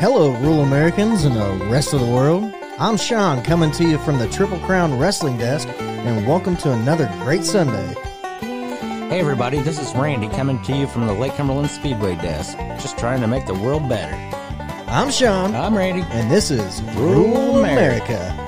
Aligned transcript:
Hello, 0.00 0.30
rural 0.36 0.60
Americans 0.60 1.24
and 1.24 1.34
the 1.34 1.66
rest 1.66 1.92
of 1.92 1.98
the 1.98 2.06
world. 2.06 2.54
I'm 2.78 2.96
Sean 2.96 3.42
coming 3.42 3.72
to 3.72 3.82
you 3.82 3.98
from 3.98 4.20
the 4.20 4.28
Triple 4.28 4.60
Crown 4.60 4.96
Wrestling 4.96 5.36
Desk, 5.36 5.66
and 5.80 6.24
welcome 6.24 6.56
to 6.58 6.70
another 6.70 7.08
great 7.24 7.44
Sunday. 7.44 7.94
Hey 8.40 9.18
everybody, 9.18 9.60
this 9.60 9.80
is 9.80 9.92
Randy 9.96 10.28
coming 10.28 10.62
to 10.62 10.76
you 10.76 10.86
from 10.86 11.08
the 11.08 11.12
Lake 11.12 11.34
Cumberland 11.34 11.68
Speedway 11.68 12.14
desk, 12.14 12.56
just 12.80 12.96
trying 12.96 13.20
to 13.22 13.26
make 13.26 13.46
the 13.46 13.54
world 13.54 13.88
better. 13.88 14.14
I'm 14.86 15.10
Sean, 15.10 15.56
I'm 15.56 15.76
Randy. 15.76 16.02
and 16.10 16.30
this 16.30 16.52
is 16.52 16.80
Rural 16.94 17.58
America. 17.64 18.47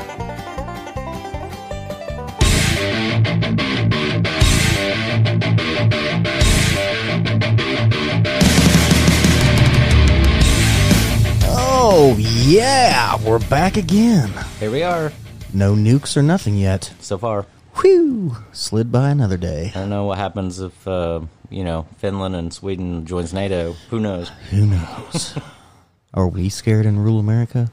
We're 13.24 13.38
back 13.48 13.76
again. 13.76 14.30
Here 14.58 14.70
we 14.70 14.82
are, 14.82 15.12
No 15.52 15.74
nukes 15.74 16.16
or 16.16 16.22
nothing 16.22 16.56
yet. 16.56 16.92
so 17.00 17.18
far. 17.18 17.46
Whew, 17.76 18.36
slid 18.52 18.90
by 18.90 19.10
another 19.10 19.36
day. 19.36 19.70
I 19.74 19.78
don't 19.80 19.90
know 19.90 20.04
what 20.04 20.18
happens 20.18 20.60
if, 20.60 20.86
uh, 20.88 21.20
you 21.50 21.64
know, 21.64 21.86
Finland 21.98 22.34
and 22.34 22.52
Sweden 22.52 23.06
joins 23.06 23.32
NATO. 23.32 23.72
Who 23.90 24.00
knows? 24.00 24.28
Who 24.50 24.66
knows? 24.66 25.38
Are 26.14 26.28
we 26.28 26.48
scared 26.48 26.86
in 26.86 26.98
rural 26.98 27.18
America? 27.20 27.70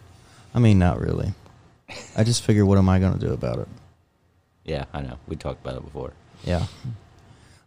I 0.54 0.60
mean, 0.60 0.78
not 0.80 1.00
really. 1.00 1.34
I 2.16 2.24
just 2.24 2.44
figure, 2.44 2.66
what 2.66 2.78
am 2.78 2.90
I 2.90 3.00
going 3.00 3.14
to 3.18 3.20
do 3.20 3.34
about 3.34 3.60
it? 3.60 3.68
Yeah, 4.66 4.86
I 4.94 5.02
know. 5.02 5.18
We 5.28 5.36
talked 5.36 5.66
about 5.66 5.78
it 5.78 5.84
before. 5.86 6.14
Yeah. 6.44 6.66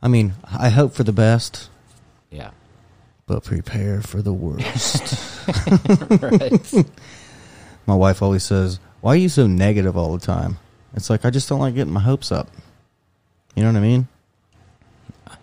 I 0.03 0.09
mean, 0.09 0.35
I 0.45 0.69
hope 0.71 0.93
for 0.95 1.03
the 1.05 1.13
best, 1.13 1.69
Yeah. 2.31 2.51
but 3.27 3.43
prepare 3.45 4.01
for 4.03 4.23
the 4.23 4.33
worst. 4.33 5.49
right. 6.23 6.85
My 7.91 7.97
wife 7.97 8.23
always 8.23 8.45
says, 8.45 8.79
Why 9.01 9.15
are 9.15 9.17
you 9.17 9.29
so 9.29 9.49
negative 9.49 9.97
all 9.97 10.17
the 10.17 10.25
time? 10.25 10.59
It's 10.95 11.11
like, 11.11 11.25
I 11.25 11.31
just 11.31 11.49
don't 11.49 11.59
like 11.59 11.75
getting 11.75 11.93
my 11.93 11.99
hopes 11.99 12.31
up. 12.31 12.49
You 13.57 13.65
know 13.65 13.71
what 13.73 13.79
I 13.79 13.81
mean? 13.83 14.07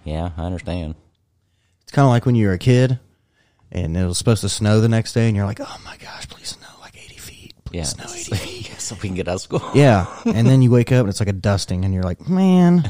Yeah, 0.06 0.30
I 0.38 0.44
understand. 0.46 0.96
It's 1.84 1.92
kind 1.92 2.06
of 2.06 2.10
like 2.10 2.26
when 2.26 2.36
you 2.36 2.48
were 2.48 2.54
a 2.54 2.58
kid 2.58 3.00
and 3.70 3.98
it 3.98 4.06
was 4.06 4.18
supposed 4.18 4.40
to 4.44 4.50
snow 4.50 4.80
the 4.80 4.88
next 4.88 5.12
day, 5.12 5.28
and 5.28 5.36
you're 5.36 5.46
like, 5.46 5.60
Oh 5.60 5.78
my 5.84 5.98
gosh, 5.98 6.30
please 6.30 6.48
snow 6.58 6.68
like 6.80 6.96
80 6.96 7.18
feet. 7.18 7.54
Please 7.66 7.76
Yeah. 7.80 7.84
snow 7.84 8.06
80 8.16 8.36
feet. 8.38 8.66
so 8.80 8.96
we 8.96 9.10
can 9.10 9.16
get 9.16 9.28
out 9.28 9.36
of 9.36 9.42
school. 9.42 9.62
Yeah. 9.76 10.06
And 10.24 10.48
then 10.48 10.62
you 10.62 10.72
wake 10.78 10.94
up 10.94 11.02
and 11.02 11.10
it's 11.10 11.20
like 11.20 11.28
a 11.28 11.34
dusting, 11.34 11.84
and 11.84 11.94
you're 11.94 12.04
like, 12.04 12.30
Man, 12.30 12.90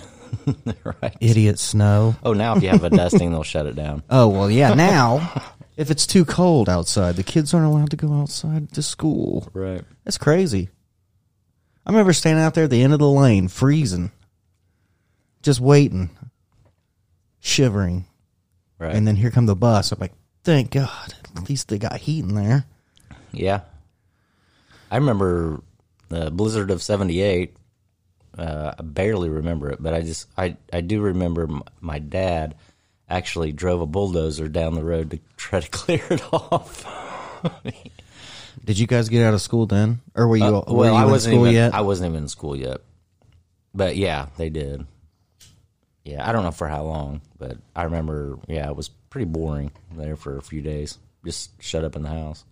right. 1.02 1.18
idiot 1.20 1.58
snow. 1.58 2.16
Oh, 2.22 2.34
now 2.34 2.56
if 2.58 2.62
you 2.62 2.70
have 2.70 2.84
a 2.84 2.92
dusting, 2.92 3.32
they'll 3.32 3.42
shut 3.42 3.66
it 3.66 3.76
down. 3.76 4.04
Oh 4.08 4.28
well, 4.28 4.52
yeah. 4.52 4.76
Now, 4.76 5.32
if 5.78 5.90
it's 5.92 6.06
too 6.08 6.26
cold 6.26 6.68
outside, 6.68 7.16
the 7.16 7.24
kids 7.24 7.54
aren't 7.54 7.68
allowed 7.68 7.92
to 7.92 7.96
go 7.98 8.12
outside 8.14 8.74
to 8.74 8.82
school. 8.82 9.48
Right. 9.54 9.84
That's 10.04 10.18
crazy. 10.18 10.70
I 11.86 11.92
remember 11.92 12.12
standing 12.14 12.44
out 12.44 12.54
there 12.56 12.66
at 12.66 12.70
the 12.70 12.82
end 12.84 12.92
of 12.94 13.00
the 13.00 13.08
lane, 13.10 13.48
freezing, 13.48 14.12
just 15.42 15.62
waiting, 15.62 16.10
shivering, 17.40 18.06
Right. 18.80 18.94
and 18.96 19.08
then 19.08 19.16
here 19.16 19.32
come 19.32 19.46
the 19.46 19.56
bus. 19.56 19.92
I'm 19.92 20.00
like, 20.00 20.14
thank 20.44 20.72
God, 20.72 21.14
at 21.36 21.50
least 21.50 21.70
they 21.70 21.78
got 21.78 21.98
heat 21.98 22.24
in 22.26 22.36
there. 22.36 22.66
Yeah. 23.32 23.62
I 24.92 24.98
remember 24.98 25.62
the 26.10 26.30
blizzard 26.32 26.72
of 26.72 26.82
78. 26.82 27.56
Uh, 28.38 28.74
I 28.78 28.82
barely 28.84 29.30
remember 29.30 29.70
it, 29.72 29.82
but 29.82 29.94
I 29.94 30.02
just, 30.02 30.28
I, 30.38 30.58
I 30.72 30.82
do 30.82 31.02
remember 31.02 31.44
m- 31.44 31.64
my 31.82 31.98
dad 32.00 32.56
actually 33.10 33.52
drove 33.52 33.82
a 33.82 33.86
bulldozer 33.86 34.48
down 34.48 34.76
the 34.76 34.84
road 34.84 35.12
to 35.12 35.20
try 35.38 35.60
to 35.60 35.70
clear 35.72 36.04
it 36.10 36.22
off. 36.34 36.86
Did 38.66 38.80
you 38.80 38.88
guys 38.88 39.08
get 39.10 39.24
out 39.24 39.34
of 39.34 39.42
school 39.42 39.66
then, 39.66 40.02
or 40.16 40.28
were 40.28 40.38
you? 40.38 40.44
Uh, 40.44 40.64
were 40.68 40.74
well, 40.74 40.94
you 40.94 41.00
I 41.00 41.04
in 41.06 41.12
wasn't 41.12 41.34
school 41.34 41.46
even, 41.46 41.54
yet? 41.56 41.74
I 41.74 41.82
wasn't 41.82 42.10
even 42.12 42.24
in 42.24 42.28
school 42.28 42.56
yet. 42.56 42.82
But 43.74 43.96
yeah, 43.96 44.28
they 44.38 44.50
did. 44.50 44.86
Yeah, 46.04 46.28
I 46.28 46.32
don't 46.32 46.44
know 46.44 46.52
for 46.52 46.68
how 46.68 46.84
long, 46.84 47.22
but 47.38 47.58
I 47.76 47.84
remember, 47.84 48.40
yeah, 48.48 48.70
it 48.70 48.76
was 48.76 48.90
pretty 49.10 49.26
boring 49.26 49.72
there 49.96 50.16
for 50.16 50.38
a 50.38 50.42
few 50.42 50.62
days. 50.62 50.98
Just 51.26 51.52
shut 51.62 51.84
up 51.84 51.96
in 51.96 52.04
the 52.04 52.10
house. 52.10 52.44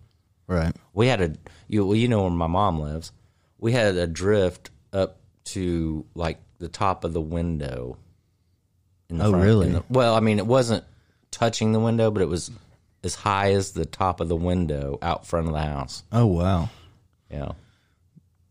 right. 0.46 0.74
We 0.92 1.06
had 1.06 1.20
a 1.20 1.32
you 1.68 1.84
well, 1.86 1.96
you 1.96 2.08
know 2.08 2.22
where 2.22 2.30
my 2.30 2.46
mom 2.46 2.80
lives. 2.80 3.12
We 3.58 3.72
had 3.72 3.96
a 3.96 4.06
drift 4.06 4.70
up 4.92 5.18
to 5.46 6.04
like 6.14 6.38
the 6.58 6.68
top 6.68 7.04
of 7.04 7.12
the 7.12 7.20
window. 7.20 7.98
In 9.08 9.18
the 9.18 9.24
Oh, 9.26 9.30
front- 9.30 9.44
really? 9.44 9.68
the- 9.70 9.84
well, 9.88 10.14
I 10.14 10.20
mean, 10.20 10.38
it 10.38 10.46
wasn't 10.46 10.84
touching 11.30 11.72
the 11.72 11.80
window, 11.80 12.10
but 12.10 12.22
it 12.22 12.28
was 12.28 12.50
as 13.04 13.14
high 13.14 13.52
as 13.52 13.72
the 13.72 13.84
top 13.86 14.20
of 14.20 14.28
the 14.28 14.36
window 14.36 14.98
out 15.02 15.26
front 15.26 15.46
of 15.46 15.52
the 15.52 15.60
house. 15.60 16.02
Oh 16.12 16.26
wow. 16.26 16.70
Yeah, 17.30 17.52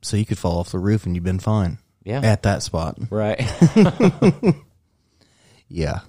So 0.02 0.18
you 0.18 0.26
could 0.26 0.38
fall 0.38 0.60
off 0.60 0.72
the 0.72 0.80
roof 0.80 1.06
and 1.06 1.16
you've 1.16 1.24
been 1.24 1.40
fine. 1.40 1.78
Yeah. 2.04 2.20
At 2.24 2.44
that 2.44 2.62
spot. 2.64 2.98
right. 3.10 3.40
Yeah. 5.68 6.02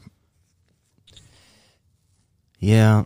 Yeah. 2.58 3.04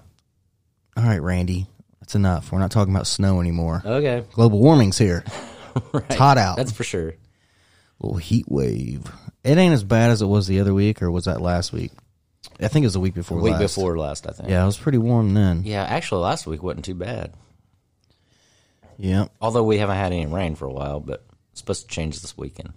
All 0.96 1.04
right, 1.04 1.22
Randy. 1.22 1.66
That's 2.00 2.14
enough. 2.14 2.50
We're 2.52 2.58
not 2.58 2.70
talking 2.70 2.94
about 2.94 3.06
snow 3.06 3.40
anymore. 3.40 3.82
okay, 3.84 4.24
Global 4.32 4.58
warming's 4.58 4.98
here. 4.98 5.24
It's 5.94 6.16
hot 6.16 6.36
out. 6.36 6.56
that's 6.56 6.72
for 6.72 6.82
sure. 6.82 7.14
little 8.00 8.16
heat 8.18 8.46
wave. 8.48 9.04
It 9.42 9.56
ain't 9.56 9.74
as 9.74 9.84
bad 9.84 10.10
as 10.10 10.20
it 10.22 10.26
was 10.26 10.46
the 10.46 10.60
other 10.60 10.74
week, 10.74 11.00
or 11.02 11.10
was 11.10 11.24
that 11.24 11.40
last 11.40 11.72
week? 11.72 11.92
I 12.60 12.68
think 12.68 12.84
it 12.84 12.86
was 12.86 12.92
the 12.94 13.00
week 13.00 13.14
before. 13.14 13.38
The 13.38 13.44
Week 13.44 13.52
last. 13.54 13.74
before 13.74 13.98
last, 13.98 14.26
I 14.26 14.32
think. 14.32 14.48
Yeah, 14.50 14.62
it 14.62 14.66
was 14.66 14.76
pretty 14.78 14.98
warm 14.98 15.32
then. 15.34 15.62
Yeah, 15.64 15.82
actually, 15.84 16.22
last 16.22 16.46
week 16.46 16.62
wasn't 16.62 16.84
too 16.84 16.94
bad. 16.94 17.32
Yeah, 18.98 19.28
Although 19.40 19.62
we 19.64 19.78
haven't 19.78 19.96
had 19.96 20.12
any 20.12 20.26
rain 20.26 20.56
for 20.56 20.66
a 20.66 20.72
while, 20.72 21.00
but 21.00 21.24
it's 21.52 21.60
supposed 21.60 21.88
to 21.88 21.94
change 21.94 22.20
this 22.20 22.36
weekend. 22.36 22.74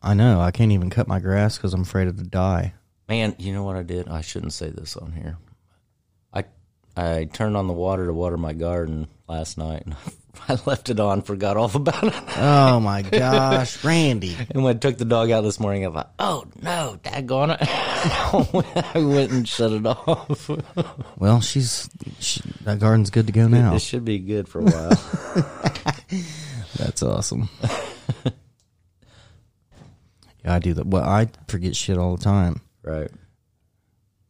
I 0.00 0.14
know. 0.14 0.40
I 0.40 0.52
can't 0.52 0.70
even 0.70 0.90
cut 0.90 1.08
my 1.08 1.18
grass 1.18 1.56
because 1.56 1.74
I'm 1.74 1.80
afraid 1.82 2.06
of 2.06 2.16
to 2.18 2.22
die. 2.22 2.74
Man, 3.08 3.34
you 3.38 3.52
know 3.52 3.64
what 3.64 3.74
I 3.74 3.82
did? 3.82 4.08
I 4.08 4.20
shouldn't 4.20 4.52
say 4.52 4.70
this 4.70 4.96
on 4.96 5.10
here. 5.10 5.38
I 6.32 6.44
I 6.96 7.24
turned 7.24 7.56
on 7.56 7.66
the 7.66 7.72
water 7.72 8.06
to 8.06 8.12
water 8.12 8.36
my 8.36 8.52
garden 8.52 9.08
last 9.28 9.58
night, 9.58 9.82
and 9.86 9.94
I 9.94 10.10
left 10.66 10.90
it 10.90 11.00
on, 11.00 11.22
forgot 11.22 11.56
all 11.56 11.70
about 11.74 12.04
it. 12.04 12.14
Oh 12.36 12.80
my 12.80 13.02
gosh, 13.10 13.82
Randy! 13.84 14.36
And 14.50 14.62
when 14.64 14.76
I 14.76 14.78
took 14.78 14.98
the 14.98 15.04
dog 15.04 15.30
out 15.30 15.42
this 15.42 15.58
morning, 15.60 15.86
I 15.86 15.90
thought, 15.90 16.12
"Oh 16.18 16.44
no, 16.62 16.98
daggone 17.02 17.56
it!" 17.60 17.68
I 18.96 18.98
went 18.98 19.30
and 19.32 19.48
shut 19.48 19.72
it 19.72 19.86
off. 19.86 20.50
Well, 21.18 21.40
she's 21.40 21.88
she, 22.20 22.40
that 22.62 22.78
garden's 22.78 23.10
good 23.10 23.26
to 23.26 23.32
go 23.32 23.48
now. 23.48 23.74
It 23.74 23.82
should 23.82 24.04
be 24.04 24.18
good 24.18 24.48
for 24.48 24.60
a 24.60 24.64
while. 24.64 24.90
That's 26.76 27.02
awesome. 27.02 27.48
yeah, 30.44 30.54
I 30.54 30.58
do 30.58 30.74
that. 30.74 30.86
Well, 30.86 31.04
I 31.04 31.28
forget 31.48 31.76
shit 31.76 31.96
all 31.98 32.16
the 32.16 32.22
time. 32.24 32.60
right? 32.82 33.10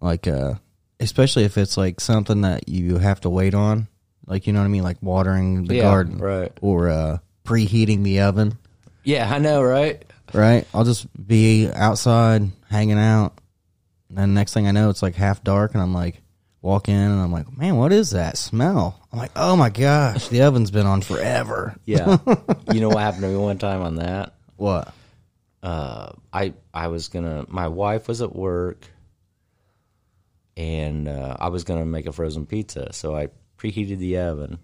Like, 0.01 0.27
uh, 0.29 0.55
especially 1.01 1.45
if 1.45 1.57
it's 1.57 1.77
like 1.77 2.01
something 2.01 2.43
that 2.43 2.69
you 2.69 2.99
have 2.99 3.21
to 3.23 3.31
wait 3.31 3.55
on. 3.55 3.89
Like, 4.27 4.47
you 4.47 4.53
know 4.53 4.61
what 4.61 4.67
I 4.67 4.69
mean? 4.69 4.83
Like 4.83 4.97
watering 5.03 5.65
the 5.65 5.77
Yeah, 5.77 5.83
garden, 5.83 6.19
right. 6.19 6.53
Or 6.61 6.89
uh, 6.89 7.19
preheating 7.45 8.03
the 8.05 8.21
oven, 8.21 8.59
Yeah, 9.03 9.31
I 9.33 9.39
know, 9.39 9.63
right? 9.63 10.03
right? 10.33 10.67
I'll 10.75 10.85
just 10.85 11.07
be 11.27 11.71
outside 11.73 12.51
hanging 12.71 12.99
out, 12.99 13.39
and 14.09 14.19
then 14.19 14.35
next 14.35 14.55
thing 14.55 14.67
I 14.67 14.71
know, 14.73 14.91
it's 14.91 15.03
like 15.03 15.15
half 15.15 15.45
dark, 15.45 15.75
and 15.75 15.83
I'm 15.83 15.93
like, 15.95 16.21
walk 16.63 16.89
in, 16.89 16.95
and 16.95 17.21
I'm 17.21 17.31
like, 17.33 17.55
man, 17.57 17.77
what 17.77 17.93
is 17.93 18.11
that 18.11 18.39
smell? 18.39 18.99
I'm 19.13 19.19
like, 19.19 19.33
oh 19.37 19.55
my 19.57 19.69
gosh, 19.71 20.29
the 20.29 20.43
oven's 20.43 20.71
been 20.71 20.87
on 20.87 21.03
forever. 21.03 21.77
Yeah. 21.85 22.17
you 22.73 22.81
know 22.81 22.89
what 22.89 22.99
happened 23.01 23.23
to 23.23 23.29
me 23.29 23.37
one 23.37 23.59
time 23.59 23.83
on 23.83 23.97
that? 23.97 24.35
What? 24.57 24.93
uh, 25.63 26.13
I 26.33 26.55
I 26.73 26.89
was 26.89 27.09
gonna. 27.09 27.45
My 27.49 27.69
wife 27.69 28.09
was 28.09 28.21
at 28.23 28.35
work, 28.35 28.87
and 30.57 31.09
uh, 31.09 31.37
I 31.39 31.49
was 31.49 31.65
gonna 31.65 31.85
make 31.87 32.07
a 32.07 32.13
frozen 32.13 32.47
pizza. 32.47 32.93
So 32.93 33.15
I 33.17 33.29
preheated 33.65 33.99
the 33.99 34.19
oven, 34.19 34.59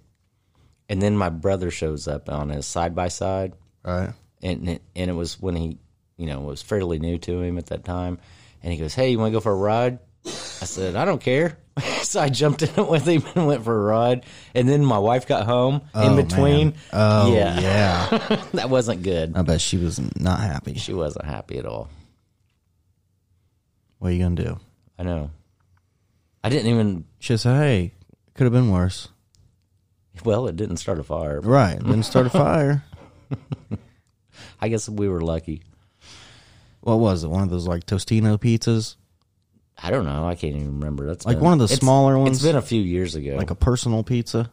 and 0.88 1.00
then 1.00 1.16
my 1.16 1.28
brother 1.30 1.70
shows 1.70 2.06
up 2.06 2.28
on 2.28 2.50
his 2.50 2.66
side 2.66 2.94
by 2.94 3.08
side, 3.08 3.54
Right. 3.84 4.10
and 4.42 4.68
it, 4.68 4.82
and 4.94 5.10
it 5.10 5.14
was 5.14 5.40
when 5.40 5.56
he, 5.56 5.78
you 6.16 6.26
know, 6.26 6.40
was 6.40 6.60
fairly 6.62 6.98
new 6.98 7.16
to 7.18 7.40
him 7.40 7.56
at 7.58 7.66
that 7.66 7.84
time, 7.84 8.18
and 8.62 8.72
he 8.72 8.78
goes, 8.78 8.94
"Hey, 8.94 9.10
you 9.10 9.18
want 9.18 9.30
to 9.32 9.36
go 9.36 9.40
for 9.40 9.52
a 9.52 9.56
ride?" 9.56 9.98
I 10.26 10.66
said, 10.66 10.96
"I 10.96 11.04
don't 11.06 11.20
care." 11.22 11.56
so 12.02 12.20
I 12.20 12.28
jumped 12.28 12.60
in 12.62 12.68
it 12.76 12.88
with 12.90 13.06
him 13.08 13.22
and 13.34 13.46
went 13.46 13.64
for 13.64 13.74
a 13.74 13.82
ride, 13.82 14.26
and 14.54 14.68
then 14.68 14.84
my 14.84 14.98
wife 14.98 15.26
got 15.26 15.46
home 15.46 15.80
Oh, 15.94 16.06
in 16.10 16.16
between. 16.26 16.70
man. 16.70 16.74
Oh 16.92 17.34
yeah, 17.34 17.60
yeah. 17.60 18.44
that 18.52 18.68
wasn't 18.68 19.02
good. 19.02 19.32
I 19.34 19.42
bet 19.42 19.60
she 19.62 19.78
was 19.78 19.98
not 20.20 20.40
happy. 20.40 20.74
She 20.74 20.92
wasn't 20.92 21.24
happy 21.24 21.58
at 21.58 21.64
all. 21.64 21.88
What 23.98 24.08
are 24.08 24.12
you 24.12 24.22
gonna 24.22 24.34
do? 24.34 24.60
I 24.98 25.02
know. 25.04 25.30
I 26.44 26.48
didn't 26.48 26.70
even. 26.70 27.04
She 27.18 27.36
said, 27.36 27.56
"Hey, 27.56 27.94
could 28.40 28.44
have 28.46 28.54
been 28.54 28.70
worse." 28.70 29.08
Well, 30.24 30.46
it 30.48 30.56
didn't 30.56 30.78
start 30.78 30.98
a 30.98 31.02
fire. 31.04 31.40
Right. 31.42 31.78
Didn't 31.78 32.04
start 32.04 32.24
a 32.26 32.30
fire. 32.30 32.82
I 34.62 34.68
guess 34.68 34.88
we 34.88 35.10
were 35.10 35.20
lucky. 35.20 35.62
What 36.80 36.96
was 37.00 37.22
it? 37.22 37.28
One 37.28 37.42
of 37.42 37.50
those 37.50 37.68
like 37.68 37.84
Tostino 37.84 38.38
pizzas, 38.38 38.96
I 39.82 39.90
don't 39.90 40.06
know. 40.06 40.26
I 40.26 40.34
can't 40.36 40.56
even 40.56 40.78
remember. 40.80 41.06
That's 41.06 41.26
Like 41.26 41.36
been- 41.36 41.44
one 41.44 41.52
of 41.54 41.58
the 41.58 41.68
smaller 41.68 42.18
ones? 42.18 42.38
It's 42.38 42.42
been 42.46 42.56
a 42.56 42.62
few 42.62 42.80
years 42.80 43.14
ago. 43.14 43.36
like 43.36 43.50
a 43.50 43.54
personal 43.54 44.02
pizza. 44.02 44.50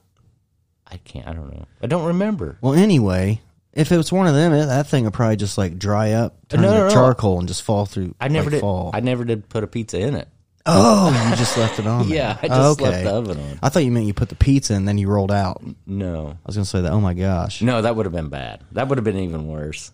I 0.86 0.98
can't. 0.98 1.26
I 1.28 1.32
don't 1.34 1.50
know. 1.54 1.66
I 1.82 1.88
don't 1.88 2.06
remember. 2.06 2.58
Well, 2.62 2.74
anyway, 2.74 3.40
if 3.74 3.92
it 3.92 3.98
was 3.98 4.12
one 4.12 4.28
of 4.28 4.34
them, 4.36 4.52
it, 4.54 4.66
that 4.66 4.88
thing 4.88 5.06
would 5.06 5.14
probably 5.14 5.38
just 5.38 5.58
like 5.58 5.78
dry 5.80 6.12
up, 6.12 6.36
turn 6.50 6.62
No, 6.62 6.72
to 6.72 6.78
no, 6.78 6.84
no. 6.88 6.94
charcoal, 6.94 7.40
and 7.40 7.48
just 7.48 7.64
fall 7.64 7.86
through. 7.86 8.14
I 8.20 8.28
never 8.28 8.46
like, 8.50 8.52
did. 8.56 8.62
Fall. 8.62 8.92
I 8.94 9.00
never 9.00 9.24
did 9.26 9.48
put 9.50 9.64
a 9.64 9.68
pizza 9.68 10.00
in 10.00 10.16
it. 10.16 10.28
Oh, 10.68 11.28
you 11.30 11.36
just 11.36 11.58
left 11.58 11.80
it 11.80 11.88
on. 11.88 12.08
there. 12.10 12.18
Yeah, 12.18 12.38
I 12.42 12.48
just 12.48 12.82
left 12.82 13.04
the 13.04 13.12
oven 13.12 13.40
on. 13.40 13.60
I 13.64 13.70
thought 13.70 13.84
you 13.86 13.92
meant 13.92 14.06
you 14.06 14.14
put 14.14 14.30
the 14.30 14.36
pizza 14.36 14.74
and 14.74 14.88
then 14.88 14.98
you 14.98 15.08
rolled 15.10 15.32
out. 15.32 15.62
No. 15.86 16.28
I 16.28 16.32
No, 16.32 16.38
was 16.46 16.56
gonna 16.56 16.66
say 16.66 16.82
that. 16.82 16.92
Oh 16.92 17.02
my 17.02 17.14
gosh. 17.14 17.62
no, 17.62 17.82
that 17.82 17.96
would 17.96 18.06
have 18.06 18.14
been 18.14 18.30
bad. 18.30 18.62
That 18.74 18.88
would 18.90 18.98
have 18.98 19.06
been 19.06 19.18
even 19.18 19.48
worse. 19.48 19.92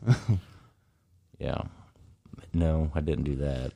yeah. 1.39 1.61
No, 2.53 2.91
I 2.93 3.01
didn't 3.01 3.23
do 3.23 3.35
that. 3.37 3.71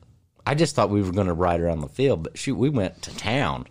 I 0.46 0.54
just 0.54 0.74
thought 0.74 0.90
we 0.90 1.02
were 1.02 1.12
going 1.12 1.26
to 1.26 1.32
ride 1.34 1.60
around 1.60 1.80
the 1.80 1.88
field, 1.88 2.22
but 2.22 2.38
shoot, 2.38 2.54
we 2.56 2.70
went 2.70 3.02
to 3.02 3.14
town. 3.16 3.66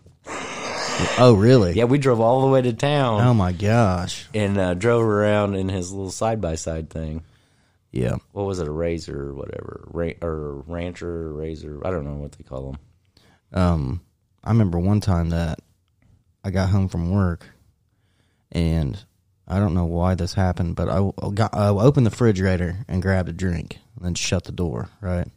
Oh 1.20 1.34
really? 1.36 1.74
Yeah, 1.74 1.86
we 1.86 1.98
drove 1.98 2.20
all 2.20 2.42
the 2.42 2.48
way 2.48 2.62
to 2.62 2.74
town 2.74 3.22
Oh 3.22 3.34
my 3.34 3.52
gosh. 3.52 4.28
and 4.34 4.58
uh, 4.58 4.74
drove 4.74 5.04
around 5.04 5.56
in 5.56 5.70
his 5.70 5.92
little 5.92 6.12
side 6.12 6.42
by 6.42 6.56
side 6.56 6.90
thing. 6.90 7.24
Yeah. 7.92 8.16
What 8.32 8.46
was 8.46 8.60
it, 8.60 8.68
a 8.68 8.72
razor 8.72 9.30
or 9.30 9.34
whatever, 9.34 9.86
Ra- 9.92 10.12
or 10.22 10.64
rancher, 10.68 11.32
razor? 11.34 11.82
I 11.86 11.92
don't 11.92 12.04
know 12.04 12.16
what 12.16 12.34
they 12.34 12.44
call 12.44 12.72
them. 12.72 12.80
Um, 13.58 14.02
I 14.44 14.50
remember 14.52 14.78
one 14.80 15.02
time 15.02 15.30
that 15.30 15.60
I 16.44 16.52
got 16.52 16.70
home 16.70 16.88
from 16.88 17.10
work, 17.12 17.46
and 18.52 19.04
I 19.48 19.60
don't 19.60 19.74
know 19.74 19.86
why 19.86 20.16
this 20.16 20.34
happened, 20.34 20.76
but 20.76 20.90
I 20.90 21.10
got 21.34 21.54
I 21.56 21.70
opened 21.70 22.06
the 22.06 22.12
refrigerator 22.12 22.78
and 22.88 23.02
grabbed 23.02 23.30
a 23.30 23.34
drink, 23.34 23.80
and 23.96 24.06
then 24.06 24.14
shut 24.16 24.44
the 24.44 24.52
door. 24.52 24.90
Right. 25.02 25.28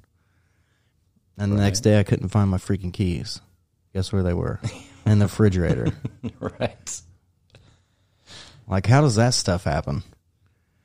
And 1.39 1.53
the 1.53 1.57
next 1.57 1.81
day, 1.81 1.99
I 1.99 2.03
couldn't 2.03 2.29
find 2.29 2.51
my 2.51 2.59
freaking 2.59 2.93
keys. 2.93 3.41
Guess 3.95 4.13
where 4.13 4.23
they 4.23 4.35
were? 4.35 4.61
In 5.07 5.19
the 5.19 5.25
refrigerator. 5.25 5.87
right. 6.41 7.01
Like, 8.69 8.87
how 8.87 9.01
does 9.01 9.17
that 9.17 9.33
stuff 9.33 9.65
happen? 9.65 10.03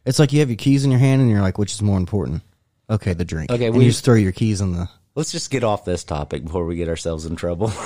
It's 0.06 0.18
like 0.18 0.32
you 0.32 0.40
have 0.40 0.50
your 0.50 0.56
keys 0.56 0.86
in 0.86 0.92
your 0.92 1.00
hand, 1.02 1.22
and 1.22 1.30
you're 1.30 1.42
like, 1.42 1.58
which 1.58 1.74
is 1.74 1.82
more 1.82 1.98
important? 1.98 2.42
Okay, 2.90 3.14
the 3.14 3.26
drink. 3.26 3.52
Okay, 3.52 3.66
and 3.66 3.76
we- 3.76 3.84
you 3.84 3.90
just 3.92 4.06
throw 4.06 4.16
your 4.16 4.32
keys 4.32 4.62
in 4.62 4.72
the. 4.72 4.88
Let's 5.16 5.32
just 5.32 5.50
get 5.50 5.64
off 5.64 5.86
this 5.86 6.04
topic 6.04 6.44
before 6.44 6.66
we 6.66 6.76
get 6.76 6.90
ourselves 6.90 7.26
in 7.26 7.36
trouble. 7.38 7.68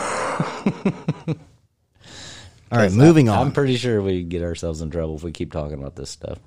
All 2.72 2.78
right, 2.78 2.92
moving 2.92 3.30
on. 3.30 3.38
I'm 3.38 3.52
pretty 3.52 3.78
sure 3.78 4.02
we 4.02 4.24
get 4.24 4.42
ourselves 4.42 4.82
in 4.82 4.90
trouble 4.90 5.16
if 5.16 5.24
we 5.24 5.32
keep 5.32 5.52
talking 5.52 5.78
about 5.80 5.96
this 5.96 6.10
stuff. 6.10 6.40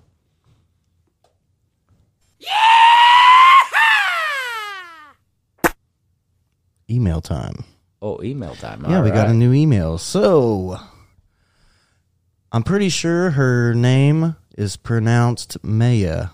Yeah! 2.38 2.48
Email 6.90 7.20
time. 7.20 7.64
Oh, 8.00 8.20
email 8.22 8.54
time. 8.56 8.84
Yeah, 8.88 8.98
All 8.98 9.04
we 9.04 9.10
got 9.10 9.28
a 9.28 9.34
new 9.34 9.52
email. 9.52 9.98
So, 9.98 10.78
I'm 12.50 12.64
pretty 12.64 12.88
sure 12.88 13.30
her 13.30 13.72
name 13.74 14.36
is 14.58 14.76
pronounced 14.76 15.56
Maya. 15.62 16.28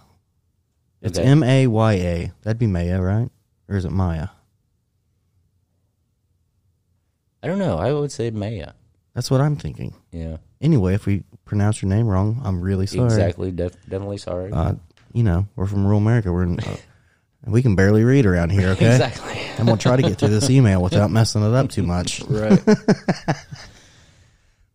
It's 1.03 1.19
Okay. 1.19 1.29
M 1.29 1.43
A 1.43 1.67
Y 1.67 1.93
A. 1.93 2.33
That'd 2.43 2.59
be 2.59 2.67
Maya, 2.67 3.01
right? 3.01 3.29
Or 3.69 3.77
is 3.77 3.85
it 3.85 3.93
Maya? 3.93 4.29
I 7.43 7.47
don't 7.47 7.59
know. 7.59 7.79
I 7.79 7.93
would 7.93 8.11
say 8.13 8.31
Maya. 8.31 8.73
That's 9.15 9.31
what 9.31 9.41
I'm 9.41 9.57
thinking. 9.57 9.95
Yeah, 10.13 10.37
Anyway, 10.61 10.95
if 10.95 11.07
we 11.07 11.23
pronounce 11.45 11.83
your 11.83 11.89
name 11.89 12.07
wrong, 12.07 12.41
I'm 12.45 12.61
really 12.61 12.87
sorry. 12.87 13.07
exactly. 13.07 13.51
Def- 13.53 13.75
definitely 13.89 14.19
sorry. 14.19 14.53
Uh, 14.53 14.75
you 15.13 15.23
know, 15.23 15.47
we're 15.57 15.67
from 15.67 15.85
rural 15.85 15.99
America. 15.99 16.33
We're 16.33 16.43
in, 16.45 16.61
uh, 16.61 16.77
we 17.47 17.63
can 17.63 17.75
barely 17.77 18.05
read 18.05 18.27
around 18.27 18.51
here. 18.51 18.69
Okay, 18.71 18.91
Exactly. 18.93 19.39
and 19.59 19.67
we'll 19.67 19.77
try 19.77 19.97
to 19.97 20.03
get 20.03 20.19
through 20.19 20.29
this 20.29 20.51
email 20.51 20.83
without 20.83 21.11
messing 21.11 21.43
it 21.43 21.55
up 21.55 21.69
too 21.71 21.83
much. 21.85 22.23
right. 22.29 22.61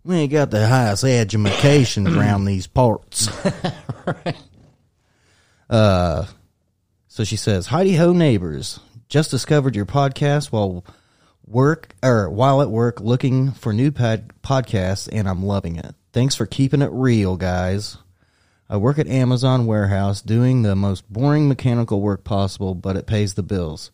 We 0.06 0.18
ain't 0.18 0.32
got 0.34 0.52
the 0.52 0.68
highest 0.68 1.06
education 1.06 2.08
around 2.08 2.44
these 2.44 2.68
parts. 2.68 3.30
right. 4.06 4.36
Uh, 5.70 6.26
so 7.08 7.24
she 7.24 7.38
says, 7.38 7.68
"Heidi 7.68 7.96
ho, 7.96 8.12
neighbors! 8.12 8.82
Just 9.08 9.32
discovered 9.32 9.78
your 9.78 9.86
podcast 9.86 10.48
while 10.52 10.84
work 11.46 11.94
or 12.02 12.30
while 12.30 12.62
at 12.62 12.70
work 12.70 13.00
looking 13.00 13.52
for 13.52 13.74
new 13.74 13.92
pod, 13.92 14.32
podcasts, 14.42 15.10
and 15.12 15.28
I'm 15.28 15.44
loving 15.44 15.76
it. 15.76 15.96
Thanks 16.12 16.36
for 16.36 16.46
keeping 16.46 16.82
it 16.82 16.90
real, 16.92 17.38
guys. 17.38 17.98
I 18.70 18.78
work 18.78 18.98
at 18.98 19.08
Amazon 19.08 19.66
warehouse 19.66 20.22
doing 20.22 20.62
the 20.62 20.76
most 20.76 21.12
boring 21.12 21.48
mechanical 21.48 22.02
work 22.02 22.24
possible, 22.24 22.74
but 22.76 22.96
it 22.96 23.06
pays 23.08 23.34
the 23.34 23.44
bills. 23.44 23.92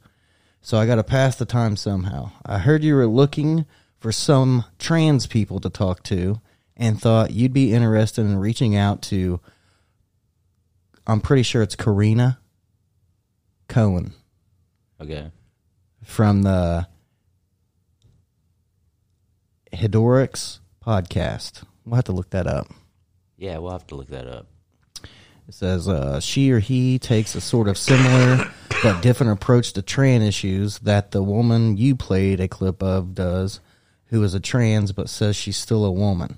So 0.61 0.77
I 0.77 0.85
got 0.85 0.95
to 0.95 1.03
pass 1.03 1.35
the 1.35 1.45
time 1.45 1.75
somehow. 1.75 2.31
I 2.45 2.59
heard 2.59 2.83
you 2.83 2.95
were 2.95 3.07
looking 3.07 3.65
for 3.97 4.11
some 4.11 4.65
trans 4.77 5.27
people 5.27 5.59
to 5.61 5.69
talk 5.69 6.03
to 6.03 6.39
and 6.77 7.01
thought 7.01 7.31
you'd 7.31 7.53
be 7.53 7.73
interested 7.73 8.21
in 8.21 8.37
reaching 8.37 8.75
out 8.75 9.01
to 9.03 9.39
I'm 11.07 11.21
pretty 11.21 11.43
sure 11.43 11.61
it's 11.63 11.75
Corinna 11.75 12.39
Cohn 13.67 14.13
Okay. 15.01 15.31
from 16.03 16.43
the 16.43 16.87
Heterodorx 19.73 20.59
podcast. 20.85 21.63
We'll 21.85 21.95
have 21.95 22.05
to 22.05 22.11
look 22.11 22.29
that 22.31 22.47
up. 22.47 22.67
Yeah, 23.37 23.57
we'll 23.59 23.71
have 23.71 23.87
to 23.87 23.95
look 23.95 24.09
that 24.09 24.27
up. 24.27 24.47
It 25.47 25.53
says 25.55 25.87
uh, 25.87 26.19
she 26.19 26.51
or 26.51 26.59
he 26.59 26.99
takes 26.99 27.33
a 27.33 27.41
sort 27.41 27.67
of 27.67 27.77
similar 27.77 28.51
but 28.83 29.01
different 29.01 29.33
approach 29.33 29.73
to 29.73 29.81
trans 29.81 30.23
issues 30.23 30.77
that 30.79 31.11
the 31.11 31.23
woman 31.23 31.75
you 31.75 31.95
played 31.95 32.39
a 32.39 32.47
clip 32.47 32.83
of 32.83 33.15
does, 33.15 33.59
who 34.05 34.23
is 34.23 34.35
a 34.35 34.39
trans 34.39 34.91
but 34.91 35.09
says 35.09 35.35
she's 35.35 35.57
still 35.57 35.85
a 35.85 35.91
woman. 35.91 36.37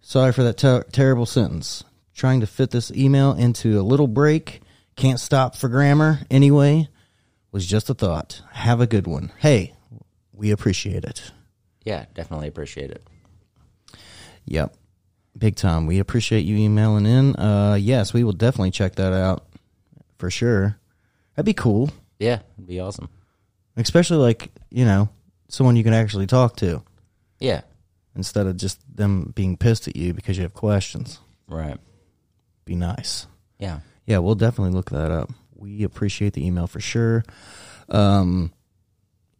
Sorry 0.00 0.32
for 0.32 0.42
that 0.44 0.58
ter- 0.58 0.84
terrible 0.92 1.26
sentence. 1.26 1.82
Trying 2.14 2.40
to 2.40 2.46
fit 2.46 2.70
this 2.70 2.92
email 2.92 3.32
into 3.32 3.80
a 3.80 3.82
little 3.82 4.06
break. 4.06 4.60
Can't 4.96 5.18
stop 5.18 5.56
for 5.56 5.68
grammar 5.68 6.20
anyway. 6.30 6.88
Was 7.50 7.66
just 7.66 7.90
a 7.90 7.94
thought. 7.94 8.42
Have 8.52 8.80
a 8.80 8.86
good 8.86 9.06
one. 9.06 9.32
Hey, 9.38 9.74
we 10.32 10.50
appreciate 10.50 11.04
it. 11.04 11.32
Yeah, 11.84 12.06
definitely 12.14 12.48
appreciate 12.48 12.90
it. 12.90 13.02
Yep. 14.46 14.74
Big 15.38 15.56
time. 15.56 15.86
We 15.86 15.98
appreciate 15.98 16.40
you 16.44 16.56
emailing 16.56 17.06
in. 17.06 17.36
Uh 17.36 17.74
yes, 17.80 18.12
we 18.12 18.22
will 18.24 18.32
definitely 18.32 18.70
check 18.70 18.96
that 18.96 19.12
out 19.12 19.46
for 20.18 20.30
sure. 20.30 20.78
That'd 21.34 21.46
be 21.46 21.54
cool. 21.54 21.90
Yeah, 22.18 22.40
it'd 22.56 22.66
be 22.68 22.80
awesome. 22.80 23.08
Especially 23.76 24.18
like, 24.18 24.50
you 24.70 24.84
know, 24.84 25.08
someone 25.48 25.76
you 25.76 25.84
can 25.84 25.94
actually 25.94 26.26
talk 26.26 26.56
to 26.56 26.82
Yeah. 27.40 27.62
instead 28.14 28.46
of 28.46 28.56
just 28.58 28.80
them 28.94 29.32
being 29.34 29.56
pissed 29.56 29.88
at 29.88 29.96
you 29.96 30.12
because 30.12 30.36
you 30.36 30.42
have 30.42 30.52
questions. 30.54 31.18
Right. 31.48 31.78
Be 32.66 32.76
nice. 32.76 33.26
Yeah. 33.58 33.80
Yeah, 34.06 34.18
we'll 34.18 34.34
definitely 34.34 34.74
look 34.74 34.90
that 34.90 35.10
up. 35.10 35.30
We 35.56 35.84
appreciate 35.84 36.34
the 36.34 36.46
email 36.46 36.66
for 36.66 36.80
sure. 36.80 37.24
Um 37.88 38.52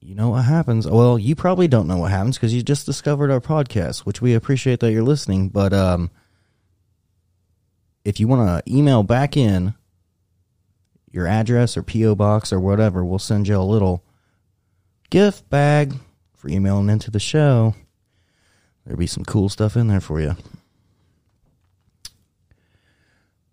you 0.03 0.17
know 0.17 0.31
what 0.31 0.43
happens? 0.43 0.87
Well, 0.87 1.19
you 1.19 1.37
probably 1.37 1.69
don't 1.69 1.87
know 1.87 1.99
what 1.99 2.11
happens 2.11 2.37
because 2.37 2.53
you 2.53 2.63
just 2.63 2.87
discovered 2.87 3.31
our 3.31 3.41
podcast, 3.41 4.01
which 4.01 4.21
we 4.21 4.35
appreciate 4.35 4.81
that 4.81 4.93
you're 4.93 5.03
listening. 5.03 5.49
But 5.49 5.73
um, 5.73 6.11
if 8.05 8.19
you 8.19 8.27
want 8.27 8.65
to 8.65 8.73
email 8.73 9.05
back 9.05 9.37
in 9.37 9.75
your 11.11 11.27
address 11.27 11.77
or 11.77 11.85
PO 11.85 12.17
box 12.17 12.53
or 12.53 12.59
whatever, 12.59 13.05
we'll 13.05 13.21
send 13.21 13.47
you 13.47 13.57
a 13.57 13.63
little 13.63 14.03
gift 15.11 15.49
bag 15.49 15.95
for 16.35 16.49
emailing 16.49 16.91
into 16.91 17.11
the 17.11 17.21
show. 17.21 17.75
There'll 18.85 18.99
be 18.99 19.07
some 19.07 19.25
cool 19.25 19.49
stuff 19.49 19.77
in 19.77 19.87
there 19.87 20.01
for 20.01 20.21
you. 20.21 20.35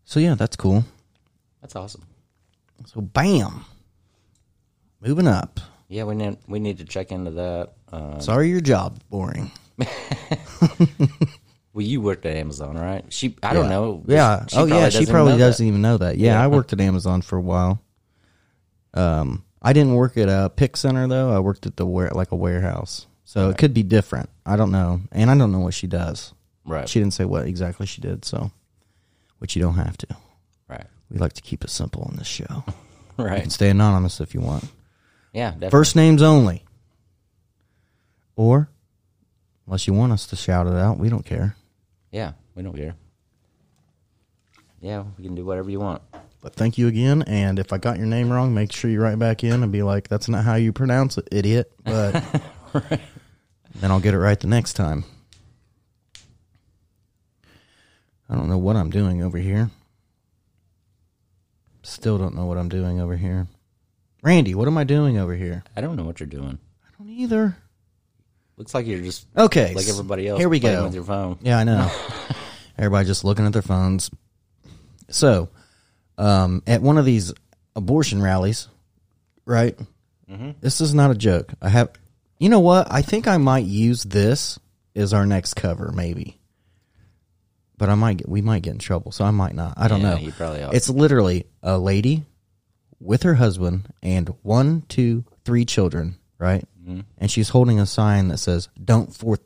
So 0.04 0.20
yeah, 0.20 0.34
that's 0.34 0.56
cool. 0.56 0.86
That's 1.62 1.76
awesome. 1.76 2.08
So 2.88 3.02
bam, 3.02 3.66
moving 5.00 5.28
up. 5.28 5.60
Yeah, 5.90 6.04
we 6.04 6.16
need 6.16 6.38
we 6.48 6.60
need 6.60 6.78
to 6.78 6.86
check 6.86 7.12
into 7.12 7.32
that. 7.32 7.72
Uh, 7.92 8.20
Sorry, 8.20 8.50
your 8.50 8.62
job's 8.62 9.00
boring. 9.10 9.52
well, 11.74 11.86
you 11.86 12.00
worked 12.00 12.26
at 12.28 12.36
Amazon, 12.36 12.78
right? 12.78 13.04
She, 13.12 13.36
I 13.42 13.54
don't 13.54 13.70
know. 13.70 14.04
Yeah. 14.08 14.46
She 14.46 14.58
oh, 14.58 14.66
yeah. 14.66 14.90
She 14.90 15.08
probably 15.08 15.38
doesn't 15.38 15.66
that. 15.66 15.68
even 15.68 15.82
know 15.82 15.98
that. 15.98 16.18
Yeah, 16.18 16.34
Yeah. 16.34 16.44
I 16.44 16.48
worked 16.48 16.74
at 16.74 16.80
Amazon 16.80 17.24
for 17.24 17.38
a 17.38 17.42
while. 17.42 17.82
Um, 18.94 19.44
I 19.62 19.74
didn't 19.74 19.96
work 19.96 20.16
at 20.18 20.30
a 20.30 20.50
pick 20.56 20.78
center 20.78 21.08
though. 21.08 21.32
I 21.32 21.40
worked 21.40 21.66
at 21.66 21.76
the 21.76 21.86
ware 21.86 22.12
like 22.14 22.32
a 22.32 22.36
warehouse, 22.36 23.08
so 23.26 23.50
it 23.50 23.58
could 23.58 23.74
be 23.74 23.84
different. 23.84 24.30
I 24.46 24.56
don't 24.56 24.72
know, 24.72 25.02
and 25.12 25.30
I 25.32 25.38
don't 25.38 25.52
know 25.52 25.60
what 25.60 25.74
she 25.74 25.88
does. 25.88 26.34
Right. 26.66 26.88
She 26.88 27.00
didn't 27.00 27.14
say 27.14 27.26
what 27.26 27.48
exactly 27.48 27.88
she 27.88 28.00
did, 28.02 28.26
so 28.26 28.52
which 29.40 29.56
you 29.56 29.62
don't 29.62 29.76
have 29.76 29.98
to. 29.98 30.08
right. 30.68 30.86
We 31.10 31.18
like 31.18 31.34
to 31.34 31.42
keep 31.42 31.64
it 31.64 31.72
simple 31.72 32.04
on 32.04 32.16
this 32.18 32.28
show. 32.28 32.64
right. 33.18 33.38
You 33.38 33.42
can 33.42 33.50
stay 33.50 33.70
anonymous 33.70 34.22
if 34.22 34.36
you 34.36 34.42
want. 34.42 34.66
Yeah. 35.40 35.52
Definitely. 35.52 35.70
First 35.70 35.96
names 35.96 36.22
only. 36.22 36.66
Or, 38.36 38.70
unless 39.66 39.88
you 39.88 39.94
want 39.94 40.12
us 40.12 40.28
to 40.28 40.36
shout 40.36 40.68
it 40.68 40.74
out, 40.74 41.00
we 41.00 41.08
don't 41.08 41.26
care. 41.26 41.56
Yeah, 42.12 42.34
we 42.56 42.64
don't 42.64 42.76
care. 42.76 42.96
Yeah, 44.82 45.06
we 45.18 45.24
can 45.24 45.36
do 45.36 45.46
whatever 45.46 45.70
you 45.70 45.80
want. 45.80 46.02
But 46.42 46.56
thank 46.56 46.78
you 46.78 46.88
again. 46.90 47.22
And 47.22 47.58
if 47.58 47.72
I 47.72 47.78
got 47.78 47.98
your 47.98 48.06
name 48.06 48.30
wrong, 48.30 48.54
make 48.54 48.74
sure 48.74 48.92
you 48.92 49.02
write 49.02 49.18
back 49.18 49.44
in 49.44 49.64
and 49.64 49.72
be 49.72 49.82
like, 49.82 50.10
that's 50.10 50.28
not 50.28 50.44
how 50.44 50.56
you 50.56 50.74
pronounce 50.74 51.18
it, 51.18 51.28
idiot. 51.32 51.72
But 51.86 52.22
then 53.76 53.92
I'll 53.92 54.00
get 54.02 54.14
it 54.14 54.20
right 54.20 54.40
the 54.40 54.48
next 54.48 54.74
time. 54.74 55.06
I 58.30 58.36
don't 58.36 58.50
know 58.50 58.58
what 58.58 58.76
I'm 58.76 58.90
doing 58.90 59.24
over 59.24 59.38
here. 59.38 59.70
Still 61.82 62.18
don't 62.18 62.36
know 62.36 62.46
what 62.46 62.58
I'm 62.58 62.70
doing 62.70 63.00
over 63.00 63.16
here. 63.16 63.48
Randy, 64.22 64.54
what 64.56 64.68
am 64.68 64.78
I 64.78 64.84
doing 64.84 65.18
over 65.18 65.36
here? 65.36 65.64
I 65.76 65.82
don't 65.82 65.96
know 65.96 66.04
what 66.04 66.20
you're 66.20 66.28
doing. 66.28 66.60
I 66.86 66.90
don't 66.98 67.10
either. 67.10 67.58
Looks 68.58 68.74
like 68.74 68.86
you're 68.86 69.02
just 69.02 69.26
Okay. 69.38 69.74
like 69.74 69.88
everybody 69.88 70.28
else. 70.28 70.40
Here 70.40 70.50
we 70.50 70.60
go. 70.60 70.84
with 70.84 70.94
your 70.94 71.04
phone. 71.06 71.38
Yeah, 71.42 71.58
I 71.60 71.64
know. 71.64 71.90
Everybody 72.78 73.08
just 73.08 73.24
looking 73.24 73.46
at 73.46 73.54
their 73.54 73.62
phones. 73.62 74.10
So, 75.10 75.50
um, 76.18 76.62
at 76.68 76.82
one 76.82 76.98
of 76.98 77.06
these 77.06 77.34
abortion 77.76 78.22
rallies, 78.22 78.68
right? 79.46 79.78
This 80.62 80.80
is 80.80 80.94
not 80.94 81.10
a 81.10 81.16
joke. 81.16 81.52
I 81.62 81.70
have, 81.70 81.90
you 82.38 82.50
know 82.50 82.60
what? 82.60 82.88
I 82.92 83.02
think 83.02 83.28
I 83.28 83.38
might 83.38 83.66
use 83.66 84.04
this 84.04 84.60
as 84.96 85.12
our 85.14 85.26
next 85.26 85.56
cover, 85.56 85.92
maybe. 85.92 86.40
But 87.78 87.90
I 87.90 87.96
might 87.96 88.18
get, 88.18 88.30
we 88.30 88.42
might 88.42 88.62
get 88.62 88.74
in 88.74 88.80
trouble, 88.80 89.12
so 89.12 89.26
I 89.26 89.32
might 89.32 89.56
not. 89.56 89.74
I 89.78 89.88
don't 89.88 90.02
Yeah, 90.02 90.12
know. 90.16 90.18
you 90.20 90.32
probably 90.32 90.62
ought. 90.64 90.76
It's 90.76 90.88
literally 90.90 91.48
a 91.64 91.80
lady 91.80 92.26
with 93.00 93.24
her 93.24 93.36
husband 93.36 93.94
and 94.04 94.34
one, 94.42 94.84
two, 94.90 95.24
three 95.46 95.66
children, 95.66 96.18
right? 96.38 96.66
Mm-hmm. 96.82 97.02
And 97.18 97.32
she's 97.32 97.50
holding 97.50 97.80
a 97.80 97.86
sign 97.86 98.28
that 98.30 98.38
says, 98.40 98.70
"Don't 98.84 99.14
force, 99.16 99.40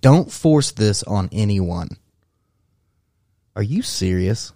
don't 0.00 0.30
force 0.30 0.72
this 0.72 1.02
on 1.02 1.28
anyone." 1.32 1.88
Are 3.54 3.62
you 3.62 3.82
serious? 3.82 4.52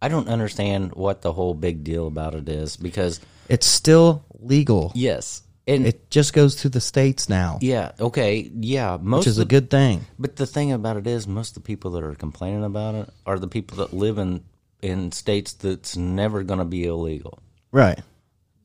I 0.00 0.08
don't 0.08 0.28
understand 0.28 0.94
what 0.94 1.22
the 1.22 1.32
whole 1.32 1.54
big 1.54 1.82
deal 1.84 2.06
about 2.06 2.34
it 2.34 2.48
is 2.48 2.76
because 2.76 3.20
It's 3.48 3.66
still 3.66 4.24
legal. 4.38 4.92
yes, 4.94 5.42
and 5.66 5.86
It 5.86 6.10
just 6.10 6.32
goes 6.32 6.56
to 6.56 6.68
the 6.68 6.80
states 6.80 7.28
now, 7.28 7.58
yeah, 7.60 7.92
okay, 7.98 8.50
yeah, 8.54 8.98
most 9.00 9.20
which 9.22 9.26
is 9.28 9.38
of 9.38 9.42
a 9.46 9.48
good 9.48 9.70
thing. 9.70 10.06
But 10.18 10.36
the 10.36 10.46
thing 10.46 10.72
about 10.72 10.96
it 10.96 11.06
is, 11.06 11.26
most 11.26 11.50
of 11.56 11.62
the 11.62 11.66
people 11.66 11.92
that 11.92 12.04
are 12.04 12.14
complaining 12.14 12.62
about 12.64 12.94
it 12.94 13.10
are 13.24 13.38
the 13.38 13.48
people 13.48 13.78
that 13.78 13.92
live 13.92 14.18
in 14.18 14.44
in 14.82 15.12
states 15.12 15.52
that's 15.54 15.96
never 15.96 16.42
going 16.42 16.58
to 16.58 16.64
be 16.64 16.84
illegal. 16.84 17.38
Right. 17.72 18.00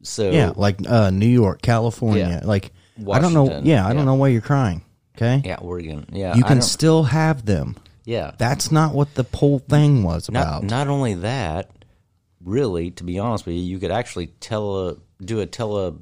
So 0.04 0.32
Yeah, 0.32 0.54
like 0.56 0.78
uh, 0.88 1.10
New 1.12 1.28
York, 1.28 1.62
California. 1.62 2.40
Yeah. 2.42 2.48
Like 2.48 2.72
I 3.12 3.20
don't 3.20 3.34
know. 3.34 3.62
Yeah, 3.64 3.88
I 3.88 3.94
don't 3.94 4.06
know 4.06 4.16
why 4.16 4.30
you're 4.30 4.42
crying. 4.42 4.84
Okay. 5.18 5.42
yeah, 5.46 5.58
Oregon, 5.58 6.06
yeah, 6.12 6.36
You 6.36 6.44
can 6.44 6.62
still 6.62 7.04
have 7.04 7.46
them. 7.46 7.76
yeah. 8.06 8.32
That's 8.38 8.72
not 8.72 8.96
what 8.96 9.14
the 9.14 9.26
whole 9.34 9.60
thing 9.60 10.04
was 10.04 10.30
about. 10.30 10.64
Not 10.64 10.70
not 10.70 10.88
only 10.88 11.16
that, 11.16 11.70
really, 12.44 12.92
to 12.92 13.04
be 13.04 13.20
honest 13.20 13.46
with 13.46 13.56
you, 13.56 13.62
you 13.62 13.78
could 13.78 13.92
actually 13.92 14.28
tele 14.28 14.98
do 15.24 15.42
a 15.42 15.46
tele 15.46 15.98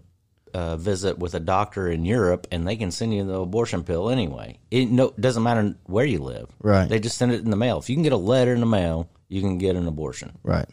uh, 0.54 0.78
visit 0.78 1.18
with 1.18 1.34
a 1.34 1.40
doctor 1.40 1.90
in 1.90 2.06
Europe, 2.06 2.48
and 2.52 2.68
they 2.68 2.76
can 2.76 2.92
send 2.92 3.14
you 3.14 3.26
the 3.26 3.40
abortion 3.42 3.84
pill 3.84 4.10
anyway. 4.10 4.60
It 4.72 4.90
no 4.90 5.12
doesn't 5.20 5.44
matter 5.44 5.76
where 5.86 6.06
you 6.06 6.20
live. 6.20 6.50
Right. 6.62 6.88
They 6.88 7.00
just 7.00 7.18
send 7.18 7.32
it 7.32 7.42
in 7.44 7.50
the 7.50 7.58
mail. 7.58 7.80
If 7.80 7.90
you 7.90 7.96
can 7.96 8.04
get 8.04 8.14
a 8.14 8.18
letter 8.18 8.54
in 8.54 8.60
the 8.60 8.66
mail, 8.66 9.10
you 9.30 9.42
can 9.42 9.58
get 9.58 9.76
an 9.76 9.88
abortion. 9.88 10.38
Right. 10.44 10.68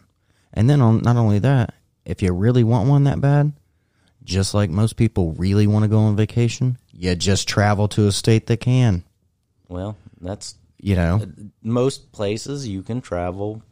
And 0.53 0.69
then 0.69 0.81
on 0.81 1.03
not 1.03 1.17
only 1.17 1.39
that, 1.41 1.75
if 2.05 2.23
you 2.23 2.33
really 2.33 2.65
want 2.65 2.89
one 2.89 3.05
that 3.05 3.21
bad, 3.21 3.53
just 4.25 4.55
like 4.55 4.71
most 4.71 4.97
people 4.97 5.33
really 5.35 5.67
want 5.67 5.85
to 5.85 5.89
go 5.89 5.99
on 6.01 6.17
vacation, 6.17 6.79
you 6.93 7.15
just 7.15 7.47
travel 7.47 7.87
to 7.89 8.07
a 8.09 8.13
state 8.13 8.47
that 8.49 8.59
can. 8.59 9.05
Well, 9.69 9.97
that's 10.21 10.55
You 10.81 10.97
know. 10.97 11.21
most 11.63 12.11
places 12.13 12.67
you 12.67 12.83
can 12.83 13.01
travel. 13.01 13.63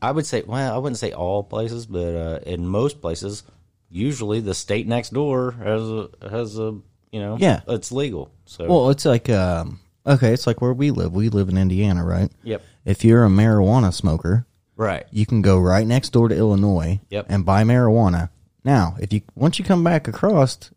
I 0.00 0.10
would 0.10 0.26
say, 0.26 0.42
well, 0.42 0.74
I 0.74 0.78
wouldn't 0.78 0.98
say 0.98 1.12
all 1.12 1.42
places, 1.44 1.86
but 1.86 2.14
uh, 2.16 2.38
in 2.44 2.66
most 2.66 3.00
places, 3.00 3.44
usually 3.88 4.40
the 4.40 4.54
state 4.54 4.86
next 4.88 5.12
door 5.12 5.52
has 5.52 5.82
a 5.82 6.08
has 6.30 6.58
a 6.58 6.74
you 7.12 7.20
know, 7.20 7.36
Yeah. 7.38 7.60
it's 7.68 7.92
legal. 7.92 8.30
So 8.46 8.66
Well, 8.66 8.90
it's 8.90 9.04
like 9.04 9.28
um 9.30 9.78
okay, 10.06 10.32
it's 10.32 10.46
like 10.46 10.60
where 10.60 10.72
we 10.72 10.90
live. 10.90 11.12
We 11.14 11.28
live 11.28 11.48
in 11.48 11.56
Indiana, 11.58 12.04
right? 12.04 12.30
Yep. 12.42 12.62
If 12.84 13.04
you're 13.04 13.24
a 13.24 13.28
marijuana 13.28 13.92
smoker, 13.92 14.46
right, 14.76 15.06
you 15.10 15.26
can 15.26 15.42
go 15.42 15.58
right 15.58 15.86
next 15.86 16.10
door 16.10 16.28
to 16.28 16.36
Illinois 16.36 17.00
Yep. 17.10 17.26
and 17.28 17.44
buy 17.44 17.62
marijuana. 17.64 18.30
Now, 18.64 18.96
if 19.00 19.12
you 19.12 19.22
once 19.34 19.58
you 19.58 19.64
come 19.64 19.82
back 19.84 20.08
across, 20.08 20.70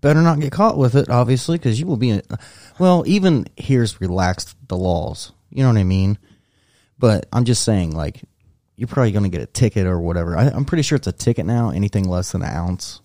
better 0.00 0.20
not 0.22 0.40
get 0.40 0.52
caught 0.52 0.76
with 0.78 0.94
it, 0.94 1.08
obviously, 1.08 1.56
because 1.58 1.78
you 1.80 1.86
will 1.86 1.96
be. 1.96 2.10
In, 2.10 2.22
well, 2.78 3.04
even 3.06 3.46
here's 3.56 4.00
relaxed 4.00 4.56
the 4.68 4.76
laws. 4.76 5.32
You 5.50 5.62
know 5.62 5.68
what 5.70 5.78
I 5.78 5.84
mean? 5.84 6.18
But 6.98 7.26
I'm 7.32 7.44
just 7.44 7.62
saying, 7.64 7.92
like, 7.94 8.22
you're 8.76 8.88
probably 8.88 9.12
going 9.12 9.24
to 9.24 9.28
get 9.28 9.40
a 9.42 9.46
ticket 9.46 9.86
or 9.86 10.00
whatever. 10.00 10.36
I, 10.36 10.48
I'm 10.48 10.64
pretty 10.64 10.82
sure 10.82 10.96
it's 10.96 11.06
a 11.06 11.12
ticket 11.12 11.46
now. 11.46 11.70
Anything 11.70 12.08
less 12.08 12.32
than 12.32 12.42
an 12.42 12.48
ounce 12.48 13.00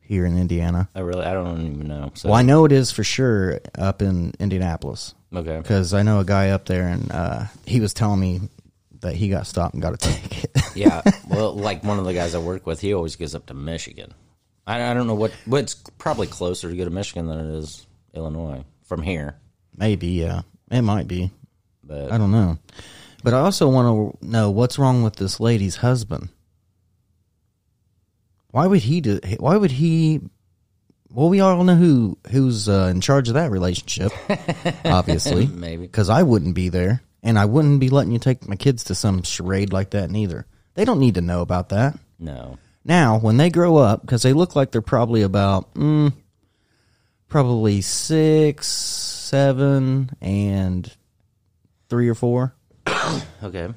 here 0.00 0.24
in 0.24 0.38
Indiana. 0.38 0.88
I 0.94 1.00
really 1.00 1.24
I 1.24 1.32
don't 1.34 1.60
even 1.66 1.86
know. 1.88 2.10
So 2.14 2.28
Well, 2.30 2.38
I 2.38 2.42
know 2.42 2.64
it 2.64 2.72
is 2.72 2.90
for 2.90 3.04
sure 3.04 3.60
up 3.76 4.00
in 4.00 4.32
Indianapolis 4.40 5.14
okay, 5.34 5.58
because 5.58 5.94
I 5.94 6.02
know 6.02 6.20
a 6.20 6.24
guy 6.24 6.50
up 6.50 6.66
there, 6.66 6.88
and 6.88 7.10
uh, 7.12 7.44
he 7.66 7.80
was 7.80 7.94
telling 7.94 8.20
me 8.20 8.40
that 9.00 9.14
he 9.14 9.28
got 9.28 9.46
stopped 9.46 9.74
and 9.74 9.82
got 9.82 9.94
a 9.94 9.96
ticket. 9.98 10.50
yeah. 10.74 11.02
Well, 11.28 11.54
like 11.54 11.84
one 11.84 11.98
of 11.98 12.04
the 12.06 12.14
guys 12.14 12.34
I 12.34 12.38
work 12.38 12.66
with, 12.66 12.80
he 12.80 12.94
always 12.94 13.14
goes 13.16 13.34
up 13.34 13.46
to 13.46 13.54
Michigan. 13.54 14.12
I, 14.66 14.90
I 14.90 14.94
don't 14.94 15.06
know 15.06 15.14
what, 15.14 15.30
but 15.46 15.60
it's 15.60 15.74
probably 15.74 16.26
closer 16.26 16.70
to 16.70 16.76
go 16.76 16.84
to 16.84 16.90
Michigan 16.90 17.26
than 17.28 17.38
it 17.38 17.58
is 17.58 17.86
Illinois 18.14 18.64
from 18.84 19.02
here. 19.02 19.36
Maybe, 19.76 20.08
yeah, 20.08 20.40
it 20.70 20.82
might 20.82 21.06
be. 21.06 21.30
But 21.84 22.10
I 22.10 22.18
don't 22.18 22.32
know. 22.32 22.58
But 23.22 23.34
I 23.34 23.40
also 23.40 23.68
want 23.68 24.18
to 24.20 24.26
know 24.26 24.50
what's 24.50 24.78
wrong 24.78 25.02
with 25.02 25.16
this 25.16 25.38
lady's 25.38 25.76
husband. 25.76 26.30
Why 28.50 28.66
would 28.66 28.80
he 28.80 29.00
do? 29.00 29.20
Why 29.38 29.56
would 29.56 29.70
he? 29.72 30.20
Well, 31.10 31.28
we 31.28 31.40
all 31.40 31.64
know 31.64 31.74
who 31.74 32.18
who's 32.30 32.68
uh, 32.68 32.88
in 32.90 33.00
charge 33.00 33.28
of 33.28 33.34
that 33.34 33.50
relationship, 33.50 34.12
obviously. 34.84 35.46
Maybe. 35.46 35.82
because 35.82 36.10
I 36.10 36.22
wouldn't 36.22 36.54
be 36.54 36.68
there, 36.68 37.02
and 37.22 37.38
I 37.38 37.46
wouldn't 37.46 37.80
be 37.80 37.88
letting 37.88 38.12
you 38.12 38.18
take 38.18 38.46
my 38.46 38.56
kids 38.56 38.84
to 38.84 38.94
some 38.94 39.22
charade 39.22 39.72
like 39.72 39.90
that 39.90 40.10
neither. 40.10 40.46
They 40.74 40.84
don't 40.84 41.00
need 41.00 41.14
to 41.14 41.20
know 41.20 41.40
about 41.40 41.70
that. 41.70 41.98
no, 42.18 42.58
Now, 42.84 43.18
when 43.18 43.36
they 43.36 43.50
grow 43.50 43.76
up, 43.78 44.02
because 44.02 44.22
they 44.22 44.32
look 44.32 44.54
like 44.54 44.70
they're 44.70 44.82
probably 44.82 45.22
about, 45.22 45.74
mm, 45.74 46.12
probably 47.28 47.80
six, 47.80 48.66
seven, 48.66 50.10
and 50.20 50.94
three 51.88 52.08
or 52.08 52.14
four. 52.14 52.54
okay, 53.42 53.68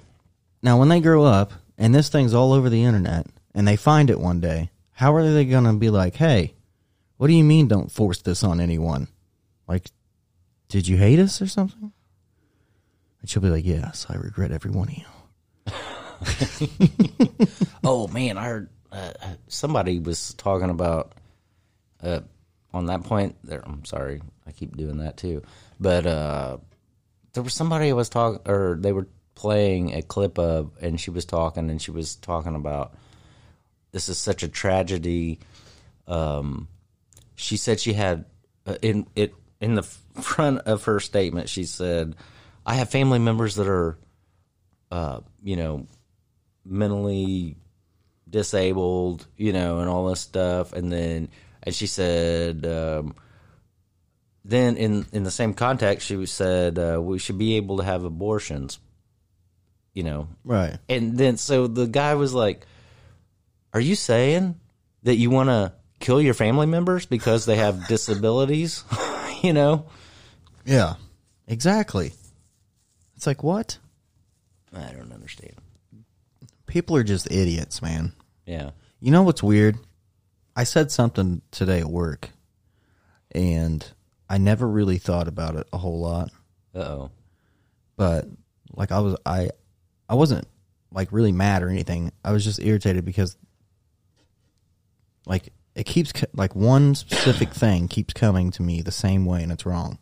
Now, 0.61 0.77
when 0.77 0.89
they 0.89 1.00
grow 1.00 1.23
up 1.23 1.53
and 1.77 1.95
this 1.95 2.09
thing's 2.09 2.33
all 2.33 2.53
over 2.53 2.69
the 2.69 2.83
internet 2.83 3.25
and 3.55 3.67
they 3.67 3.77
find 3.77 4.09
it 4.09 4.19
one 4.19 4.39
day, 4.39 4.69
how 4.91 5.15
are 5.15 5.27
they 5.27 5.45
going 5.45 5.63
to 5.63 5.73
be 5.73 5.89
like, 5.89 6.15
hey, 6.15 6.53
what 7.21 7.27
do 7.27 7.33
you 7.33 7.43
mean 7.43 7.67
don't 7.67 7.91
force 7.91 8.23
this 8.23 8.43
on 8.43 8.59
anyone? 8.59 9.07
Like, 9.67 9.91
did 10.69 10.87
you 10.87 10.97
hate 10.97 11.19
us 11.19 11.39
or 11.39 11.45
something? 11.45 11.91
And 13.21 13.29
she'll 13.29 13.43
be 13.43 13.51
like, 13.51 13.63
yes, 13.63 14.07
I 14.09 14.15
regret 14.15 14.51
every 14.51 14.71
one 14.71 14.87
of 14.87 14.97
you. 14.97 15.05
Oh 17.83 18.07
man, 18.07 18.39
I 18.39 18.45
heard 18.45 18.69
uh, 18.91 19.11
uh, 19.21 19.35
somebody 19.47 19.99
was 19.99 20.33
talking 20.33 20.71
about 20.71 21.13
uh, 22.01 22.21
on 22.73 22.87
that 22.87 23.03
point. 23.03 23.35
There, 23.43 23.61
I'm 23.63 23.85
sorry, 23.85 24.23
I 24.47 24.51
keep 24.51 24.75
doing 24.75 24.97
that 24.97 25.17
too. 25.17 25.43
But 25.79 26.07
uh, 26.07 26.57
there 27.33 27.43
was 27.43 27.53
somebody 27.53 27.93
was 27.93 28.09
talking, 28.09 28.41
or 28.47 28.77
they 28.79 28.93
were 28.93 29.05
playing 29.35 29.93
a 29.93 30.01
clip 30.01 30.39
of, 30.39 30.71
and 30.81 30.99
she 30.99 31.11
was 31.11 31.25
talking, 31.25 31.69
and 31.69 31.79
she 31.79 31.91
was 31.91 32.15
talking 32.15 32.55
about 32.55 32.95
this 33.91 34.09
is 34.09 34.17
such 34.17 34.41
a 34.41 34.47
tragedy. 34.47 35.37
Um, 36.07 36.67
she 37.35 37.57
said 37.57 37.79
she 37.79 37.93
had 37.93 38.25
uh, 38.65 38.75
in 38.81 39.07
it 39.15 39.33
in 39.59 39.75
the 39.75 39.83
front 39.83 40.59
of 40.59 40.85
her 40.85 41.00
statement. 41.00 41.50
She 41.50 41.65
said, 41.65 42.15
"I 42.65 42.75
have 42.75 42.89
family 42.89 43.19
members 43.19 43.55
that 43.55 43.67
are, 43.67 43.97
uh, 44.91 45.21
you 45.43 45.55
know." 45.55 45.88
mentally 46.65 47.57
disabled, 48.29 49.27
you 49.38 49.53
know, 49.53 49.79
and 49.79 49.89
all 49.89 50.07
this 50.07 50.21
stuff. 50.21 50.73
And 50.73 50.91
then, 50.91 51.29
and 51.63 51.75
she 51.75 51.88
said, 51.88 52.65
um, 52.65 53.15
then 54.43 54.77
in 54.77 55.05
in 55.11 55.23
the 55.23 55.31
same 55.31 55.53
context, 55.53 56.07
she 56.07 56.25
said 56.25 56.79
uh, 56.79 57.00
we 57.01 57.19
should 57.19 57.38
be 57.38 57.57
able 57.57 57.77
to 57.77 57.83
have 57.83 58.03
abortions, 58.03 58.79
you 59.93 60.03
know. 60.03 60.27
Right. 60.43 60.77
And 60.89 61.17
then, 61.17 61.38
so 61.38 61.67
the 61.67 61.85
guy 61.85 62.15
was 62.15 62.33
like, 62.33 62.65
"Are 63.73 63.79
you 63.79 63.95
saying 63.95 64.59
that 65.03 65.17
you 65.17 65.29
want 65.29 65.50
to 65.50 65.73
kill 66.01 66.22
your 66.22 66.34
family 66.34 66.65
members 66.67 67.05
because 67.05 67.46
they 67.46 67.58
have 67.58 67.88
disabilities?" 67.88 68.84
you 69.41 69.53
know. 69.53 69.86
Yeah. 70.65 70.96
Exactly. 71.48 72.13
It's 73.15 73.27
like, 73.27 73.43
what? 73.43 73.77
I 74.74 74.91
don't 74.91 75.12
understand. 75.12 75.55
People 76.65 76.96
are 76.96 77.03
just 77.03 77.29
idiots, 77.29 77.81
man. 77.81 78.13
Yeah. 78.46 78.72
You 79.00 79.12
know 79.12 79.24
what's 79.24 79.43
weird? 79.43 79.77
I 80.55 80.63
said 80.63 80.91
something 80.91 81.41
today 81.51 81.79
at 81.79 81.88
work, 81.88 82.29
and 83.31 83.86
I 84.29 84.38
never 84.38 84.67
really 84.67 84.98
thought 84.98 85.27
about 85.27 85.55
it 85.55 85.67
a 85.74 85.77
whole 85.77 86.00
lot. 86.00 86.31
Uh 86.74 86.79
oh. 86.79 87.12
But 87.98 88.27
like 88.74 88.91
I 88.91 89.00
was, 89.00 89.17
I, 89.25 89.50
I 90.08 90.15
wasn't 90.15 90.48
like 90.93 91.12
really 91.12 91.31
mad 91.31 91.63
or 91.63 91.70
anything. 91.70 92.12
I 92.24 92.31
was 92.31 92.43
just 92.43 92.62
irritated 92.62 93.05
because, 93.05 93.36
like, 95.25 95.51
it 95.75 95.85
keeps 95.85 96.11
like 96.33 96.55
one 96.55 96.95
specific 96.95 97.53
thing 97.53 97.87
keeps 97.87 98.13
coming 98.13 98.51
to 98.51 98.61
me 98.61 98.81
the 98.81 98.91
same 98.91 99.25
way, 99.25 99.43
and 99.43 99.51
it's 99.51 99.65
wrong. 99.65 99.97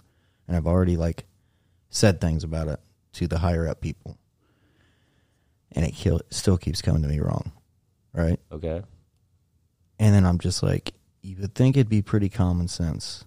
And 0.48 0.58
I've 0.58 0.68
already 0.68 0.98
like 0.98 1.26
said 1.90 2.20
things 2.20 2.44
about 2.44 2.68
it 2.68 2.80
to 3.14 3.28
the 3.28 3.40
higher 3.40 3.68
up 3.68 3.82
people, 3.82 4.18
and 5.72 5.86
it 5.86 5.92
kill, 5.92 6.22
still 6.30 6.58
keeps 6.58 6.82
coming 6.82 7.04
to 7.04 7.08
me 7.08 7.20
wrong, 7.20 7.52
right? 8.14 8.40
Okay. 8.52 8.82
And 10.00 10.16
then 10.16 10.26
I'm 10.26 10.40
just 10.40 10.64
like, 10.64 10.94
you 11.22 11.36
would 11.42 11.54
think 11.54 11.76
it'd 11.76 11.90
be 11.90 12.02
pretty 12.02 12.30
common 12.30 12.68
sense. 12.68 13.26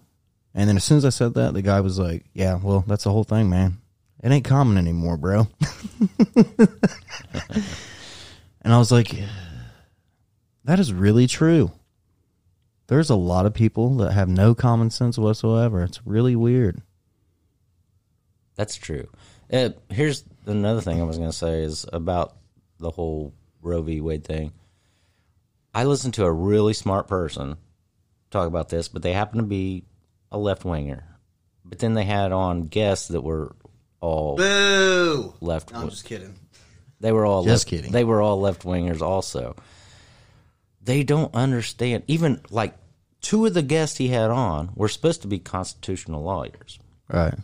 And 0.55 0.67
then 0.67 0.75
as 0.75 0.83
soon 0.83 0.97
as 0.97 1.05
I 1.05 1.09
said 1.09 1.35
that, 1.35 1.53
the 1.53 1.61
guy 1.61 1.81
was 1.81 1.97
like, 1.97 2.25
"Yeah, 2.33 2.59
well, 2.61 2.83
that's 2.87 3.05
the 3.05 3.11
whole 3.11 3.23
thing, 3.23 3.49
man. 3.49 3.77
It 4.21 4.31
ain't 4.31 4.45
common 4.45 4.77
anymore, 4.77 5.17
bro." 5.17 5.47
and 6.35 6.67
I 8.73 8.77
was 8.77 8.91
like, 8.91 9.15
"That 10.65 10.79
is 10.79 10.93
really 10.93 11.27
true." 11.27 11.71
There's 12.87 13.09
a 13.09 13.15
lot 13.15 13.45
of 13.45 13.53
people 13.53 13.97
that 13.97 14.11
have 14.11 14.27
no 14.27 14.53
common 14.53 14.89
sense 14.89 15.17
whatsoever. 15.17 15.83
It's 15.83 16.05
really 16.05 16.35
weird. 16.35 16.81
That's 18.55 18.75
true. 18.75 19.07
Uh, 19.51 19.69
here's 19.89 20.23
another 20.45 20.81
thing 20.81 20.99
I 21.01 21.05
was 21.05 21.17
going 21.17 21.29
to 21.29 21.35
say 21.35 21.63
is 21.63 21.85
about 21.91 22.35
the 22.79 22.91
whole 22.91 23.33
Roe 23.61 23.81
v. 23.81 24.01
Wade 24.01 24.23
thing. 24.23 24.51
I 25.73 25.85
listened 25.85 26.13
to 26.15 26.25
a 26.25 26.31
really 26.31 26.73
smart 26.73 27.07
person 27.07 27.57
talk 28.29 28.47
about 28.47 28.69
this, 28.69 28.87
but 28.87 29.01
they 29.01 29.13
happen 29.13 29.37
to 29.37 29.43
be 29.43 29.85
a 30.31 30.37
left 30.37 30.65
winger. 30.65 31.03
But 31.63 31.79
then 31.79 31.93
they 31.93 32.03
had 32.03 32.31
on 32.31 32.63
guests 32.63 33.07
that 33.09 33.21
were 33.21 33.55
all 34.01 34.35
Boo! 34.35 35.33
left. 35.39 35.73
I'm 35.73 35.89
just 35.89 36.05
kidding. 36.05 36.35
They 36.99 37.11
were 37.11 37.25
all 37.25 37.43
Just 37.43 37.65
left, 37.65 37.69
kidding. 37.69 37.91
They 37.91 38.03
were 38.03 38.21
all 38.21 38.39
left 38.39 38.63
wingers 38.63 39.01
also. 39.01 39.55
They 40.83 41.03
don't 41.03 41.33
understand. 41.33 42.03
Even 42.07 42.41
like 42.49 42.75
two 43.21 43.45
of 43.45 43.53
the 43.53 43.61
guests 43.61 43.97
he 43.97 44.09
had 44.09 44.29
on 44.31 44.71
were 44.75 44.89
supposed 44.89 45.21
to 45.21 45.27
be 45.27 45.39
constitutional 45.39 46.23
lawyers. 46.23 46.77
Right. 47.09 47.35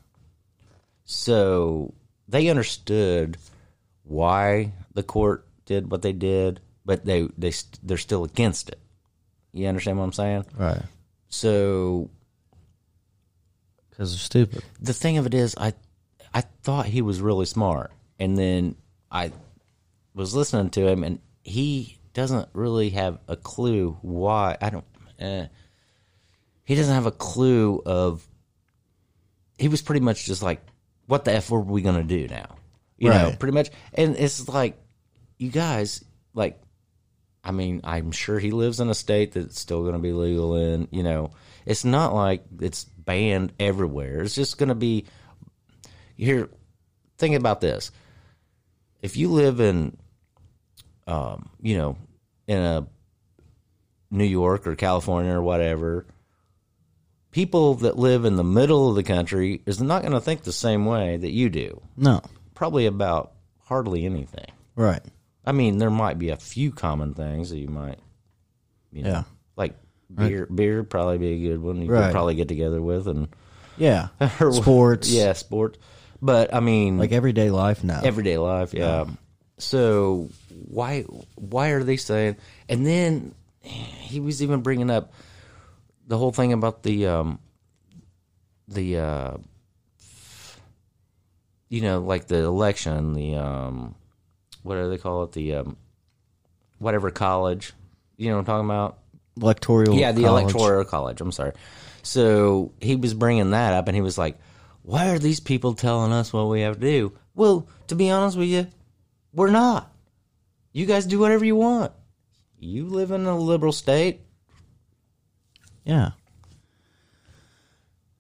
So 1.06 1.94
they 2.28 2.50
understood 2.50 3.38
why 4.04 4.74
the 4.94 5.04
court 5.04 5.48
did 5.66 5.90
what 5.92 6.02
they 6.02 6.14
did, 6.14 6.60
but 6.86 7.06
they 7.06 7.28
they 7.38 7.54
they're 7.84 7.98
still 7.98 8.24
against 8.24 8.70
it. 8.70 8.80
You 9.54 9.68
understand 9.68 9.98
what 9.98 10.04
I'm 10.06 10.14
saying? 10.14 10.46
Right. 10.58 10.82
So 11.30 12.10
Because 13.90 14.12
they're 14.12 14.20
stupid. 14.20 14.64
the 14.82 14.94
thing 14.94 15.18
of 15.18 15.26
it 15.26 15.34
is, 15.34 15.56
I 15.58 15.74
I 16.34 16.42
thought 16.42 16.88
he 16.88 17.02
was 17.02 17.22
really 17.22 17.46
smart, 17.46 17.92
and 18.20 18.38
then 18.38 18.76
I 19.12 19.32
was 20.14 20.36
listening 20.36 20.70
to 20.72 20.88
him, 20.88 21.04
and 21.04 21.20
he 21.44 21.98
doesn't 22.20 22.50
really 22.54 22.92
have 22.92 23.20
a 23.28 23.36
clue 23.36 23.98
why. 24.02 24.58
I 24.62 24.70
don't. 24.70 24.86
Eh, 25.18 25.48
he 26.64 26.76
doesn't 26.76 26.94
have 26.94 27.06
a 27.06 27.12
clue 27.12 27.82
of. 27.86 28.28
He 29.58 29.68
was 29.68 29.82
pretty 29.82 30.02
much 30.02 30.26
just 30.26 30.44
like, 30.44 30.62
"What 31.08 31.26
the 31.26 31.34
f 31.34 31.52
are 31.52 31.60
we 31.60 31.82
gonna 31.82 32.04
do 32.04 32.28
now?" 32.28 32.56
You 33.00 33.10
know, 33.10 33.34
pretty 33.40 33.54
much, 33.54 33.70
and 33.94 34.18
it's 34.18 34.50
like, 34.50 34.78
you 35.38 35.50
guys, 35.50 36.04
like, 36.34 36.62
I 37.44 37.52
mean, 37.52 37.80
I'm 37.86 38.12
sure 38.12 38.40
he 38.40 38.52
lives 38.52 38.82
in 38.82 38.90
a 38.90 38.94
state 38.94 39.32
that's 39.32 39.58
still 39.58 39.82
going 39.84 39.94
to 39.94 40.00
be 40.00 40.12
legal 40.12 40.58
in. 40.58 40.90
You 40.92 41.04
know, 41.04 41.32
it's 41.66 41.86
not 41.86 42.14
like 42.14 42.44
it's 42.60 42.84
banned 42.84 43.54
everywhere. 43.58 44.22
It's 44.22 44.36
just 44.36 44.58
going 44.58 44.68
to 44.70 44.76
be 44.76 45.06
here. 46.18 46.50
Think 47.18 47.36
about 47.36 47.62
this: 47.62 47.92
if 49.02 49.16
you 49.16 49.30
live 49.30 49.62
in, 49.62 49.96
um, 51.08 51.50
you 51.62 51.78
know, 51.78 51.96
in 52.50 52.58
a 52.58 52.88
New 54.10 54.26
York 54.26 54.66
or 54.66 54.76
California 54.76 55.32
or 55.32 55.42
whatever, 55.42 56.08
people 57.32 57.76
that 57.76 57.98
live 57.98 58.26
in 58.26 58.36
the 58.36 58.44
middle 58.44 58.90
of 58.90 58.96
the 58.96 59.04
country 59.04 59.62
is 59.68 59.80
not 59.80 60.02
going 60.02 60.14
to 60.14 60.20
think 60.20 60.42
the 60.42 60.52
same 60.52 60.86
way 60.86 61.16
that 61.18 61.30
you 61.32 61.50
do. 61.50 61.82
No. 61.96 62.22
Probably 62.56 62.88
about 62.88 63.34
hardly 63.66 64.06
anything. 64.06 64.48
Right. 64.76 65.02
I 65.46 65.52
mean, 65.52 65.78
there 65.78 65.92
might 65.92 66.18
be 66.18 66.30
a 66.30 66.38
few 66.38 66.72
common 66.72 67.14
things 67.14 67.52
that 67.52 67.60
you 67.60 67.68
might, 67.70 68.00
you 68.92 69.04
know, 69.04 69.10
Yeah. 69.10 69.24
like 69.56 69.76
beer. 70.14 70.48
Beer 70.48 70.84
probably 70.84 71.20
be 71.20 71.34
a 71.46 71.50
good 71.50 71.62
one. 71.62 71.82
You 71.82 71.90
Right. 71.92 72.06
could 72.06 72.12
probably 72.14 72.36
get 72.36 72.48
together 72.48 72.82
with 72.82 73.08
and 73.08 73.28
Yeah. 73.78 74.08
Sports. 74.52 75.10
yeah, 75.12 75.34
sports. 75.34 75.78
But 76.22 76.54
I 76.54 76.60
mean, 76.62 76.98
Like 76.98 77.12
everyday 77.12 77.52
life 77.52 77.84
now. 77.84 78.02
everyday 78.04 78.38
life. 78.40 78.74
Yeah. 78.74 79.06
So 79.60 80.30
why 80.68 81.02
why 81.36 81.70
are 81.70 81.84
they 81.84 81.98
saying? 81.98 82.38
And 82.68 82.86
then 82.86 83.34
he 83.62 84.20
was 84.20 84.42
even 84.42 84.62
bringing 84.62 84.90
up 84.90 85.14
the 86.08 86.18
whole 86.18 86.32
thing 86.32 86.54
about 86.54 86.84
the 86.84 87.08
um 87.08 87.40
the 88.68 88.98
uh 88.98 89.38
you 91.70 91.82
know 91.82 92.00
like 92.00 92.28
the 92.28 92.38
election 92.38 93.14
the 93.14 93.36
um 93.36 93.96
what 94.64 94.76
do 94.76 94.90
they 94.90 94.98
call 94.98 95.24
it 95.24 95.32
the 95.34 95.56
um 95.56 95.78
whatever 96.78 97.12
college 97.12 97.74
you 98.18 98.30
know 98.30 98.36
what 98.36 98.40
I'm 98.40 98.46
talking 98.46 98.66
about 98.66 99.00
electoral. 99.42 99.96
yeah, 99.96 100.12
the 100.12 100.24
college. 100.24 100.44
electoral 100.44 100.86
college. 100.86 101.22
I'm 101.22 101.32
sorry. 101.32 101.54
So 102.04 102.72
he 102.80 102.96
was 102.96 103.14
bringing 103.14 103.52
that 103.52 103.74
up, 103.74 103.88
and 103.88 103.96
he 103.96 104.02
was 104.02 104.18
like, 104.18 104.38
"Why 104.84 105.10
are 105.10 105.20
these 105.20 105.40
people 105.40 105.74
telling 105.74 106.12
us 106.12 106.32
what 106.34 106.48
we 106.48 106.62
have 106.62 106.76
to 106.76 106.82
do?" 106.82 107.14
Well, 107.36 107.68
to 107.88 107.96
be 107.96 108.10
honest 108.10 108.38
with 108.38 108.50
you, 108.50 108.68
we're 109.34 109.52
not. 109.52 109.92
You 110.72 110.86
guys 110.86 111.06
do 111.06 111.20
whatever 111.20 111.46
you 111.46 111.56
want. 111.56 111.92
You 112.60 112.86
live 112.86 113.12
in 113.12 113.26
a 113.26 113.38
liberal 113.38 113.72
state. 113.72 114.22
Yeah. 115.84 116.12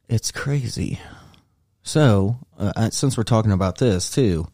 It's 0.07 0.31
crazy. 0.31 0.99
So, 1.83 2.38
uh, 2.57 2.73
uh, 2.75 2.89
since 2.89 3.17
we're 3.17 3.23
talking 3.23 3.51
about 3.51 3.77
this 3.77 4.09
too, 4.09 4.47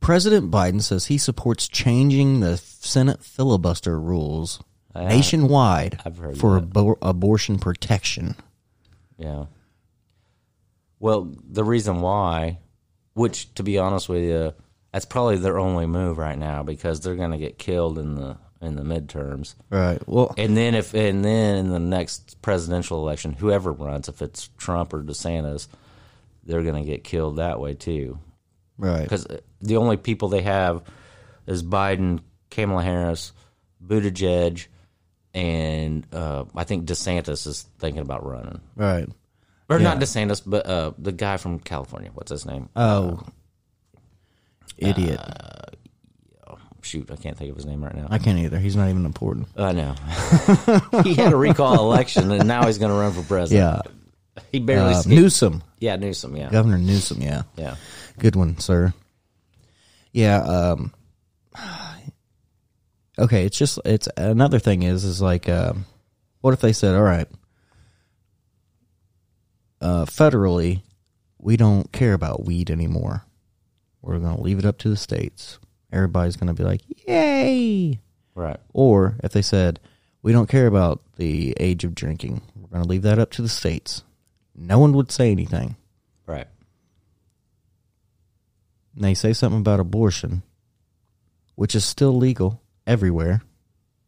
President 0.00 0.50
Biden 0.50 0.82
says 0.82 1.06
he 1.06 1.18
supports 1.18 1.68
changing 1.68 2.40
the 2.40 2.56
Senate 2.56 3.22
filibuster 3.22 4.00
rules 4.00 4.62
nationwide 4.94 6.00
I've 6.04 6.16
heard 6.16 6.38
for 6.38 6.60
that. 6.60 6.70
abo- 6.70 6.98
abortion 7.02 7.58
protection. 7.58 8.34
Yeah. 9.18 9.44
Well, 10.98 11.32
the 11.48 11.64
reason 11.64 12.00
why, 12.00 12.58
which 13.14 13.54
to 13.54 13.62
be 13.62 13.78
honest 13.78 14.08
with 14.08 14.22
you, 14.24 14.54
that's 14.92 15.04
probably 15.04 15.36
their 15.36 15.58
only 15.58 15.86
move 15.86 16.18
right 16.18 16.38
now 16.38 16.62
because 16.62 17.00
they're 17.00 17.16
going 17.16 17.30
to 17.32 17.38
get 17.38 17.58
killed 17.58 17.98
in 17.98 18.14
the 18.16 18.36
in 18.60 18.76
the 18.76 18.82
midterms. 18.82 19.54
Right. 19.70 19.98
Well, 20.06 20.34
And 20.36 20.56
then 20.56 20.74
if 20.74 20.92
and 20.94 21.24
then 21.24 21.56
in 21.56 21.70
the 21.70 21.78
next 21.78 22.40
presidential 22.42 22.98
election, 22.98 23.32
whoever 23.32 23.72
runs, 23.72 24.08
if 24.08 24.20
it's 24.20 24.48
Trump 24.58 24.92
or 24.92 25.02
DeSantis, 25.02 25.66
they're 26.44 26.62
going 26.62 26.82
to 26.82 26.88
get 26.90 27.04
killed 27.04 27.36
that 27.36 27.58
way 27.60 27.74
too. 27.74 28.18
right. 28.76 29.02
Because 29.02 29.26
the 29.60 29.76
only 29.76 29.96
people 29.96 30.28
they 30.28 30.42
have 30.42 30.82
is 31.46 31.62
Biden, 31.62 32.20
Kamala 32.50 32.82
Harris, 32.82 33.32
Buttigieg, 33.84 34.66
and 35.32 36.06
uh, 36.12 36.44
I 36.54 36.64
think 36.64 36.86
DeSantis 36.86 37.46
is 37.46 37.66
thinking 37.78 38.02
about 38.02 38.26
running. 38.26 38.60
Right. 38.76 39.08
Or 39.68 39.78
not 39.78 40.00
DeSantis, 40.00 40.42
but 40.44 40.66
uh, 40.66 40.92
the 40.98 41.12
guy 41.12 41.36
from 41.36 41.60
California. 41.60 42.10
What's 42.12 42.30
his 42.30 42.44
name? 42.44 42.68
Oh. 42.74 43.22
Idiot. 44.80 45.20
Shoot, 46.82 47.10
I 47.10 47.16
can't 47.16 47.36
think 47.36 47.50
of 47.50 47.56
his 47.56 47.66
name 47.66 47.84
right 47.84 47.94
now. 47.94 48.06
I 48.10 48.18
can't 48.18 48.38
either. 48.38 48.58
He's 48.58 48.74
not 48.74 48.88
even 48.88 49.04
important. 49.04 49.48
I 49.56 49.72
know. 49.72 49.94
he 51.04 51.14
had 51.14 51.32
a 51.32 51.36
recall 51.36 51.74
election, 51.74 52.30
and 52.32 52.48
now 52.48 52.66
he's 52.66 52.78
going 52.78 52.90
to 52.90 52.96
run 52.96 53.12
for 53.12 53.22
president. 53.22 53.84
Yeah. 53.86 54.42
He 54.50 54.60
barely. 54.60 54.94
Uh, 54.94 55.02
Newsom. 55.06 55.62
yeah, 55.78 55.96
Newsom. 55.96 56.36
Yeah, 56.36 56.50
Governor 56.50 56.78
Newsom, 56.78 57.20
yeah. 57.20 57.42
yeah. 57.56 57.76
Good 58.18 58.34
one, 58.34 58.58
sir. 58.58 58.94
Yeah, 60.12 60.38
um 60.42 60.92
Okay, 63.18 63.44
it's 63.44 63.58
just 63.58 63.78
it's 63.84 64.08
another 64.16 64.58
thing 64.58 64.82
is 64.82 65.04
is 65.04 65.20
like 65.20 65.48
um 65.48 65.84
what 66.40 66.54
if 66.54 66.60
they 66.60 66.72
said, 66.72 66.94
"All 66.94 67.02
right, 67.02 67.28
uh 69.80 70.06
federally, 70.06 70.82
we 71.38 71.56
don't 71.56 71.92
care 71.92 72.14
about 72.14 72.44
weed 72.44 72.70
anymore. 72.70 73.24
We're 74.02 74.18
going 74.18 74.36
to 74.36 74.42
leave 74.42 74.58
it 74.58 74.64
up 74.64 74.78
to 74.78 74.88
the 74.88 74.96
states." 74.96 75.58
Everybody's 75.92 76.36
going 76.36 76.48
to 76.48 76.54
be 76.54 76.62
like, 76.64 76.82
"Yay!" 77.08 77.98
Right. 78.34 78.60
Or 78.72 79.16
if 79.24 79.32
they 79.32 79.42
said, 79.42 79.80
"We 80.22 80.32
don't 80.32 80.48
care 80.48 80.66
about 80.66 81.00
the 81.16 81.54
age 81.58 81.82
of 81.84 81.94
drinking. 81.94 82.42
We're 82.56 82.68
going 82.68 82.82
to 82.82 82.88
leave 82.88 83.02
that 83.02 83.18
up 83.18 83.30
to 83.32 83.42
the 83.42 83.48
states." 83.48 84.02
No 84.54 84.78
one 84.78 84.92
would 84.92 85.10
say 85.10 85.30
anything. 85.30 85.76
Right. 86.26 86.46
and 88.94 89.04
they 89.04 89.14
say 89.14 89.32
something 89.32 89.60
about 89.60 89.80
abortion, 89.80 90.42
which 91.54 91.74
is 91.74 91.84
still 91.84 92.14
legal 92.16 92.60
everywhere. 92.86 93.40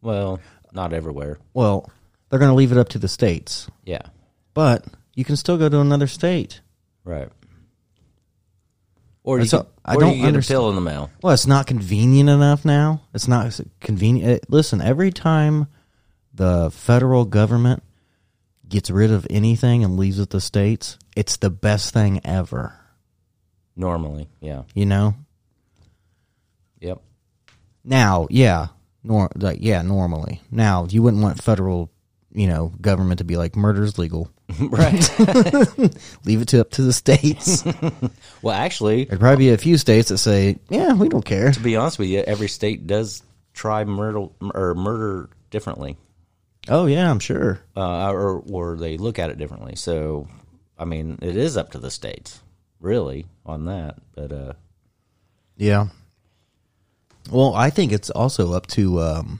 Well, 0.01 0.39
not 0.73 0.93
everywhere. 0.93 1.39
Well, 1.53 1.89
they're 2.29 2.39
going 2.39 2.51
to 2.51 2.55
leave 2.55 2.71
it 2.71 2.77
up 2.77 2.89
to 2.89 2.99
the 2.99 3.07
states, 3.07 3.69
Yeah. 3.85 4.01
but 4.53 4.85
you 5.15 5.23
can 5.23 5.35
still 5.37 5.57
go 5.57 5.69
to 5.69 5.79
another 5.79 6.07
state. 6.07 6.61
Right. 7.05 7.29
Or 9.23 9.39
you, 9.39 9.45
So, 9.45 9.67
I 9.85 9.95
or 9.95 10.01
don't 10.01 10.15
you 10.15 10.21
get 10.21 10.27
understand- 10.27 10.57
a 10.57 10.59
pill 10.61 10.69
in 10.69 10.75
the 10.75 10.81
mail. 10.81 11.09
Well, 11.21 11.33
it's 11.33 11.47
not 11.47 11.65
convenient 11.65 12.29
enough 12.29 12.65
now. 12.65 13.01
It's 13.13 13.27
not 13.27 13.57
convenient. 13.79 14.49
Listen, 14.49 14.81
every 14.81 15.11
time 15.11 15.67
the 16.33 16.69
federal 16.71 17.23
government 17.25 17.83
gets 18.67 18.89
rid 18.89 19.11
of 19.11 19.25
anything 19.29 19.83
and 19.83 19.97
leaves 19.97 20.19
it 20.19 20.29
to 20.31 20.37
the 20.37 20.41
states, 20.41 20.97
it's 21.15 21.37
the 21.37 21.49
best 21.49 21.93
thing 21.93 22.19
ever. 22.25 22.73
Normally, 23.77 24.27
yeah. 24.41 24.63
You 24.73 24.85
know. 24.85 25.15
Yep. 26.81 27.01
Now, 27.85 28.27
yeah, 28.29 28.67
nor 29.03 29.29
like 29.35 29.59
yeah, 29.61 29.81
normally. 29.83 30.41
Now, 30.51 30.85
you 30.89 31.01
wouldn't 31.01 31.23
want 31.23 31.41
federal, 31.41 31.89
you 32.33 32.47
know, 32.47 32.73
government 32.81 33.19
to 33.19 33.23
be 33.23 33.37
like 33.37 33.55
murder's 33.55 33.97
legal. 33.97 34.29
right. 34.59 35.19
Leave 36.25 36.41
it 36.41 36.47
to 36.49 36.61
up 36.61 36.71
to 36.71 36.81
the 36.81 36.93
states. 36.93 37.63
well, 38.41 38.53
actually, 38.55 39.05
There'd 39.05 39.19
probably 39.19 39.45
be 39.45 39.49
a 39.51 39.57
few 39.57 39.77
states 39.77 40.09
that 40.09 40.17
say, 40.17 40.57
"Yeah, 40.69 40.93
we 40.93 41.07
don't 41.09 41.25
care." 41.25 41.51
to 41.51 41.59
be 41.59 41.75
honest 41.75 41.97
with 41.97 42.09
you, 42.09 42.19
every 42.19 42.49
state 42.49 42.85
does 42.85 43.23
try 43.53 43.83
murder 43.85 44.27
or 44.53 44.75
murder 44.75 45.29
differently, 45.49 45.95
Oh 46.69 46.85
yeah, 46.87 47.09
I'm 47.09 47.19
sure. 47.19 47.61
uh, 47.75 48.11
or 48.11 48.43
or 48.51 48.75
they 48.77 48.97
look 48.97 49.17
at 49.19 49.29
it 49.29 49.37
differently. 49.37 49.75
So, 49.75 50.27
I 50.77 50.85
mean, 50.85 51.19
it 51.21 51.37
is 51.37 51.55
up 51.57 51.71
to 51.71 51.77
the 51.79 51.91
states, 51.91 52.41
really, 52.79 53.25
on 53.45 53.65
that. 53.65 53.95
But 54.15 54.31
uh, 54.31 54.53
Yeah. 55.55 55.87
Well, 57.31 57.53
I 57.55 57.69
think 57.69 57.91
it's 57.93 58.09
also 58.09 58.51
up 58.53 58.67
to. 58.67 58.99
Um, 58.99 59.39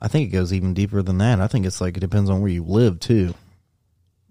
I 0.00 0.08
think 0.08 0.28
it 0.28 0.32
goes 0.32 0.52
even 0.52 0.74
deeper 0.74 1.00
than 1.02 1.18
that. 1.18 1.40
I 1.40 1.46
think 1.46 1.64
it's 1.64 1.80
like 1.80 1.96
it 1.96 2.00
depends 2.00 2.28
on 2.28 2.40
where 2.40 2.50
you 2.50 2.64
live 2.64 2.98
too, 2.98 3.34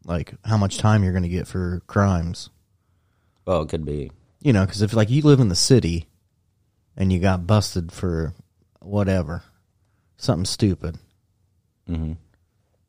like 0.05 0.33
how 0.45 0.57
much 0.57 0.77
time 0.77 1.03
you're 1.03 1.13
going 1.13 1.23
to 1.23 1.29
get 1.29 1.47
for 1.47 1.81
crimes. 1.87 2.49
well, 3.45 3.61
it 3.61 3.69
could 3.69 3.85
be. 3.85 4.11
You 4.41 4.53
know, 4.53 4.65
because 4.65 4.81
if 4.81 4.93
like 4.93 5.09
you 5.09 5.21
live 5.21 5.39
in 5.39 5.49
the 5.49 5.55
city, 5.55 6.07
and 6.97 7.11
you 7.13 7.19
got 7.19 7.45
busted 7.47 7.91
for 7.91 8.33
whatever, 8.79 9.43
something 10.17 10.45
stupid, 10.45 10.97
hmm 11.87 12.13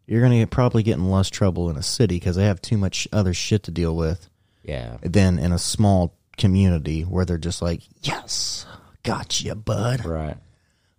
you're 0.07 0.21
going 0.21 0.33
to 0.33 0.39
get, 0.39 0.51
probably 0.51 0.83
get 0.83 0.99
in 0.99 1.09
less 1.09 1.31
trouble 1.31 1.71
in 1.71 1.77
a 1.77 1.83
city 1.83 2.17
because 2.17 2.35
they 2.37 2.45
have 2.45 2.61
too 2.61 2.77
much 2.77 3.07
other 3.13 3.33
shit 3.33 3.63
to 3.63 3.71
deal 3.71 3.95
with 3.97 4.29
Yeah. 4.65 4.97
than 5.01 5.39
in 5.39 5.53
a 5.53 5.59
small 5.59 6.17
community 6.37 7.03
where 7.03 7.25
they're 7.25 7.39
just 7.39 7.63
like, 7.63 7.83
"Yes, 8.03 8.67
gotcha, 9.05 9.55
bud." 9.55 10.05
Right. 10.05 10.37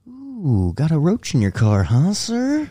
Ooh, 0.08 0.72
got 0.76 0.92
a 0.92 0.98
roach 1.00 1.34
in 1.36 1.42
your 1.42 1.52
car, 1.52 1.84
huh, 1.84 2.14
sir? 2.14 2.70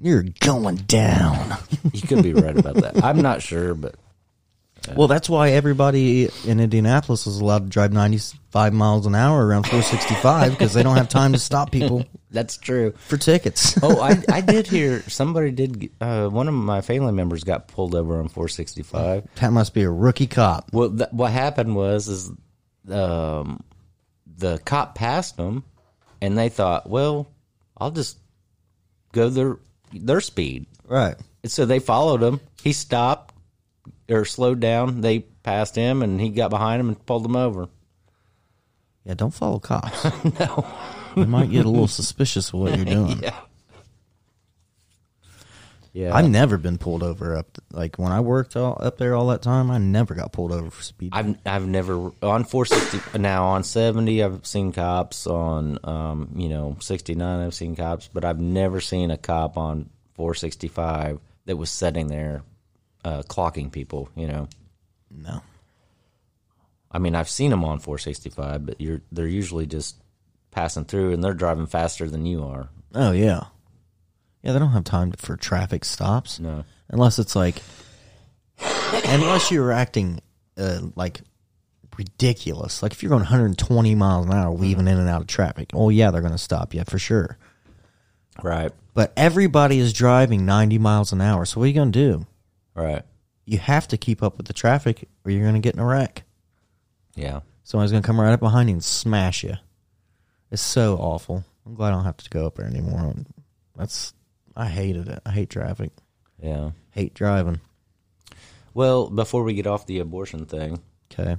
You're 0.00 0.24
going 0.40 0.76
down. 0.76 1.56
You 1.92 2.02
could 2.02 2.22
be 2.22 2.34
right 2.34 2.56
about 2.56 2.74
that. 2.76 3.02
I'm 3.02 3.20
not 3.20 3.42
sure, 3.42 3.74
but 3.74 3.94
well, 4.94 5.08
that's 5.08 5.28
why 5.28 5.50
everybody 5.50 6.28
in 6.46 6.60
Indianapolis 6.60 7.26
is 7.26 7.40
allowed 7.40 7.64
to 7.64 7.68
drive 7.68 7.92
95 7.92 8.72
miles 8.72 9.06
an 9.06 9.14
hour 9.14 9.44
around 9.46 9.64
465 9.64 10.52
because 10.52 10.72
they 10.72 10.82
don't 10.82 10.96
have 10.96 11.08
time 11.08 11.32
to 11.32 11.38
stop 11.38 11.70
people 11.70 12.04
that's 12.30 12.56
true. 12.58 12.92
for 12.92 13.16
tickets. 13.16 13.78
Oh, 13.82 14.00
I 14.00 14.22
I 14.30 14.40
did 14.40 14.66
hear 14.66 15.00
somebody 15.08 15.50
did. 15.50 15.90
Uh, 16.00 16.28
one 16.28 16.48
of 16.48 16.54
my 16.54 16.80
family 16.80 17.12
members 17.12 17.44
got 17.44 17.66
pulled 17.68 17.94
over 17.94 18.18
on 18.20 18.28
465. 18.28 19.26
that 19.36 19.52
must 19.52 19.74
be 19.74 19.82
a 19.82 19.90
rookie 19.90 20.26
cop. 20.26 20.70
Well, 20.72 20.90
th- 20.90 21.10
what 21.12 21.32
happened 21.32 21.74
was 21.74 22.08
is 22.08 22.30
um, 22.90 23.62
the 24.36 24.58
cop 24.64 24.94
passed 24.94 25.36
them, 25.36 25.64
and 26.20 26.36
they 26.38 26.48
thought, 26.50 26.88
well, 26.88 27.28
I'll 27.76 27.90
just 27.90 28.18
go 29.12 29.28
their 29.28 29.58
their 29.92 30.20
speed. 30.20 30.66
Right. 30.86 31.16
And 31.42 31.50
so 31.50 31.66
they 31.66 31.78
followed 31.78 32.22
him. 32.22 32.40
He 32.62 32.72
stopped 32.72 33.34
or 34.08 34.24
slowed 34.24 34.60
down. 34.60 35.00
They 35.00 35.20
passed 35.20 35.74
him, 35.76 36.02
and 36.02 36.20
he 36.20 36.30
got 36.30 36.50
behind 36.50 36.80
him 36.80 36.88
and 36.88 37.06
pulled 37.06 37.24
him 37.24 37.36
over. 37.36 37.68
Yeah, 39.04 39.14
don't 39.14 39.32
follow 39.32 39.58
cops. 39.58 40.04
no. 40.38 40.66
You 41.16 41.26
might 41.26 41.50
get 41.50 41.64
a 41.64 41.70
little 41.70 41.88
suspicious 41.88 42.48
of 42.48 42.60
what 42.60 42.76
you're 42.76 42.84
doing. 42.96 43.22
Yeah. 43.22 43.38
Yeah. 45.92 46.14
I've 46.14 46.28
never 46.30 46.56
been 46.56 46.78
pulled 46.78 47.02
over 47.02 47.36
up 47.36 47.58
like 47.72 47.96
when 47.96 48.12
I 48.12 48.20
worked 48.20 48.54
all, 48.56 48.78
up 48.80 48.98
there 48.98 49.14
all 49.14 49.26
that 49.28 49.42
time. 49.42 49.70
I 49.70 49.78
never 49.78 50.14
got 50.14 50.32
pulled 50.32 50.52
over 50.52 50.70
for 50.70 50.82
speed. 50.82 51.10
I've 51.12 51.36
I've 51.44 51.66
never 51.66 52.12
on 52.22 52.44
460 52.44 53.18
now 53.18 53.46
on 53.46 53.64
70 53.64 54.22
I've 54.22 54.46
seen 54.46 54.72
cops 54.72 55.26
on 55.26 55.78
um 55.82 56.30
you 56.36 56.48
know 56.48 56.76
69 56.80 57.40
I've 57.40 57.54
seen 57.54 57.74
cops 57.74 58.08
but 58.12 58.24
I've 58.24 58.40
never 58.40 58.80
seen 58.80 59.10
a 59.10 59.16
cop 59.16 59.56
on 59.56 59.90
465 60.14 61.18
that 61.46 61.56
was 61.56 61.70
sitting 61.70 62.06
there 62.06 62.42
uh, 63.04 63.22
clocking 63.22 63.72
people 63.72 64.08
you 64.14 64.28
know 64.28 64.46
no. 65.10 65.42
I 66.92 66.98
mean 66.98 67.16
I've 67.16 67.30
seen 67.30 67.50
them 67.50 67.64
on 67.64 67.80
465 67.80 68.66
but 68.66 68.80
you're 68.80 69.00
they're 69.10 69.26
usually 69.26 69.66
just 69.66 69.96
passing 70.52 70.84
through 70.84 71.14
and 71.14 71.24
they're 71.24 71.34
driving 71.34 71.66
faster 71.66 72.08
than 72.08 72.26
you 72.26 72.44
are 72.44 72.68
Oh 72.94 73.12
yeah. 73.12 73.44
Yeah, 74.42 74.52
they 74.52 74.58
don't 74.58 74.70
have 74.70 74.84
time 74.84 75.12
for 75.12 75.36
traffic 75.36 75.84
stops. 75.84 76.40
no. 76.40 76.64
Unless 76.88 77.20
it's 77.20 77.36
like 77.36 77.62
unless 79.04 79.50
you're 79.50 79.70
acting 79.70 80.20
uh, 80.58 80.80
like 80.96 81.20
ridiculous. 81.96 82.82
Like 82.82 82.92
if 82.92 83.02
you're 83.02 83.10
going 83.10 83.20
120 83.20 83.94
miles 83.94 84.26
an 84.26 84.32
hour 84.32 84.50
weaving 84.50 84.88
in 84.88 84.98
and 84.98 85.08
out 85.08 85.20
of 85.20 85.26
traffic 85.26 85.70
oh 85.74 85.88
yeah 85.88 86.10
they're 86.10 86.20
going 86.20 86.32
to 86.32 86.38
stop 86.38 86.74
you 86.74 86.82
for 86.84 86.98
sure. 86.98 87.38
Right. 88.42 88.72
But 88.94 89.12
everybody 89.16 89.78
is 89.78 89.92
driving 89.92 90.46
90 90.46 90.78
miles 90.78 91.12
an 91.12 91.20
hour 91.20 91.44
so 91.44 91.60
what 91.60 91.64
are 91.64 91.68
you 91.68 91.74
going 91.74 91.92
to 91.92 91.98
do? 91.98 92.26
Right. 92.74 93.02
You 93.44 93.58
have 93.58 93.88
to 93.88 93.96
keep 93.96 94.22
up 94.22 94.36
with 94.36 94.46
the 94.46 94.52
traffic 94.52 95.08
or 95.24 95.30
you're 95.30 95.42
going 95.42 95.54
to 95.54 95.60
get 95.60 95.74
in 95.74 95.80
a 95.80 95.86
wreck. 95.86 96.24
Yeah. 97.14 97.40
Someone's 97.62 97.92
going 97.92 98.02
to 98.02 98.06
come 98.06 98.20
right 98.20 98.32
up 98.32 98.40
behind 98.40 98.68
you 98.68 98.74
and 98.74 98.84
smash 98.84 99.44
you. 99.44 99.54
It's 100.50 100.62
so 100.62 100.96
awful. 100.96 101.44
I'm 101.64 101.74
glad 101.74 101.88
i 101.88 101.90
don't 101.92 102.04
have 102.04 102.16
to 102.16 102.30
go 102.30 102.46
up 102.46 102.56
there 102.56 102.66
anymore. 102.66 103.14
That's 103.76 104.12
i 104.56 104.66
hated 104.66 105.08
it. 105.08 105.20
I 105.24 105.30
hate 105.30 105.50
traffic. 105.50 105.90
Yeah. 106.42 106.70
Hate 106.90 107.14
driving. 107.14 107.60
Well 108.74 109.08
before 109.08 109.42
we 109.42 109.54
get 109.54 109.66
off 109.66 109.86
the 109.86 109.98
abortion 109.98 110.46
thing 110.46 110.80
okay. 111.12 111.36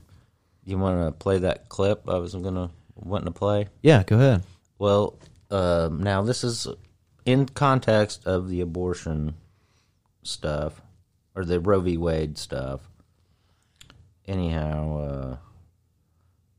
you 0.65 0.77
want 0.77 1.05
to 1.05 1.11
play 1.11 1.39
that 1.39 1.69
clip 1.69 2.09
I 2.09 2.17
was 2.17 2.33
gonna 2.33 2.71
wanting 2.95 3.25
to 3.25 3.31
play? 3.31 3.67
Yeah 3.81 4.03
go 4.03 4.17
ahead. 4.17 4.43
Well, 4.77 5.19
um, 5.49 6.01
now 6.01 6.23
this 6.23 6.43
is 6.43 6.67
in 7.25 7.45
context 7.45 8.25
of 8.25 8.49
the 8.49 8.61
abortion 8.61 9.35
stuff 10.23 10.81
or 11.35 11.45
the 11.45 11.59
Roe 11.59 11.81
v. 11.81 11.97
Wade 11.97 12.37
stuff. 12.37 12.81
Anyhow, 14.27 14.97
uh, 14.97 15.37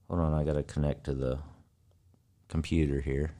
hold 0.08 0.20
on, 0.20 0.34
I 0.34 0.44
got 0.44 0.54
to 0.54 0.62
connect 0.62 1.04
to 1.04 1.14
the 1.14 1.38
computer 2.48 3.00
here. 3.00 3.32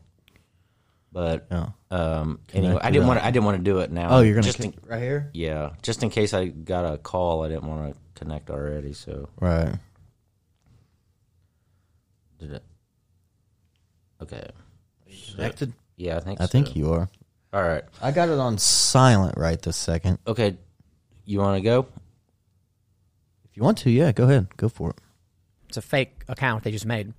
But 1.13 1.47
yeah 1.51 1.69
um, 1.93 2.41
anyway, 2.55 2.79
I 2.81 2.91
didn't 2.91 3.07
want 3.07 3.21
to. 3.21 3.27
I 3.27 3.31
didn't 3.31 3.45
want 3.45 3.59
to 3.59 3.63
do 3.63 3.81
it 3.81 3.93
now. 3.93 4.09
Oh, 4.17 4.21
you're 4.23 4.35
gonna 4.35 4.47
just 4.47 4.61
in, 4.61 4.73
right 4.87 5.03
here, 5.03 5.31
yeah, 5.35 5.73
just 5.83 6.03
in 6.03 6.09
case 6.09 6.33
I 6.33 6.47
got 6.47 6.91
a 6.91 6.97
call. 6.97 7.45
I 7.45 7.49
didn't 7.49 7.67
want 7.67 7.93
to 7.93 8.01
connect 8.15 8.49
already. 8.49 8.95
So 8.95 9.29
right? 9.39 9.75
did 12.39 12.53
it? 12.53 12.63
Okay. 14.23 14.49
Connected. 15.35 15.75
Yeah, 15.97 16.17
I 16.17 16.21
think. 16.21 16.41
I 16.41 16.47
think 16.47 16.75
you 16.75 16.93
are. 16.93 17.11
All 17.53 17.63
right. 17.63 17.85
I 18.01 18.11
got 18.11 18.31
it 18.31 18.39
on 18.39 18.57
silent 18.57 19.37
right 19.37 19.61
this 19.61 19.77
second. 19.77 20.19
Okay, 20.27 20.57
you 21.27 21.41
want 21.41 21.59
to 21.59 21.63
go? 21.63 21.87
If 23.51 23.59
you 23.59 23.63
want 23.63 23.77
to, 23.79 23.91
yeah, 23.91 24.13
go 24.13 24.25
ahead, 24.25 24.57
go 24.57 24.71
for 24.71 24.91
it. 24.91 24.97
It's 25.69 25.77
a 25.77 25.83
fake 25.83 26.25
account 26.27 26.65
they 26.65 26.71
just 26.71 26.87
made. 26.87 27.13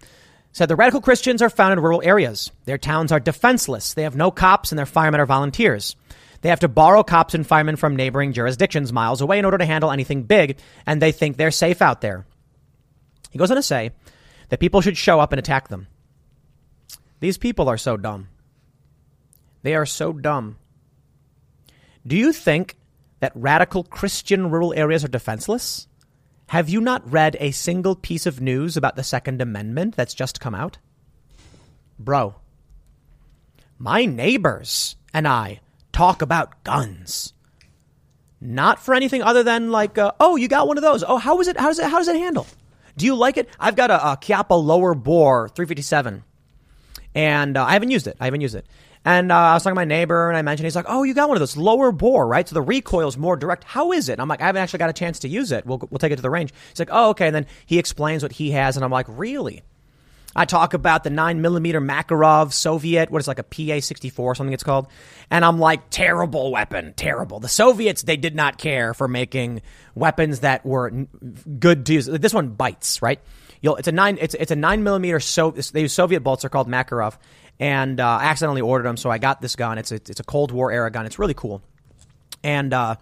Said 0.54 0.70
the 0.70 0.76
radical 0.76 1.02
Christians 1.02 1.42
are 1.42 1.50
found 1.50 1.74
in 1.74 1.80
rural 1.80 2.04
areas. 2.04 2.52
Their 2.66 2.78
towns 2.78 3.12
are 3.12 3.20
defenseless. 3.20 3.96
They 3.96 4.04
have 4.04 4.16
no 4.16 4.30
cops 4.30 4.72
and 4.72 4.78
their 4.78 4.86
firemen 4.86 5.20
are 5.20 5.26
volunteers. 5.26 5.96
They 6.42 6.50
have 6.50 6.60
to 6.60 6.68
borrow 6.68 7.04
cops 7.04 7.34
and 7.34 7.46
firemen 7.46 7.76
from 7.76 7.96
neighboring 7.96 8.34
jurisdictions 8.34 8.94
miles 8.94 9.22
away 9.22 9.40
in 9.40 9.46
order 9.46 9.58
to 9.58 9.66
handle 9.66 9.92
anything 9.92 10.24
big, 10.24 10.60
and 10.86 11.02
they 11.02 11.12
think 11.12 11.38
they're 11.38 11.52
safe 11.52 11.82
out 11.82 12.02
there. 12.02 12.26
He 13.32 13.40
goes 13.40 13.50
on 13.50 13.58
to 13.58 13.64
say 13.64 13.92
that 14.50 14.60
people 14.60 14.82
should 14.82 14.98
show 14.98 15.20
up 15.20 15.32
and 15.32 15.40
attack 15.40 15.70
them. 15.70 15.88
These 17.20 17.38
people 17.38 17.70
are 17.70 17.78
so 17.78 17.98
dumb. 17.98 18.28
They 19.64 19.74
are 19.74 19.86
so 19.86 20.12
dumb. 20.12 20.58
Do 22.06 22.18
you 22.18 22.34
think 22.34 22.76
that 23.22 23.32
radical 23.34 23.86
Christian 23.86 24.52
rural 24.52 24.74
areas 24.74 25.06
are 25.06 25.08
defenseless? 25.08 25.88
Have 26.48 26.70
you 26.70 26.82
not 26.82 27.10
read 27.12 27.38
a 27.40 27.52
single 27.52 27.96
piece 27.96 28.26
of 28.26 28.42
news 28.42 28.78
about 28.78 28.96
the 28.96 29.04
Second 29.04 29.42
Amendment 29.42 29.96
that's 29.96 30.14
just 30.14 30.40
come 30.40 30.54
out? 30.54 30.78
Bro, 31.98 32.36
my 33.78 34.06
neighbors 34.06 34.96
and 35.14 35.28
I 35.28 35.62
talk 35.92 36.22
about 36.22 36.64
guns. 36.64 37.34
Not 38.42 38.80
for 38.80 38.94
anything 38.94 39.24
other 39.24 39.44
than 39.44 39.72
like, 39.72 39.98
uh, 39.98 40.12
oh, 40.20 40.36
you 40.36 40.48
got 40.48 40.68
one 40.68 40.78
of 40.78 40.84
those. 40.84 41.04
Oh, 41.04 41.18
how 41.18 41.40
is 41.40 41.48
it? 41.48 41.58
How 41.58 41.70
does 41.70 41.80
it? 41.80 41.90
How 41.90 41.98
does 41.98 42.10
it 42.10 42.18
handle? 42.18 42.46
Do 42.98 43.06
you 43.06 43.16
like 43.16 43.38
it? 43.38 43.50
I've 43.60 43.76
got 43.76 43.90
a, 43.90 44.18
a 44.50 44.56
lower 44.56 44.94
bore 44.94 45.50
357, 45.50 46.24
and 47.16 47.58
uh, 47.58 47.64
I 47.64 47.74
haven't 47.74 47.92
used 47.92 48.06
it. 48.08 48.18
I 48.20 48.26
haven't 48.26 48.42
used 48.42 48.56
it. 48.56 48.68
And 49.06 49.32
uh, 49.32 49.36
I 49.36 49.54
was 49.54 49.64
talking 49.64 49.76
to 49.76 49.80
my 49.82 49.86
neighbor, 49.86 50.30
and 50.30 50.38
I 50.38 50.42
mentioned 50.42 50.66
he's 50.66 50.76
like, 50.76 50.86
"Oh, 50.88 51.04
you 51.04 51.14
got 51.14 51.28
one 51.28 51.36
of 51.36 51.42
those 51.42 51.58
lower 51.58 51.92
bore, 51.92 52.26
right? 52.26 52.48
So 52.48 52.54
the 52.54 52.62
recoil 52.62 53.08
is 53.08 53.18
more 53.18 53.36
direct. 53.36 53.66
How 53.66 53.92
is 53.92 54.08
it?" 54.08 54.20
I'm 54.20 54.30
like, 54.30 54.42
"I 54.42 54.46
haven't 54.46 54.62
actually 54.62 54.80
got 54.80 54.90
a 54.90 54.94
chance 54.94 55.20
to 55.20 55.28
use 55.28 55.52
it. 55.52 55.66
We'll 55.66 55.80
we'll 55.90 56.00
take 56.00 56.12
it 56.12 56.16
to 56.16 56.22
the 56.22 56.30
range." 56.30 56.54
He's 56.70 56.80
like, 56.80 56.90
"Oh, 56.92 57.10
okay." 57.10 57.28
And 57.28 57.36
then 57.36 57.46
he 57.66 57.80
explains 57.80 58.24
what 58.24 58.32
he 58.32 58.52
has, 58.52 58.78
and 58.78 58.86
I'm 58.86 58.92
like, 58.92 59.08
"Really?" 59.10 59.64
I 60.36 60.46
talk 60.46 60.74
about 60.74 61.04
the 61.04 61.10
9 61.10 61.42
millimeter 61.42 61.80
Makarov 61.80 62.54
Soviet, 62.54 63.12
what 63.12 63.22
is 63.22 63.28
it, 63.28 63.30
like 63.30 63.40
a 63.40 63.44
PA 63.44 63.80
64 63.80 64.36
something 64.36 64.54
it's 64.54 64.64
called. 64.64 64.88
And 65.30 65.46
I'm 65.46 65.60
like, 65.60 65.90
terrible 65.90 66.52
weapon, 66.52 66.94
terrible. 66.96 67.40
The 67.40 67.50
Soviets, 67.50 68.02
they 68.02 68.18
did 68.18 68.36
not 68.36 68.58
care 68.58 68.94
for 68.94 69.08
making 69.08 69.62
weapons 69.94 70.40
that 70.40 70.66
were 70.66 71.06
good 71.60 71.86
to 71.86 71.94
use. 71.94 72.06
This 72.08 72.34
one 72.34 72.50
bites, 72.50 73.02
right? 73.02 73.20
You'll, 73.62 73.76
it's 73.76 73.88
a 73.88 73.92
nine, 73.92 74.18
it's, 74.20 74.34
it's 74.34 74.52
a 74.52 74.56
nine 74.56 74.84
millimeter, 74.84 75.20
so 75.20 75.52
they 75.52 75.82
use 75.82 75.94
Soviet 75.94 76.22
bolts, 76.22 76.42
they're 76.42 76.50
called 76.50 76.68
Makarov. 76.68 77.18
And, 77.64 78.02
uh, 78.02 78.20
accidentally 78.22 78.60
ordered 78.60 78.84
them, 78.84 78.98
so 78.98 79.10
I 79.10 79.20
got 79.20 79.40
this 79.40 79.56
gun. 79.56 79.78
It's 79.78 79.94
a, 79.94 79.96
it's 79.96 80.20
a 80.20 80.24
Cold 80.26 80.52
War 80.52 80.70
era 80.70 80.92
gun. 80.92 81.06
It's 81.06 81.18
really 81.18 81.34
cool. 81.34 81.62
And, 82.44 82.74
uh, 82.74 82.98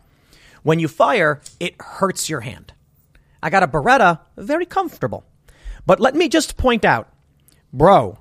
when 0.62 0.78
you 0.78 0.88
fire, 0.88 1.42
it 1.60 1.74
hurts 1.82 2.30
your 2.30 2.42
hand. 2.42 2.72
I 3.42 3.50
got 3.50 3.64
a 3.64 3.68
Beretta, 3.68 4.20
very 4.38 4.68
comfortable. 4.68 5.24
But 5.88 6.00
let 6.00 6.14
me 6.14 6.30
just 6.30 6.58
point 6.58 6.86
out, 6.86 7.12
bro, 7.74 8.20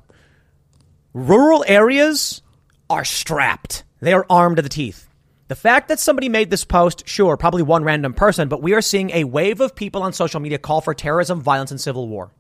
rural 1.12 1.62
areas 1.68 2.40
are 2.88 3.05
strapped. 3.05 3.85
They 4.00 4.14
are 4.14 4.24
armed 4.31 4.57
to 4.57 4.62
the 4.62 4.70
teeth. 4.70 5.11
The 5.48 5.55
fact 5.55 5.88
that 5.88 6.00
somebody 6.00 6.31
made 6.31 6.48
this 6.48 6.64
post, 6.64 7.07
sure, 7.07 7.37
probably 7.37 7.64
one 7.64 7.85
random 7.85 8.14
person, 8.14 8.48
but 8.48 8.62
we 8.62 8.72
are 8.72 8.81
seeing 8.81 9.11
a 9.11 9.24
wave 9.24 9.61
of 9.61 9.74
people 9.74 10.03
on 10.03 10.14
social 10.14 10.40
media 10.40 10.57
call 10.57 10.81
for 10.81 10.94
terrorism, 10.94 11.42
violence, 11.42 11.70
and 11.70 11.81
civil 11.81 12.09
war. 12.09 12.31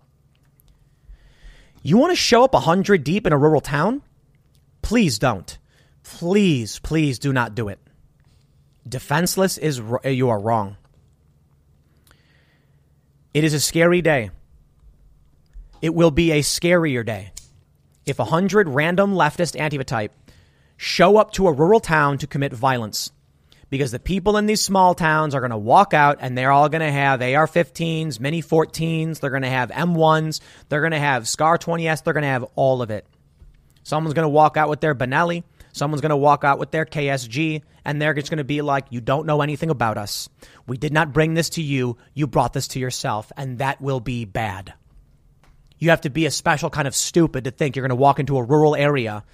You 1.82 1.96
want 1.96 2.12
to 2.12 2.16
show 2.16 2.44
up 2.44 2.52
100 2.52 3.04
deep 3.04 3.26
in 3.26 3.32
a 3.32 3.38
rural 3.38 3.60
town? 3.60 4.02
Please 4.82 5.18
don't. 5.18 5.56
Please, 6.02 6.78
please 6.78 7.18
do 7.18 7.32
not 7.32 7.54
do 7.54 7.68
it. 7.68 7.78
Defenseless 8.88 9.58
is, 9.58 9.80
you 10.04 10.28
are 10.28 10.38
wrong. 10.38 10.76
It 13.32 13.44
is 13.44 13.54
a 13.54 13.60
scary 13.60 14.02
day. 14.02 14.30
It 15.80 15.94
will 15.94 16.10
be 16.10 16.32
a 16.32 16.40
scarier 16.40 17.06
day 17.06 17.32
if 18.04 18.18
a 18.18 18.24
hundred 18.24 18.68
random 18.68 19.14
leftist 19.14 19.58
Antifa 19.58 19.84
type 19.84 20.12
show 20.76 21.16
up 21.16 21.32
to 21.32 21.46
a 21.46 21.52
rural 21.52 21.80
town 21.80 22.18
to 22.18 22.26
commit 22.26 22.52
violence. 22.52 23.12
Because 23.70 23.92
the 23.92 24.00
people 24.00 24.36
in 24.36 24.46
these 24.46 24.60
small 24.60 24.94
towns 24.94 25.34
are 25.34 25.40
going 25.40 25.52
to 25.52 25.56
walk 25.56 25.94
out 25.94 26.18
and 26.20 26.36
they're 26.36 26.50
all 26.50 26.68
going 26.68 26.80
to 26.82 26.90
have 26.90 27.22
AR 27.22 27.46
15s, 27.46 28.18
mini 28.18 28.42
14s, 28.42 29.20
they're 29.20 29.30
going 29.30 29.42
to 29.42 29.48
have 29.48 29.70
M1s, 29.70 30.40
they're 30.68 30.80
going 30.80 30.90
to 30.90 30.98
have 30.98 31.28
SCAR 31.28 31.56
20S, 31.56 32.02
they're 32.02 32.12
going 32.12 32.22
to 32.22 32.28
have 32.28 32.44
all 32.56 32.82
of 32.82 32.90
it. 32.90 33.06
Someone's 33.84 34.14
going 34.14 34.24
to 34.24 34.28
walk 34.28 34.56
out 34.56 34.68
with 34.68 34.80
their 34.80 34.94
Benelli, 34.94 35.44
someone's 35.72 36.00
going 36.00 36.10
to 36.10 36.16
walk 36.16 36.42
out 36.42 36.58
with 36.58 36.72
their 36.72 36.84
KSG, 36.84 37.62
and 37.84 38.02
they're 38.02 38.12
just 38.12 38.28
going 38.28 38.38
to 38.38 38.44
be 38.44 38.60
like, 38.60 38.86
You 38.90 39.00
don't 39.00 39.26
know 39.26 39.40
anything 39.40 39.70
about 39.70 39.96
us. 39.96 40.28
We 40.66 40.76
did 40.76 40.92
not 40.92 41.12
bring 41.12 41.34
this 41.34 41.50
to 41.50 41.62
you, 41.62 41.96
you 42.12 42.26
brought 42.26 42.52
this 42.52 42.68
to 42.68 42.80
yourself, 42.80 43.30
and 43.36 43.58
that 43.58 43.80
will 43.80 44.00
be 44.00 44.24
bad. 44.24 44.74
You 45.78 45.90
have 45.90 46.02
to 46.02 46.10
be 46.10 46.26
a 46.26 46.30
special 46.30 46.70
kind 46.70 46.86
of 46.88 46.94
stupid 46.94 47.44
to 47.44 47.50
think 47.50 47.74
you're 47.74 47.86
going 47.86 47.90
to 47.90 47.94
walk 47.96 48.18
into 48.18 48.36
a 48.36 48.42
rural 48.42 48.76
area 48.76 49.24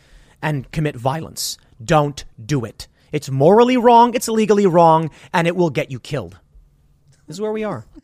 and 0.40 0.70
commit 0.70 0.94
violence. 0.94 1.58
Don't 1.82 2.24
do 2.44 2.64
it. 2.64 2.86
It's 3.12 3.30
morally 3.30 3.76
wrong, 3.76 4.14
it's 4.14 4.28
legally 4.28 4.66
wrong, 4.66 5.10
and 5.32 5.46
it 5.46 5.56
will 5.56 5.70
get 5.70 5.90
you 5.90 5.98
killed. 6.00 6.38
This 7.26 7.36
is 7.36 7.40
where 7.40 7.52
we 7.52 7.64
are. 7.64 7.84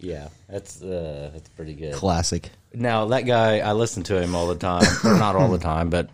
Yeah, 0.00 0.28
that's 0.48 0.80
uh, 0.82 1.30
that's 1.32 1.48
pretty 1.50 1.74
good. 1.74 1.94
Classic. 1.94 2.48
Now 2.72 3.06
that 3.06 3.22
guy, 3.22 3.58
I 3.58 3.72
listen 3.72 4.02
to 4.04 4.20
him 4.20 4.34
all 4.34 4.46
the 4.46 4.54
time. 4.56 4.84
Not 5.04 5.34
all 5.36 5.48
the 5.50 5.58
time, 5.58 5.90
but 5.90 6.10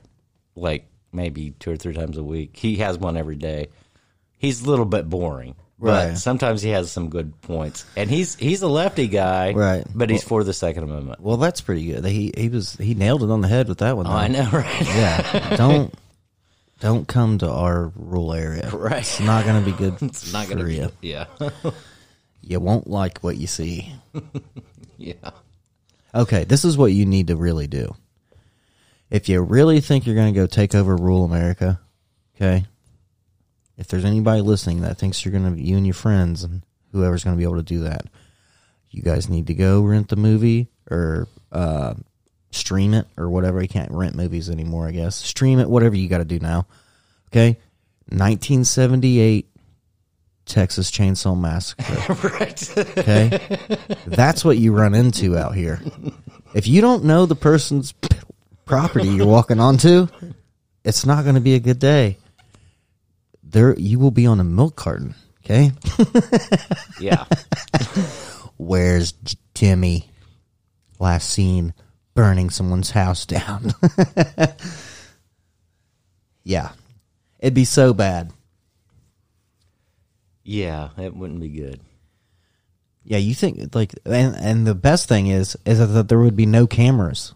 like 0.57 0.87
maybe 1.13 1.51
two 1.59 1.71
or 1.73 1.77
three 1.77 1.93
times 1.93 2.17
a 2.17 2.23
week. 2.23 2.57
He 2.57 2.77
has 2.77 2.97
one 2.99 3.17
every 3.17 3.37
day. 3.37 3.69
He's 4.39 4.63
a 4.63 4.71
little 4.71 4.85
bit 4.87 5.09
boring, 5.09 5.55
but 5.79 6.09
Right. 6.09 6.19
sometimes 6.19 6.63
he 6.63 6.71
has 6.71 6.91
some 6.91 7.11
good 7.11 7.39
points. 7.43 7.85
And 7.97 8.09
he's 8.11 8.35
he's 8.37 8.63
a 8.63 8.69
lefty 8.69 9.09
guy, 9.09 9.53
Right. 9.53 9.85
But 9.95 10.11
he's 10.11 10.25
for 10.25 10.43
the 10.43 10.55
Second 10.55 10.85
Amendment. 10.85 11.21
Well, 11.21 11.37
that's 11.37 11.61
pretty 11.61 11.87
good. 11.87 12.05
He 12.07 12.33
he 12.37 12.49
was 12.49 12.75
he 12.77 12.95
nailed 12.95 13.23
it 13.23 13.31
on 13.31 13.43
the 13.43 13.49
head 13.49 13.69
with 13.69 13.79
that 13.79 13.97
one. 13.97 14.07
Oh, 14.07 14.11
though. 14.11 14.17
I 14.17 14.29
know, 14.29 14.49
right? 14.53 14.87
Yeah, 14.87 15.57
don't 15.57 15.95
don't 16.83 17.07
come 17.07 17.39
to 17.39 17.49
our 17.51 17.93
rural 17.95 18.33
area. 18.35 18.69
Right. 18.75 18.99
It's 18.99 19.21
not 19.21 19.45
going 19.45 19.65
to 19.65 19.71
be 19.71 19.77
good. 19.77 19.95
It's 20.03 20.33
not 20.33 20.47
for 20.47 20.55
gonna 20.57 20.65
be. 20.67 20.75
you. 20.75 20.91
Yeah, 21.01 21.27
You 22.43 22.59
won't 22.61 22.89
like 22.89 23.21
what 23.21 23.37
you 23.37 23.47
see. 23.47 23.95
yeah. 24.99 25.31
Okay, 26.15 26.45
this 26.45 26.65
is 26.65 26.77
what 26.77 26.93
you 26.93 27.07
need 27.07 27.29
to 27.29 27.37
really 27.37 27.69
do. 27.69 27.95
If 29.11 29.29
you 29.29 29.41
really 29.43 29.81
think 29.81 30.07
you're 30.07 30.17
going 30.17 30.35
to 30.35 30.41
go 30.41 30.47
take 30.47 30.75
over 30.75 30.97
rural 30.97 31.25
America, 31.25 31.81
okay. 32.37 32.67
If 33.79 33.87
there's 33.89 34.05
anybody 34.05 34.43
listening 34.43 34.81
that 34.81 34.99
thinks 34.99 35.25
you're 35.25 35.33
going 35.33 35.55
to, 35.55 35.61
you 35.63 35.77
and 35.77 35.87
your 35.87 35.95
friends 35.95 36.43
and 36.43 36.63
whoever's 36.93 37.23
going 37.25 37.37
to 37.37 37.39
be 37.39 37.45
able 37.45 37.57
to 37.57 37.63
do 37.63 37.81
that, 37.85 38.07
you 38.91 39.03
guys 39.03 39.29
need 39.29 39.47
to 39.47 39.55
go 39.55 39.81
rent 39.83 40.09
the 40.09 40.17
movie 40.17 40.69
or 40.91 41.29
uh, 41.53 41.95
stream 42.53 42.95
it 42.95 43.07
or 43.17 43.29
whatever. 43.29 43.61
You 43.61 43.69
can't 43.69 43.91
rent 43.91 44.15
movies 44.15 44.49
anymore, 44.49 44.87
I 44.87 44.93
guess. 44.93 45.17
Stream 45.17 45.59
it, 45.59 45.69
whatever 45.69 45.97
you 45.97 46.09
got 46.09 46.19
to 46.19 46.25
do 46.25 46.39
now. 46.39 46.67
Okay, 47.31 47.59
1978 48.11 49.49
Texas 50.47 50.91
Chainsaw 50.91 51.39
Massacre. 51.39 52.29
right. 52.29 52.79
Okay. 52.79 53.59
That's 54.07 54.45
what 54.45 54.59
you 54.59 54.73
run 54.73 54.95
into 54.95 55.37
out 55.37 55.55
here. 55.55 55.81
If 56.55 56.67
you 56.67 56.81
don't 56.81 57.05
know 57.05 57.27
the 57.27 57.35
person's 57.35 57.95
property 58.65 59.09
you're 59.09 59.27
walking 59.27 59.61
onto, 59.61 60.09
it's 60.85 61.07
not 61.07 61.23
going 61.23 61.37
to 61.37 61.41
be 61.41 61.55
a 61.55 61.61
good 61.61 61.79
day. 61.79 62.19
There, 63.43 63.79
you 63.79 63.99
will 63.99 64.11
be 64.11 64.27
on 64.27 64.41
a 64.41 64.45
milk 64.45 64.77
carton. 64.77 65.15
Okay. 65.45 65.73
Yeah. 67.01 67.25
Where's 68.59 69.15
Timmy? 69.55 70.09
Last 71.01 71.29
seen 71.31 71.75
burning 72.15 72.51
someone's 72.51 72.91
house 72.91 73.27
down. 73.27 73.75
yeah. 76.45 76.71
It'd 77.39 77.55
be 77.55 77.65
so 77.65 77.93
bad. 77.93 78.33
Yeah, 80.45 80.91
it 80.99 81.15
wouldn't 81.15 81.41
be 81.41 81.49
good. 81.49 81.81
Yeah, 83.05 83.19
you 83.19 83.35
think 83.35 83.75
like, 83.75 83.95
and 84.05 84.37
and 84.37 84.67
the 84.67 84.75
best 84.75 85.09
thing 85.09 85.27
is 85.27 85.57
is 85.67 85.79
that 85.79 86.09
there 86.09 86.19
would 86.19 86.37
be 86.37 86.47
no 86.47 86.67
cameras. 86.67 87.35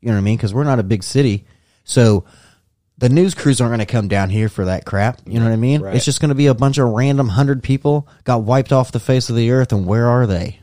You 0.00 0.08
know 0.08 0.14
what 0.14 0.20
I 0.20 0.24
mean? 0.24 0.36
Because 0.36 0.54
we're 0.54 0.64
not 0.64 0.78
a 0.78 0.84
big 0.84 1.02
city, 1.02 1.46
so 1.84 2.24
the 2.98 3.08
news 3.08 3.34
crews 3.34 3.60
aren't 3.60 3.70
going 3.70 3.80
to 3.80 3.86
come 3.86 4.08
down 4.08 4.30
here 4.30 4.48
for 4.48 4.66
that 4.66 4.86
crap. 4.86 5.20
You 5.26 5.38
know 5.38 5.46
what 5.46 5.52
I 5.52 5.56
mean? 5.56 5.82
Right. 5.82 5.94
It's 5.94 6.04
just 6.04 6.20
going 6.20 6.30
to 6.30 6.34
be 6.34 6.46
a 6.46 6.54
bunch 6.54 6.78
of 6.78 6.88
random 6.88 7.28
hundred 7.28 7.62
people 7.62 8.08
got 8.24 8.42
wiped 8.42 8.72
off 8.72 8.92
the 8.92 9.00
face 9.00 9.28
of 9.28 9.36
the 9.36 9.50
earth, 9.50 9.72
and 9.72 9.86
where 9.86 10.06
are 10.06 10.26
they? 10.26 10.60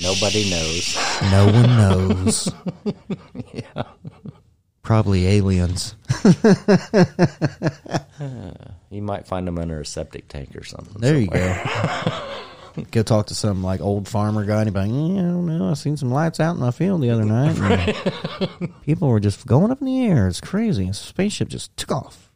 Nobody 0.00 0.50
knows. 0.50 0.96
No 1.22 1.46
one 1.46 1.76
knows. 1.76 2.52
yeah. 3.52 3.82
Probably 4.82 5.26
aliens. 5.26 5.94
You 8.88 9.02
might 9.02 9.26
find 9.26 9.46
them 9.46 9.58
under 9.58 9.80
a 9.80 9.84
septic 9.84 10.28
tank 10.28 10.56
or 10.56 10.64
something. 10.64 11.00
There 11.00 11.18
you 11.18 11.26
go. 11.26 11.64
go 12.92 13.02
talk 13.02 13.26
to 13.26 13.34
some 13.34 13.62
like 13.62 13.80
old 13.80 14.08
farmer 14.08 14.44
guy 14.44 14.60
and 14.62 14.68
he'd 14.68 14.74
be 14.74 14.80
like, 14.80 14.88
yeah, 14.88 15.20
I 15.20 15.32
don't 15.32 15.46
know. 15.46 15.68
I 15.70 15.74
seen 15.74 15.96
some 15.96 16.10
lights 16.10 16.40
out 16.40 16.54
in 16.54 16.60
my 16.60 16.70
field 16.70 17.02
the 17.02 17.10
other 17.10 17.24
night. 17.24 17.94
people 18.86 19.08
were 19.08 19.20
just 19.20 19.44
going 19.46 19.70
up 19.70 19.80
in 19.80 19.86
the 19.86 20.06
air. 20.06 20.28
It's 20.28 20.40
crazy. 20.40 20.88
A 20.88 20.94
spaceship 20.94 21.48
just 21.48 21.76
took 21.76 21.90
off. 21.92 22.30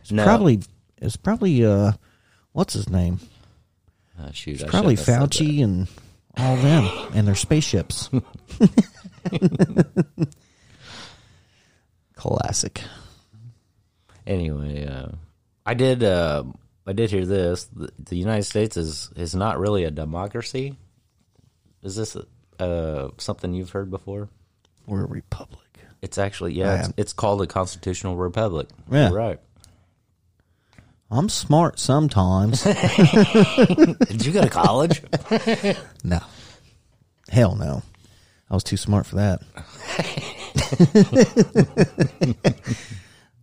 It's 0.00 0.12
No. 0.12 0.24
probably 0.24 0.60
it's 1.02 1.16
probably 1.16 1.64
uh 1.66 1.92
what's 2.52 2.72
his 2.74 2.88
name? 2.88 3.18
Uh, 4.18 4.30
shoot, 4.30 4.62
I 4.62 4.68
Probably 4.68 4.94
Fauci 4.96 5.62
and 5.62 5.88
all 6.36 6.56
them 6.56 6.88
and 7.14 7.26
their 7.26 7.34
spaceships. 7.34 8.10
Classic. 12.16 12.80
Anyway, 14.26 14.86
uh, 14.86 15.08
I 15.66 15.74
did. 15.74 16.02
Uh, 16.02 16.44
I 16.86 16.92
did 16.92 17.10
hear 17.10 17.26
this. 17.26 17.64
The, 17.64 17.90
the 17.98 18.16
United 18.16 18.44
States 18.44 18.76
is 18.76 19.10
is 19.16 19.34
not 19.34 19.58
really 19.58 19.84
a 19.84 19.90
democracy. 19.90 20.76
Is 21.82 21.96
this 21.96 22.16
uh, 22.58 23.08
something 23.18 23.52
you've 23.52 23.70
heard 23.70 23.90
before? 23.90 24.28
We're 24.86 25.04
a 25.04 25.08
republic. 25.08 25.60
It's 26.02 26.18
actually 26.18 26.54
yeah. 26.54 26.80
It's, 26.80 26.92
it's 26.96 27.12
called 27.12 27.42
a 27.42 27.46
constitutional 27.46 28.16
republic. 28.16 28.68
Yeah. 28.90 29.08
You're 29.08 29.18
right. 29.18 29.40
I'm 31.14 31.28
smart 31.28 31.78
sometimes. 31.78 32.64
Did 32.64 34.26
you 34.26 34.32
go 34.32 34.42
to 34.42 34.50
college? 34.50 35.00
No. 36.06 36.20
Hell 37.30 37.56
no. 37.56 37.82
I 38.50 38.54
was 38.54 38.62
too 38.64 38.76
smart 38.76 39.06
for 39.06 39.16
that. 39.16 39.40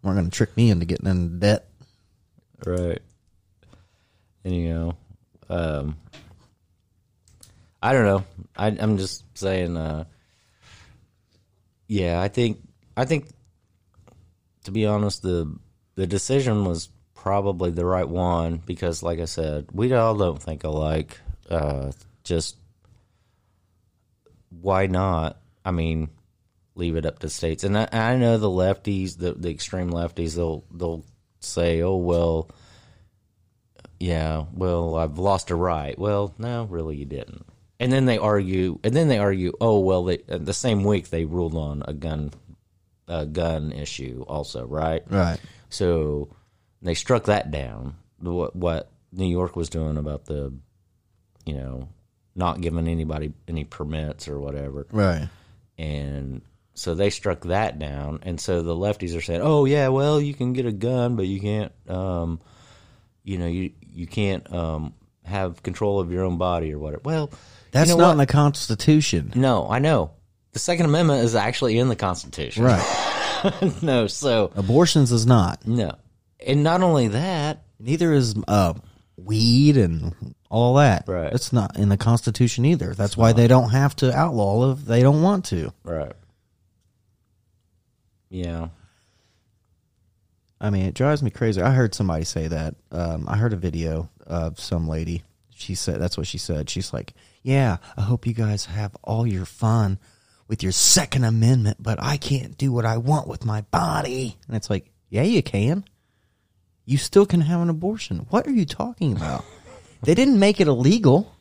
Weren't 0.04 0.18
going 0.18 0.30
to 0.30 0.32
trick 0.32 0.56
me 0.56 0.70
into 0.70 0.86
getting 0.86 1.08
into 1.08 1.40
debt. 1.40 1.68
right. 2.66 3.02
And 4.44 4.56
you 4.56 4.70
know, 4.70 4.96
um, 5.50 5.98
I 7.82 7.94
don't 7.94 8.06
know. 8.06 8.24
I, 8.56 8.68
I'm 8.68 8.98
just 8.98 9.24
saying. 9.38 9.76
Uh, 9.78 10.04
yeah, 11.88 12.22
I 12.22 12.28
think. 12.28 12.60
I 12.96 13.06
think. 13.06 13.28
To 14.66 14.72
be 14.72 14.86
honest, 14.86 15.24
the 15.24 15.58
the 15.96 16.06
decision 16.06 16.66
was 16.66 16.90
probably 17.22 17.70
the 17.70 17.86
right 17.86 18.10
one 18.10 18.58
because, 18.66 19.04
like 19.04 19.20
I 19.20 19.26
said, 19.26 19.68
we 19.72 19.94
all 19.94 20.16
don't 20.16 20.42
think 20.42 20.64
alike. 20.64 21.20
Uh, 21.48 21.92
just 22.24 22.58
why 24.50 24.88
not? 24.88 25.40
I 25.64 25.70
mean, 25.70 26.10
leave 26.74 26.96
it 26.96 27.06
up 27.06 27.20
to 27.20 27.30
states. 27.30 27.64
And 27.64 27.78
I, 27.78 27.88
I 27.92 28.16
know 28.16 28.40
the 28.40 28.50
lefties, 28.50 29.20
the 29.20 29.34
the 29.34 29.52
extreme 29.52 29.92
lefties, 29.92 30.36
they'll 30.36 30.64
they'll 30.72 31.06
say, 31.40 31.84
"Oh 31.84 31.98
well, 31.98 32.50
yeah, 34.00 34.46
well 34.52 34.96
I've 34.96 35.20
lost 35.20 35.52
a 35.52 35.56
right." 35.56 35.98
Well, 36.00 36.34
no, 36.40 36.64
really, 36.64 36.98
you 36.98 37.06
didn't. 37.06 37.46
And 37.80 37.92
then 37.92 38.06
they 38.06 38.18
argue, 38.18 38.80
and 38.84 38.96
then 38.96 39.10
they 39.10 39.20
argue, 39.20 39.54
"Oh 39.62 39.80
well, 39.80 40.06
they, 40.06 40.24
uh, 40.28 40.40
the 40.40 40.54
same 40.54 40.84
week 40.84 41.12
they 41.12 41.26
ruled 41.26 41.56
on 41.56 41.84
a 41.88 41.94
gun 41.94 42.32
a 43.08 43.28
gun 43.28 43.72
issue 43.72 44.26
also, 44.28 44.66
right?" 44.66 45.04
Right. 45.08 45.40
So 45.70 46.36
they 46.82 46.94
struck 46.94 47.26
that 47.26 47.52
down. 47.52 47.96
What 48.20 48.56
what 48.56 48.90
New 49.12 49.26
York 49.28 49.56
was 49.56 49.70
doing 49.70 49.98
about 49.98 50.26
the, 50.26 50.54
you 51.46 51.54
know, 51.56 51.90
not 52.36 52.62
giving 52.62 52.88
anybody 52.88 53.34
any 53.48 53.64
permits 53.66 54.28
or 54.28 54.40
whatever, 54.40 54.88
Right. 54.92 55.28
and 55.78 56.42
so 56.74 56.96
they 56.96 57.10
struck 57.10 57.42
that 57.42 57.78
down. 57.80 58.20
And 58.24 58.40
so 58.40 58.62
the 58.62 58.76
lefties 58.76 59.18
are 59.18 59.22
saying, 59.22 59.42
"Oh 59.44 59.66
yeah, 59.66 59.90
well 59.90 60.22
you 60.22 60.34
can 60.34 60.54
get 60.54 60.66
a 60.66 60.72
gun, 60.72 61.16
but 61.16 61.28
you 61.28 61.40
can't, 61.42 61.72
um, 61.90 62.40
you 63.24 63.38
know, 63.38 63.48
you 63.48 63.72
you 63.94 64.08
can't 64.08 64.52
um, 64.54 64.94
have 65.26 65.62
control 65.64 66.00
of 66.00 66.12
your 66.12 66.24
own 66.24 66.38
body 66.38 66.72
or 66.74 66.80
whatever." 66.80 67.02
Well, 67.04 67.32
That's 67.72 67.90
you 67.90 67.96
know 67.98 68.02
not 68.02 68.08
what? 68.08 68.12
in 68.14 68.18
the 68.20 68.26
Constitution. 68.28 69.32
no, 69.36 69.68
I 69.70 69.80
know. 69.80 70.12
The 70.54 70.60
Second 70.60 70.86
Amendment 70.86 71.24
is 71.24 71.34
actually 71.36 71.78
in 71.78 71.88
the 71.90 71.96
Constitution, 71.96 72.64
Right. 72.66 73.74
no, 73.82 74.08
so 74.08 74.52
Abortions 74.56 75.12
is 75.12 75.26
not. 75.26 75.66
no, 75.68 75.96
and 76.46 76.64
not 76.64 76.82
only 76.82 77.10
that, 77.10 77.64
Neither 77.82 78.14
is 78.14 78.36
uh, 78.48 78.74
weed 79.18 79.78
and 79.78 80.36
all 80.50 80.76
that. 80.76 81.06
Right. 81.08 81.34
It's 81.34 81.52
not 81.52 81.78
in 81.78 81.90
the 81.90 81.98
Constitution 81.98 82.66
either. 82.66 82.94
That's 82.94 83.18
why 83.18 83.34
they 83.34 83.48
don't 83.48 83.72
have 83.72 83.96
to 83.98 84.16
outlaw 84.16 84.72
if 84.72 84.86
they 84.86 85.02
don't 85.02 85.24
want 85.24 85.46
to. 85.46 85.74
Right. 85.84 86.14
Yeah. 88.30 88.70
I 90.60 90.70
mean, 90.70 90.86
it 90.86 90.94
drives 90.94 91.24
me 91.24 91.32
crazy. 91.32 91.62
I 91.62 91.72
heard 91.72 91.96
somebody 91.96 92.24
say 92.24 92.48
that. 92.48 92.76
Um, 92.92 93.28
I 93.28 93.38
heard 93.38 93.54
a 93.54 93.58
video 93.58 94.10
of 94.28 94.60
some 94.60 94.88
lady. 94.88 95.24
She 95.56 95.74
said 95.74 96.00
that's 96.00 96.18
what 96.18 96.28
she 96.28 96.38
said. 96.38 96.70
She's 96.70 96.94
like, 96.94 97.14
"Yeah, 97.42 97.78
I 97.98 98.02
hope 98.02 98.28
you 98.28 98.34
guys 98.34 98.66
have 98.66 98.96
all 99.04 99.26
your 99.26 99.46
fun 99.46 100.00
with 100.48 100.62
your 100.62 100.72
Second 100.72 101.24
Amendment, 101.24 101.78
but 101.80 102.02
I 102.02 102.18
can't 102.18 102.58
do 102.58 102.72
what 102.72 102.86
I 102.86 102.98
want 102.98 103.28
with 103.28 103.44
my 103.44 103.62
body." 103.62 104.38
And 104.48 104.56
it's 104.56 104.70
like, 104.70 104.92
"Yeah, 105.10 105.24
you 105.24 105.42
can. 105.42 105.84
You 106.92 106.98
still 106.98 107.26
can 107.26 107.40
have 107.40 107.62
an 107.62 107.70
abortion. 107.70 108.26
What 108.32 108.46
are 108.48 108.52
you 108.52 108.66
talking 108.66 109.14
about? 109.14 109.46
they 110.04 110.14
didn't 110.14 110.40
make 110.40 110.60
it 110.60 110.68
illegal. 110.68 111.32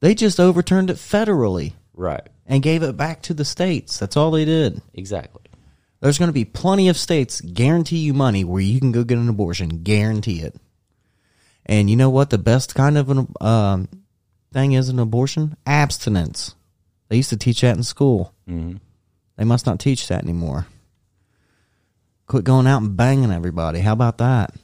They 0.00 0.14
just 0.14 0.38
overturned 0.38 0.90
it 0.90 0.96
federally 0.98 1.72
Right. 1.94 2.26
and 2.46 2.62
gave 2.62 2.82
it 2.82 2.98
back 2.98 3.22
to 3.22 3.34
the 3.34 3.46
states. 3.46 3.98
That's 3.98 4.14
all 4.16 4.30
they 4.30 4.44
did." 4.44 4.82
Exactly. 4.92 5.40
There's 6.00 6.18
going 6.18 6.28
to 6.28 6.34
be 6.34 6.44
plenty 6.44 6.88
of 6.90 6.98
states 6.98 7.40
guarantee 7.40 7.98
you 7.98 8.12
money 8.12 8.44
where 8.44 8.60
you 8.60 8.78
can 8.78 8.92
go 8.92 9.04
get 9.04 9.16
an 9.18 9.28
abortion, 9.28 9.82
guarantee 9.82 10.40
it. 10.42 10.54
And 11.64 11.88
you 11.88 11.96
know 11.96 12.10
what 12.10 12.28
the 12.30 12.36
best 12.38 12.74
kind 12.74 12.98
of 12.98 13.08
an 13.10 13.26
um, 13.40 13.88
thing 14.52 14.72
is 14.72 14.90
an 14.90 14.98
abortion? 14.98 15.56
Abstinence. 15.66 16.54
They 17.08 17.16
used 17.16 17.30
to 17.30 17.36
teach 17.38 17.62
that 17.62 17.76
in 17.76 17.82
school. 17.84 18.34
hmm 18.46 18.76
They 19.36 19.44
must 19.44 19.64
not 19.66 19.80
teach 19.80 20.08
that 20.08 20.22
anymore. 20.24 20.66
Quit 22.28 22.44
going 22.44 22.66
out 22.66 22.82
and 22.82 22.96
banging 22.96 23.32
everybody. 23.32 23.80
How 23.80 23.92
about 23.92 24.18
that? 24.18 24.54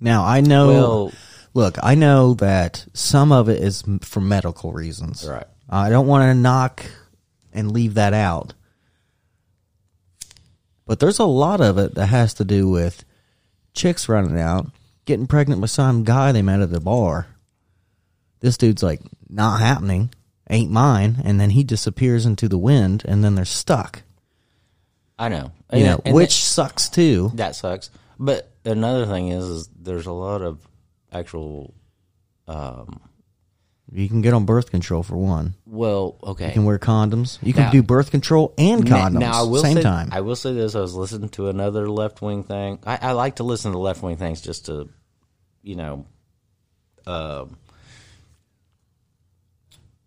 Now 0.00 0.24
I 0.24 0.40
know. 0.40 0.68
Well- 0.68 1.12
look, 1.54 1.78
I 1.82 1.94
know 1.94 2.34
that 2.34 2.86
some 2.92 3.32
of 3.32 3.48
it 3.48 3.62
is 3.62 3.84
for 4.02 4.20
medical 4.20 4.72
reasons. 4.72 5.26
Right. 5.26 5.46
I 5.68 5.88
don't 5.88 6.08
want 6.08 6.24
to 6.24 6.34
knock 6.34 6.84
and 7.52 7.72
leave 7.72 7.94
that 7.94 8.12
out. 8.12 8.54
But 10.86 10.98
there's 10.98 11.20
a 11.20 11.24
lot 11.24 11.60
of 11.60 11.78
it 11.78 11.94
that 11.94 12.06
has 12.06 12.34
to 12.34 12.44
do 12.44 12.68
with 12.68 13.04
chicks 13.72 14.08
running 14.08 14.38
out, 14.40 14.66
getting 15.04 15.28
pregnant 15.28 15.60
with 15.60 15.70
some 15.70 16.02
guy 16.02 16.32
they 16.32 16.42
met 16.42 16.60
at 16.60 16.72
the 16.72 16.80
bar. 16.80 17.28
This 18.40 18.56
dude's 18.58 18.82
like, 18.82 19.00
not 19.28 19.60
happening, 19.60 20.12
ain't 20.48 20.72
mine, 20.72 21.20
and 21.22 21.40
then 21.40 21.50
he 21.50 21.62
disappears 21.62 22.26
into 22.26 22.48
the 22.48 22.58
wind, 22.58 23.04
and 23.06 23.22
then 23.22 23.36
they're 23.36 23.44
stuck. 23.44 24.02
I 25.20 25.28
know. 25.28 25.52
You 25.72 25.84
know, 25.84 26.00
and 26.04 26.14
which 26.14 26.32
sucks 26.42 26.88
too. 26.88 27.28
that, 27.28 27.36
that 27.36 27.54
sucks. 27.56 27.90
But 28.18 28.50
another 28.64 29.04
thing 29.06 29.28
is, 29.28 29.44
is 29.44 29.68
there's 29.78 30.06
a 30.06 30.12
lot 30.12 30.40
of 30.42 30.58
actual. 31.12 31.74
Um, 32.48 33.00
You 33.92 34.08
can 34.08 34.22
get 34.22 34.32
on 34.32 34.46
birth 34.46 34.70
control 34.70 35.02
for 35.02 35.16
one. 35.16 35.54
well, 35.66 36.16
okay. 36.22 36.46
You 36.48 36.52
can 36.52 36.64
wear 36.64 36.78
condoms. 36.78 37.38
You 37.42 37.52
can 37.52 37.64
Now- 37.64 37.70
do 37.70 37.82
birth 37.82 38.10
control 38.10 38.54
and 38.56 38.84
condoms 38.84 39.18
Now, 39.20 39.40
I 39.40 39.42
will 39.46 39.60
same 39.62 39.76
say, 39.76 39.82
time. 39.82 40.08
I 40.10 40.22
will 40.22 40.36
say 40.36 40.52
this: 40.54 40.74
I 40.74 40.80
was 40.80 40.94
listening 40.94 41.28
to 41.30 41.48
another 41.48 41.88
left 41.90 42.22
wing 42.22 42.42
thing. 42.44 42.78
I, 42.86 42.98
I 43.02 43.12
like 43.12 43.36
to 43.36 43.44
listen 43.44 43.72
to 43.72 43.78
left 43.78 44.02
wing 44.02 44.16
things 44.16 44.40
just 44.40 44.66
to, 44.66 44.88
you 45.62 45.76
know, 45.76 46.06
um, 47.06 47.58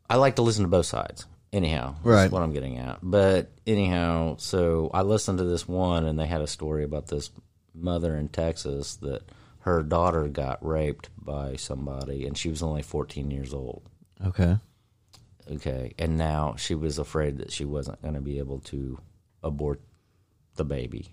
I 0.10 0.16
like 0.18 0.36
to 0.36 0.42
listen 0.42 0.64
to 0.64 0.70
both 0.70 0.86
sides. 0.88 1.26
Anyhow, 1.54 1.96
Right. 2.04 2.22
that's 2.24 2.32
what 2.34 2.42
I'm 2.42 2.52
getting 2.52 2.80
at. 2.80 3.00
But 3.04 3.52
anyhow, 3.68 4.36
so 4.40 4.90
I 4.94 5.04
listened 5.04 5.38
to 5.38 5.44
this 5.46 5.68
one, 5.68 6.04
and 6.06 6.20
they 6.20 6.26
had 6.26 6.42
a 6.42 6.48
story 6.48 6.84
about 6.84 7.08
this 7.08 7.30
mother 7.76 8.16
in 8.18 8.28
Texas 8.30 8.96
that 8.98 9.22
her 9.60 9.84
daughter 9.84 10.28
got 10.28 10.66
raped 10.66 11.10
by 11.18 11.56
somebody, 11.56 12.26
and 12.26 12.36
she 12.38 12.50
was 12.50 12.62
only 12.64 12.82
14 12.82 13.30
years 13.32 13.54
old. 13.54 13.84
okay. 14.26 14.58
Okay, 15.52 15.94
and 16.00 16.18
now 16.18 16.56
she 16.58 16.74
was 16.74 16.98
afraid 16.98 17.38
that 17.40 17.52
she 17.52 17.66
wasn't 17.66 18.02
going 18.02 18.14
to 18.14 18.22
be 18.22 18.40
able 18.40 18.60
to 18.62 18.98
abort 19.44 19.82
the 20.56 20.64
baby, 20.64 21.12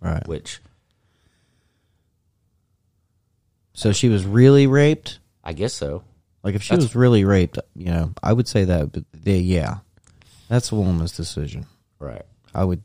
Right. 0.00 0.26
which 0.28 0.60
So 3.72 3.92
she 3.92 4.08
was 4.08 4.24
really 4.24 4.66
raped. 4.68 5.18
I 5.44 5.52
guess 5.52 5.74
so. 5.74 6.04
Like 6.42 6.54
if 6.54 6.62
she 6.62 6.70
That's- 6.70 6.84
was 6.88 6.94
really 6.96 7.24
raped, 7.24 7.58
you 7.74 7.86
know, 7.86 8.12
I 8.22 8.32
would 8.32 8.46
say 8.48 8.64
that. 8.64 8.92
But 8.92 9.04
they, 9.12 9.38
yeah, 9.38 9.78
that's 10.48 10.70
a 10.72 10.74
woman's 10.76 11.16
decision. 11.16 11.66
Right, 11.98 12.22
I 12.54 12.64
would 12.64 12.82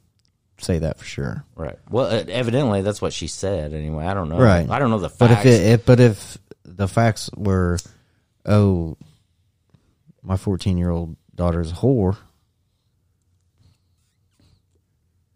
say 0.59 0.79
that 0.79 0.97
for 0.97 1.05
sure. 1.05 1.43
right. 1.55 1.77
Well, 1.89 2.05
uh, 2.05 2.23
evidently 2.29 2.81
that's 2.81 3.01
what 3.01 3.13
she 3.13 3.27
said. 3.27 3.73
Anyway, 3.73 4.05
I 4.05 4.13
don't 4.13 4.29
know. 4.29 4.37
Right. 4.39 4.67
I 4.69 4.79
don't 4.79 4.89
know 4.89 4.99
the 4.99 5.09
But 5.09 5.29
facts. 5.29 5.45
if 5.45 5.53
it, 5.61 5.65
if, 5.67 5.85
but 5.85 5.99
if 5.99 6.37
the 6.63 6.87
facts 6.87 7.29
were, 7.35 7.77
oh, 8.45 8.97
my 10.23 10.37
fourteen 10.37 10.77
year 10.77 10.89
old 10.89 11.15
daughter's 11.35 11.71
a 11.71 11.75
whore, 11.75 12.17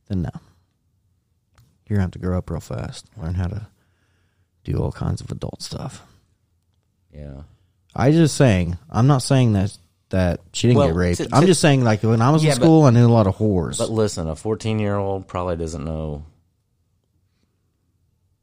then 0.08 0.22
no. 0.24 0.30
You're 1.88 1.98
gonna 1.98 2.04
have 2.06 2.12
to 2.12 2.20
grow 2.20 2.38
up 2.38 2.50
real 2.50 2.60
fast, 2.60 3.06
learn 3.18 3.36
how 3.36 3.48
to 3.48 3.68
do 4.64 4.78
all 4.78 4.92
kinds 4.92 5.22
of 5.22 5.32
adult 5.32 5.62
stuff. 5.62 6.04
yeah, 7.14 7.42
I 8.00 8.12
just 8.12 8.36
saying. 8.38 8.78
I'm 8.90 9.08
not 9.08 9.24
saying 9.24 9.54
that 9.54 9.76
that 10.10 10.40
she 10.54 10.68
didn't 10.68 10.78
Well, 10.78 10.88
get 10.88 10.96
raped. 10.96 11.18
to- 11.18 11.30
I'm 11.34 11.46
just 11.48 11.60
saying 11.60 11.84
like 11.84 12.02
when 12.04 12.22
I 12.22 12.30
was 12.30 12.44
Yeah, 12.44 12.52
in 12.54 12.60
but- 12.60 12.64
school, 12.64 12.84
I 12.86 12.92
knew 12.92 13.08
a 13.08 13.12
lot 13.12 13.28
of 13.28 13.36
whores. 13.38 13.78
but 13.78 13.90
listen, 13.90 14.28
a 14.28 14.36
fourteen-year-old 14.36 15.28
probably 15.28 15.58
doesn't 15.58 15.84
know 15.84 16.24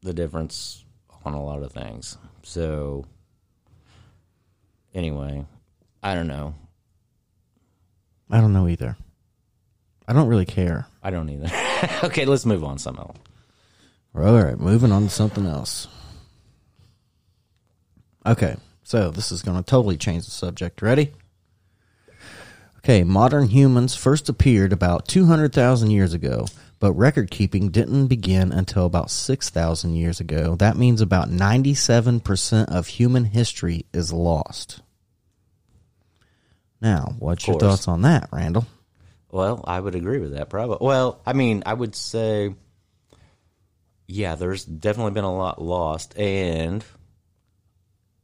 the 0.02 0.12
difference 0.12 0.84
on 1.24 1.32
a 1.34 1.42
lot 1.42 1.62
of 1.62 1.72
things. 1.72 2.18
So, 2.42 3.06
anyway, 4.92 5.46
I 6.02 6.14
don't 6.14 6.26
know. 6.26 6.54
I 8.30 8.40
don't 8.40 8.52
know 8.52 8.68
either. 8.68 8.96
I 10.06 10.12
don't 10.12 10.28
really 10.28 10.44
care. 10.44 10.86
I 11.02 11.10
don't 11.10 11.30
either. 11.30 11.48
okay, 12.04 12.26
let's 12.26 12.44
move 12.44 12.62
on. 12.64 12.76
Some 12.78 12.96
else. 12.98 13.16
All 14.14 14.42
right, 14.42 14.58
moving 14.58 14.92
on 14.92 15.04
to 15.04 15.08
something 15.08 15.46
else. 15.46 15.88
Okay, 18.26 18.56
so 18.85 19.11
this 19.11 19.33
is 19.33 19.42
going 19.42 19.57
to 19.57 19.62
totally 19.62 19.97
change 19.97 20.25
the 20.25 20.31
subject. 20.31 20.81
Ready? 20.81 21.12
Okay, 22.78 23.03
modern 23.03 23.49
humans 23.49 23.95
first 23.95 24.28
appeared 24.28 24.72
about 24.72 25.09
200,000 25.09 25.91
years 25.91 26.12
ago, 26.12 26.47
but 26.78 26.93
record 26.93 27.30
keeping 27.30 27.70
didn't 27.70 28.09
begin 28.09 28.53
until 28.53 28.85
about 28.85 29.11
6,000 29.11 29.95
years 29.95 30.20
ago. 30.20 30.55
That 30.57 30.76
means 30.76 31.01
about 31.01 31.30
97% 31.30 32.68
of 32.68 32.87
human 32.87 33.24
history 33.24 33.87
is 33.95 34.12
lost. 34.12 34.82
Now, 36.82 37.14
what's 37.18 37.47
your 37.47 37.59
thoughts 37.59 37.89
on 37.89 38.03
that, 38.03 38.28
Randall? 38.30 38.66
Well, 39.30 39.64
I 39.66 39.80
would 39.80 39.95
agree 39.95 40.18
with 40.18 40.35
that. 40.35 40.51
Probably. 40.51 40.87
Well, 40.87 41.22
I 41.24 41.32
mean, 41.32 41.62
I 41.64 41.72
would 41.72 41.97
say, 41.97 42.55
yeah, 44.07 44.35
there's 44.35 44.66
definitely 44.66 45.12
been 45.12 45.24
a 45.24 45.35
lot 45.35 45.62
lost, 45.62 46.18
and 46.18 46.85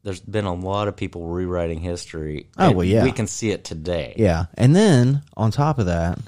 there's 0.02 0.20
been 0.20 0.46
a 0.46 0.54
lot 0.54 0.88
of 0.88 0.96
people 0.96 1.26
rewriting 1.26 1.80
history. 1.80 2.46
Oh, 2.58 2.72
well, 2.72 2.84
yeah. 2.84 3.04
we 3.04 3.12
can 3.12 3.26
see 3.26 3.50
it 3.50 3.64
today. 3.64 4.14
Yeah, 4.16 4.46
and 4.54 4.74
then 4.74 5.22
on 5.36 5.50
top 5.50 5.78
of 5.78 5.86
that, 5.86 6.18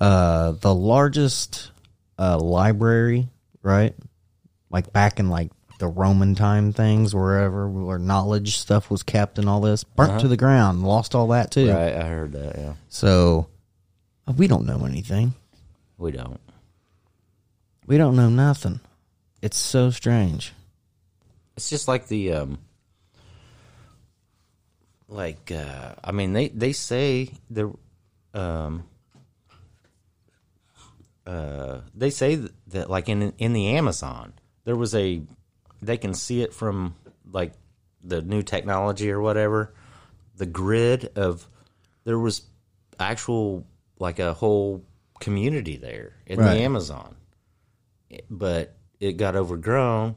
uh, 0.00 0.52
the 0.52 0.74
largest 0.74 1.70
uh, 2.18 2.38
library, 2.38 3.28
right? 3.62 3.94
Like 4.70 4.92
back 4.92 5.20
in 5.20 5.28
like 5.28 5.50
the 5.78 5.88
Roman 5.88 6.34
time 6.34 6.72
things, 6.72 7.14
wherever 7.14 7.68
where 7.68 7.98
knowledge 7.98 8.56
stuff 8.58 8.90
was 8.90 9.02
kept 9.02 9.38
and 9.38 9.48
all 9.48 9.60
this, 9.60 9.84
burnt 9.84 10.20
to 10.20 10.28
the 10.28 10.36
ground, 10.36 10.82
lost 10.84 11.14
all 11.14 11.28
that 11.28 11.50
too. 11.50 11.70
Right, 11.70 11.94
I 11.94 12.04
heard 12.06 12.32
that. 12.32 12.56
Yeah, 12.56 12.74
So 12.88 13.48
uh, 14.26 14.32
we 14.32 14.46
don't 14.46 14.66
know 14.66 14.84
anything. 14.84 15.34
we 15.96 16.12
don't. 16.12 16.40
We 17.86 17.98
don't 17.98 18.14
know 18.14 18.28
nothing. 18.28 18.80
It's 19.42 19.56
so 19.58 19.90
strange. 19.90 20.52
It's 21.56 21.70
just 21.70 21.88
like 21.88 22.06
the 22.06 22.32
um 22.34 22.58
like 25.10 25.50
uh 25.50 25.94
I 26.02 26.12
mean 26.12 26.32
they 26.32 26.48
they 26.48 26.72
say 26.72 27.30
the 27.50 27.72
um 28.32 28.84
uh 31.26 31.80
they 31.94 32.10
say 32.10 32.36
that, 32.36 32.52
that 32.68 32.90
like 32.90 33.08
in 33.08 33.32
in 33.38 33.52
the 33.52 33.68
Amazon 33.76 34.32
there 34.64 34.76
was 34.76 34.94
a 34.94 35.20
they 35.82 35.96
can 35.98 36.14
see 36.14 36.42
it 36.42 36.54
from 36.54 36.94
like 37.30 37.52
the 38.02 38.22
new 38.22 38.42
technology 38.42 39.10
or 39.10 39.20
whatever 39.20 39.74
the 40.36 40.46
grid 40.46 41.10
of 41.16 41.46
there 42.04 42.18
was 42.18 42.42
actual 42.98 43.66
like 43.98 44.18
a 44.18 44.32
whole 44.32 44.84
community 45.18 45.76
there 45.76 46.14
in 46.26 46.38
Right. 46.38 46.54
the 46.54 46.62
Amazon 46.62 47.16
but 48.30 48.74
it 48.98 49.16
got 49.16 49.36
overgrown. 49.36 50.16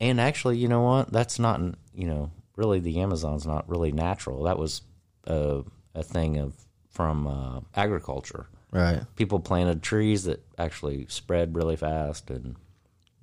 And 0.00 0.20
actually, 0.20 0.58
you 0.58 0.68
know 0.68 0.82
what? 0.82 1.12
That's 1.12 1.38
not, 1.38 1.60
you 1.94 2.06
know, 2.06 2.30
really 2.56 2.80
the 2.80 3.00
Amazon's 3.00 3.46
not 3.46 3.68
really 3.68 3.92
natural. 3.92 4.44
That 4.44 4.58
was 4.58 4.82
a, 5.26 5.62
a 5.94 6.02
thing 6.02 6.38
of 6.38 6.54
from 6.90 7.26
uh, 7.26 7.60
agriculture. 7.74 8.46
Right. 8.70 9.02
People 9.16 9.40
planted 9.40 9.82
trees 9.82 10.24
that 10.24 10.44
actually 10.58 11.06
spread 11.08 11.54
really 11.56 11.76
fast 11.76 12.30
and 12.30 12.56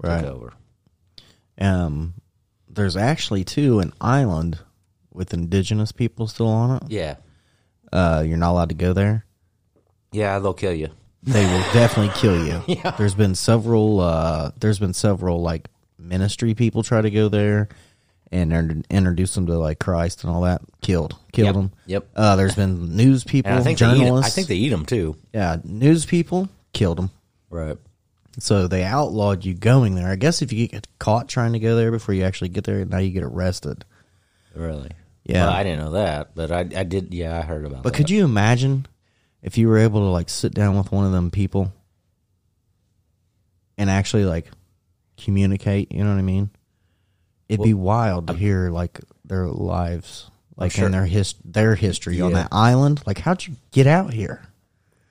Right. 0.02 0.22
took 0.22 0.32
over. 0.34 0.54
Um, 1.60 2.14
there's 2.70 2.96
actually 2.96 3.44
too 3.44 3.80
an 3.80 3.92
island 4.00 4.60
with 5.14 5.34
indigenous 5.34 5.92
people 5.92 6.28
still 6.28 6.48
on 6.48 6.78
it. 6.78 6.84
Yeah, 6.90 7.16
Uh, 7.92 8.24
you're 8.26 8.38
not 8.38 8.52
allowed 8.52 8.70
to 8.70 8.76
go 8.76 8.94
there. 8.94 9.26
yeah, 10.12 10.40
they'll 10.40 10.54
kill 10.54 10.74
you. 10.74 10.90
They 11.24 11.44
will 11.46 11.64
definitely 11.74 12.14
kill 12.16 12.46
you. 12.46 12.62
Yeah. 12.68 12.92
There's 12.92 13.16
been 13.16 13.36
several. 13.36 14.00
Uh, 14.00 14.52
there's 14.60 14.80
been 14.80 14.94
several 14.94 15.42
like 15.42 15.68
ministry 15.98 16.54
people 16.54 16.82
try 16.82 17.02
to 17.02 17.12
go 17.12 17.28
there 17.28 17.68
and 18.32 18.54
in- 18.54 18.86
introduce 18.90 19.34
them 19.36 19.48
to 19.48 19.58
like 19.58 19.80
Christ 19.80 20.24
and 20.24 20.32
all 20.32 20.42
that. 20.42 20.62
Killed, 20.82 21.16
killed 21.32 21.48
Yep. 21.48 21.56
them. 21.56 21.72
Yep. 21.88 22.08
Uh, 22.16 22.36
there's 22.36 22.56
been 22.56 22.96
news 22.96 23.24
people, 23.24 23.52
I 23.54 23.62
think 23.62 23.80
they 23.80 23.86
eat 23.88 23.92
'em. 23.92 23.98
journalists. 24.00 24.32
I 24.32 24.36
think 24.36 24.48
they 24.48 24.56
eat 24.56 24.70
them 24.70 24.86
too. 24.86 25.16
yeah, 25.34 25.58
news 25.64 26.06
people 26.06 26.50
killed 26.74 26.98
them. 26.98 27.10
Right. 27.50 27.78
So 28.38 28.68
they 28.68 28.84
outlawed 28.84 29.44
you 29.44 29.54
going 29.54 29.96
there. 29.96 30.08
I 30.10 30.16
guess 30.16 30.42
if 30.42 30.54
you 30.54 30.68
get 30.68 30.88
caught 31.00 31.28
trying 31.28 31.54
to 31.54 31.60
go 31.60 31.76
there 31.76 31.92
before 31.92 32.14
you 32.16 32.24
actually 32.24 32.50
get 32.50 32.64
there, 32.64 32.86
now 32.86 33.00
you 33.00 33.10
get 33.10 33.24
arrested. 33.24 33.84
Really. 34.56 34.92
Yeah. 35.26 35.46
Well, 35.48 35.54
I 35.56 35.64
didn't 35.64 35.80
know 35.80 35.92
that, 35.92 36.36
but 36.36 36.52
I, 36.52 36.60
I 36.60 36.84
did. 36.84 37.14
Yeah, 37.14 37.38
I 37.38 37.42
heard 37.42 37.66
about. 37.66 37.84
But 37.84 37.94
that. 37.94 37.98
could 37.98 38.10
you 38.10 38.24
imagine 38.24 38.86
if 39.42 39.58
you 39.58 39.68
were 39.68 39.78
able 39.80 40.02
to 40.02 40.10
like 40.12 40.30
sit 40.30 40.54
down 40.54 40.78
with 40.78 40.92
one 40.92 41.06
of 41.06 41.12
them 41.12 41.32
people 41.32 41.74
and 43.78 43.90
actually 43.90 44.26
like 44.26 44.50
communicate? 45.18 45.92
You 45.92 46.04
know 46.04 46.12
what 46.12 46.20
I 46.20 46.24
mean? 46.24 46.50
It'd 47.50 47.64
be 47.64 47.74
wild 47.74 48.28
to 48.28 48.34
hear 48.34 48.70
like 48.70 49.00
their 49.26 49.48
lives, 49.48 50.30
like 50.56 50.72
sure. 50.72 50.86
in 50.86 50.92
their 50.92 51.06
his 51.06 51.34
their 51.44 51.76
history 51.76 52.22
on 52.22 52.34
that 52.34 52.50
island. 52.52 53.02
Like, 53.06 53.18
how'd 53.18 53.46
you 53.46 53.56
get 53.72 53.88
out 53.88 54.14
here? 54.14 54.44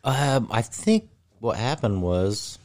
Um, 0.04 0.48
I 0.50 0.62
think 0.62 1.10
what 1.40 1.56
happened 1.56 2.00
was, 2.00 2.58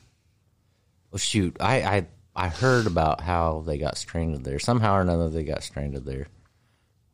well, 1.12 1.18
shoot, 1.18 1.58
I, 1.60 1.82
I 1.82 2.08
I 2.36 2.50
heard 2.50 2.88
about 2.88 3.22
how 3.22 3.64
they 3.66 3.78
got 3.78 3.98
stranded 3.98 4.44
there. 4.44 4.60
Somehow 4.60 4.96
or 4.96 5.02
another, 5.02 5.30
they 5.30 5.44
got 5.44 5.64
stranded 5.64 6.06
there, 6.06 6.28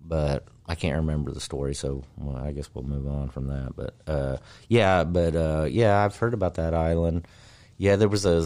but 0.02 0.46
I 0.66 0.76
can't 0.76 0.98
remember 0.98 1.32
the 1.32 1.40
story. 1.40 1.76
So 1.76 2.04
well, 2.18 2.38
I 2.38 2.52
guess 2.52 2.70
we'll 2.74 2.84
move 2.84 3.08
on 3.08 3.30
from 3.30 3.48
that. 3.48 3.76
But 3.76 3.96
uh, 4.06 4.38
yeah, 4.68 5.04
but 5.04 5.36
uh, 5.36 5.68
yeah, 5.70 6.04
I've 6.04 6.16
heard 6.16 6.34
about 6.34 6.56
that 6.56 6.74
island. 6.74 7.28
Yeah, 7.78 7.96
there 7.96 8.10
was 8.10 8.26
a 8.26 8.46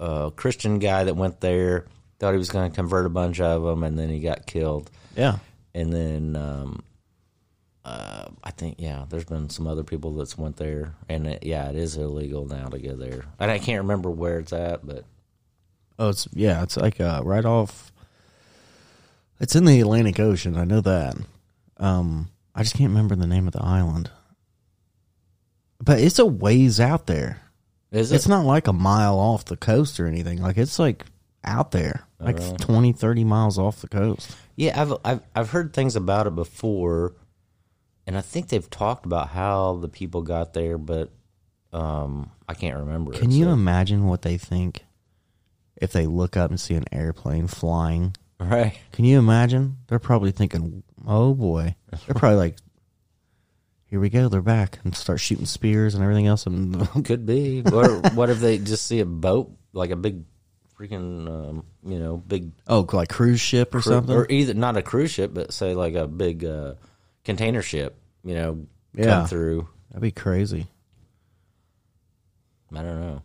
uh, 0.00 0.30
Christian 0.30 0.78
guy 0.78 1.04
that 1.04 1.16
went 1.16 1.40
there, 1.40 1.86
thought 2.24 2.32
he 2.32 2.38
was 2.38 2.48
going 2.48 2.70
to 2.70 2.74
convert 2.74 3.04
a 3.04 3.10
bunch 3.10 3.38
of 3.38 3.62
them, 3.62 3.82
and 3.82 3.98
then 3.98 4.08
he 4.08 4.18
got 4.18 4.46
killed 4.46 4.90
Yeah, 5.14 5.38
and 5.74 5.92
then 5.92 6.36
um, 6.36 6.82
uh, 7.84 8.28
I 8.42 8.50
think 8.50 8.76
yeah, 8.78 9.04
there's 9.10 9.26
been 9.26 9.50
some 9.50 9.66
other 9.66 9.84
people 9.84 10.14
that's 10.14 10.38
went 10.38 10.56
there, 10.56 10.94
and 11.06 11.26
it, 11.26 11.44
yeah, 11.44 11.68
it 11.68 11.76
is 11.76 11.96
illegal 11.96 12.46
now 12.46 12.68
to 12.68 12.78
go 12.78 12.96
there. 12.96 13.26
And 13.38 13.50
I 13.50 13.58
can't 13.58 13.82
remember 13.82 14.10
where 14.10 14.38
it's 14.38 14.54
at, 14.54 14.86
but 14.86 15.04
oh, 15.98 16.08
it's 16.08 16.26
yeah, 16.32 16.62
it's 16.62 16.78
like 16.78 16.98
uh, 16.98 17.20
right 17.22 17.44
off. 17.44 17.92
It's 19.38 19.54
in 19.54 19.66
the 19.66 19.80
Atlantic 19.80 20.18
Ocean. 20.18 20.56
I 20.56 20.64
know 20.64 20.80
that. 20.80 21.16
Um, 21.76 22.30
I 22.54 22.62
just 22.62 22.74
can't 22.74 22.88
remember 22.88 23.16
the 23.16 23.26
name 23.26 23.46
of 23.46 23.52
the 23.52 23.62
island. 23.62 24.10
But 25.78 25.98
it's 25.98 26.18
a 26.18 26.24
ways 26.24 26.80
out 26.80 27.06
there. 27.06 27.42
is 27.92 28.12
it? 28.12 28.14
It's 28.14 28.28
not 28.28 28.46
like 28.46 28.66
a 28.66 28.72
mile 28.72 29.18
off 29.18 29.44
the 29.44 29.58
coast 29.58 30.00
or 30.00 30.06
anything. 30.06 30.40
Like 30.40 30.56
it's 30.56 30.78
like 30.78 31.04
out 31.44 31.70
there, 31.70 32.06
like 32.18 32.36
twenty, 32.36 32.92
thirty 32.92 32.92
20, 32.92 32.92
30 32.92 33.24
miles 33.24 33.58
off 33.58 33.80
the 33.80 33.88
coast. 33.88 34.36
Yeah, 34.56 34.80
I've 34.80 34.94
I've 35.04 35.20
I've 35.34 35.50
heard 35.50 35.72
things 35.72 35.96
about 35.96 36.26
it 36.26 36.34
before, 36.34 37.14
and 38.06 38.16
I 38.16 38.20
think 38.20 38.48
they've 38.48 38.68
talked 38.70 39.06
about 39.06 39.28
how 39.28 39.76
the 39.76 39.88
people 39.88 40.22
got 40.22 40.52
there, 40.54 40.78
but 40.78 41.10
um, 41.72 42.30
I 42.48 42.54
can't 42.54 42.78
remember. 42.78 43.12
Can 43.12 43.30
it, 43.30 43.34
you 43.34 43.44
so- 43.44 43.52
imagine 43.52 44.06
what 44.06 44.22
they 44.22 44.38
think 44.38 44.84
if 45.76 45.92
they 45.92 46.06
look 46.06 46.36
up 46.36 46.50
and 46.50 46.60
see 46.60 46.74
an 46.74 46.84
airplane 46.92 47.46
flying? 47.48 48.16
Right. 48.38 48.78
Can 48.92 49.04
you 49.04 49.18
imagine? 49.18 49.78
They're 49.86 49.98
probably 49.98 50.32
thinking, 50.32 50.82
"Oh 51.06 51.34
boy." 51.34 51.76
They're 51.90 52.14
probably 52.14 52.36
like, 52.38 52.56
"Here 53.86 54.00
we 54.00 54.10
go. 54.10 54.28
They're 54.28 54.42
back." 54.42 54.80
And 54.84 54.94
start 54.94 55.20
shooting 55.20 55.46
spears 55.46 55.94
and 55.94 56.02
everything 56.02 56.26
else 56.26 56.46
and 56.46 56.88
Could 57.04 57.26
be. 57.26 57.62
Or 57.72 58.00
what 58.14 58.30
if 58.30 58.40
they 58.40 58.58
just 58.58 58.86
see 58.86 59.00
a 59.00 59.06
boat, 59.06 59.52
like 59.72 59.90
a 59.90 59.96
big, 59.96 60.24
freaking, 60.78 61.28
um, 61.28 61.64
you 61.84 61.98
know, 61.98 62.16
big 62.16 62.50
Oh, 62.66 62.86
like 62.92 63.08
cruise 63.08 63.40
ship 63.40 63.68
or 63.74 63.80
cru- 63.80 63.92
something? 63.92 64.14
or 64.14 64.26
either 64.30 64.54
not 64.54 64.76
a 64.76 64.82
cruise 64.82 65.10
ship, 65.10 65.32
but 65.34 65.52
say 65.52 65.74
like 65.74 65.94
a 65.94 66.06
big 66.06 66.44
uh, 66.44 66.74
container 67.24 67.62
ship. 67.62 67.96
You 68.24 68.34
know, 68.34 68.66
Yeah. 68.94 69.04
come 69.04 69.26
through. 69.28 69.68
That'd 69.90 70.02
be 70.02 70.10
crazy. 70.10 70.66
I 72.72 72.82
don't 72.82 73.00
know. 73.00 73.22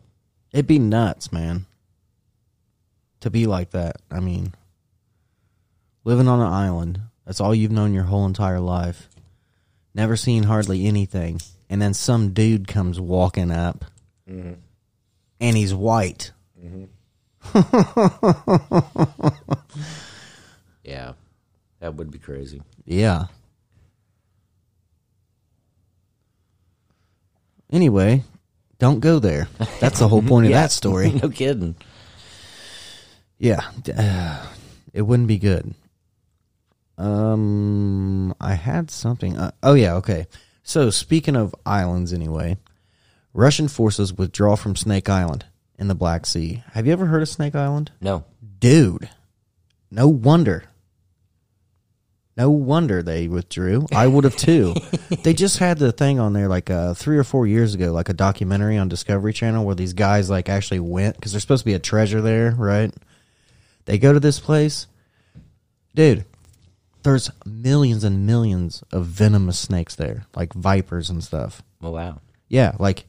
It'd 0.51 0.67
be 0.67 0.79
nuts, 0.79 1.31
man. 1.31 1.65
To 3.21 3.29
be 3.29 3.47
like 3.47 3.71
that. 3.71 3.97
I 4.11 4.19
mean, 4.19 4.53
living 6.03 6.27
on 6.27 6.39
an 6.39 6.51
island, 6.51 7.01
that's 7.25 7.41
all 7.41 7.53
you've 7.55 7.71
known 7.71 7.93
your 7.93 8.03
whole 8.03 8.25
entire 8.25 8.59
life. 8.59 9.09
Never 9.95 10.15
seen 10.15 10.43
hardly 10.43 10.85
anything. 10.85 11.41
And 11.69 11.81
then 11.81 11.93
some 11.93 12.31
dude 12.33 12.67
comes 12.67 12.99
walking 12.99 13.51
up 13.51 13.85
and 14.27 14.57
he's 15.57 15.73
white. 15.73 16.31
Yeah, 20.89 21.13
that 21.81 21.93
would 21.93 22.09
be 22.09 22.17
crazy. 22.17 22.63
Yeah. 22.83 23.25
Anyway, 27.71 28.23
don't 28.79 28.99
go 28.99 29.19
there. 29.19 29.49
That's 29.79 29.99
the 29.99 30.07
whole 30.07 30.23
point 30.23 30.47
of 30.47 30.51
that 30.53 30.71
story. 30.71 31.11
no 31.23 31.29
kidding. 31.29 31.75
Yeah, 33.37 33.61
uh, 33.95 34.47
it 34.93 35.03
wouldn't 35.03 35.27
be 35.27 35.37
good. 35.37 35.75
Um, 36.97 38.33
I 38.41 38.55
had 38.55 38.89
something. 38.89 39.37
Uh, 39.37 39.51
oh 39.61 39.75
yeah, 39.75 39.93
okay. 39.97 40.25
So 40.63 40.89
speaking 40.89 41.35
of 41.35 41.53
islands, 41.67 42.13
anyway, 42.13 42.57
Russian 43.31 43.67
forces 43.67 44.11
withdraw 44.11 44.55
from 44.55 44.75
Snake 44.75 45.07
Island 45.07 45.45
in 45.79 45.87
the 45.87 45.95
Black 45.95 46.25
Sea. 46.25 46.63
Have 46.73 46.85
you 46.85 46.93
ever 46.93 47.05
heard 47.07 47.21
of 47.23 47.29
Snake 47.29 47.55
Island, 47.55 47.91
No. 48.01 48.25
dude? 48.59 49.09
No 49.89 50.07
wonder. 50.07 50.65
No 52.37 52.49
wonder 52.51 53.01
they 53.03 53.27
withdrew. 53.27 53.87
I 53.93 54.07
would 54.07 54.23
have 54.23 54.37
too. 54.37 54.73
they 55.23 55.33
just 55.33 55.57
had 55.57 55.77
the 55.77 55.91
thing 55.91 56.19
on 56.19 56.31
there 56.33 56.47
like 56.47 56.69
uh, 56.69 56.93
three 56.93 57.17
or 57.17 57.23
four 57.25 57.45
years 57.47 57.73
ago, 57.73 57.91
like 57.91 58.07
a 58.07 58.13
documentary 58.13 58.77
on 58.77 58.87
Discovery 58.87 59.33
Channel 59.33 59.65
where 59.65 59.75
these 59.75 59.93
guys 59.93 60.29
like 60.29 60.47
actually 60.47 60.79
went 60.79 61.15
because 61.15 61.31
there's 61.33 61.43
supposed 61.43 61.63
to 61.63 61.65
be 61.65 61.73
a 61.73 61.79
treasure 61.79 62.21
there, 62.21 62.51
right? 62.51 62.93
They 63.85 63.97
go 63.97 64.13
to 64.13 64.19
this 64.21 64.39
place, 64.39 64.87
dude. 65.95 66.23
There's 67.03 67.31
millions 67.45 68.03
and 68.03 68.25
millions 68.27 68.83
of 68.91 69.05
venomous 69.05 69.57
snakes 69.59 69.95
there, 69.95 70.25
like 70.35 70.53
vipers 70.53 71.09
and 71.09 71.23
stuff. 71.23 71.61
Oh 71.81 71.91
wow. 71.91 72.21
Yeah, 72.47 72.75
like 72.79 73.05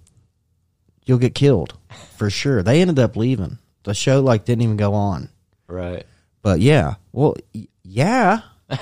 you'll 1.10 1.18
get 1.18 1.34
killed 1.34 1.74
for 2.16 2.30
sure. 2.30 2.62
They 2.62 2.80
ended 2.80 2.98
up 2.98 3.16
leaving. 3.16 3.58
The 3.82 3.92
show 3.94 4.20
like 4.22 4.44
didn't 4.46 4.62
even 4.62 4.76
go 4.76 4.94
on. 4.94 5.28
Right. 5.66 6.06
But 6.42 6.60
yeah, 6.60 6.94
well, 7.12 7.34
y- 7.54 7.66
yeah. 7.82 8.40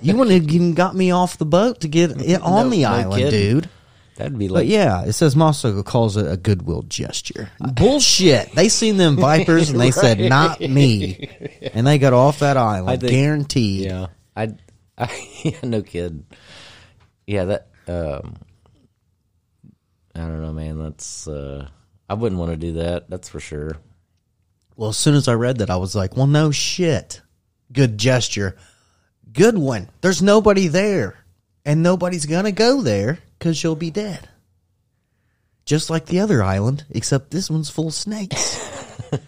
you 0.00 0.16
wouldn't 0.16 0.40
have 0.42 0.54
even 0.54 0.74
got 0.74 0.94
me 0.94 1.10
off 1.10 1.36
the 1.38 1.44
boat 1.44 1.80
to 1.80 1.88
get 1.88 2.12
it 2.20 2.40
on 2.40 2.66
No- 2.66 2.70
the 2.70 2.82
no 2.82 2.88
island, 2.88 3.22
kidding. 3.22 3.40
dude. 3.40 3.68
That'd 4.16 4.36
be 4.38 4.48
like 4.48 4.54
But 4.60 4.64
like 4.64 4.68
yeah, 4.72 5.04
it 5.04 5.12
says 5.12 5.36
Moscow 5.36 5.80
calls 5.84 6.16
it 6.16 6.30
a 6.30 6.36
goodwill 6.36 6.82
gesture. 6.82 7.50
Bullshit. 7.60 8.50
They 8.52 8.68
seen 8.68 8.96
them 8.96 9.16
vipers 9.20 9.70
and 9.70 9.80
they 9.80 9.92
said, 9.92 10.18
"Not 10.18 10.60
me," 10.60 11.30
and 11.72 11.86
they 11.86 11.98
got 11.98 12.12
off 12.12 12.40
that 12.40 12.56
island, 12.56 12.90
I 12.90 12.96
think- 12.96 13.12
guaranteed. 13.12 13.84
Yeah, 13.86 14.06
I, 14.36 14.54
I 14.98 15.28
yeah, 15.44 15.58
no 15.62 15.82
kid. 15.82 16.24
Yeah, 17.28 17.44
that. 17.44 17.68
Um, 17.86 18.36
I 20.18 20.22
don't 20.22 20.42
know, 20.42 20.52
man. 20.52 20.78
That's. 20.78 21.28
Uh, 21.28 21.68
I 22.08 22.14
wouldn't 22.14 22.38
want 22.40 22.50
to 22.52 22.56
do 22.56 22.72
that. 22.74 23.08
That's 23.08 23.28
for 23.28 23.40
sure. 23.40 23.76
Well, 24.76 24.90
as 24.90 24.96
soon 24.96 25.14
as 25.14 25.28
I 25.28 25.34
read 25.34 25.58
that, 25.58 25.70
I 25.70 25.76
was 25.76 25.94
like, 25.94 26.16
"Well, 26.16 26.26
no 26.26 26.50
shit. 26.50 27.20
Good 27.72 27.98
gesture. 27.98 28.56
Good 29.32 29.56
one. 29.58 29.88
There's 30.00 30.22
nobody 30.22 30.68
there, 30.68 31.16
and 31.64 31.82
nobody's 31.82 32.26
gonna 32.26 32.52
go 32.52 32.82
there 32.82 33.18
because 33.38 33.62
you'll 33.62 33.76
be 33.76 33.90
dead." 33.90 34.28
Just 35.64 35.90
like 35.90 36.06
the 36.06 36.20
other 36.20 36.42
island, 36.42 36.86
except 36.90 37.30
this 37.30 37.50
one's 37.50 37.70
full 37.70 37.88
of 37.88 37.94
snakes. 37.94 38.56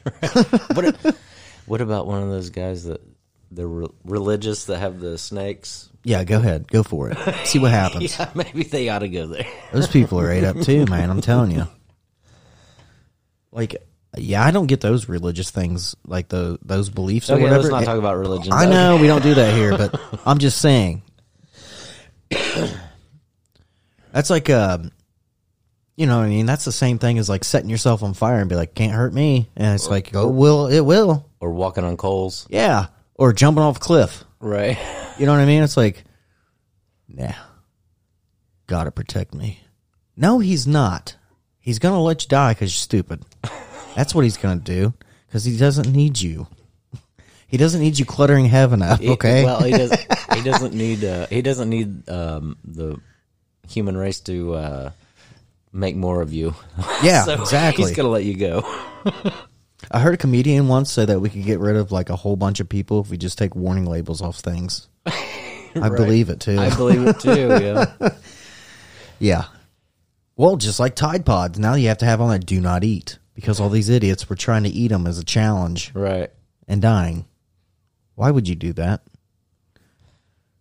What? 0.74 1.16
what 1.66 1.80
about 1.80 2.06
one 2.06 2.22
of 2.22 2.28
those 2.28 2.50
guys 2.50 2.84
that 2.84 3.00
they're 3.50 3.66
re- 3.66 3.88
religious 4.04 4.66
that 4.66 4.78
have 4.78 5.00
the 5.00 5.16
snakes? 5.16 5.89
Yeah, 6.04 6.24
go 6.24 6.38
ahead, 6.38 6.66
go 6.68 6.82
for 6.82 7.10
it. 7.10 7.18
See 7.46 7.58
what 7.58 7.70
happens. 7.70 8.16
Yeah, 8.18 8.30
maybe 8.34 8.62
they 8.64 8.88
ought 8.88 9.00
to 9.00 9.08
go 9.08 9.26
there. 9.26 9.46
Those 9.72 9.86
people 9.88 10.18
are 10.20 10.30
ate 10.30 10.44
up 10.44 10.60
too, 10.60 10.86
man. 10.86 11.10
I'm 11.10 11.20
telling 11.20 11.50
you. 11.50 11.66
Like, 13.52 13.76
yeah, 14.16 14.44
I 14.44 14.50
don't 14.50 14.66
get 14.66 14.80
those 14.80 15.08
religious 15.08 15.50
things, 15.50 15.94
like 16.06 16.28
the 16.28 16.58
those 16.62 16.88
beliefs 16.90 17.30
or 17.30 17.34
Okay, 17.34 17.42
whatever. 17.44 17.62
let's 17.62 17.72
not 17.72 17.84
talk 17.84 17.98
about 17.98 18.16
religion. 18.16 18.52
I 18.52 18.66
know 18.66 18.96
we 18.96 19.06
don't 19.06 19.22
do 19.22 19.34
that 19.34 19.54
here, 19.54 19.76
but 19.76 20.00
I'm 20.26 20.38
just 20.38 20.60
saying. 20.60 21.02
That's 24.12 24.30
like, 24.30 24.50
um, 24.50 24.90
you 25.96 26.06
know, 26.06 26.18
what 26.18 26.24
I 26.24 26.28
mean, 26.28 26.46
that's 26.46 26.64
the 26.64 26.72
same 26.72 26.98
thing 26.98 27.18
as 27.18 27.28
like 27.28 27.44
setting 27.44 27.70
yourself 27.70 28.02
on 28.02 28.14
fire 28.14 28.40
and 28.40 28.48
be 28.48 28.56
like, 28.56 28.74
"Can't 28.74 28.92
hurt 28.92 29.12
me," 29.12 29.48
and 29.56 29.74
it's 29.74 29.88
like, 29.88 30.14
"Oh, 30.14 30.28
will 30.28 30.66
it 30.66 30.80
will?" 30.80 31.26
Or 31.40 31.50
walking 31.52 31.84
on 31.84 31.96
coals, 31.96 32.46
Yeah, 32.50 32.86
or 33.14 33.32
jumping 33.32 33.62
off 33.62 33.76
a 33.76 33.80
cliff. 33.80 34.24
Right? 34.40 34.78
You 35.18 35.26
know 35.26 35.32
what 35.32 35.40
I 35.42 35.44
mean? 35.44 35.62
It's 35.62 35.76
like, 35.76 36.02
nah, 37.06 37.34
gotta 38.66 38.90
protect 38.90 39.34
me. 39.34 39.60
No, 40.16 40.38
he's 40.38 40.66
not. 40.66 41.14
He's 41.58 41.78
gonna 41.78 42.00
let 42.00 42.22
you 42.22 42.28
die 42.30 42.52
because 42.54 42.72
you're 42.72 42.80
stupid. 42.82 43.22
That's 43.94 44.14
what 44.14 44.24
he's 44.24 44.38
gonna 44.38 44.60
do 44.60 44.94
because 45.26 45.44
he 45.44 45.58
doesn't 45.58 45.92
need 45.92 46.18
you. 46.18 46.46
He 47.48 47.58
doesn't 47.58 47.82
need 47.82 47.98
you 47.98 48.06
cluttering 48.06 48.46
heaven 48.46 48.80
up. 48.80 49.02
Okay. 49.02 49.44
Well, 49.44 49.62
he 49.62 49.72
doesn't. 49.72 50.06
He 50.36 50.42
doesn't 50.42 50.72
need. 50.72 51.04
Uh, 51.04 51.26
he 51.26 51.42
doesn't 51.42 51.68
need 51.68 52.08
um, 52.08 52.56
the 52.64 52.98
human 53.68 53.94
race 53.96 54.20
to 54.20 54.54
uh, 54.54 54.90
make 55.70 55.96
more 55.96 56.22
of 56.22 56.32
you. 56.32 56.54
yeah, 57.02 57.24
So 57.26 57.34
exactly. 57.42 57.84
He's 57.84 57.96
gonna 57.96 58.08
let 58.08 58.24
you 58.24 58.36
go. 58.38 58.62
I 59.90 59.98
heard 60.00 60.14
a 60.14 60.18
comedian 60.18 60.68
once 60.68 60.90
say 60.90 61.04
that 61.04 61.20
we 61.20 61.28
could 61.28 61.44
get 61.44 61.58
rid 61.58 61.76
of 61.76 61.90
like 61.90 62.10
a 62.10 62.16
whole 62.16 62.36
bunch 62.36 62.60
of 62.60 62.68
people 62.68 63.00
if 63.00 63.10
we 63.10 63.16
just 63.16 63.38
take 63.38 63.56
warning 63.56 63.86
labels 63.86 64.22
off 64.22 64.36
things. 64.38 64.88
I 65.06 65.88
believe 65.88 66.30
it 66.30 66.40
too. 66.40 66.58
I 66.58 66.74
believe 66.74 67.06
it 67.06 67.18
too. 67.20 67.48
Yeah. 67.48 68.08
yeah. 69.18 69.44
Well, 70.36 70.56
just 70.56 70.80
like 70.80 70.94
Tide 70.94 71.26
Pods, 71.26 71.58
now 71.58 71.74
you 71.74 71.88
have 71.88 71.98
to 71.98 72.04
have 72.06 72.20
on 72.20 72.30
that 72.30 72.46
"Do 72.46 72.60
not 72.60 72.84
eat" 72.84 73.18
because 73.34 73.60
all 73.60 73.68
these 73.68 73.88
idiots 73.88 74.28
were 74.28 74.36
trying 74.36 74.62
to 74.64 74.68
eat 74.70 74.88
them 74.88 75.06
as 75.06 75.18
a 75.18 75.24
challenge 75.24 75.90
Right. 75.94 76.30
and 76.68 76.80
dying. 76.82 77.24
Why 78.14 78.30
would 78.30 78.48
you 78.48 78.54
do 78.54 78.72
that? 78.74 79.02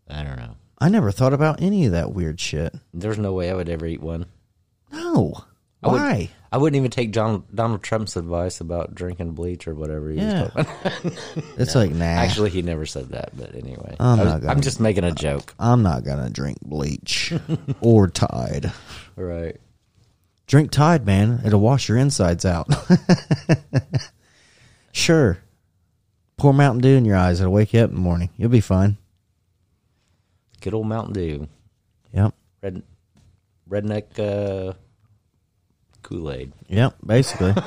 I 0.08 0.24
don't 0.24 0.38
know. 0.38 0.56
I 0.80 0.90
never 0.90 1.12
thought 1.12 1.34
about 1.34 1.62
any 1.62 1.86
of 1.86 1.92
that 1.92 2.14
weird 2.14 2.40
shit. 2.40 2.74
There's 2.94 3.18
no 3.20 3.34
way 3.34 3.50
I 3.50 3.54
would 3.54 3.70
ever 3.70 3.86
eat 3.86 4.02
one. 4.02 4.26
No. 4.92 5.44
Why? 5.82 6.30
I 6.52 6.58
wouldn't 6.58 6.78
even 6.78 6.90
take 6.90 7.12
John, 7.12 7.44
Donald 7.54 7.84
Trump's 7.84 8.16
advice 8.16 8.60
about 8.60 8.96
drinking 8.96 9.34
bleach 9.34 9.68
or 9.68 9.76
whatever 9.76 10.10
he 10.10 10.18
Yeah. 10.18 10.50
was 10.56 10.66
talking. 10.66 11.12
about. 11.12 11.44
It's 11.60 11.76
like, 11.76 11.92
nah. 11.92 12.06
Actually, 12.06 12.50
he 12.50 12.64
never 12.64 12.88
said 12.88 13.10
that. 13.10 13.38
But 13.38 13.54
anyway, 13.54 13.96
I'm 14.00 14.20
I 14.20 14.24
was- 14.24 14.34
not 14.34 14.42
gonna- 14.42 14.54
I'm 14.54 14.62
just 14.62 14.80
making 14.80 15.04
a 15.04 15.12
joke. 15.12 15.54
I'm 15.60 15.84
not 15.84 16.04
going 16.04 16.24
to 16.24 16.30
drink 16.32 16.58
bleach 16.62 17.34
or 17.82 18.08
Tide. 18.08 18.72
Right. 19.16 19.58
Drink 20.48 20.72
Tide, 20.72 21.06
man. 21.06 21.42
It'll 21.46 21.60
wash 21.60 21.90
your 21.90 21.98
insides 21.98 22.46
out. 22.46 22.68
sure. 24.92 25.40
Pour 26.38 26.54
Mountain 26.54 26.82
Dew 26.82 26.96
in 26.96 27.06
your 27.06 27.18
eyes. 27.18 27.40
It'll 27.42 27.52
wake 27.52 27.74
you 27.74 27.82
up 27.82 27.90
in 27.90 27.96
the 27.96 28.02
morning. 28.02 28.30
You'll 28.38 28.50
be 28.50 28.62
fine. 28.62 28.98
Good 30.62 30.74
old 30.74 30.88
Mountain 30.88 31.14
Dew. 31.14 31.48
Yep. 32.14 32.34
Red, 32.64 32.84
redneck 33.70 34.20
uh, 34.20 34.74
Kool 36.10 36.32
Aid. 36.32 36.52
Yep, 36.68 36.96
basically. 37.06 37.54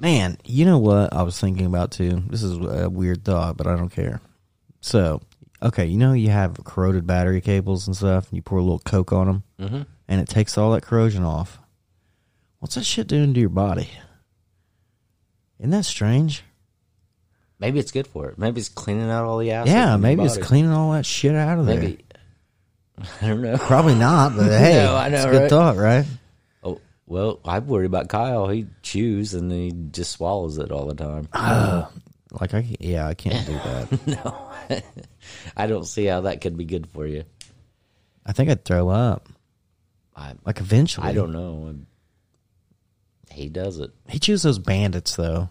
Man, 0.00 0.36
you 0.44 0.64
know 0.64 0.78
what 0.78 1.12
I 1.14 1.22
was 1.22 1.40
thinking 1.40 1.66
about 1.66 1.90
too? 1.90 2.22
This 2.28 2.42
is 2.42 2.58
a 2.58 2.90
weird 2.90 3.24
thought, 3.24 3.56
but 3.56 3.66
I 3.66 3.76
don't 3.76 3.88
care. 3.90 4.20
So, 4.80 5.22
okay, 5.62 5.86
you 5.86 5.96
know 5.96 6.12
you 6.12 6.28
have 6.30 6.62
corroded 6.64 7.06
battery 7.06 7.40
cables 7.40 7.86
and 7.86 7.96
stuff, 7.96 8.28
and 8.28 8.36
you 8.36 8.42
pour 8.42 8.58
a 8.58 8.62
little 8.62 8.78
Coke 8.80 9.12
on 9.12 9.26
them, 9.26 9.42
Mm-hmm. 9.60 9.82
and 10.08 10.20
it 10.20 10.28
takes 10.28 10.58
all 10.58 10.72
that 10.72 10.82
corrosion 10.82 11.24
off. 11.24 11.58
What's 12.58 12.74
that 12.74 12.84
shit 12.84 13.06
doing 13.06 13.32
to 13.34 13.40
your 13.40 13.48
body? 13.48 13.88
Isn't 15.58 15.70
that 15.70 15.84
strange? 15.86 16.44
Maybe 17.58 17.78
it's 17.78 17.90
good 17.90 18.06
for 18.06 18.28
it. 18.28 18.36
Maybe 18.38 18.60
it's 18.60 18.68
cleaning 18.68 19.08
out 19.08 19.24
all 19.24 19.38
the 19.38 19.50
acid. 19.50 19.72
yeah, 19.72 19.96
maybe 19.96 20.24
it's 20.24 20.36
cleaning 20.36 20.72
all 20.72 20.92
that 20.92 21.06
shit 21.06 21.34
out 21.34 21.58
of 21.58 21.64
there. 21.64 21.94
I 23.22 23.28
don't 23.28 23.42
know. 23.42 23.56
Probably 23.58 23.94
not, 23.94 24.36
but 24.36 24.46
hey, 24.58 24.74
No, 24.84 24.96
I 24.96 25.08
know, 25.08 25.16
it's 25.16 25.24
a 25.26 25.30
good 25.30 25.40
right? 25.42 25.50
thought, 25.50 25.76
right? 25.76 26.06
Oh 26.62 26.80
well, 27.06 27.40
I 27.44 27.58
worry 27.58 27.86
about 27.86 28.08
Kyle. 28.08 28.48
He 28.48 28.66
chews 28.82 29.34
and 29.34 29.50
he 29.50 29.72
just 29.90 30.12
swallows 30.12 30.58
it 30.58 30.70
all 30.72 30.86
the 30.86 30.94
time. 30.94 31.28
Like 32.40 32.54
I, 32.54 32.66
yeah, 32.80 33.06
I 33.06 33.14
can't 33.14 33.46
do 33.46 33.52
that. 33.52 34.06
no, 34.24 34.82
I 35.56 35.66
don't 35.66 35.86
see 35.86 36.06
how 36.06 36.22
that 36.22 36.40
could 36.40 36.56
be 36.56 36.64
good 36.64 36.88
for 36.88 37.06
you. 37.06 37.24
I 38.24 38.32
think 38.32 38.50
I'd 38.50 38.64
throw 38.64 38.88
up. 38.88 39.28
I 40.14 40.34
Like 40.44 40.60
eventually, 40.60 41.06
I 41.06 41.12
don't 41.12 41.32
know. 41.32 41.74
He 43.30 43.48
does 43.48 43.78
it. 43.78 43.90
He 44.08 44.18
chews 44.18 44.42
those 44.42 44.58
bandits 44.58 45.14
though, 45.16 45.50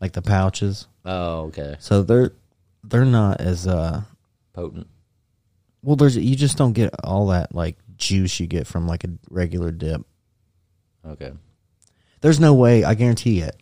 like 0.00 0.12
the 0.12 0.22
pouches. 0.22 0.86
Oh, 1.04 1.42
okay. 1.46 1.76
So 1.78 2.02
they're 2.02 2.32
they're 2.82 3.04
not 3.04 3.40
as 3.40 3.66
uh 3.66 4.02
Potent. 4.54 4.86
Well. 5.82 5.96
There's 5.96 6.16
you 6.16 6.36
just 6.36 6.56
don't 6.56 6.72
get 6.72 6.94
all 7.04 7.28
that 7.28 7.54
like 7.54 7.76
juice 7.96 8.40
you 8.40 8.46
get 8.46 8.66
from 8.66 8.86
like 8.86 9.04
a 9.04 9.10
regular 9.30 9.70
dip. 9.70 10.02
Okay. 11.06 11.32
There's 12.20 12.40
no 12.40 12.54
way. 12.54 12.84
I 12.84 12.94
guarantee 12.94 13.40
it. 13.40 13.56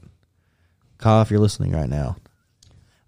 Kyle, 0.99 1.23
if 1.23 1.31
you're 1.31 1.41
listening 1.41 1.73
right 1.73 1.89
now, 1.89 2.17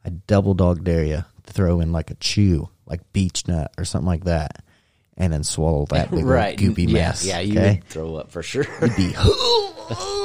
I 0.04 0.10
double 0.10 0.54
dog 0.54 0.82
dare 0.82 1.04
you 1.04 1.24
to 1.44 1.52
throw 1.52 1.80
in 1.80 1.92
like 1.92 2.10
a 2.10 2.14
chew, 2.14 2.70
like 2.86 3.00
beech 3.12 3.46
nut 3.46 3.70
or 3.76 3.84
something 3.84 4.06
like 4.06 4.24
that, 4.24 4.64
and 5.16 5.32
then 5.32 5.44
swallow 5.44 5.86
that 5.90 6.10
big 6.10 6.24
right. 6.24 6.56
goopy 6.56 6.88
yeah, 6.88 6.94
mess. 6.94 7.24
Yeah, 7.24 7.40
you 7.40 7.58
okay? 7.58 7.74
would 7.74 7.84
throw 7.84 8.14
up 8.16 8.30
for 8.30 8.42
sure. 8.42 8.64
Be- 8.96 9.14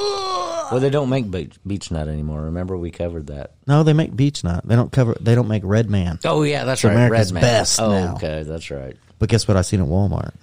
well, 0.71 0.79
they 0.79 0.89
don't 0.89 1.09
make 1.09 1.29
beach, 1.29 1.55
beech 1.65 1.91
nut 1.91 2.07
anymore. 2.07 2.41
Remember 2.43 2.77
we 2.77 2.91
covered 2.91 3.27
that. 3.27 3.51
no, 3.67 3.83
they 3.83 3.93
make 3.93 4.15
beech 4.15 4.43
nut. 4.43 4.67
They 4.67 4.75
don't 4.75 4.91
cover. 4.91 5.15
They 5.19 5.35
don't 5.35 5.47
make 5.47 5.63
red 5.65 5.89
man. 5.89 6.19
Oh 6.25 6.43
yeah, 6.43 6.63
that's 6.65 6.79
It's 6.79 6.85
right. 6.85 6.93
America's 6.93 7.33
Red 7.33 7.41
Man. 7.41 7.41
best 7.41 7.79
Oh, 7.81 7.89
now. 7.91 8.15
okay, 8.15 8.43
that's 8.43 8.69
right. 8.71 8.95
But 9.19 9.29
guess 9.29 9.47
what? 9.47 9.57
I 9.57 9.61
seen 9.61 9.81
at 9.81 9.87
Walmart. 9.87 10.33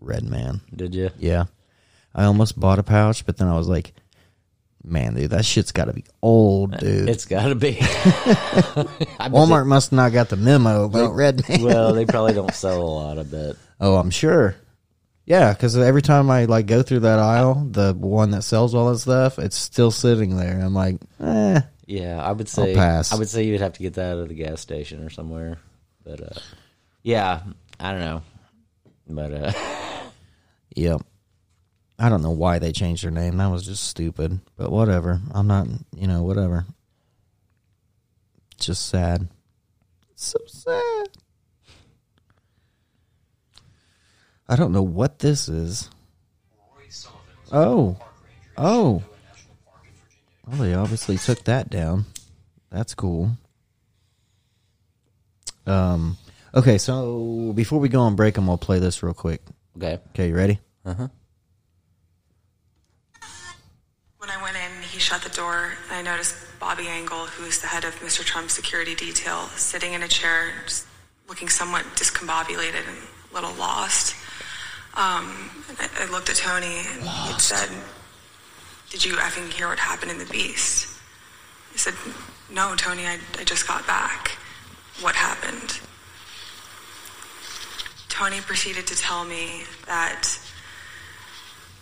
Red 0.00 0.24
man. 0.24 0.60
Did 0.74 0.94
you? 0.94 1.10
Yeah. 1.18 1.44
I 2.14 2.24
almost 2.24 2.58
bought 2.58 2.78
a 2.78 2.82
pouch, 2.82 3.24
but 3.26 3.36
then 3.38 3.48
I 3.48 3.56
was 3.56 3.68
like, 3.68 3.92
man, 4.84 5.14
dude, 5.14 5.30
that 5.30 5.44
shit's 5.44 5.72
got 5.72 5.86
to 5.86 5.92
be 5.92 6.04
old, 6.22 6.76
dude. 6.78 7.08
It's 7.08 7.24
got 7.24 7.48
to 7.48 7.54
be. 7.54 7.76
I 7.80 8.74
bet 8.84 9.30
Walmart 9.32 9.66
must 9.66 9.92
not 9.92 10.12
got 10.12 10.28
the 10.28 10.36
memo 10.36 10.84
about 10.84 11.14
Red 11.14 11.48
Man. 11.48 11.62
well, 11.62 11.92
they 11.92 12.04
probably 12.04 12.34
don't 12.34 12.52
sell 12.54 12.82
a 12.82 12.84
lot. 12.84 13.18
I 13.18 13.22
bet. 13.22 13.56
oh, 13.80 13.96
I'm 13.96 14.10
sure. 14.10 14.54
Yeah, 15.26 15.52
because 15.52 15.76
every 15.76 16.02
time 16.02 16.30
I 16.30 16.44
like 16.44 16.66
go 16.66 16.82
through 16.82 17.00
that 17.00 17.18
aisle, 17.18 17.66
the 17.70 17.94
one 17.94 18.30
that 18.32 18.42
sells 18.42 18.74
all 18.74 18.90
that 18.92 18.98
stuff, 18.98 19.38
it's 19.38 19.56
still 19.56 19.90
sitting 19.90 20.36
there. 20.36 20.60
I'm 20.60 20.74
like, 20.74 20.96
eh. 21.20 21.60
Yeah, 21.86 22.22
I 22.22 22.32
would 22.32 22.48
say. 22.48 22.74
pass. 22.74 23.12
I 23.12 23.16
would 23.16 23.28
say 23.28 23.44
you'd 23.44 23.60
have 23.60 23.74
to 23.74 23.82
get 23.82 23.94
that 23.94 24.18
at 24.18 24.30
a 24.30 24.34
gas 24.34 24.60
station 24.60 25.02
or 25.02 25.10
somewhere. 25.10 25.58
But 26.04 26.20
uh, 26.20 26.40
yeah, 27.02 27.42
I 27.80 27.90
don't 27.92 28.00
know. 28.00 28.22
But 29.08 29.32
uh, 29.32 29.52
Yep. 30.76 31.02
I 31.98 32.08
don't 32.08 32.22
know 32.22 32.30
why 32.30 32.58
they 32.58 32.72
changed 32.72 33.04
their 33.04 33.10
name. 33.10 33.36
That 33.36 33.50
was 33.50 33.64
just 33.64 33.84
stupid. 33.84 34.40
But 34.56 34.72
whatever. 34.72 35.20
I'm 35.32 35.46
not, 35.46 35.68
you 35.96 36.06
know, 36.08 36.22
whatever. 36.22 36.66
It's 38.56 38.66
just 38.66 38.86
sad. 38.86 39.28
so 40.16 40.38
sad. 40.46 41.06
I 44.48 44.56
don't 44.56 44.72
know 44.72 44.82
what 44.82 45.18
this 45.18 45.48
is. 45.48 45.90
Oh. 47.52 47.96
Oh. 48.56 49.02
Well, 50.46 50.58
they 50.58 50.74
obviously 50.74 51.16
took 51.16 51.44
that 51.44 51.70
down. 51.70 52.04
That's 52.70 52.94
cool. 52.94 53.30
Um, 55.66 56.18
Okay, 56.56 56.78
so 56.78 57.52
before 57.56 57.80
we 57.80 57.88
go 57.88 58.00
on 58.02 58.14
break, 58.14 58.38
I'm 58.38 58.46
gonna 58.46 58.56
play 58.56 58.78
this 58.78 59.02
real 59.02 59.12
quick. 59.12 59.42
Okay. 59.76 59.98
Okay, 60.10 60.28
you 60.28 60.36
ready? 60.36 60.60
Uh 60.84 60.94
huh. 60.94 61.08
When 64.18 64.30
I 64.30 64.40
went 64.40 64.56
in, 64.56 64.82
he 64.82 65.00
shut 65.00 65.22
the 65.22 65.30
door, 65.30 65.72
and 65.90 65.98
I 66.08 66.12
noticed 66.12 66.36
Bobby 66.60 66.86
Engel, 66.86 67.26
who 67.26 67.44
is 67.44 67.60
the 67.60 67.66
head 67.66 67.84
of 67.84 67.94
Mr. 67.96 68.22
Trump's 68.24 68.54
security 68.54 68.94
detail, 68.94 69.48
sitting 69.56 69.94
in 69.94 70.04
a 70.04 70.08
chair, 70.08 70.52
just 70.64 70.86
looking 71.28 71.48
somewhat 71.48 71.84
discombobulated 71.96 72.86
and 72.86 72.98
a 73.32 73.34
little 73.34 73.52
lost. 73.54 74.14
Um, 74.96 75.50
I, 75.78 75.88
I 76.00 76.10
looked 76.10 76.30
at 76.30 76.36
Tony, 76.36 76.78
and 76.78 77.02
he 77.02 77.38
said, 77.40 77.68
"Did 78.90 79.04
you 79.04 79.14
effing 79.14 79.52
hear 79.52 79.68
what 79.68 79.78
happened 79.78 80.12
in 80.12 80.18
the 80.18 80.26
Beast?" 80.26 81.00
I 81.72 81.76
said, 81.76 81.94
"No, 82.48 82.74
Tony. 82.76 83.04
I, 83.04 83.18
I 83.38 83.44
just 83.44 83.66
got 83.66 83.86
back. 83.86 84.38
What 85.00 85.16
happened?" 85.16 85.80
Tony 88.08 88.40
proceeded 88.40 88.86
to 88.86 88.96
tell 88.96 89.24
me 89.24 89.64
that 89.86 90.38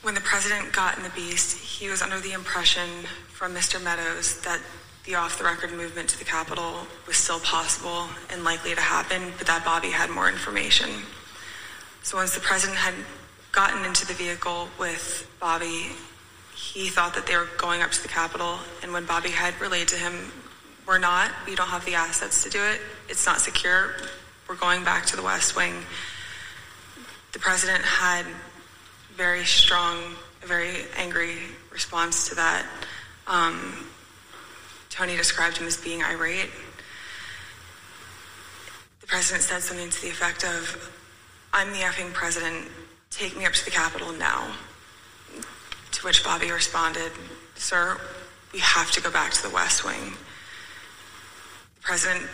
when 0.01 0.15
the 0.15 0.21
president 0.23 0.73
got 0.73 0.97
in 0.97 1.03
the 1.03 1.11
beast, 1.11 1.59
he 1.59 1.91
was 1.91 2.01
under 2.01 2.19
the 2.19 2.33
impression 2.33 2.89
from 3.29 3.55
Mr. 3.55 3.83
Meadows 3.83 4.41
that 4.41 4.61
the 5.05 5.15
off 5.15 5.37
the 5.37 5.45
record 5.45 5.73
movement 5.73 6.09
to 6.09 6.19
the 6.19 6.25
Capitol 6.25 6.87
was 7.07 7.19
still 7.19 7.41
possible 7.41 8.09
and 8.31 8.45
likely 8.45 8.75
to 8.75 8.81
happen, 8.81 9.33
but 9.37 9.47
that 9.47 9.63
Bobby 9.63 9.91
had 9.91 10.09
more 10.09 10.29
information. 10.29 10.89
So 12.03 12.17
once 12.17 12.35
the 12.35 12.41
president 12.41 12.79
had 12.79 12.95
gotten 13.53 13.85
into 13.85 14.07
the 14.07 14.15
vehicle 14.15 14.69
with 14.79 15.31
Bobby, 15.41 15.87
he 16.55 16.89
thought 16.89 17.15
that 17.15 17.27
they 17.27 17.37
were 17.37 17.49
going 17.57 17.81
up 17.81 17.91
to 17.93 18.03
the 18.03 18.09
Capitol, 18.09 18.59
and 18.83 18.93
when 18.93 19.05
Bobby 19.07 19.31
had 19.31 19.59
relayed 19.61 19.89
to 19.89 19.97
him, 19.97 20.33
We're 20.87 20.99
not, 20.99 21.31
we 21.47 21.55
don't 21.55 21.69
have 21.69 21.85
the 21.85 21.95
assets 21.95 22.43
to 22.43 22.51
do 22.51 22.59
it, 22.59 22.81
it's 23.09 23.25
not 23.25 23.41
secure, 23.41 23.95
we're 24.49 24.57
going 24.57 24.83
back 24.85 25.07
to 25.07 25.17
the 25.17 25.23
West 25.23 25.55
Wing. 25.55 25.75
The 27.33 27.39
president 27.39 27.85
had 27.85 28.27
very 29.15 29.45
strong, 29.45 30.17
very 30.43 30.85
angry 30.97 31.37
response 31.71 32.29
to 32.31 32.35
that. 32.35 32.67
Um, 33.29 33.87
Tony 34.91 35.17
described 35.17 35.57
him 35.57 35.67
as 35.67 35.77
being 35.77 36.03
irate. 36.03 36.51
The 39.01 39.07
president 39.07 39.45
said 39.45 39.63
something 39.63 39.89
to 39.89 40.03
the 40.03 40.09
effect 40.09 40.45
of, 40.45 40.91
I'm 41.55 41.71
the 41.73 41.81
effing 41.81 42.13
president, 42.15 42.67
take 43.11 43.37
me 43.37 43.45
up 43.45 43.53
to 43.53 43.65
the 43.65 43.71
Capitol 43.71 44.11
now. 44.13 44.55
To 45.93 46.07
which 46.07 46.25
Bobby 46.25 46.51
responded, 46.51 47.13
Sir, 47.57 48.01
we 48.55 48.61
have 48.61 48.91
to 48.93 49.03
go 49.03 49.11
back 49.11 49.33
to 49.33 49.43
the 49.43 49.51
West 49.51 49.85
Wing. 49.85 50.15
The 51.77 51.83
president 51.83 52.27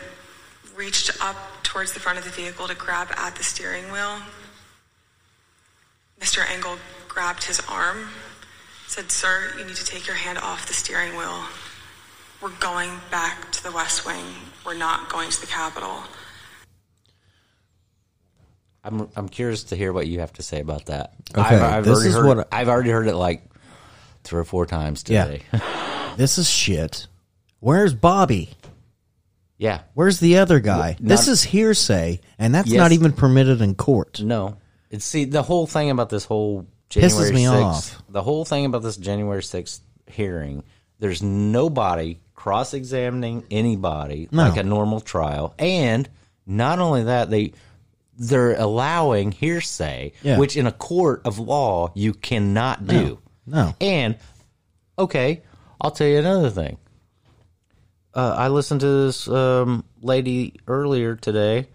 reached 0.77 1.11
up 1.21 1.37
towards 1.64 1.93
the 1.93 2.01
front 2.01 2.19
of 2.19 2.25
the 2.25 2.31
vehicle 2.31 2.69
to 2.69 2.77
grab 2.77 3.09
at 3.16 3.35
the 3.35 3.43
steering 3.43 3.91
wheel. 3.91 4.21
Mr. 6.21 6.49
Engel 6.49 6.77
grabbed 7.09 7.43
his 7.43 7.61
arm, 7.69 8.11
said, 8.87 9.11
Sir, 9.11 9.53
you 9.59 9.64
need 9.64 9.77
to 9.77 9.85
take 9.85 10.07
your 10.07 10.16
hand 10.16 10.39
off 10.39 10.69
the 10.69 10.75
steering 10.75 11.16
wheel. 11.16 11.43
We're 12.41 12.51
going 12.61 12.91
back 13.11 13.51
to 13.51 13.64
the 13.64 13.73
West 13.73 14.07
Wing. 14.07 14.25
We're 14.64 14.75
not 14.75 15.09
going 15.09 15.31
to 15.31 15.41
the 15.41 15.49
Capitol. 15.49 16.05
I'm 18.89 19.09
I'm 19.16 19.28
curious 19.28 19.64
to 19.64 19.76
hear 19.76 19.93
what 19.93 20.07
you 20.09 20.20
have 20.20 20.32
to 20.34 20.43
say 20.43 20.61
about 20.61 20.86
that. 20.86 21.12
Okay, 21.36 21.41
I've, 21.43 21.62
I've 21.62 21.84
this 21.84 21.95
already 21.95 22.09
is 22.11 22.14
heard 22.16 22.26
what 22.26 22.39
it, 22.39 22.49
I've 22.51 22.68
already 22.68 22.91
heard 22.91 23.07
it 23.07 23.14
like 23.14 23.45
three 24.24 24.41
or 24.41 24.45
four 24.45 24.66
times 24.66 25.03
today. 25.03 25.43
This 26.16 26.36
is 26.36 26.51
shit. 26.51 27.07
Where's 27.61 27.95
Bobby? 27.95 28.51
Yeah. 29.57 29.82
Where's 29.95 30.18
the 30.18 30.39
other 30.39 30.59
guy? 30.59 30.97
Not- 30.99 31.09
this 31.09 31.28
is 31.28 31.45
hearsay, 31.45 32.20
and 32.41 32.53
that's 32.53 32.68
Yes. 32.70 32.76
not 32.78 32.91
even 32.91 33.12
permitted 33.12 33.61
in 33.61 33.76
court. 33.76 34.20
No. 34.20 34.57
It's 34.91 35.05
see 35.05 35.26
the 35.26 35.45
whole 35.45 35.68
thing 35.68 35.91
about 35.91 36.09
this 36.11 36.24
whole 36.24 36.66
January 36.89 37.30
Pisses 37.30 37.34
me 37.34 37.45
6th, 37.45 37.62
off. 37.62 38.03
The 38.09 38.22
whole 38.22 38.45
thing 38.45 38.64
about 38.64 38.82
this 38.82 38.97
January 38.97 39.43
6th 39.43 39.78
hearing, 40.09 40.64
there's 40.99 41.22
nobody 41.22 42.18
cross-examining 42.34 43.45
anybody 43.51 44.28
No. 44.32 44.49
like 44.49 44.57
a 44.57 44.64
normal 44.64 45.01
trial. 45.01 45.55
And 45.59 46.09
not 46.47 46.80
only 46.80 47.05
that, 47.05 47.30
they 47.30 47.53
they're 48.19 48.55
allowing 48.59 49.33
hearsay, 49.33 50.12
Yeah. 50.23 50.39
which 50.39 50.57
in 50.57 50.66
a 50.66 50.73
court 50.73 51.23
of 51.25 51.39
law 51.39 51.93
you 51.95 52.12
cannot 52.12 52.87
do. 52.87 53.21
No. 53.47 53.75
And 53.81 54.16
okay, 54.99 55.43
I'll 55.81 55.91
tell 55.93 56.07
you 56.09 56.19
another 56.19 56.51
thing. 56.51 56.77
Uh, 58.14 58.35
I 58.37 58.49
listened 58.49 58.81
to 58.81 59.07
this 59.07 59.29
um, 59.29 59.85
lady 60.03 60.55
earlier 60.66 61.14
today, 61.14 61.69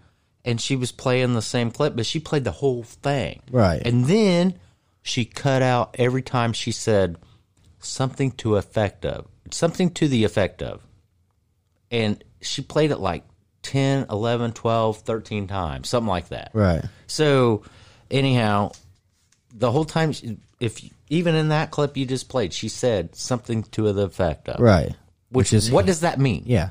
and 0.44 0.60
she 0.60 0.76
was 0.76 0.92
playing 0.92 1.32
the 1.34 1.42
same 1.42 1.70
clip, 1.70 1.96
but 1.96 2.04
she 2.06 2.20
played 2.20 2.44
the 2.44 2.50
whole 2.50 2.82
thing. 2.82 3.40
Right. 3.50 3.80
And 3.84 4.04
then 4.04 4.58
she 5.00 5.24
cut 5.24 5.62
out 5.62 5.96
every 5.98 6.22
time 6.22 6.52
she 6.52 6.70
said 6.70 7.16
something 7.78 8.30
to 8.32 8.56
effect 8.56 9.04
of 9.04 9.26
something 9.50 9.90
to 9.90 10.08
the 10.08 10.24
effect 10.24 10.62
of. 10.62 10.82
And 11.90 12.22
she 12.40 12.62
played 12.62 12.90
it 12.90 12.98
like 12.98 13.24
10, 13.64 14.06
11, 14.10 14.52
12, 14.52 14.98
13 14.98 15.46
times, 15.48 15.88
something 15.88 16.08
like 16.08 16.28
that. 16.28 16.50
Right. 16.52 16.84
So, 17.08 17.62
anyhow, 18.10 18.72
the 19.52 19.70
whole 19.72 19.84
time, 19.84 20.12
if 20.60 20.80
even 21.08 21.34
in 21.34 21.48
that 21.48 21.70
clip 21.72 21.96
you 21.96 22.06
just 22.06 22.28
played, 22.28 22.52
she 22.52 22.68
said 22.68 23.16
something 23.16 23.64
to 23.64 23.92
the 23.92 24.02
effect 24.02 24.48
of. 24.48 24.60
Right. 24.60 24.94
Which, 25.30 25.52
is 25.52 25.70
what 25.72 25.86
does 25.86 26.00
that 26.00 26.20
mean? 26.20 26.44
Yeah. 26.46 26.70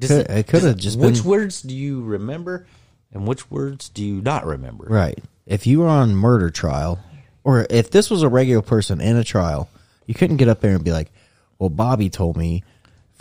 Does 0.00 0.10
Could- 0.10 0.30
it 0.30 0.46
could 0.46 0.62
have 0.62 0.76
just 0.78 0.98
Which 0.98 1.16
been- 1.16 1.24
words 1.24 1.60
do 1.62 1.74
you 1.74 2.02
remember, 2.02 2.66
and 3.12 3.26
which 3.26 3.50
words 3.50 3.88
do 3.90 4.02
you 4.02 4.22
not 4.22 4.46
remember? 4.46 4.86
Right. 4.88 5.18
If 5.46 5.66
you 5.66 5.80
were 5.80 5.88
on 5.88 6.14
murder 6.14 6.50
trial, 6.50 6.98
or 7.44 7.66
if 7.68 7.90
this 7.90 8.10
was 8.10 8.22
a 8.22 8.28
regular 8.28 8.62
person 8.62 9.00
in 9.00 9.16
a 9.16 9.24
trial, 9.24 9.68
you 10.06 10.14
couldn't 10.14 10.36
get 10.38 10.48
up 10.48 10.60
there 10.60 10.74
and 10.74 10.84
be 10.84 10.92
like, 10.92 11.10
"Well, 11.58 11.68
Bobby 11.68 12.08
told 12.08 12.36
me 12.36 12.62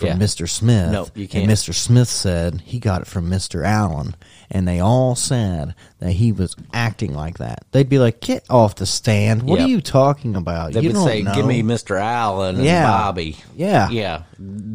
from 0.01 0.09
Yeah. 0.09 0.17
Mr. 0.17 0.49
Smith." 0.49 0.91
No, 0.91 1.07
you 1.15 1.21
And 1.23 1.29
can't. 1.29 1.49
Mr. 1.49 1.73
Smith 1.73 2.09
said 2.09 2.61
he 2.65 2.79
got 2.79 3.01
it 3.01 3.07
from 3.07 3.29
Mr. 3.29 3.65
Allen, 3.65 4.15
and 4.49 4.67
they 4.67 4.79
all 4.81 5.15
said 5.15 5.73
that 5.99 6.11
he 6.11 6.31
was 6.33 6.55
acting 6.73 7.13
like 7.13 7.37
that. 7.37 7.63
They'd 7.71 7.87
be 7.87 7.99
like, 7.99 8.19
"Get 8.19 8.43
off 8.49 8.75
the 8.75 8.85
stand! 8.85 9.43
What 9.43 9.59
Yep. 9.59 9.65
are 9.67 9.69
you 9.71 9.81
talking 9.81 10.35
about? 10.35 10.73
They 10.73 10.81
you 10.81 10.89
would 10.91 11.03
say, 11.03 11.21
know. 11.21 11.33
"Give 11.33 11.45
me 11.45 11.63
Mr. 11.63 11.99
Allen 11.99 12.55
and 12.57 12.65
Yeah. 12.65 12.85
Bobby." 12.85 13.37
Yeah. 13.55 13.89
yeah, 13.89 14.23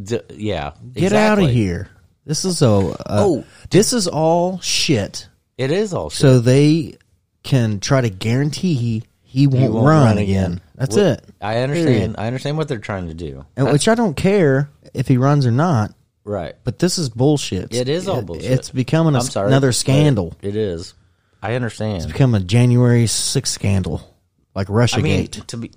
D- 0.05 0.21
yeah. 0.37 0.71
Get 0.95 1.13
out 1.13 1.39
of 1.39 1.51
here." 1.51 1.89
This 2.25 2.45
is 2.45 2.61
a 2.63 2.69
uh, 2.69 2.95
Oh, 3.09 3.45
this 3.71 3.93
is 3.93 4.09
all 4.09 4.59
shit. 4.61 5.29
It 5.59 5.71
is 5.71 5.93
all 5.95 6.11
shit. 6.11 6.21
So 6.21 6.41
they 6.41 6.97
can 7.45 7.79
try 7.79 8.01
to 8.01 8.11
guarantee 8.11 8.75
he, 8.75 9.03
he 9.23 9.47
won't, 9.47 9.63
He 9.63 9.69
won't 9.69 9.87
run, 9.87 10.19
again. 10.19 10.61
That's 10.75 10.97
Wh- 10.97 11.01
it. 11.01 11.25
I 11.41 11.59
understand. 11.59 11.87
Period. 11.89 12.15
I 12.19 12.27
understand 12.27 12.57
what 12.59 12.67
they're 12.67 12.79
trying 12.79 13.07
to 13.09 13.15
do. 13.15 13.45
And 13.57 13.71
which 13.71 13.87
I 13.87 13.95
don't 13.95 14.17
care 14.17 14.69
if 14.97 15.09
he 15.09 15.17
runs 15.17 15.47
or 15.47 15.51
not. 15.51 15.95
Right. 16.25 16.55
But 16.65 16.79
this 16.81 16.99
is 16.99 17.09
bullshit. 17.09 17.73
It 17.75 17.89
is 17.89 18.09
all 18.09 18.23
bullshit. 18.23 18.51
It's 18.51 18.71
becoming 18.71 19.15
a, 19.15 19.19
I'm 19.19 19.25
sorry, 19.25 19.49
another 19.49 19.71
scandal. 19.73 20.35
It 20.43 20.57
is. 20.57 20.95
I 21.43 21.55
understand. 21.55 21.99
It's 21.99 22.07
become 22.07 22.35
a 22.35 22.41
January 22.41 23.05
6th 23.05 23.47
scandal, 23.47 24.17
like 24.55 24.69
Russia 24.69 24.99
I 24.99 25.03
mean, 25.03 25.29
to 25.29 25.57
be, 25.57 25.71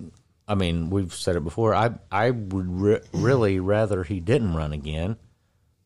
I 0.47 0.55
mean, 0.55 0.89
we've 0.89 1.13
said 1.13 1.35
it 1.35 1.43
before. 1.43 1.75
I 1.75 1.91
I 2.11 2.31
would 2.31 2.81
re- 2.81 3.01
really 3.13 3.59
rather 3.59 4.03
he 4.03 4.19
didn't 4.19 4.55
run 4.55 4.73
again. 4.73 5.17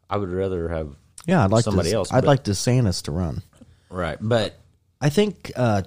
I 0.10 0.16
would 0.18 0.30
rather 0.30 0.70
have 0.70 0.96
Yeah, 1.26 1.44
I'd 1.44 1.52
like 1.52 1.66
somebody 1.66 1.90
to, 1.90 1.96
else. 1.98 2.14
I'd 2.14 2.22
but- 2.22 2.28
like 2.28 2.44
DeSantis 2.46 3.02
to 3.04 3.12
run. 3.12 3.42
right, 3.90 4.18
but 4.22 4.58
I 5.02 5.10
think 5.10 5.52
uh, 5.58 5.82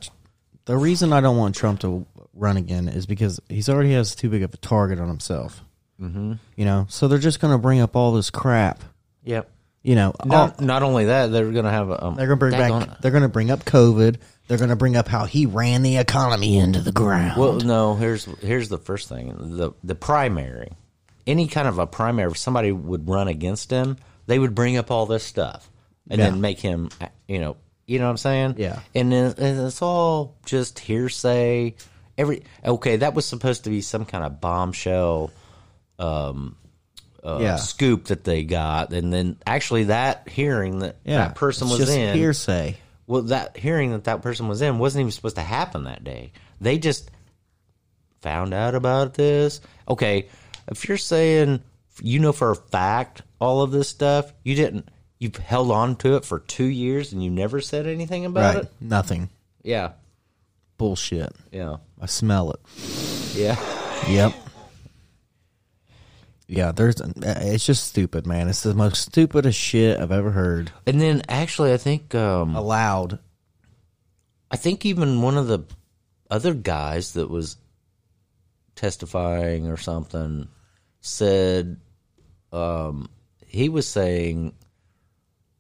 the 0.67 0.77
reason 0.77 1.15
I 1.15 1.23
don't 1.23 1.39
want 1.39 1.55
Trump 1.55 1.81
to 1.81 2.05
run 2.35 2.59
again 2.59 2.89
is 2.89 3.07
because 3.07 3.41
he's 3.49 3.71
already 3.71 3.93
has 3.93 4.15
too 4.15 4.29
big 4.29 4.43
of 4.43 4.53
a 4.53 4.59
target 4.59 4.99
on 5.01 5.09
himself. 5.09 5.63
Mm-hmm. 6.01 6.35
You 6.57 6.65
know, 6.65 6.87
so 6.89 7.09
they're 7.09 7.19
just 7.19 7.41
going 7.41 7.53
to 7.53 7.59
bring 7.59 7.81
up 7.81 7.97
all 7.97 8.13
this 8.13 8.31
crap. 8.31 8.83
yep. 9.25 9.51
You 9.83 9.95
know, 9.95 10.13
all- 10.19 10.27
Not, 10.29 10.61
not 10.61 10.83
only 10.83 11.05
that, 11.05 11.29
they're 11.29 11.53
going 11.53 11.65
to 11.65 11.71
have 11.71 11.91
a. 11.91 12.05
Um, 12.05 12.17
They're 12.17 12.27
going 12.27 12.39
to 12.41 12.41
bring 12.41 12.53
back. 12.59 13.01
They're 13.01 13.13
going 13.13 13.23
to 13.23 13.29
bring 13.29 13.53
up 13.53 13.65
COVID. 13.65 14.17
They're 14.49 14.59
going 14.59 14.71
to 14.71 14.77
bring 14.77 14.97
up 14.97 15.07
how 15.07 15.27
he 15.27 15.47
ran 15.47 15.83
the 15.83 15.99
economy 15.99 16.59
into 16.59 16.81
the 16.81 16.91
ground. 16.91 17.41
Well, 17.41 17.53
no. 17.61 17.95
Here's 17.95 18.25
here's 18.41 18.69
the 18.69 18.79
first 18.79 19.09
thing. 19.09 19.33
The 19.57 19.73
the 19.85 19.95
primary, 19.95 20.73
any 21.25 21.47
kind 21.47 21.69
of 21.69 21.79
a 21.79 21.87
primary, 21.87 22.33
if 22.33 22.37
somebody 22.37 22.73
would 22.73 23.09
run 23.09 23.29
against 23.29 23.71
him, 23.71 23.97
they 24.27 24.41
would 24.41 24.57
bring 24.57 24.77
up 24.77 24.91
all 24.91 25.07
this 25.07 25.23
stuff 25.23 25.71
and 26.11 26.19
Yeah. 26.19 26.31
then 26.31 26.41
make 26.41 26.59
him. 26.59 26.91
You 27.29 27.39
know. 27.39 27.57
You 27.87 28.01
know 28.01 28.07
what 28.07 28.11
I'm 28.11 28.17
saying? 28.17 28.55
Yeah. 28.59 28.81
And, 28.97 29.13
then, 29.13 29.35
and 29.39 29.67
it's 29.69 29.81
all 29.83 30.35
just 30.45 30.81
hearsay. 30.81 31.77
Every 32.19 32.43
okay, 32.65 32.97
that 32.97 33.15
was 33.15 33.25
supposed 33.25 33.63
to 33.65 33.71
be 33.71 33.83
some 33.83 34.05
kind 34.05 34.25
of 34.25 34.41
bombshell 34.41 35.31
uh, 35.99 37.39
yeah, 37.41 37.57
scoop 37.57 38.05
that 38.07 38.25
they 38.25 38.45
got, 38.45 38.93
and 38.93 39.13
then 39.13 39.37
actually 39.47 39.85
that 39.85 40.29
hearing 40.29 40.81
that 40.81 40.97
yeah. 41.05 41.19
that 41.19 41.35
person 41.35 41.67
It's 41.69 41.79
was 41.79 41.87
just 41.89 41.99
in 41.99 42.15
hearsay. 42.17 42.77
well, 43.07 43.23
that 43.23 43.57
hearing 43.57 43.93
that 43.93 44.05
that 44.05 44.23
person 44.23 44.49
was 44.49 44.63
in 44.63 44.79
wasn't 44.79 45.01
even 45.01 45.13
supposed 45.13 45.37
to 45.37 45.43
happen 45.43 45.85
that 45.85 46.05
day. 46.05 46.33
They 46.61 46.79
just 46.79 47.11
found 48.21 48.55
out 48.55 48.75
about 48.75 49.15
this. 49.15 49.61
Okay, 49.89 50.29
if 50.69 50.89
you're 50.89 50.97
saying 50.99 51.63
you 52.03 52.19
know 52.21 52.33
for 52.33 52.51
a 52.51 52.57
fact 52.57 53.23
all 53.41 53.63
of 53.63 53.71
this 53.73 53.89
stuff, 53.89 54.33
you 54.45 54.55
didn't. 54.55 54.89
you've 55.19 55.37
held 55.37 55.71
on 55.71 55.97
to 55.97 56.17
it 56.17 56.25
for 56.25 56.39
two 56.41 56.65
years 56.67 57.13
and 57.13 57.23
you 57.25 57.31
never 57.31 57.61
said 57.61 57.87
anything 57.87 58.25
about 58.27 58.55
Right. 58.55 58.65
it. 58.65 58.73
Nothing. 58.81 59.31
Yeah, 59.63 59.93
Bullshit. 60.79 61.33
yeah, 61.51 61.77
I 62.01 62.07
smell 62.07 62.53
it. 62.53 62.61
yeah. 63.35 63.57
Yep. 64.09 64.33
Yeah, 66.49 66.73
there's. 66.73 67.01
It's 67.01 67.67
just 67.67 67.85
stupid, 67.85 68.27
man. 68.27 68.49
It's 68.49 68.63
the 68.63 68.75
most 68.75 69.03
stupidest 69.03 69.59
shit 69.59 69.99
I've 69.99 70.13
ever 70.13 70.31
heard. 70.31 70.71
And 70.87 71.01
then 71.01 71.23
actually, 71.29 71.73
I 71.73 71.77
think 71.77 72.15
um, 72.15 72.55
Allowed. 72.55 73.19
I 74.51 74.57
think 74.57 74.87
even 74.87 75.23
one 75.23 75.37
of 75.37 75.49
the 75.49 75.65
other 76.31 76.55
guys 76.55 77.15
that 77.15 77.29
was 77.29 77.57
testifying 78.77 79.67
or 79.67 79.77
something 79.77 80.49
said 81.01 81.81
um, 82.53 83.09
he 83.45 83.69
was 83.69 83.89
saying 83.89 84.55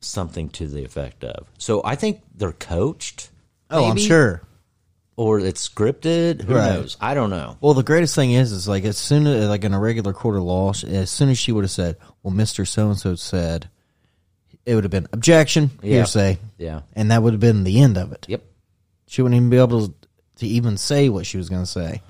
something 0.00 0.48
to 0.50 0.68
the 0.68 0.84
effect 0.84 1.24
of. 1.24 1.50
So 1.58 1.82
I 1.84 1.96
think 1.96 2.22
they're 2.34 2.52
coached. 2.52 3.30
Oh, 3.70 3.86
I'm 3.86 3.96
maybe, 3.96 4.06
sure. 4.06 4.42
Or 5.16 5.40
it's 5.40 5.66
scripted. 5.66 6.42
Who 6.42 6.54
Right. 6.54 6.74
knows? 6.74 6.96
I 7.00 7.14
don't 7.14 7.30
know. 7.30 7.56
Well, 7.62 7.72
the 7.72 7.82
greatest 7.82 8.14
thing 8.14 8.32
is, 8.32 8.52
is 8.52 8.68
like 8.68 8.84
as 8.84 8.98
soon 8.98 9.26
as 9.26 9.48
like 9.48 9.64
in 9.64 9.72
a 9.72 9.80
regular 9.80 10.12
court 10.12 10.36
of 10.36 10.42
law, 10.42 10.72
as 10.86 11.08
soon 11.10 11.30
as 11.30 11.38
she 11.38 11.52
would 11.52 11.64
have 11.64 11.70
said, 11.70 11.96
"Well, 12.22 12.34
Mister 12.34 12.64
So 12.66 12.88
and 12.90 12.98
So 12.98 13.14
said," 13.14 13.70
it 14.66 14.74
would 14.74 14.84
have 14.84 14.90
been 14.90 15.08
objection, 15.12 15.70
Yeah. 15.82 15.88
hearsay, 15.98 16.38
Yeah. 16.58 16.82
and 16.94 17.10
that 17.10 17.22
would 17.22 17.32
have 17.32 17.40
been 17.40 17.64
the 17.64 17.80
end 17.80 17.96
of 17.96 18.12
it. 18.12 18.26
Yep. 18.28 18.42
She 19.06 19.22
wouldn't 19.22 19.36
even 19.36 19.48
be 19.48 19.56
able 19.56 19.88
to, 19.88 19.94
to 20.40 20.46
even 20.46 20.76
say 20.76 21.08
what 21.08 21.24
she 21.24 21.38
was 21.38 21.48
going 21.48 21.62
to 21.62 21.70
say. 21.70 22.02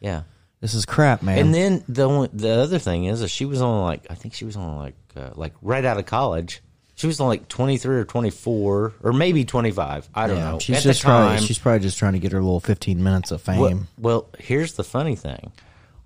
Yeah. 0.00 0.22
This 0.60 0.72
is 0.72 0.86
crap, 0.86 1.22
man. 1.22 1.36
And 1.38 1.54
then 1.54 1.84
the 1.88 2.04
only, 2.04 2.30
the 2.32 2.50
other 2.52 2.78
thing 2.78 3.04
is, 3.04 3.20
is 3.20 3.30
she 3.30 3.44
was 3.44 3.60
on 3.60 3.82
like 3.82 4.06
I 4.08 4.14
think 4.14 4.32
she 4.32 4.46
was 4.46 4.56
on 4.56 4.78
like 4.78 4.94
uh, 5.14 5.30
like 5.34 5.52
right 5.60 5.84
out 5.84 5.98
of 5.98 6.06
college. 6.06 6.62
She 6.96 7.06
was 7.06 7.20
only 7.20 7.38
like 7.38 7.48
twenty 7.48 7.76
three 7.76 7.96
or 7.96 8.04
twenty 8.04 8.30
four 8.30 8.92
or 9.02 9.12
maybe 9.12 9.44
twenty 9.44 9.70
five. 9.72 10.08
I 10.14 10.26
don't 10.28 10.36
yeah, 10.36 10.50
know. 10.52 10.58
she's 10.58 10.76
At 10.76 10.82
just 10.84 11.02
time, 11.02 11.28
probably 11.28 11.46
she's 11.46 11.58
probably 11.58 11.80
just 11.80 11.98
trying 11.98 12.12
to 12.12 12.20
get 12.20 12.32
her 12.32 12.40
little 12.40 12.60
fifteen 12.60 13.02
minutes 13.02 13.30
of 13.30 13.42
fame. 13.42 13.60
well, 13.60 13.86
well, 13.98 14.28
here's 14.38 14.74
the 14.74 14.84
funny 14.84 15.16
thing. 15.16 15.52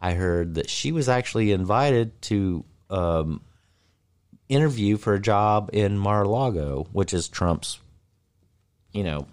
I 0.01 0.15
heard 0.15 0.55
that 0.55 0.71
she 0.71 0.93
was 0.93 1.09
actually 1.09 1.53
invited 1.53 2.21
to 2.23 2.65
um, 2.89 3.43
interview 4.49 4.97
for 4.97 5.15
a 5.15 5.21
job 5.21 5.71
in 5.73 5.99
Mar-a-Lago, 5.99 6.87
which 6.93 7.13
is 7.13 7.29
Trump's, 7.29 7.81
you 8.93 9.05
know, 9.05 9.27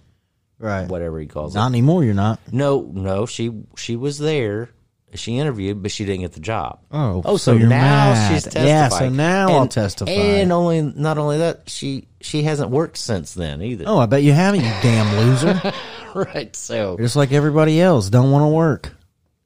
right? 0.59 0.87
whatever 0.87 1.19
he 1.19 1.27
calls 1.27 1.55
it. 1.55 1.59
Not 1.59 1.67
anymore. 1.67 2.03
You're 2.03 2.13
not. 2.15 2.39
No, 2.51 2.81
no, 2.93 3.25
she 3.25 3.51
she 3.77 3.95
was 3.95 4.17
there. 4.17 4.71
She 5.15 5.37
interviewed, 5.37 5.81
but 5.81 5.91
she 5.91 6.05
didn't 6.05 6.21
get 6.21 6.33
the 6.33 6.39
job. 6.39 6.79
Oh, 6.91 7.21
oh, 7.25 7.37
so 7.37 7.57
so, 7.57 7.57
now 7.57 7.67
mad. 7.67 8.33
she's 8.33 8.43
testifying. 8.43 8.67
Yeah, 8.67 8.87
so 8.89 9.09
now 9.09 9.47
I'll 9.49 9.67
testify. 9.67 10.11
And 10.11 10.51
only 10.51 10.81
not 10.81 11.17
only 11.17 11.39
that, 11.39 11.69
she 11.69 12.07
she 12.21 12.43
hasn't 12.43 12.69
worked 12.71 12.97
since 12.97 13.33
then 13.33 13.61
either. 13.61 13.85
Oh, 13.87 13.97
I 13.97 14.05
bet 14.05 14.23
you 14.23 14.33
haven't, 14.33 14.61
you 14.61 14.71
damn 14.81 15.17
loser. 15.17 15.73
right. 16.15 16.55
So, 16.55 16.97
just 16.97 17.15
like 17.15 17.31
everybody 17.31 17.79
else. 17.81 18.09
Don't 18.09 18.31
want 18.31 18.43
to 18.43 18.49
work. 18.49 18.91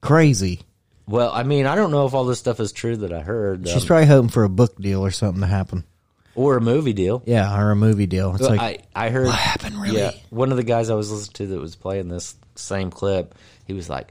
Crazy. 0.01 0.61
well, 1.07 1.31
I 1.31 1.43
mean, 1.43 1.65
I 1.65 1.75
don't 1.75 1.91
know 1.91 2.05
if 2.05 2.13
all 2.13 2.25
this 2.25 2.39
stuff 2.39 2.59
is 2.59 2.71
true 2.71 2.97
that 2.97 3.11
I 3.11 3.19
heard, 3.21 3.67
She's 3.67 3.81
um, 3.81 3.87
probably 3.87 4.05
hoping 4.07 4.29
for 4.29 4.43
a 4.43 4.49
book 4.49 4.75
deal 4.77 5.03
or 5.05 5.11
something 5.11 5.41
to 5.41 5.47
happen. 5.47 5.83
or 6.35 6.55
a 6.55 6.61
movie 6.61 6.93
deal. 6.93 7.21
Yeah, 7.25 7.59
or 7.59 7.71
a 7.71 7.75
movie 7.75 8.05
deal. 8.07 8.31
It's 8.31 8.41
Well, 8.41 8.51
like 8.55 8.85
I 8.95 9.07
I 9.07 9.09
heard 9.09 9.27
what 9.27 9.35
happened, 9.35 9.81
really? 9.81 9.97
Yeah, 9.97 10.11
one 10.29 10.51
of 10.51 10.57
the 10.57 10.63
guys 10.63 10.89
I 10.89 10.95
was 10.95 11.11
listening 11.11 11.33
to 11.33 11.47
that 11.47 11.59
was 11.59 11.75
playing 11.75 12.07
this 12.07 12.35
same 12.55 12.91
clip, 12.91 13.35
he 13.65 13.73
was 13.73 13.89
like, 13.89 14.07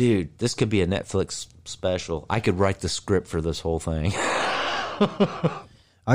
"Dude, 0.00 0.38
this 0.38 0.54
could 0.54 0.70
be 0.70 0.80
a 0.80 0.86
Netflix 0.86 1.46
special. 1.66 2.24
I 2.30 2.40
could 2.40 2.58
write 2.58 2.80
the 2.80 2.88
script 2.88 3.28
for 3.28 3.42
this 3.42 3.60
whole 3.60 3.78
thing." 3.80 4.14
I 4.16 5.66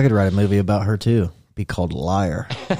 could 0.01 0.11
write 0.11 0.33
a 0.33 0.35
movie 0.35 0.57
about 0.57 0.87
her 0.87 0.97
too. 0.97 1.29
Be 1.53 1.65
called 1.65 1.93
Liar. 1.93 2.47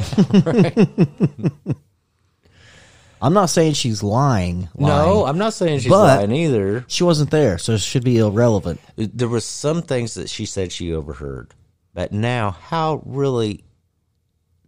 I'm 3.22 3.34
not 3.34 3.50
saying 3.52 3.74
she's 3.74 4.02
lying. 4.04 4.68
No. 4.78 5.26
I'm 5.26 5.38
not 5.38 5.54
saying 5.54 5.80
she's 5.80 5.90
But- 5.92 6.18
lying 6.20 6.32
either. 6.32 6.84
she 6.88 7.04
wasn't 7.04 7.30
there, 7.32 7.58
so 7.58 7.74
it 7.74 7.80
should 7.82 8.04
be 8.04 8.18
irrelevant. 8.18 8.80
There 8.98 9.30
was 9.30 9.46
some 9.46 9.82
things 9.84 10.16
that 10.16 10.30
she 10.30 10.46
said 10.48 10.72
she 10.72 10.92
overheard, 10.94 11.54
but 11.94 12.12
now 12.12 12.52
how 12.52 13.02
really? 13.06 13.64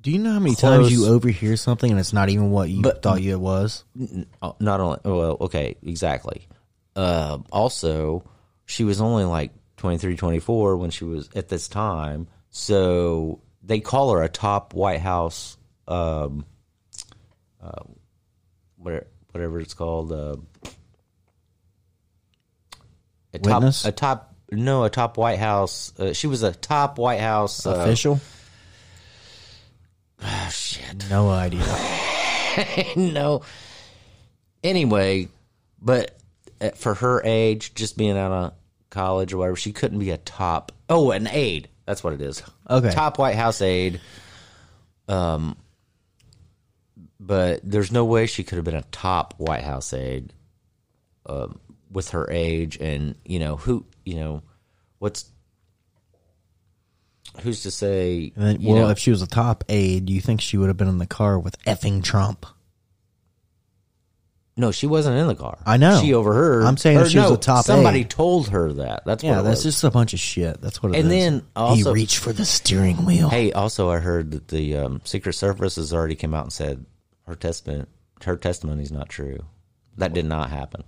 Do 0.08 0.14
you 0.14 0.20
know 0.20 0.32
how 0.32 0.40
many 0.40 0.56
times 0.56 0.90
you 0.90 1.06
overhear 1.08 1.58
something 1.58 1.92
and 1.92 2.00
it's 2.00 2.14
not 2.14 2.30
even 2.30 2.50
what 2.50 2.70
you 2.70 2.82
But- 2.82 3.02
thought 3.02 3.22
you 3.22 3.34
it 3.34 3.42
was? 3.42 3.84
uh, 4.42 4.54
Not 4.58 4.80
only 4.80 5.00
well, 5.04 5.36
okay, 5.42 5.76
exactly. 5.84 6.48
Uh, 6.96 7.40
also, 7.52 8.24
she 8.64 8.86
was 8.86 9.02
only 9.02 9.26
like 9.26 9.52
23, 9.76 10.16
24 10.16 10.78
when 10.78 10.92
she 10.92 11.04
was 11.04 11.28
at 11.36 11.50
this 11.50 11.68
time, 11.68 12.30
so 12.50 13.42
they 13.62 13.82
call 13.82 14.14
her 14.14 14.24
a 14.24 14.30
top 14.30 14.74
White 14.74 15.02
House, 15.02 15.58
um, 15.90 16.46
uh, 17.62 17.84
whatever, 18.78 19.08
whatever 19.34 19.60
it's 19.60 19.74
called, 19.74 20.14
uh, 20.14 20.38
a 23.34 23.40
top, 23.40 23.64
a 23.84 23.92
top, 23.92 24.36
no, 24.54 24.86
a 24.86 24.90
top 24.90 25.18
White 25.18 25.40
House. 25.40 25.92
Uh, 26.00 26.14
she 26.14 26.28
was 26.28 26.44
a 26.44 26.54
top 26.54 26.98
White 26.98 27.20
House 27.20 27.66
uh, 27.66 27.72
Official? 27.72 28.22
Oh, 30.22 30.50
shit. 30.52 31.10
No 31.10 31.30
idea. 31.30 31.66
no. 32.96 33.42
Anyway, 34.64 35.28
but 35.82 36.18
uh, 36.60 36.72
for 36.72 36.96
her 36.96 37.22
age, 37.24 37.74
just 37.76 37.98
being 37.98 38.18
out 38.18 38.32
of 38.32 38.54
college 38.90 39.34
or 39.34 39.38
whatever, 39.38 39.56
she 39.56 39.74
couldn't 39.74 40.00
be 40.00 40.10
a 40.10 40.18
top. 40.18 40.72
Oh, 40.90 41.12
an 41.12 41.28
aide. 41.28 41.70
That's 41.86 42.04
what 42.04 42.14
it 42.14 42.22
is. 42.22 42.44
Okay. 42.70 42.92
Top 42.92 43.20
White 43.20 43.36
House 43.36 43.62
aide. 43.62 44.02
Um, 45.08 45.56
but 47.20 47.62
there's 47.64 47.92
no 47.92 48.06
way 48.06 48.26
she 48.26 48.44
could 48.44 48.58
have 48.58 48.66
been 48.66 48.76
a 48.76 48.84
top 48.92 49.36
White 49.38 49.64
House 49.64 49.94
aide, 49.94 50.34
um, 51.26 51.60
with 51.92 52.10
her 52.10 52.30
age 52.30 52.78
and 52.78 53.16
you 53.26 53.40
know 53.40 53.56
who 53.56 53.86
you 54.06 54.16
know 54.16 54.44
what's 55.00 55.26
who's 57.42 57.64
to 57.64 57.72
say 57.72 58.32
And 58.36 58.46
then, 58.46 58.58
well, 58.64 58.76
know- 58.84 58.90
if 58.90 59.00
she 59.00 59.12
was 59.12 59.22
a 59.22 59.28
top 59.28 59.64
aide, 59.70 60.10
you 60.10 60.22
think 60.22 60.42
she 60.42 60.58
would 60.58 60.68
have 60.68 60.78
been 60.78 60.88
in 60.88 60.98
the 60.98 61.08
car 61.08 61.38
with 61.40 61.58
effing 61.66 62.04
Trump? 62.04 62.46
No, 64.60 64.72
she 64.72 64.88
wasn't 64.88 65.18
in 65.18 65.28
the 65.28 65.36
car. 65.36 65.60
I 65.68 65.78
know. 65.78 66.02
She 66.02 66.16
overheard. 66.16 66.64
I'm 66.64 66.78
saying 66.78 67.06
she 67.10 67.20
was 67.20 67.30
a 67.30 67.38
top 67.38 67.64
Somebody 67.66 68.00
aide. 68.00 68.10
told 68.10 68.50
her 68.50 68.74
that. 68.74 69.04
That's 69.06 69.24
Yeah, 69.24 69.34
what 69.36 69.40
it 69.42 69.44
that's 69.44 69.62
just 69.62 69.84
a 69.84 69.92
bunch 69.92 70.14
of 70.14 70.20
shit. 70.20 70.60
That's 70.62 70.82
what 70.82 70.96
it 70.96 70.98
is. 70.98 71.04
And 71.04 71.12
then 71.12 71.44
also- 71.56 71.94
he 71.94 72.00
reached 72.02 72.18
for 72.18 72.34
the 72.34 72.44
steering 72.44 73.06
wheel. 73.06 73.30
Hey, 73.30 73.52
also, 73.52 73.92
I 73.92 74.00
heard 74.00 74.32
that 74.32 74.48
the 74.48 74.78
um, 74.78 75.02
Secret 75.04 75.34
Service 75.34 75.76
has 75.76 75.94
already 75.94 76.16
come 76.16 76.34
out 76.34 76.46
and 76.46 76.54
said 76.54 76.84
her 77.28 77.36
testament, 77.36 77.88
her 78.24 78.36
testimony 78.36 78.82
is 78.82 78.92
not 78.92 79.10
true. 79.10 79.46
That 79.98 80.14
did 80.14 80.26
not 80.26 80.50
happen. 80.50 80.84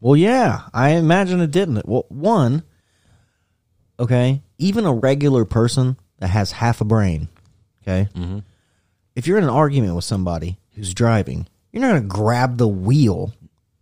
Well, 0.00 0.16
yeah, 0.16 0.62
I 0.72 0.90
imagine 0.90 1.40
it 1.40 1.50
didn't. 1.50 1.86
Well, 1.86 2.06
one, 2.08 2.62
okay, 3.98 4.42
even 4.58 4.84
a 4.86 4.92
regular 4.92 5.44
person 5.44 5.96
that 6.18 6.28
has 6.28 6.52
half 6.52 6.80
a 6.80 6.84
brain, 6.84 7.28
okay, 7.82 8.08
Mm-hmm. 8.14 8.38
if 9.14 9.26
you're 9.26 9.38
in 9.38 9.44
an 9.44 9.50
argument 9.50 9.94
with 9.94 10.04
somebody 10.04 10.58
who's 10.74 10.94
driving, 10.94 11.46
you're 11.72 11.82
not 11.82 11.90
going 11.90 12.02
to 12.02 12.08
grab 12.08 12.56
the 12.58 12.68
wheel 12.68 13.32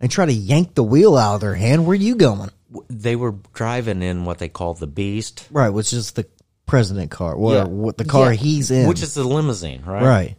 and 0.00 0.10
try 0.10 0.26
to 0.26 0.32
yank 0.32 0.74
the 0.74 0.82
wheel 0.84 1.16
out 1.16 1.36
of 1.36 1.40
their 1.40 1.54
hand. 1.54 1.86
Where 1.86 1.92
are 1.92 1.96
you 1.96 2.16
going? 2.16 2.50
They 2.88 3.14
were 3.16 3.36
driving 3.52 4.02
in 4.02 4.24
what 4.24 4.38
they 4.38 4.48
call 4.48 4.74
the 4.74 4.86
Beast, 4.88 5.46
Right, 5.50 5.70
which 5.70 5.92
is 5.92 6.12
the 6.12 6.26
president 6.66 7.10
car, 7.10 7.34
or 7.34 7.66
what 7.66 7.96
the 7.98 8.04
car 8.04 8.32
Yeah, 8.32 8.36
he's 8.40 8.70
in, 8.70 8.88
which 8.88 9.02
is 9.02 9.14
the 9.14 9.22
limousine, 9.24 9.82
right? 9.84 10.02
right. 10.02 10.36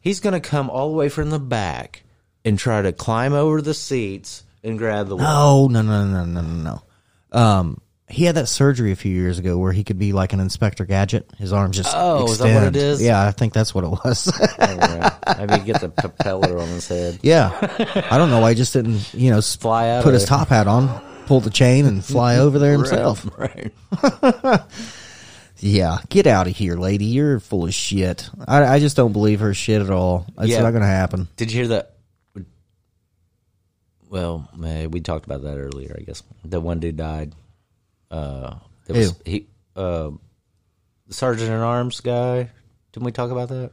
He's 0.00 0.20
going 0.20 0.34
to 0.34 0.40
come 0.46 0.68
all 0.68 0.90
the 0.90 0.96
way 0.96 1.08
from 1.08 1.30
the 1.30 1.38
back 1.38 2.02
and 2.44 2.58
try 2.58 2.82
to 2.82 2.92
climb 2.92 3.32
over 3.32 3.62
the 3.62 3.72
seats 3.72 4.42
and 4.62 4.76
grab 4.78 5.08
the. 5.08 5.16
No, 5.16 5.66
no, 5.68 5.80
no, 5.80 6.04
no, 6.06 6.24
no, 6.26 6.40
no, 6.42 6.82
no. 7.32 7.38
Um, 7.38 7.80
he 8.08 8.24
had 8.24 8.34
that 8.34 8.48
surgery 8.48 8.92
a 8.92 8.96
few 8.96 9.12
years 9.14 9.38
ago 9.38 9.56
where 9.58 9.72
he 9.72 9.82
could 9.84 9.98
be 9.98 10.12
like 10.12 10.32
an 10.34 10.40
Inspector 10.40 10.84
Gadget. 10.84 11.30
His 11.38 11.52
arms 11.52 11.76
just 11.76 11.90
Oh, 11.94 12.24
is 12.30 12.38
that 12.38 12.54
what 12.54 12.64
it 12.64 12.76
is? 12.76 13.00
Yeah, 13.02 13.26
I 13.26 13.30
think 13.30 13.52
that's 13.54 13.74
what 13.74 13.84
it 13.84 13.88
was. 13.90 14.30
Oh, 14.58 14.76
yeah. 14.76 15.46
Maybe 15.46 15.64
get 15.64 15.80
the 15.80 15.88
propeller 15.88 16.58
on 16.58 16.68
his 16.68 16.86
head. 16.88 17.18
yeah, 17.22 17.50
I 18.10 18.18
don't 18.18 18.30
know 18.30 18.40
why 18.40 18.50
he 18.50 18.54
just 18.56 18.72
didn't, 18.74 19.12
you 19.14 19.30
know, 19.30 19.40
Fly 19.40 19.88
out 19.90 20.04
put 20.04 20.12
his 20.14 20.24
top 20.26 20.48
hat 20.48 20.66
on, 20.66 20.88
pull 21.26 21.40
the 21.40 21.50
chain, 21.50 21.86
and 21.86 22.04
fly 22.04 22.36
over 22.38 22.58
there 22.58 22.72
himself. 22.72 23.26
Right. 23.38 23.72
Yeah, 25.58 25.98
get 26.10 26.26
out 26.26 26.46
of 26.46 26.54
here, 26.54 26.74
lady. 26.76 27.06
You're 27.06 27.40
full 27.40 27.64
of 27.64 27.72
shit. 27.72 28.28
I, 28.46 28.64
I 28.74 28.78
just 28.80 28.96
don't 28.96 29.12
believe 29.12 29.40
her 29.40 29.54
shit 29.54 29.80
at 29.80 29.88
all. 29.88 30.26
It's 30.38 30.48
Yeah. 30.50 30.60
not 30.60 30.72
going 30.72 30.82
to 30.82 30.86
happen. 30.88 31.28
Did 31.36 31.52
you 31.52 31.60
hear 31.60 31.68
that? 31.68 31.94
Well, 34.10 34.48
we 34.90 35.00
talked 35.00 35.24
about 35.24 35.42
that 35.44 35.56
earlier. 35.56 35.96
I 35.98 36.02
guess 36.02 36.22
the 36.44 36.60
one 36.60 36.80
dude 36.80 36.96
died. 36.96 37.34
Uh, 38.10 38.56
there 38.86 38.96
was, 38.96 39.10
Who? 39.12 39.16
he, 39.24 39.46
uh, 39.76 40.10
the 41.06 41.14
sergeant 41.14 41.50
at 41.50 41.58
arms 41.60 42.00
guy. 42.00 42.50
Didn't 42.92 43.04
we 43.06 43.12
talk 43.12 43.30
about 43.30 43.48
that? 43.48 43.70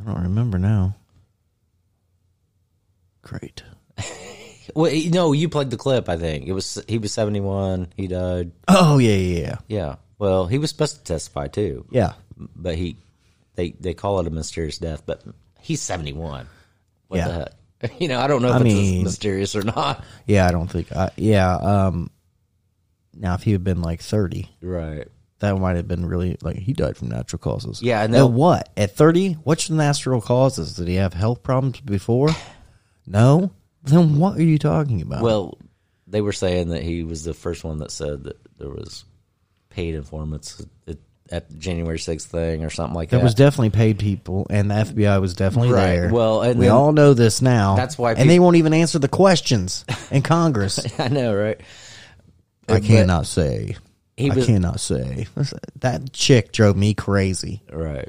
I 0.00 0.04
don't 0.04 0.22
remember 0.22 0.58
now. 0.58 0.94
Great. 3.22 3.62
Well, 4.72 4.88
he- 4.88 5.08
no, 5.08 5.32
you 5.32 5.48
played 5.48 5.70
the 5.70 5.76
clip. 5.76 6.08
I 6.08 6.16
think 6.16 6.46
it 6.46 6.52
was 6.52 6.80
he 6.86 6.98
was 6.98 7.12
seventy 7.12 7.40
one. 7.40 7.88
He 7.96 8.06
died. 8.06 8.52
Oh 8.68 8.98
yeah, 8.98 9.16
yeah, 9.16 9.40
yeah. 9.40 9.56
Yeah. 9.66 9.94
Well, 10.20 10.46
he 10.46 10.58
was 10.58 10.70
supposed 10.70 10.98
to 10.98 11.02
testify 11.02 11.48
too. 11.48 11.86
Yeah, 11.90 12.12
but 12.36 12.76
he 12.76 12.96
they 13.56 13.70
they 13.80 13.94
call 13.94 14.20
it 14.20 14.28
a 14.28 14.30
mysterious 14.30 14.78
death, 14.78 15.02
but 15.04 15.24
he's 15.58 15.80
seventy 15.80 16.12
one. 16.12 16.46
What 17.08 17.16
Yeah. 17.16 17.26
the 17.28 17.34
heck? 17.80 17.92
You 18.00 18.06
know, 18.06 18.20
I 18.20 18.28
don't 18.28 18.42
know 18.42 18.48
if 18.50 18.54
I 18.54 18.56
it's 18.58 18.64
mean- 18.64 19.02
mysterious 19.02 19.56
or 19.56 19.62
not. 19.64 20.04
Yeah, 20.26 20.46
I 20.46 20.52
don't 20.52 20.70
think. 20.70 20.92
I, 20.92 21.10
yeah. 21.16 21.52
Um. 21.56 22.10
Now, 23.14 23.34
if 23.34 23.42
he 23.42 23.52
had 23.52 23.64
been 23.64 23.82
like 23.82 24.00
thirty, 24.00 24.48
Right. 24.62 25.06
that 25.40 25.56
might 25.58 25.76
have 25.76 25.88
been 25.88 26.06
really 26.06 26.36
like 26.42 26.56
he 26.56 26.72
died 26.72 26.96
from 26.96 27.08
natural 27.08 27.38
causes. 27.38 27.82
Yeah, 27.82 28.02
and 28.02 28.14
At 28.14 28.30
what? 28.30 28.68
At 28.76 28.96
thirty? 28.96 29.32
What's 29.34 29.68
the 29.68 29.74
natural 29.74 30.20
causes? 30.20 30.74
Did 30.74 30.88
he 30.88 30.94
have 30.96 31.12
health 31.14 31.42
problems 31.42 31.80
before? 31.80 32.28
No. 33.06 33.50
Then 33.82 34.18
what 34.18 34.36
are 34.36 34.42
you 34.42 34.58
talking 34.58 35.02
about? 35.02 35.22
Well, 35.22 35.58
they 36.06 36.20
were 36.20 36.32
saying 36.32 36.68
that 36.68 36.82
he 36.82 37.02
was 37.02 37.24
the 37.24 37.34
first 37.34 37.64
one 37.64 37.78
that 37.78 37.90
said 37.90 38.24
that 38.24 38.36
there 38.58 38.68
was 38.68 39.04
paid 39.70 39.94
informants 39.94 40.64
at, 40.86 40.98
at 41.32 41.48
the 41.48 41.56
January 41.56 41.98
6th 41.98 42.26
thing 42.26 42.62
or 42.64 42.70
something 42.70 42.94
like 42.94 43.08
there 43.08 43.16
that. 43.18 43.20
There 43.22 43.24
was 43.24 43.34
definitely 43.34 43.70
paid 43.70 43.98
people, 43.98 44.46
and 44.50 44.70
the 44.70 44.74
FBI 44.74 45.20
was 45.20 45.34
definitely 45.34 45.72
Right. 45.72 45.96
there. 45.96 46.10
Well, 46.12 46.42
and 46.42 46.58
we 46.60 46.68
all 46.68 46.92
know 46.92 47.14
this 47.14 47.40
now. 47.42 47.74
That's 47.74 47.96
why 47.98 48.12
and 48.12 48.28
they 48.30 48.38
won't 48.38 48.56
even 48.56 48.74
answer 48.74 48.98
the 48.98 49.08
questions 49.08 49.84
in 50.10 50.22
Congress. 50.36 50.78
I 51.00 51.08
know, 51.08 51.34
right? 51.34 51.60
I 52.70 52.80
cannot 52.80 53.26
say. 53.26 53.76
He 54.16 54.30
I 54.30 54.34
cannot 54.40 54.80
say. 54.80 55.26
That 55.80 56.12
chick 56.12 56.52
drove 56.52 56.76
me 56.76 56.94
crazy. 56.94 57.62
Right. 57.72 58.08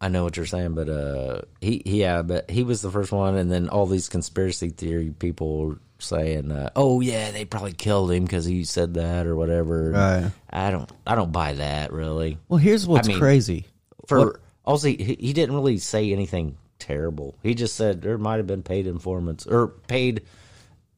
I 0.00 0.08
know 0.08 0.24
what 0.24 0.36
you're 0.36 0.46
saying, 0.46 0.74
but 0.74 0.88
uh, 0.88 1.42
he, 1.60 1.82
yeah, 1.86 2.22
but 2.22 2.50
he 2.50 2.62
was 2.64 2.82
the 2.82 2.90
first 2.90 3.12
one, 3.12 3.36
and 3.36 3.50
then 3.50 3.68
all 3.68 3.86
these 3.86 4.08
conspiracy 4.08 4.68
theory 4.68 5.14
people 5.18 5.76
saying, 5.98 6.52
uh, 6.52 6.70
"Oh 6.76 7.00
yeah, 7.00 7.30
they 7.30 7.44
probably 7.46 7.72
killed 7.72 8.10
him 8.10 8.24
because 8.24 8.44
he 8.44 8.64
said 8.64 8.94
that 8.94 9.26
or 9.26 9.36
whatever." 9.36 9.92
Right. 9.92 10.30
I 10.50 10.70
don't, 10.70 10.90
I 11.06 11.14
don't 11.14 11.32
buy 11.32 11.54
that 11.54 11.92
really. 11.92 12.36
Well, 12.48 12.58
here's 12.58 12.86
what's 12.86 13.08
mean, 13.08 13.18
crazy. 13.18 13.66
For 14.06 14.18
What- 14.18 14.36
also, 14.66 14.88
he, 14.88 15.16
he 15.18 15.32
didn't 15.32 15.54
really 15.54 15.78
say 15.78 16.12
anything 16.12 16.58
terrible. 16.78 17.36
He 17.42 17.54
just 17.54 17.76
said 17.76 18.02
there 18.02 18.18
might 18.18 18.36
have 18.36 18.46
been 18.46 18.62
paid 18.62 18.86
informants 18.86 19.46
or 19.46 19.68
paid, 19.68 20.24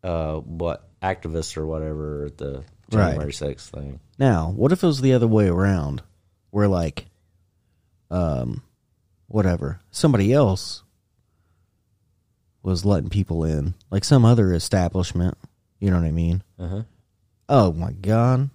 uh, 0.02 0.36
what 0.36 0.87
activists 1.02 1.56
or 1.56 1.66
whatever 1.66 2.24
at 2.26 2.38
the 2.38 2.64
Right. 2.90 3.10
January 3.10 3.32
sixth 3.34 3.70
thing. 3.70 4.00
Now, 4.18 4.50
what 4.50 4.72
if 4.72 4.82
it 4.82 4.86
was 4.86 5.02
the 5.02 5.12
other 5.12 5.26
way 5.26 5.46
around? 5.48 6.02
Where 6.50 6.68
like, 6.68 7.06
um, 8.10 8.62
whatever, 9.26 9.80
somebody 9.90 10.32
else 10.32 10.82
was 12.62 12.86
letting 12.86 13.10
people 13.10 13.44
in, 13.44 13.74
like 13.90 14.04
some 14.04 14.24
other 14.24 14.54
establishment. 14.54 15.36
You 15.80 15.90
know 15.90 15.98
what 15.98 16.06
I 16.06 16.12
mean? 16.12 16.42
Uh-huh. 16.58 16.82
Oh 17.50 17.72
my 17.72 17.92
god! 17.92 18.48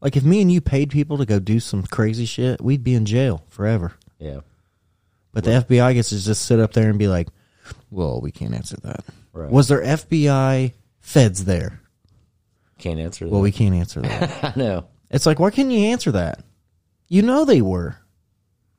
Like 0.00 0.16
if 0.16 0.24
me 0.24 0.40
and 0.42 0.50
you 0.50 0.60
paid 0.60 0.90
people 0.90 1.18
to 1.18 1.26
go 1.26 1.38
do 1.38 1.60
some 1.60 1.84
crazy 1.84 2.26
shit, 2.26 2.60
we'd 2.60 2.82
be 2.84 2.94
in 2.94 3.04
jail 3.06 3.44
forever. 3.48 3.92
Yeah, 4.18 4.40
But 5.32 5.44
the 5.44 5.50
FBI 5.50 5.94
gets 5.94 6.08
to 6.10 6.20
just 6.22 6.44
sit 6.44 6.58
up 6.60 6.72
there 6.72 6.90
and 6.90 6.98
be 6.98 7.08
like, 7.08 7.28
"Well, 7.90 8.20
we 8.20 8.32
can't 8.32 8.54
answer 8.54 8.76
that." 8.82 9.04
Right. 9.32 9.50
Was 9.50 9.68
there 9.68 9.80
FBI 9.82 10.72
feds 11.00 11.44
there? 11.44 11.80
can't 12.78 12.98
answer 12.98 13.26
that. 13.26 13.30
Well, 13.30 13.42
we 13.42 13.52
can't 13.52 13.74
answer 13.74 14.00
that. 14.00 14.44
I 14.56 14.58
know. 14.58 14.86
It's 15.10 15.26
like, 15.26 15.38
why 15.38 15.50
can't 15.50 15.70
you 15.70 15.86
answer 15.86 16.12
that? 16.12 16.42
You 17.08 17.20
know 17.22 17.44
they 17.44 17.60
were. 17.60 17.96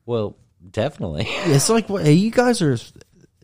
Well, 0.06 0.36
definitely. 0.68 1.26
It's 1.28 1.68
like 1.68 1.88
what- 1.88 2.02
hey, 2.04 2.14
you 2.14 2.30
guys 2.32 2.60
are. 2.62 2.76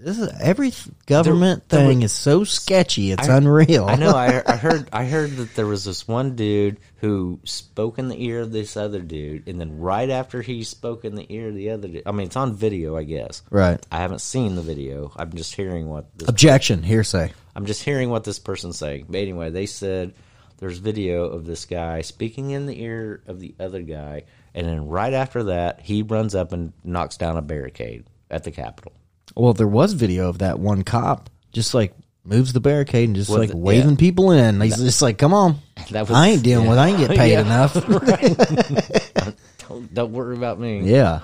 This 0.01 0.19
is 0.19 0.31
every 0.41 0.73
government 1.07 1.69
There- 1.69 1.81
there 1.81 1.89
thing 1.89 1.99
were- 2.01 2.05
is 2.05 2.13
so 2.13 2.45
sketchy. 2.45 3.11
It's 3.11 3.29
I- 3.29 3.37
unreal. 3.37 3.87
I 3.87 3.97
know. 3.97 4.11
I, 4.15 4.43
I 4.47 4.57
heard. 4.57 4.89
I 4.93 5.05
heard 5.05 5.33
that 5.37 5.55
there 5.55 5.67
was 5.67 5.85
this 5.85 6.07
one 6.07 6.37
dude 6.37 6.79
who 7.01 7.41
spoke 7.45 7.99
in 7.99 8.09
the 8.09 8.23
ear 8.25 8.41
of 8.41 8.53
this 8.53 8.77
other 8.77 9.01
dude, 9.01 9.49
and 9.49 9.61
then 9.61 9.79
right 9.81 10.09
after 10.11 10.41
he 10.43 10.63
spoke 10.65 11.05
in 11.05 11.15
the 11.15 11.27
ear 11.33 11.49
of 11.49 11.55
the 11.55 11.71
other 11.71 11.89
dude, 11.89 12.03
I 12.07 12.13
mean, 12.13 12.27
it's 12.29 12.37
on 12.37 12.55
video, 12.55 12.97
I 12.97 13.03
guess. 13.05 13.43
right. 13.51 13.85
I 13.91 13.99
haven't 13.99 14.21
seen 14.21 14.55
the 14.55 14.63
video. 14.63 15.13
I'm 15.17 15.33
just 15.33 15.55
hearing 15.55 15.89
what 15.89 16.07
this, 16.17 16.29
Objection. 16.29 16.83
Hearsay. 16.83 17.33
I'm 17.57 17.67
just 17.67 17.83
hearing 17.83 18.09
what 18.11 18.25
this 18.25 18.39
person's 18.39 18.79
saying. 18.79 19.07
But 19.09 19.19
anyway, 19.19 19.51
they 19.51 19.67
said 19.67 20.15
there's 20.59 20.79
video 20.79 21.25
of 21.25 21.45
this 21.45 21.65
guy 21.65 22.03
speaking 22.03 22.51
in 22.53 22.67
the 22.67 22.81
ear 22.83 23.21
of 23.27 23.41
the 23.41 23.55
other 23.59 23.83
guy, 23.83 24.25
and 24.55 24.67
then 24.67 24.87
right 24.89 25.13
after 25.13 25.45
that, 25.45 25.81
he 25.81 26.03
runs 26.03 26.35
up 26.37 26.53
and 26.53 26.73
knocks 26.85 27.17
down 27.17 27.37
a 27.37 27.43
barricade 27.43 28.05
at 28.31 28.45
the 28.45 28.51
Capitol. 28.53 28.93
Well, 29.39 29.53
there 29.55 29.69
was 29.69 29.93
video 29.93 30.29
of 30.29 30.39
that 30.39 30.59
one 30.59 30.83
cop 30.83 31.31
just 31.53 31.73
like 31.73 31.95
moves 32.25 32.53
the 32.53 32.61
barricade 32.61 33.09
and 33.09 33.17
just 33.17 33.31
Was 33.31 33.39
like 33.39 33.51
it- 33.51 33.55
waving 33.57 33.91
yeah. 33.91 33.97
people 33.97 34.33
in. 34.33 34.61
He's 34.61 34.77
just 34.77 35.01
like, 35.01 35.17
"Come 35.17 35.33
on, 35.33 35.59
That 35.91 36.09
was- 36.09 36.17
I 36.17 36.29
ain't 36.29 36.43
dealing 36.43 36.67
with. 36.69 36.77
I 36.77 36.89
ain't 36.89 36.99
get 36.99 37.11
paid 37.17 37.33
Yeah. 37.33 37.41
enough." 37.41 37.75
Don't, 39.69 39.93
don't 39.95 40.13
worry 40.13 40.35
about 40.35 40.59
me. 40.59 40.81
Yeah. 40.91 41.21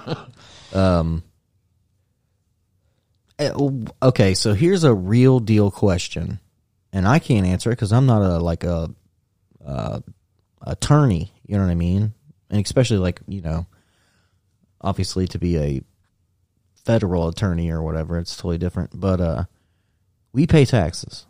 Um. 0.74 1.22
eh, 3.38 3.50
Okay, 4.02 4.34
so 4.34 4.52
here's 4.54 4.84
a 4.84 4.92
real 4.94 5.40
deal 5.40 5.70
question, 5.70 6.40
and 6.92 7.08
I 7.08 7.18
can't 7.20 7.46
answer 7.46 7.70
it 7.70 7.76
because 7.76 7.92
I'm 7.92 8.04
not 8.06 8.20
a 8.22 8.38
like 8.38 8.64
a 8.64 8.90
uh, 9.64 10.00
attorney. 10.62 11.32
You 11.46 11.56
know 11.56 11.64
what 11.64 11.70
I 11.70 11.74
mean? 11.74 12.12
And 12.50 12.64
especially 12.64 12.98
like 12.98 13.20
you 13.26 13.40
know, 13.40 13.66
obviously 14.80 15.26
to 15.28 15.38
be 15.38 15.56
a 15.56 15.82
federal 16.84 17.28
attorney 17.28 17.70
or 17.70 17.82
whatever, 17.82 18.18
it's 18.18 18.36
totally 18.36 18.58
different. 18.58 18.90
But 18.98 19.20
uh, 19.20 19.44
we 20.32 20.46
pay 20.46 20.64
taxes, 20.64 21.26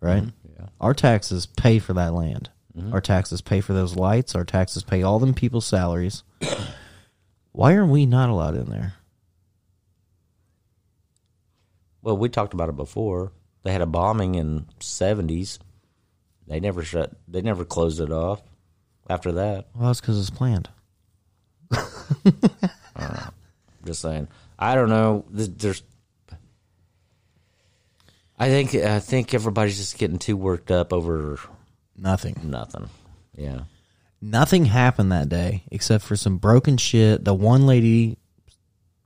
right? 0.00 0.24
Yeah. 0.58 0.66
Our 0.80 0.94
taxes 0.94 1.46
pay 1.46 1.78
for 1.78 1.92
that 1.94 2.14
land. 2.14 2.50
Our 2.92 3.00
taxes 3.00 3.40
pay 3.40 3.60
for 3.60 3.72
those 3.72 3.94
lights. 3.94 4.34
Our 4.34 4.44
taxes 4.44 4.82
pay 4.82 5.04
all 5.04 5.20
them 5.20 5.32
people's 5.32 5.64
salaries. 5.64 6.24
Why 7.52 7.74
are 7.74 7.86
we 7.86 8.04
not 8.04 8.30
allowed 8.30 8.56
in 8.56 8.68
there? 8.68 8.94
Well, 12.02 12.16
we 12.16 12.28
talked 12.28 12.52
about 12.52 12.68
it 12.68 12.74
before. 12.74 13.30
They 13.62 13.70
had 13.70 13.80
a 13.80 13.86
bombing 13.86 14.34
in 14.34 14.66
seventies. 14.80 15.60
They 16.48 16.58
never 16.58 16.82
shut. 16.82 17.12
They 17.28 17.42
never 17.42 17.64
closed 17.64 18.00
it 18.00 18.10
off. 18.10 18.42
After 19.08 19.30
that, 19.32 19.68
Well, 19.74 19.86
that's 19.86 20.00
because 20.00 20.18
it's 20.18 20.30
planned. 20.30 20.68
just 23.84 24.00
saying. 24.00 24.28
I 24.58 24.74
don't 24.74 24.88
know. 24.88 25.24
There's. 25.30 25.82
I 28.38 28.48
think. 28.48 28.74
I 28.74 28.98
think 29.00 29.34
everybody's 29.34 29.76
just 29.76 29.98
getting 29.98 30.18
too 30.18 30.36
worked 30.36 30.70
up 30.70 30.92
over 30.92 31.38
Nothing. 31.96 32.36
nothing. 32.44 32.88
Yeah. 33.36 33.62
Nothing 34.20 34.64
happened 34.64 35.12
that 35.12 35.28
day 35.28 35.62
except 35.70 36.02
for 36.04 36.16
some 36.16 36.38
broken 36.38 36.76
shit. 36.76 37.24
The 37.24 37.34
one 37.34 37.66
lady, 37.66 38.16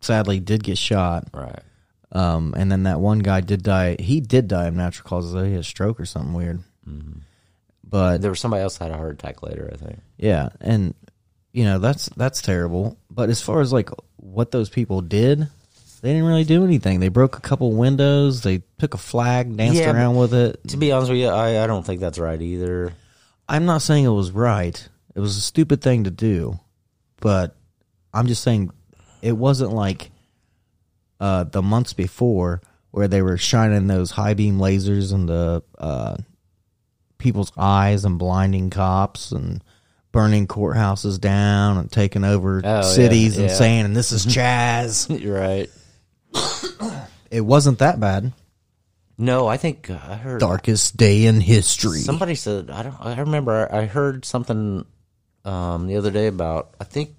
sadly, 0.01 0.39
did 0.41 0.63
get 0.63 0.79
shot. 0.79 1.29
Right. 1.35 1.59
Um, 2.13 2.55
and 2.57 2.71
then 2.73 2.85
that 2.85 3.01
one 3.01 3.19
guy 3.19 3.41
did 3.43 3.63
die. 3.63 3.97
He 3.99 4.21
did 4.21 4.49
die 4.49 4.67
of 4.67 4.75
natural 4.75 5.09
causes. 5.09 5.33
Though. 5.33 5.45
He 5.45 5.53
had 5.53 5.61
a 5.61 5.65
stroke 5.65 6.01
or 6.01 6.07
something 6.07 6.33
weird. 6.35 6.63
But 7.85 8.23
There 8.23 8.31
was 8.31 8.41
somebody 8.41 8.63
else 8.63 8.77
had 8.79 8.91
a 8.91 8.97
heart 8.97 9.15
attack 9.15 9.43
later. 9.43 9.69
I 9.73 9.77
think. 9.77 9.99
Yeah, 10.17 10.51
and 10.61 10.95
you 11.53 11.65
know 11.65 11.79
that's 11.79 12.09
that's 12.11 12.41
terrible. 12.41 12.97
But 13.11 13.29
as 13.29 13.43
far 13.43 13.61
as 13.61 13.73
like 13.73 13.91
what 14.19 14.51
those 14.51 14.69
people 14.69 15.01
did, 15.01 15.49
they 16.01 16.13
didn't 16.13 16.27
really 16.27 16.45
do 16.45 16.65
anything. 16.65 17.01
They 17.01 17.09
broke 17.09 17.37
a 17.37 17.41
couple 17.41 17.73
windows. 17.73 18.43
They 18.43 18.63
took 18.79 18.95
a 18.95 18.99
flag, 18.99 19.57
danced 19.57 19.81
Yeah, 19.81 19.93
around 19.93 20.17
with 20.17 20.35
it. 20.35 20.61
To 20.69 20.77
be 20.77 20.93
honest 20.93 21.11
with 21.11 21.21
you, 21.21 21.29
I, 21.29 21.65
I 21.65 21.67
don't 21.67 21.85
think 21.85 22.01
that's 22.01 22.19
right 22.19 22.41
either. 22.41 22.93
I'm 23.49 23.65
not 23.65 23.83
saying 23.83 24.05
it 24.05 24.09
was 24.11 24.31
right. 24.31 24.89
It 25.15 25.21
was 25.21 25.37
a 25.37 25.41
stupid 25.41 25.81
thing 25.83 26.05
to 26.05 26.11
do, 26.11 26.61
but 27.21 27.57
I'm 28.13 28.27
just 28.27 28.43
saying 28.43 28.71
it 29.23 29.33
wasn't 29.33 29.73
like 29.73 30.11
uh, 31.19 31.45
the 31.45 31.63
months 31.63 31.93
before 31.93 32.61
where 32.91 33.09
they 33.09 33.23
were 33.23 33.37
shining 33.37 33.87
those 33.87 34.13
high 34.13 34.35
beam 34.35 34.59
lasers 34.59 35.13
into 35.13 35.63
uh, 35.79 36.17
people's 37.19 37.53
eyes 37.57 38.05
and 38.05 38.19
blinding 38.19 38.71
cops 38.71 39.33
and 39.33 39.63
burning 40.19 40.49
courthouses 40.49 41.21
down 41.21 41.79
and 41.79 41.93
taking 41.93 42.25
over 42.25 42.61
Oh, 42.65 42.69
yeah, 42.69 42.83
cities 42.83 43.39
and 43.39 43.49
yeah. 43.49 43.55
saying, 43.55 43.85
"And 43.85 43.95
this 43.97 44.11
is 44.11 44.27
Chaz." 44.37 45.07
You're 45.23 45.39
right. 45.39 45.71
it 47.31 47.43
wasn't 47.43 47.79
that 47.79 48.01
bad. 48.01 48.33
No, 49.17 49.47
I 49.47 49.57
think 49.59 49.89
uh, 49.91 49.99
I 50.03 50.15
heard 50.17 50.41
Darkest 50.41 50.97
day 50.97 51.27
in 51.27 51.41
history. 51.41 52.01
Somebody 52.01 52.35
said 52.35 52.69
I 52.71 52.83
don't. 52.83 52.97
I 53.01 53.21
remember 53.21 53.73
I 53.73 53.87
heard 53.87 54.25
something 54.25 54.85
um, 55.45 55.87
the 55.87 55.97
other 55.97 56.11
day 56.11 56.27
about. 56.27 56.75
I 56.81 56.85
think 56.85 57.11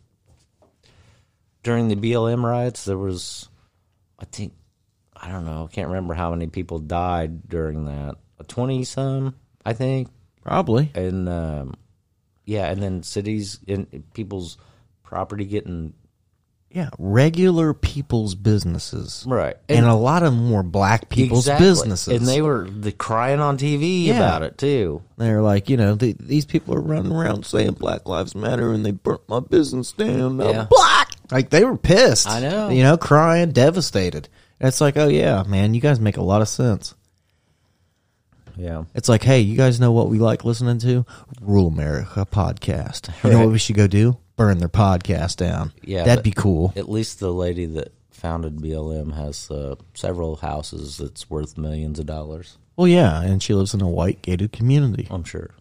during 1.63 1.87
the 1.87 1.95
BLM 1.95 2.43
riots 2.43 2.83
there 2.83 2.97
was. 2.97 3.47
I 4.19 4.25
think 4.25 4.51
I 5.15 5.31
don't 5.31 5.45
know. 5.45 5.69
I 5.71 5.73
can't 5.73 5.87
remember 5.87 6.13
how 6.15 6.31
many 6.31 6.47
people 6.47 6.79
died 6.79 7.47
during 7.47 7.85
that. 7.85 8.15
A 8.39 8.43
Twenty 8.43 8.83
some, 8.83 9.35
I 9.65 9.71
think, 9.71 10.09
Probably. 10.43 10.91
and 10.95 11.29
um, 11.29 11.75
yeah, 12.49 12.69
and 12.71 12.81
then 12.81 13.03
cities 13.03 13.59
and 13.67 14.03
people's 14.13 14.57
property 15.03 15.45
getting 15.45 15.93
yeah, 16.71 16.89
regular 16.99 17.73
people's 17.73 18.35
businesses. 18.35 19.23
Right. 19.27 19.55
And, 19.67 19.79
And- 19.79 19.87
a 19.87 19.95
lot 19.95 20.21
of 20.21 20.33
them 20.33 20.51
were 20.51 20.61
black 20.61 21.09
people's 21.09 21.47
Exactly. 21.47 21.65
businesses. 21.67 22.13
and 22.19 22.27
they 22.27 22.43
were 22.43 22.67
the 22.69 22.91
crying 22.91 23.39
on 23.39 23.57
TV 23.57 24.05
Yeah. 24.05 24.17
about 24.17 24.43
it 24.43 24.57
too. 24.59 25.01
They're 25.17 25.41
like, 25.41 25.67
you 25.69 25.77
know, 25.77 25.95
the, 25.95 26.15
these 26.19 26.45
people 26.45 26.75
are 26.75 26.81
running 26.81 27.11
around 27.11 27.45
saying 27.47 27.71
Black 27.73 28.07
Lives 28.07 28.35
Matter 28.35 28.71
and 28.71 28.85
they 28.85 28.91
burnt 28.91 29.21
my 29.27 29.39
business 29.39 29.91
down. 29.93 30.39
I'm 30.39 30.47
Yeah. 30.47 30.67
black. 30.69 31.09
Like 31.31 31.49
they 31.49 31.63
were 31.63 31.75
pissed. 31.77 32.27
I 32.29 32.39
know. 32.39 32.69
You 32.69 32.83
know, 32.83 32.97
crying, 32.97 33.51
devastated. 33.51 34.29
And 34.59 34.67
it's 34.67 34.79
like, 34.81 34.95
oh 34.95 35.07
yeah, 35.07 35.41
man, 35.47 35.73
you 35.73 35.81
guys 35.81 35.99
make 35.99 36.17
a 36.17 36.21
lot 36.23 36.41
of 36.43 36.47
sense. 36.49 36.93
Yeah. 38.59 38.83
It's 38.93 39.07
like, 39.09 39.23
hey, 39.23 39.39
you 39.39 39.55
guys 39.55 39.79
know 39.79 39.91
what 39.91 40.09
we 40.09 40.19
like 40.19 40.43
listening 40.43 40.79
to? 40.79 41.05
Rule 41.41 41.67
America 41.67 42.27
podcast. 42.29 43.09
You 43.23 43.31
know 43.31 43.39
what 43.39 43.51
we 43.53 43.57
should 43.59 43.75
go 43.77 43.87
do? 43.87 44.17
Burn 44.35 44.57
their 44.57 44.69
podcast 44.69 45.37
down. 45.37 45.71
Yeah, 45.81 46.03
that'd 46.03 46.19
but- 46.19 46.23
be 46.25 46.31
cool. 46.31 46.73
At 46.75 46.89
least 46.89 47.19
the 47.19 47.31
lady 47.31 47.65
that 47.67 47.93
founded 48.11 48.57
BLM 48.57 49.13
has 49.15 49.49
uh, 49.49 49.75
several 49.93 50.35
houses 50.35 50.97
that's 50.97 51.29
worth 51.29 51.57
millions 51.57 51.99
of 51.99 52.05
dollars. 52.05 52.57
Well, 52.75 52.87
yeah, 52.87 53.21
and 53.21 53.41
she 53.41 53.53
lives 53.53 53.73
in 53.73 53.81
a 53.81 53.89
white 53.89 54.21
gated 54.21 54.51
community. 54.51 55.07
I'm 55.09 55.23
sure. 55.23 55.51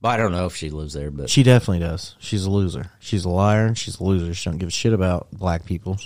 But 0.00 0.08
I 0.10 0.16
don't 0.16 0.32
know 0.32 0.46
if 0.46 0.56
she 0.56 0.70
lives 0.70 0.94
there, 0.94 1.10
but 1.10 1.28
She 1.28 1.42
definitely 1.42 1.80
does. 1.80 2.14
She's 2.20 2.44
a 2.44 2.50
loser. 2.50 2.90
She's 3.00 3.24
a 3.24 3.28
liar 3.28 3.66
and 3.66 3.76
she's 3.76 4.00
a 4.00 4.04
loser. 4.04 4.32
She 4.34 4.48
don't 4.48 4.58
give 4.58 4.68
a 4.68 4.72
shit 4.72 4.92
about 4.92 5.28
black 5.32 5.64
people. 5.66 5.98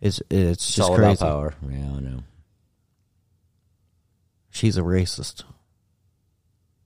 It's 0.00 0.20
it's 0.30 0.30
it's 0.30 0.74
just 0.76 0.88
all 0.88 0.94
crazy. 0.94 1.14
about 1.14 1.18
power. 1.20 1.54
Yeah, 1.68 1.78
I 1.96 2.00
know. 2.00 2.20
She's 4.58 4.76
a 4.76 4.80
racist 4.82 5.44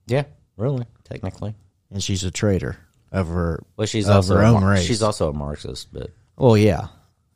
Yeah, 0.07 0.25
really, 0.59 0.85
technically. 1.05 1.55
and 1.91 2.03
she's 2.03 2.23
a 2.23 2.31
traitor 2.31 2.77
of 3.11 3.29
her. 3.29 3.63
Well, 3.79 3.87
she's 3.87 4.09
of 4.09 4.17
also 4.17 4.37
her 4.37 4.45
own 4.45 4.63
race. 4.63 4.85
she's 4.85 5.03
also 5.03 5.31
a 5.31 5.33
Marxist, 5.33 5.89
but 5.93 6.11
Well, 6.37 6.57
yeah, 6.59 6.89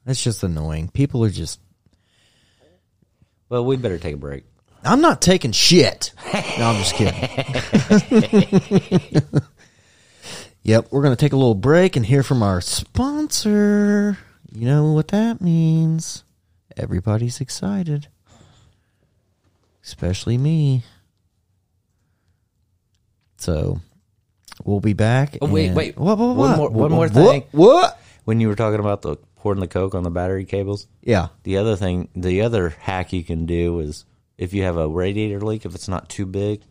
it's 0.06 0.22
just 0.22 0.42
annoying. 0.42 0.88
People 0.88 1.24
are 1.24 1.30
just. 1.30 1.58
well, 3.48 3.64
we 3.64 3.76
better 3.78 3.98
take 3.98 4.14
a 4.14 4.18
break. 4.18 4.44
I'm 4.84 5.00
not 5.00 5.22
taking 5.22 5.52
shit. 5.52 6.12
No, 6.58 6.66
I'm 6.66 6.76
just 6.82 6.94
kidding. 6.94 7.14
yep, 10.62 10.88
we're 10.90 11.02
gonna 11.02 11.16
take 11.16 11.32
a 11.32 11.36
little 11.36 11.54
break 11.54 11.96
and 11.96 12.04
hear 12.04 12.22
from 12.22 12.42
our 12.42 12.60
sponsor. 12.60 14.18
You 14.52 14.66
know 14.66 14.92
what 14.92 15.08
that 15.08 15.40
means? 15.40 16.24
Everybody's 16.76 17.40
excited, 17.40 18.08
especially 19.86 20.36
me. 20.36 20.82
So, 23.38 23.80
we'll 24.64 24.80
be 24.80 24.92
back. 24.92 25.38
Oh, 25.40 25.46
wait, 25.46 25.72
wait. 25.72 25.96
What? 25.96 26.18
What? 26.18 26.36
One 26.36 26.56
more- 26.56 26.58
what, 26.58 26.72
one 26.72 26.90
more 26.90 27.08
what, 27.08 27.12
thing. 27.12 27.44
What? 27.52 28.00
When 28.24 28.40
you 28.40 28.48
were 28.48 28.56
talking 28.56 28.80
about 28.80 29.02
the 29.02 29.16
pouring 29.36 29.60
the 29.60 29.68
coke 29.68 29.94
on 29.94 30.02
the 30.02 30.10
battery 30.10 30.44
cables, 30.44 30.88
Yeah. 31.02 31.28
the 31.44 31.58
other 31.58 31.76
thing, 31.76 32.08
the 32.16 32.42
other 32.42 32.70
hack 32.70 33.12
you 33.12 33.22
can 33.22 33.46
do 33.46 33.78
is 33.78 34.04
if 34.36 34.52
you 34.52 34.64
have 34.64 34.76
a 34.76 34.88
radiator 34.88 35.40
leak, 35.40 35.64
if 35.64 35.74
it's 35.74 35.88
not 35.88 36.08
too 36.08 36.26
big, 36.26 36.62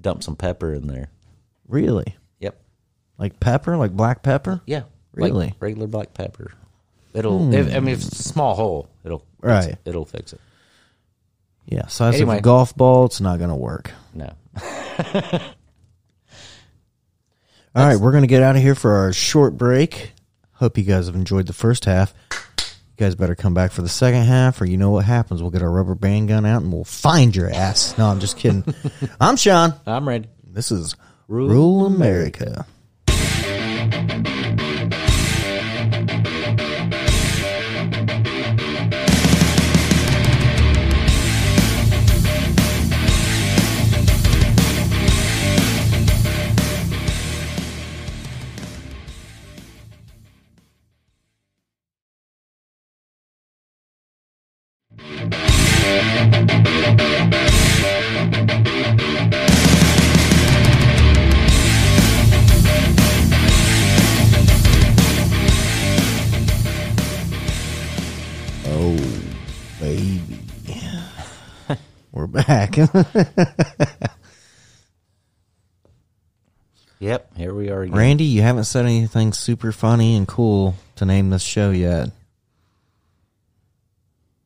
dump 0.00 0.22
some 0.22 0.36
pepper 0.36 0.72
in 0.72 0.86
there. 0.86 1.10
Really? 1.68 2.16
Yep. 2.40 2.58
Like 3.18 3.38
pepper? 3.40 3.76
Like 3.76 3.92
black 3.92 4.22
pepper? 4.22 4.62
Yeah. 4.66 4.84
Really? 5.12 5.46
Like 5.46 5.54
regular 5.60 5.86
black 5.86 6.14
pepper. 6.14 6.52
It'll. 7.12 7.46
Hmm. 7.46 7.54
If, 7.54 7.74
I 7.74 7.80
mean, 7.80 7.94
if 7.94 8.04
it's 8.04 8.20
a 8.20 8.22
small 8.22 8.54
hole, 8.54 8.88
it'll. 9.04 9.24
Right. 9.40 9.76
It'll 9.84 10.04
fix 10.04 10.32
it. 10.32 10.40
Yeah. 11.66 11.86
Size 11.86 12.16
of 12.16 12.20
Anyway. 12.22 12.38
a 12.38 12.42
golf 12.42 12.76
ball. 12.76 13.06
It's 13.06 13.20
not 13.20 13.38
gonna 13.38 13.56
work. 13.56 13.90
No. 14.14 14.32
All 17.76 17.84
right, 17.84 17.96
we're 17.96 18.12
going 18.12 18.22
to 18.22 18.28
get 18.28 18.40
out 18.40 18.54
of 18.54 18.62
here 18.62 18.76
for 18.76 18.92
our 18.94 19.12
short 19.12 19.58
break. 19.58 20.12
Hope 20.52 20.78
you 20.78 20.84
guys 20.84 21.06
have 21.06 21.16
enjoyed 21.16 21.48
the 21.48 21.52
first 21.52 21.86
half. 21.86 22.14
You 22.30 22.36
guys 22.96 23.16
better 23.16 23.34
come 23.34 23.52
back 23.52 23.72
for 23.72 23.82
the 23.82 23.88
second 23.88 24.22
half, 24.26 24.60
or 24.60 24.64
you 24.66 24.76
know 24.76 24.90
what 24.92 25.04
happens. 25.04 25.42
We'll 25.42 25.50
get 25.50 25.62
our 25.62 25.70
rubber 25.72 25.96
band 25.96 26.28
gun 26.28 26.46
out 26.46 26.62
and 26.62 26.72
we'll 26.72 26.84
find 26.84 27.34
your 27.34 27.50
ass. 27.50 27.98
No, 27.98 28.06
I'm 28.06 28.20
just 28.20 28.36
kidding. 28.36 28.62
I'm 29.20 29.34
Sean. 29.36 29.74
I'm 29.86 30.08
ready. 30.08 30.28
This 30.46 30.70
is 30.70 30.94
Rule 31.26 31.48
Rule, 31.48 31.86
America. 31.86 32.64
Oh, 32.64 32.70
back. 72.34 72.76
Yep. 77.04 77.36
Here 77.36 77.52
we 77.52 77.68
are 77.68 77.82
again. 77.82 77.94
Randy, 77.94 78.24
you 78.24 78.40
haven't 78.40 78.64
said 78.64 78.86
anything 78.86 79.34
super 79.34 79.72
funny 79.72 80.16
and 80.16 80.26
cool 80.26 80.74
to 80.96 81.04
name 81.04 81.28
this 81.28 81.42
show 81.42 81.70
yet. 81.70 82.08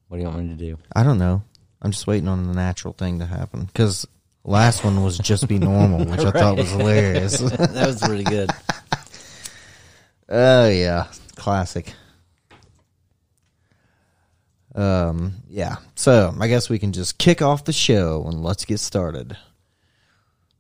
What 0.09 0.17
do 0.17 0.23
you 0.25 0.29
want 0.29 0.41
me 0.41 0.49
to 0.49 0.55
do? 0.57 0.79
I 0.93 1.05
don't 1.05 1.19
know. 1.19 1.43
I'm 1.81 1.93
just 1.93 2.09
waiting 2.09 2.27
on 2.27 2.49
the 2.49 2.55
natural 2.55 2.95
thing 2.95 3.21
to 3.21 3.27
happen 3.27 3.67
because 3.67 4.09
last 4.43 4.83
one 4.83 5.05
was 5.05 5.19
just 5.19 5.47
be 5.47 5.61
normal, 5.61 6.05
which 6.05 6.19
I 6.19 6.31
thought 6.33 6.57
was 6.57 6.71
hilarious. 6.71 7.39
that 7.39 7.87
was 7.87 8.01
pretty 8.01 8.25
good. 8.25 8.51
Oh 10.29 10.69
yeah, 10.69 11.07
classic. 11.37 11.93
Um, 14.79 15.35
yeah. 15.49 15.77
So 15.97 16.33
I 16.39 16.47
guess 16.47 16.71
we 16.71 16.79
can 16.79 16.93
just 16.93 17.19
kick 17.19 17.43
off 17.43 17.65
the 17.65 17.73
show 17.73 18.25
and 18.29 18.45
let's 18.45 18.65
get 18.65 18.79
started. 18.79 19.37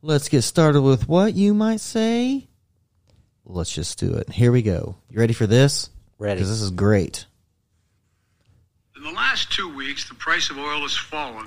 Let's 0.02 0.28
get 0.28 0.42
started 0.42 0.82
with 0.82 1.08
what 1.08 1.34
you 1.34 1.54
might 1.54 1.80
say. 1.80 2.48
Let's 3.44 3.72
just 3.72 3.98
do 4.00 4.14
it. 4.14 4.28
Here 4.28 4.50
we 4.50 4.62
go. 4.62 4.96
You 5.08 5.20
ready 5.20 5.34
for 5.34 5.46
this? 5.46 5.90
Ready. 6.18 6.38
Because 6.38 6.50
this 6.50 6.62
is 6.62 6.72
great. 6.72 7.26
In 8.96 9.04
the 9.04 9.12
last 9.12 9.52
two 9.52 9.72
weeks, 9.72 10.08
the 10.08 10.16
price 10.16 10.50
of 10.50 10.58
oil 10.58 10.80
has 10.80 10.96
fallen 10.96 11.46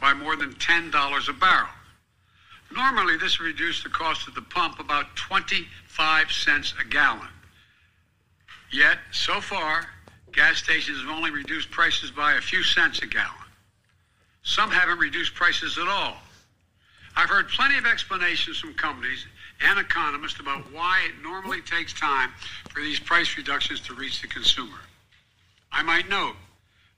by 0.00 0.14
more 0.14 0.36
than 0.36 0.54
$10 0.54 1.28
a 1.28 1.32
barrel. 1.32 1.68
Normally, 2.72 3.16
this 3.16 3.40
would 3.40 3.46
reduce 3.46 3.82
the 3.82 3.88
cost 3.88 4.28
at 4.28 4.36
the 4.36 4.42
pump 4.42 4.78
about 4.78 5.16
25 5.16 6.30
cents 6.30 6.74
a 6.80 6.88
gallon. 6.88 7.28
Yet, 8.72 8.98
so 9.10 9.40
far, 9.40 9.86
gas 10.34 10.58
stations 10.58 11.00
have 11.00 11.10
only 11.10 11.30
reduced 11.30 11.70
prices 11.70 12.10
by 12.10 12.34
a 12.34 12.40
few 12.40 12.62
cents 12.62 13.00
a 13.00 13.06
gallon. 13.06 13.30
Some 14.42 14.70
haven't 14.70 14.98
reduced 14.98 15.34
prices 15.34 15.78
at 15.78 15.88
all. 15.88 16.16
I've 17.16 17.30
heard 17.30 17.48
plenty 17.48 17.78
of 17.78 17.86
explanations 17.86 18.58
from 18.58 18.74
companies 18.74 19.26
and 19.60 19.78
economists 19.78 20.40
about 20.40 20.72
why 20.72 21.08
it 21.08 21.22
normally 21.22 21.60
takes 21.62 21.92
time 21.92 22.30
for 22.70 22.80
these 22.80 22.98
price 22.98 23.36
reductions 23.36 23.80
to 23.80 23.94
reach 23.94 24.20
the 24.20 24.28
consumer. 24.28 24.78
I 25.70 25.82
might 25.82 26.08
note 26.08 26.34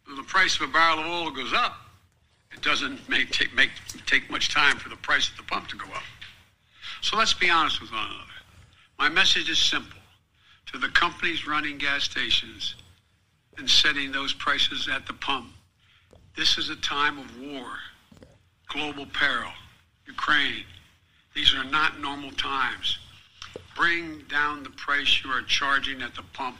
when 0.06 0.16
the 0.16 0.22
price 0.22 0.56
of 0.56 0.68
a 0.68 0.72
barrel 0.72 1.00
of 1.00 1.06
oil 1.06 1.30
goes 1.30 1.52
up, 1.52 1.76
it 2.52 2.62
doesn't 2.62 3.06
make 3.08 3.30
take, 3.30 3.54
make 3.54 3.70
take 4.06 4.30
much 4.30 4.52
time 4.52 4.78
for 4.78 4.88
the 4.88 4.96
price 4.96 5.30
at 5.30 5.36
the 5.36 5.42
pump 5.42 5.68
to 5.68 5.76
go 5.76 5.86
up. 5.92 6.02
So 7.02 7.16
let's 7.16 7.34
be 7.34 7.50
honest 7.50 7.80
with 7.80 7.92
one 7.92 8.06
another. 8.06 8.22
My 8.98 9.10
message 9.10 9.50
is 9.50 9.58
simple 9.58 9.98
to 10.72 10.78
the 10.78 10.88
companies 10.88 11.46
running 11.46 11.76
gas 11.76 12.04
stations 12.04 12.74
and 13.58 13.68
setting 13.68 14.12
those 14.12 14.32
prices 14.32 14.88
at 14.92 15.06
the 15.06 15.12
pump. 15.14 15.52
This 16.36 16.58
is 16.58 16.68
a 16.68 16.76
time 16.76 17.18
of 17.18 17.40
war, 17.40 17.66
global 18.68 19.06
peril, 19.06 19.52
Ukraine. 20.06 20.64
These 21.34 21.54
are 21.54 21.64
not 21.64 22.00
normal 22.00 22.30
times. 22.32 22.98
Bring 23.74 24.22
down 24.30 24.62
the 24.62 24.70
price 24.70 25.22
you 25.24 25.30
are 25.30 25.42
charging 25.42 26.02
at 26.02 26.14
the 26.14 26.22
pump 26.32 26.56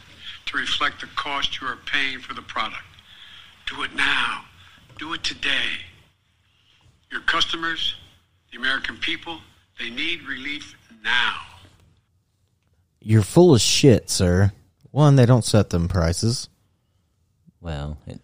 to 0.46 0.56
reflect 0.56 1.00
the 1.00 1.06
cost 1.16 1.60
you 1.60 1.66
are 1.66 1.78
paying 1.86 2.20
for 2.20 2.34
the 2.34 2.42
product. 2.42 2.82
Do 3.66 3.82
it 3.82 3.94
now. 3.94 4.44
Do 4.98 5.12
it 5.12 5.24
today. 5.24 5.80
Your 7.10 7.20
customers, 7.22 7.96
the 8.50 8.58
American 8.58 8.96
people, 8.96 9.40
they 9.78 9.90
need 9.90 10.22
relief 10.26 10.74
now. 11.02 11.40
You're 13.00 13.22
full 13.22 13.54
of 13.54 13.60
shit, 13.60 14.10
sir. 14.10 14.52
One, 14.90 15.16
they 15.16 15.26
don't 15.26 15.44
set 15.44 15.70
them 15.70 15.88
prices, 15.88 16.48
Well, 17.66 17.98
it, 18.06 18.20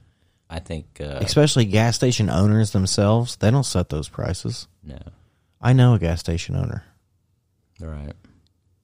I 0.49 0.61
think 0.61 1.01
uh, 1.01 1.19
especially 1.21 1.65
gas 1.65 1.97
station 1.97 2.31
owners 2.31 2.71
themselves. 2.71 3.35
They 3.37 3.51
don't 3.51 3.65
set 3.67 3.89
those 3.89 4.09
prices. 4.09 4.69
no. 4.85 4.99
I 5.61 5.73
know 5.73 5.95
a 5.95 5.99
gas 5.99 6.21
station 6.21 6.55
owner. 6.57 6.85
Right. 7.81 8.13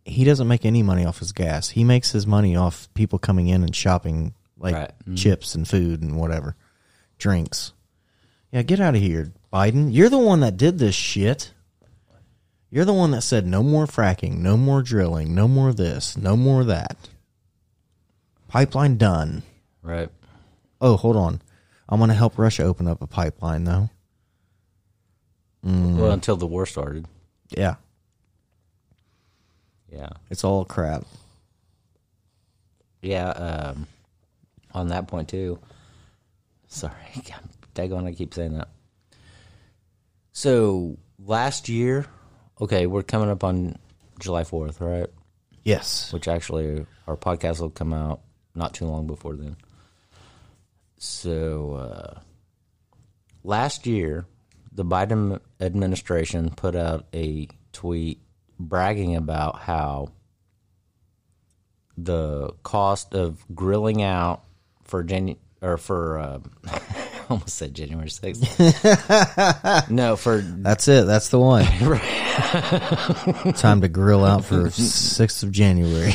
he 0.05 0.25
doesn't 0.25 0.49
make 0.49 0.65
any 0.65 0.83
money 0.83 1.05
off 1.05 1.19
his 1.21 1.31
gas. 1.33 1.69
He 1.69 1.85
makes 1.85 2.11
his 2.11 2.27
money 2.27 2.57
off 2.57 2.89
people 2.95 3.19
coming 3.21 3.47
in 3.49 3.63
and 3.63 3.75
shopping 3.75 4.35
like 4.59 4.75
Right. 4.75 4.93
Mhm. 5.09 5.17
chips 5.17 5.55
and 5.55 5.67
food 5.69 6.03
and 6.03 6.17
whatever, 6.17 6.57
drinks. 7.19 7.73
Yeah, 8.51 8.63
get 8.63 8.81
out 8.81 8.95
of 8.97 9.01
here, 9.01 9.33
Biden. 9.53 9.93
You're 9.93 10.09
the 10.09 10.19
one 10.19 10.41
that 10.41 10.57
did 10.57 10.79
this 10.81 10.95
shit. 10.97 11.53
You're 12.71 12.85
the 12.85 12.93
one 12.95 13.11
that 13.13 13.23
said 13.23 13.47
no 13.47 13.63
more 13.63 13.87
fracking, 13.87 14.39
no 14.39 14.57
more 14.57 14.83
drilling, 14.83 15.35
no 15.35 15.47
more 15.47 15.73
this, 15.73 16.17
no 16.17 16.37
more 16.37 16.65
that. 16.65 16.97
Pipeline 18.49 18.97
done. 18.97 19.43
Right. 19.83 20.11
Oh, 20.81 20.97
hold 20.97 21.17
on. 21.17 21.41
I'm 21.89 21.99
going 21.99 22.09
to 22.09 22.15
help 22.15 22.39
Russia 22.39 22.65
open 22.65 22.87
up 22.87 23.01
a 23.03 23.07
pipeline 23.07 23.65
though. 23.65 23.91
Well, 25.63 26.13
until 26.13 26.37
the 26.37 26.47
war 26.47 26.67
started. 26.67 27.07
Yeah, 27.51 27.75
Yeah. 29.93 30.11
it's 30.31 30.45
all 30.45 30.65
crap. 30.65 31.05
Yeah. 33.03 33.29
Um, 33.31 33.87
on 34.73 34.89
that 34.89 35.09
point 35.09 35.29
too. 35.29 35.59
Sorry, 36.69 36.95
daggone, 37.75 38.07
I 38.07 38.13
keep 38.13 38.35
saying 38.35 38.55
that. 38.59 38.69
So 40.33 40.99
last 41.19 41.69
year, 41.69 42.07
okay, 42.61 42.87
we're 42.87 43.03
coming 43.03 43.31
up 43.31 43.43
on 43.43 43.77
July 44.21 44.45
Fourth, 44.45 44.81
right? 44.81 45.07
Yes. 45.65 46.13
Which 46.13 46.29
actually, 46.29 46.87
our 47.07 47.17
podcast 47.17 47.61
will 47.61 47.71
come 47.71 47.93
out 47.93 48.21
not 48.55 48.75
too 48.75 48.85
long 48.87 49.07
before 49.07 49.35
then. 49.37 49.57
So 50.99 51.75
uh, 51.75 52.21
last 53.45 53.87
year, 53.87 54.27
the 54.73 54.85
Biden 54.85 55.41
administration 55.61 56.51
put 56.51 56.75
out 56.77 57.07
a 57.15 57.49
tweet 57.73 58.21
bragging 58.59 59.17
about 59.17 59.61
how 59.61 60.11
the 61.97 62.51
cost 62.63 63.15
of 63.15 63.45
grilling 63.55 64.03
out 64.03 64.45
for 64.85 65.05
Janu- 65.05 65.39
or 65.61 65.77
for 65.77 66.19
uh, 66.19 66.39
I 66.67 66.81
almost 67.31 67.57
said 67.57 67.75
January 67.75 68.09
sixth. 68.09 68.59
no, 69.91 70.17
for 70.17 70.39
That's 70.39 70.89
it. 70.89 71.07
That's 71.07 71.29
the 71.29 71.39
one. 71.39 71.65
Time 73.55 73.81
to 73.83 73.89
grill 73.89 74.25
out 74.25 74.45
for 74.45 74.69
6th 74.69 75.43
of 75.43 75.51
January. 75.51 76.15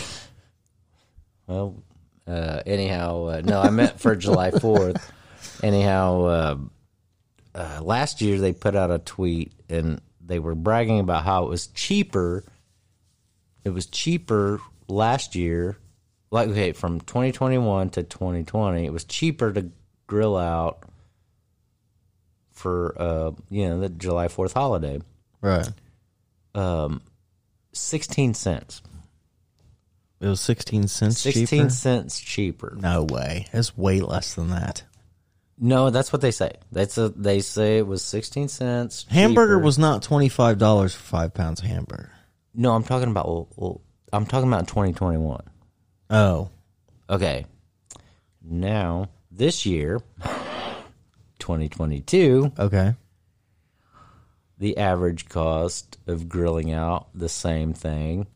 well, 1.47 1.82
uh, 2.27 2.61
anyhow, 2.65 3.25
uh, 3.27 3.41
no, 3.43 3.61
I 3.61 3.69
meant 3.69 3.99
for 3.99 4.15
July 4.15 4.51
fourth. 4.59 5.11
anyhow, 5.61 6.23
uh, 6.23 6.57
uh, 7.55 7.81
last 7.81 8.21
year 8.21 8.39
they 8.39 8.53
put 8.53 8.75
out 8.75 8.91
a 8.91 8.99
tweet 8.99 9.51
and 9.69 10.01
they 10.25 10.39
were 10.39 10.55
bragging 10.55 10.99
about 10.99 11.23
how 11.23 11.45
it 11.45 11.49
was 11.49 11.67
cheaper. 11.67 12.43
It 13.63 13.69
was 13.69 13.85
cheaper 13.85 14.61
last 14.87 15.35
year, 15.35 15.77
like 16.31 16.49
okay, 16.49 16.71
from 16.71 17.01
2021 17.01 17.89
to 17.91 18.03
2020, 18.03 18.85
it 18.85 18.93
was 18.93 19.05
cheaper 19.05 19.51
to 19.53 19.69
grill 20.07 20.37
out 20.37 20.83
for 22.51 22.95
uh, 22.99 23.31
you 23.49 23.67
know 23.67 23.79
the 23.79 23.89
July 23.89 24.27
Fourth 24.27 24.53
holiday. 24.53 25.01
Right. 25.41 25.67
Um, 26.55 27.01
16 27.73 28.33
cents. 28.35 28.81
It 30.23 30.27
was 30.27 30.39
16 30.39 30.87
cents 30.87 31.19
16 31.19 31.47
cheaper? 31.47 31.69
cents 31.69 32.19
cheaper. 32.21 32.77
No 32.79 33.03
way. 33.03 33.47
It's 33.51 33.77
way 33.77 33.99
less 33.99 34.35
than 34.35 34.51
that. 34.51 34.83
No, 35.59 35.89
that's 35.89 36.13
what 36.13 36.21
they 36.21 36.31
say. 36.31 36.53
That's 36.71 36.97
a, 36.97 37.09
they 37.09 37.41
say 37.41 37.77
it 37.79 37.85
was 37.87 38.03
16 38.05 38.47
cents. 38.47 39.05
Hamburger 39.09 39.55
cheaper. 39.57 39.65
was 39.65 39.77
not 39.77 40.01
$25 40.01 40.95
for 40.95 40.99
5 41.01 41.33
pounds 41.33 41.59
of 41.61 41.65
hamburger. 41.67 42.09
No, 42.55 42.73
I'm 42.73 42.83
talking 42.85 43.09
about 43.09 43.27
well, 43.27 43.47
well, 43.57 43.81
I'm 44.13 44.25
talking 44.25 44.47
about 44.47 44.67
2021. 44.67 45.41
Oh. 46.09 46.49
Okay. 47.09 47.45
Now, 48.41 49.09
this 49.29 49.65
year, 49.65 49.99
2022, 51.39 52.53
Okay. 52.57 52.93
the 54.57 54.77
average 54.77 55.27
cost 55.27 55.97
of 56.07 56.29
grilling 56.29 56.71
out 56.71 57.07
the 57.13 57.27
same 57.29 57.73
thing 57.73 58.27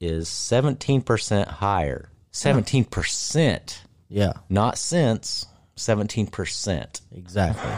is 0.00 0.28
17% 0.28 1.46
higher. 1.48 2.10
17%, 2.32 3.78
Yeah. 4.08 4.32
not 4.48 4.76
cents, 4.78 5.46
17%. 5.76 7.00
Exactly. 7.12 7.70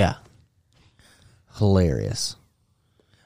yeah. 0.00 0.14
Hilarious. 1.56 2.36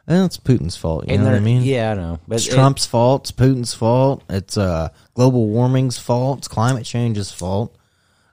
And 0.07 0.26
it's 0.26 0.36
Putin's 0.36 0.76
fault. 0.76 1.09
You 1.09 1.16
know 1.16 1.24
what 1.24 1.34
I 1.34 1.40
mean? 1.40 1.62
Yeah, 1.62 1.92
I 1.92 1.95
know. 1.95 2.18
But 2.28 2.36
It's 2.36 2.49
it- 2.49 2.53
Trump's 2.55 2.84
fault. 2.84 3.22
It's 3.22 3.32
Putin's 3.32 3.72
fault. 3.72 4.22
It's 4.28 4.59
uh, 4.59 4.90
global 5.14 5.47
warming's 5.47 5.97
fault. 5.99 6.38
It's 6.38 6.49
climate 6.49 6.84
change's 6.84 7.32
fault. 7.32 7.74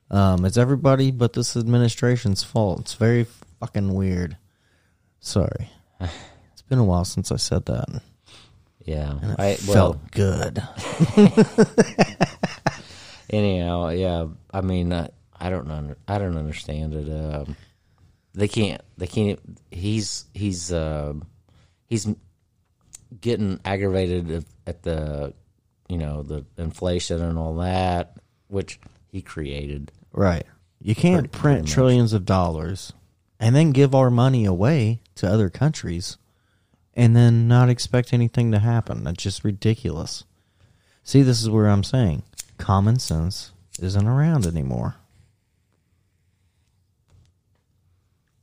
Um, 0.09 0.43
it's 0.43 0.57
everybody 0.57 1.12
but 1.12 1.32
this 1.32 1.55
administration's 1.55 2.43
fault. 2.43 2.82
It's 2.82 2.93
very 2.95 3.26
fucking 3.62 3.93
weird. 3.93 4.38
Sorry. 5.20 5.70
It's 6.51 6.62
been 6.64 6.80
a 6.80 6.84
while 6.86 7.03
since 7.05 7.32
I 7.34 7.36
said 7.38 7.66
that. 7.66 8.01
Yeah. 8.86 9.13
It 9.21 9.39
I, 9.39 9.57
well, 9.67 9.73
felt 9.73 10.11
good. 10.11 10.61
anyhow, 13.29 13.89
yeah. 13.89 14.27
I 14.53 14.61
mean, 14.61 14.91
uh, 14.93 15.07
I 15.39 15.49
don't 15.49 15.67
know. 15.67 15.95
I 16.07 16.17
don't 16.17 16.38
understand 16.38 16.93
it. 16.93 17.09
Um, 17.09 17.55
they 18.34 18.47
can't. 18.47 18.82
They 18.97 19.07
can't. 19.07 19.39
He's 19.71 20.25
he's 20.34 20.71
uh, 20.71 21.13
he's 21.88 22.07
getting 23.19 23.59
aggravated 23.65 24.32
at- 24.32 24.45
at 24.67 24.84
the 24.84 25.34
you 25.89 25.97
know 25.97 26.23
the 26.23 26.45
inflation 26.57 27.21
and 27.21 27.38
all 27.38 27.55
that, 27.55 28.17
which 28.47 28.79
he 29.11 29.21
created. 29.21 29.91
Right. 30.13 30.45
You 30.82 30.95
can't 30.95 31.32
Pretty- 31.32 31.38
print 31.41 31.59
pretty 31.65 31.73
trillions 31.73 32.13
of 32.13 32.25
dollars 32.25 32.93
and 33.39 33.55
then 33.55 33.71
give 33.71 33.93
our 33.95 34.09
money 34.09 34.45
away 34.45 35.01
to 35.15 35.27
other 35.27 35.49
countries 35.49 36.17
and 36.94 37.16
then 37.16 37.48
not 37.48 37.70
expect 37.70 38.14
anything 38.14 38.52
to 38.52 38.60
happen. 38.60 39.04
That's 39.04 39.24
just 39.24 39.44
ridiculous. 39.44 40.24
See, 41.04 41.22
this 41.22 41.42
is 41.42 41.50
where 41.50 41.68
I'm 41.68 41.84
saying 41.84 42.24
common 42.58 43.00
sense 43.00 43.52
isn't 43.80 44.08
around 44.08 44.46
anymore. 44.46 44.96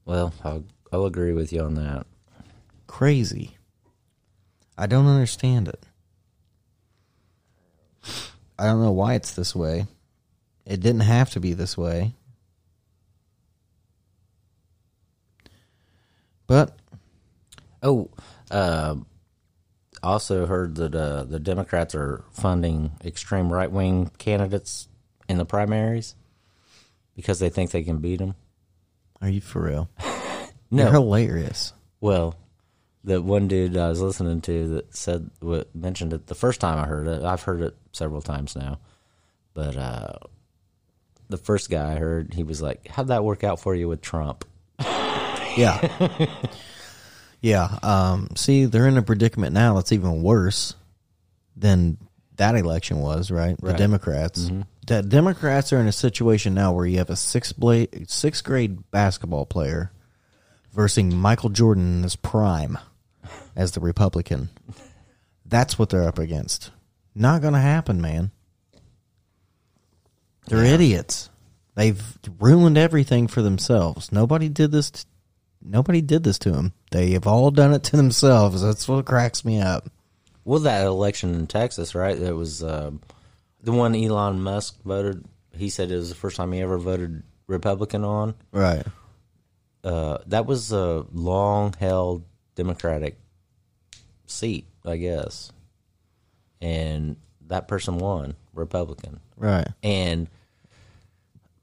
Well, 0.04 0.32
I'll, 0.42 0.64
I'll 0.92 1.04
agree 1.04 1.32
with 1.32 1.52
you 1.52 1.60
on 1.62 1.74
that. 1.74 2.06
Crazy. 2.86 3.56
I 4.76 4.86
don't 4.86 5.06
understand 5.06 5.68
it. 5.68 5.84
I 8.58 8.64
don't 8.64 8.82
know 8.82 8.92
why 8.92 9.14
it's 9.14 9.32
this 9.32 9.54
way. 9.54 9.86
It 10.64 10.80
didn't 10.80 11.02
have 11.02 11.30
to 11.30 11.40
be 11.40 11.52
this 11.52 11.76
way. 11.76 12.14
But 16.46 16.78
Oh, 17.82 18.10
uh, 18.50 18.94
also 20.02 20.46
heard 20.46 20.76
that 20.76 20.94
uh, 20.94 21.24
the 21.24 21.40
Democrats 21.40 21.94
are 21.94 22.24
funding 22.32 22.92
extreme 23.04 23.52
right 23.52 23.70
wing 23.70 24.10
candidates 24.18 24.88
in 25.28 25.38
the 25.38 25.44
primaries 25.44 26.14
because 27.16 27.38
they 27.40 27.48
think 27.50 27.70
they 27.70 27.82
can 27.82 27.98
beat 27.98 28.18
them. 28.18 28.34
are 29.20 29.28
you 29.28 29.40
for 29.40 29.62
real? 29.62 29.88
No, 30.70 30.82
You're 30.84 30.92
hilarious. 30.92 31.72
well, 31.98 32.34
the 33.02 33.22
one 33.22 33.48
dude 33.48 33.74
I 33.76 33.88
was 33.88 34.02
listening 34.02 34.42
to 34.42 34.68
that 34.74 34.94
said 34.94 35.30
what 35.40 35.74
mentioned 35.74 36.12
it 36.12 36.26
the 36.26 36.34
first 36.34 36.60
time 36.60 36.78
I 36.78 36.86
heard 36.86 37.08
it. 37.08 37.22
I've 37.24 37.40
heard 37.40 37.62
it 37.62 37.74
several 37.92 38.20
times 38.20 38.54
now, 38.54 38.78
but 39.54 39.76
uh, 39.78 40.12
the 41.30 41.38
first 41.38 41.70
guy 41.70 41.94
I 41.94 41.96
heard, 41.98 42.34
he 42.34 42.42
was 42.42 42.60
like, 42.60 42.86
"How'd 42.88 43.08
that 43.08 43.24
work 43.24 43.44
out 43.44 43.60
for 43.60 43.74
you 43.74 43.88
with 43.88 44.02
Trump?" 44.02 44.44
Yeah. 45.56 45.80
yeah. 47.40 47.78
Um, 47.82 48.28
see, 48.36 48.64
they're 48.64 48.88
in 48.88 48.96
a 48.96 49.02
predicament 49.02 49.52
now 49.52 49.74
that's 49.74 49.92
even 49.92 50.22
worse 50.22 50.74
than 51.56 51.98
that 52.36 52.54
election 52.54 52.98
was, 52.98 53.30
right? 53.30 53.56
The 53.60 53.68
Right. 53.68 53.76
Democrats. 53.76 54.50
The 54.86 55.02
Democrats 55.02 55.72
are 55.72 55.80
in 55.80 55.86
a 55.86 55.92
situation 55.92 56.54
now 56.54 56.72
where 56.72 56.86
you 56.86 56.98
have 56.98 57.10
a 57.10 57.16
sixth, 57.16 57.56
bla- 57.58 57.86
sixth 58.06 58.42
grade 58.44 58.90
basketball 58.90 59.44
player 59.44 59.90
versus 60.72 61.04
Michael 61.04 61.50
Jordan 61.50 61.98
in 61.98 62.02
his 62.04 62.16
prime 62.16 62.78
as 63.56 63.72
the 63.72 63.80
Republican. 63.80 64.48
That's 65.44 65.78
what 65.78 65.90
they're 65.90 66.06
up 66.08 66.18
against. 66.18 66.70
Not 67.14 67.42
going 67.42 67.54
to 67.54 67.60
happen, 67.60 68.00
man. 68.00 68.30
They're 70.46 70.64
idiots. 70.64 71.28
They've 71.74 72.02
ruined 72.40 72.78
everything 72.78 73.26
for 73.28 73.42
themselves. 73.42 74.10
Nobody 74.10 74.48
did 74.48 74.70
this. 74.72 74.90
T- 74.90 75.04
nobody 75.62 76.00
did 76.00 76.24
this 76.24 76.38
to 76.40 76.50
them. 76.50 76.72
They 76.90 77.12
have 77.12 77.26
all 77.26 77.50
done 77.50 77.74
it 77.74 77.82
to 77.84 77.96
themselves. 77.96 78.62
That's 78.62 78.88
what 78.88 79.04
cracks 79.06 79.44
me 79.44 79.60
up. 79.60 79.88
Well, 80.44 80.60
that 80.60 80.86
election 80.86 81.34
in 81.34 81.46
Texas, 81.46 81.94
right? 81.94 82.18
That 82.18 82.34
was 82.34 82.62
um, 82.62 83.00
the 83.62 83.72
one 83.72 83.94
Elon 83.94 84.40
Musk 84.40 84.80
voted. 84.82 85.24
He 85.52 85.68
said 85.68 85.90
it 85.90 85.96
was 85.96 86.08
the 86.08 86.14
first 86.14 86.36
time 86.36 86.52
he 86.52 86.60
ever 86.60 86.78
voted 86.78 87.22
Republican 87.46 88.04
on. 88.04 88.34
Right. 88.52 88.84
Uh, 89.84 90.18
that 90.26 90.46
was 90.46 90.72
a 90.72 91.04
long 91.12 91.74
held 91.78 92.24
Democratic 92.54 93.18
seat, 94.26 94.66
I 94.84 94.96
guess. 94.96 95.52
and 96.60 97.16
that 97.46 97.68
person 97.68 97.98
won, 97.98 98.34
Republican. 98.52 99.20
Right. 99.36 99.68
and 99.82 100.28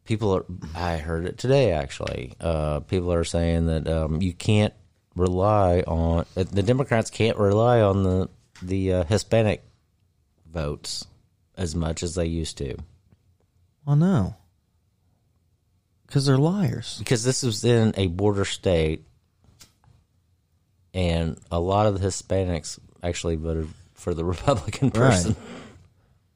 people 0.05 0.35
are 0.35 0.45
i 0.75 0.97
heard 0.97 1.25
it 1.25 1.37
today 1.37 1.71
actually 1.71 2.33
uh, 2.39 2.79
people 2.81 3.11
are 3.11 3.23
saying 3.23 3.65
that 3.65 3.87
um, 3.87 4.21
you 4.21 4.33
can't 4.33 4.73
rely 5.15 5.81
on 5.81 6.25
the 6.35 6.63
democrats 6.63 7.09
can't 7.09 7.37
rely 7.37 7.81
on 7.81 8.03
the 8.03 8.29
the 8.61 8.93
uh, 8.93 9.03
hispanic 9.05 9.63
votes 10.51 11.05
as 11.57 11.75
much 11.75 12.03
as 12.03 12.15
they 12.15 12.25
used 12.25 12.57
to 12.57 12.75
Well, 13.85 13.95
no. 13.97 14.35
Because 16.07 16.25
they're 16.27 16.37
liars. 16.37 16.97
because 16.99 17.23
this 17.23 17.43
was 17.43 17.63
in 17.65 17.93
a 17.97 18.07
border 18.07 18.45
state 18.45 19.03
and 20.93 21.37
a 21.51 21.59
lot 21.59 21.87
of 21.87 21.99
the 21.99 22.07
hispanics 22.07 22.79
actually 23.03 23.35
voted 23.35 23.67
for 23.93 24.13
the 24.13 24.23
republican 24.33 24.91
person 24.91 25.35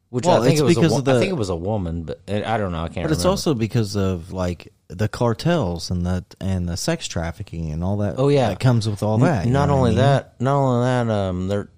which 0.09 0.25
Well, 0.25 0.41
i 0.41 0.45
think 0.45 0.53
it's 0.53 0.61
it 0.61 0.63
was 0.65 0.77
a, 0.77 0.79
because 0.79 0.91
wo- 0.93 0.97
of 0.99 1.05
the- 1.05 1.15
i 1.15 1.19
think 1.19 1.29
it 1.31 1.35
was 1.37 1.49
a 1.49 1.55
woman 1.55 2.03
but 2.03 2.19
i 2.27 2.57
don't 2.57 2.71
know 2.71 2.83
i 2.83 2.89
can't 2.89 3.05
But 3.07 3.11
it's 3.13 3.25
also 3.25 3.53
because 3.53 3.95
of 3.95 4.31
like 4.31 4.73
the 4.87 5.07
cartels 5.07 5.91
and 5.91 6.05
the 6.05 6.25
and 6.41 6.67
the 6.67 6.75
sex 6.77 7.07
trafficking 7.07 7.71
and 7.71 7.83
all 7.83 7.97
that. 7.97 8.15
Oh, 8.17 8.27
yeah. 8.29 8.49
that 8.49 8.59
comes 8.59 8.89
with 8.89 9.03
all 9.03 9.19
that. 9.19 9.45
you 9.45 9.51
Not 9.51 9.69
what 9.69 9.75
I 9.75 9.77
only 9.77 9.89
mean? 9.91 9.97
that, 9.99 10.41
not 10.41 10.55
only 10.55 10.83
that, 10.85 11.09
um, 11.13 11.47
they're 11.47 11.69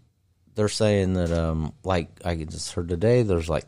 they're 0.56 0.70
saying 0.70 1.14
that, 1.16 1.30
um, 1.30 1.74
like 1.84 2.08
I 2.24 2.36
just 2.36 2.72
heard 2.72 2.88
today, 2.88 3.24
there's 3.24 3.50
like 3.50 3.66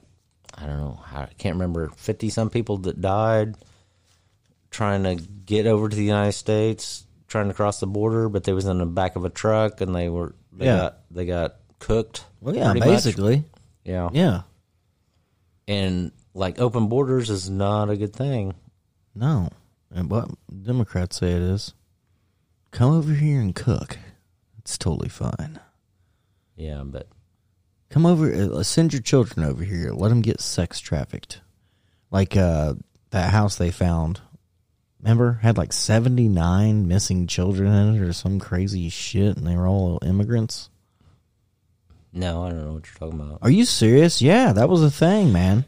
I 0.57 0.65
don't 0.65 0.77
know, 0.77 0.99
I 1.13 1.25
can't 1.37 1.55
remember, 1.55 1.89
fifty 1.97 2.29
some 2.29 2.49
people 2.49 2.77
that 2.87 3.01
died 3.01 3.55
trying 4.71 5.03
to 5.03 5.15
get 5.45 5.67
over 5.67 5.89
to 5.89 5.95
the 5.95 6.03
United 6.05 6.31
States, 6.31 7.05
trying 7.27 7.49
to 7.49 7.53
cross 7.53 7.79
the 7.81 7.87
border, 7.87 8.29
but 8.29 8.45
they 8.45 8.53
was 8.53 8.65
in 8.65 8.77
the 8.77 8.85
back 8.85 9.17
of 9.17 9.25
a 9.25 9.29
truck 9.29 9.81
and 9.81 9.93
they 9.93 10.07
were 10.07 10.35
they 10.53 10.65
Yeah. 10.67 10.77
got 10.77 10.97
they 11.11 11.25
got 11.25 11.55
cooked. 11.79 12.23
Well, 12.39 12.55
yeah, 12.55 12.71
pretty 12.71 12.79
much. 12.79 12.89
basically, 12.89 13.43
yeah, 13.83 14.09
yeah. 14.13 14.41
And 15.67 16.11
like 16.33 16.59
open 16.59 16.87
borders 16.87 17.29
is 17.29 17.49
not 17.49 17.89
a 17.89 17.97
good 17.97 18.13
thing. 18.13 18.55
No, 19.15 19.49
and 19.91 20.09
what 20.09 20.29
Democrats 20.63 21.17
say 21.17 21.31
it 21.31 21.41
is, 21.41 21.73
come 22.71 22.91
over 22.91 23.13
here 23.13 23.39
and 23.39 23.53
cook. 23.53 23.97
It's 24.59 24.77
totally 24.77 25.09
fine. 25.09 25.59
Yeah, 26.55 26.83
but 26.85 27.07
Come 27.93 28.07
over, 28.07 28.33
uh, 28.33 28.63
send 28.63 28.91
your 28.91 29.03
children 29.03 29.45
over 29.45 29.63
here. 29.63 29.91
Let 29.91 30.09
them 30.09 30.23
get 30.23 30.41
sex 30.41 30.79
trafficked, 30.79 31.41
like 32.09 32.35
uh, 32.35 32.73
that 33.11 33.29
house 33.29 33.55
they 33.55 33.69
found. 33.69 34.19
Remember, 34.99 35.33
had 35.43 35.59
like 35.59 35.71
seventy 35.71 36.27
nine 36.27 36.87
missing 36.87 37.27
children 37.27 37.71
in 37.71 37.95
it, 37.95 38.01
or 38.01 38.11
some 38.11 38.39
crazy 38.39 38.89
shit, 38.89 39.37
and 39.37 39.45
they 39.45 39.55
were 39.55 39.67
all 39.67 39.99
immigrants. 40.03 40.71
No, 42.13 42.43
I 42.43 42.49
don't 42.49 42.65
know 42.65 42.73
what 42.73 42.85
you're 42.85 43.09
talking 43.09 43.19
about. 43.19 43.39
Are 43.41 43.49
you 43.49 43.65
serious? 43.65 44.21
Yeah, 44.21 44.53
that 44.53 44.69
was 44.69 44.83
a 44.83 44.91
thing, 44.91 45.33
man. 45.33 45.65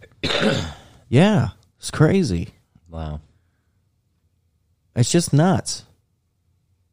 yeah, 1.10 1.50
it's 1.78 1.92
crazy. 1.92 2.54
Wow. 2.90 3.20
It's 4.96 5.12
just 5.12 5.34
nuts. 5.34 5.86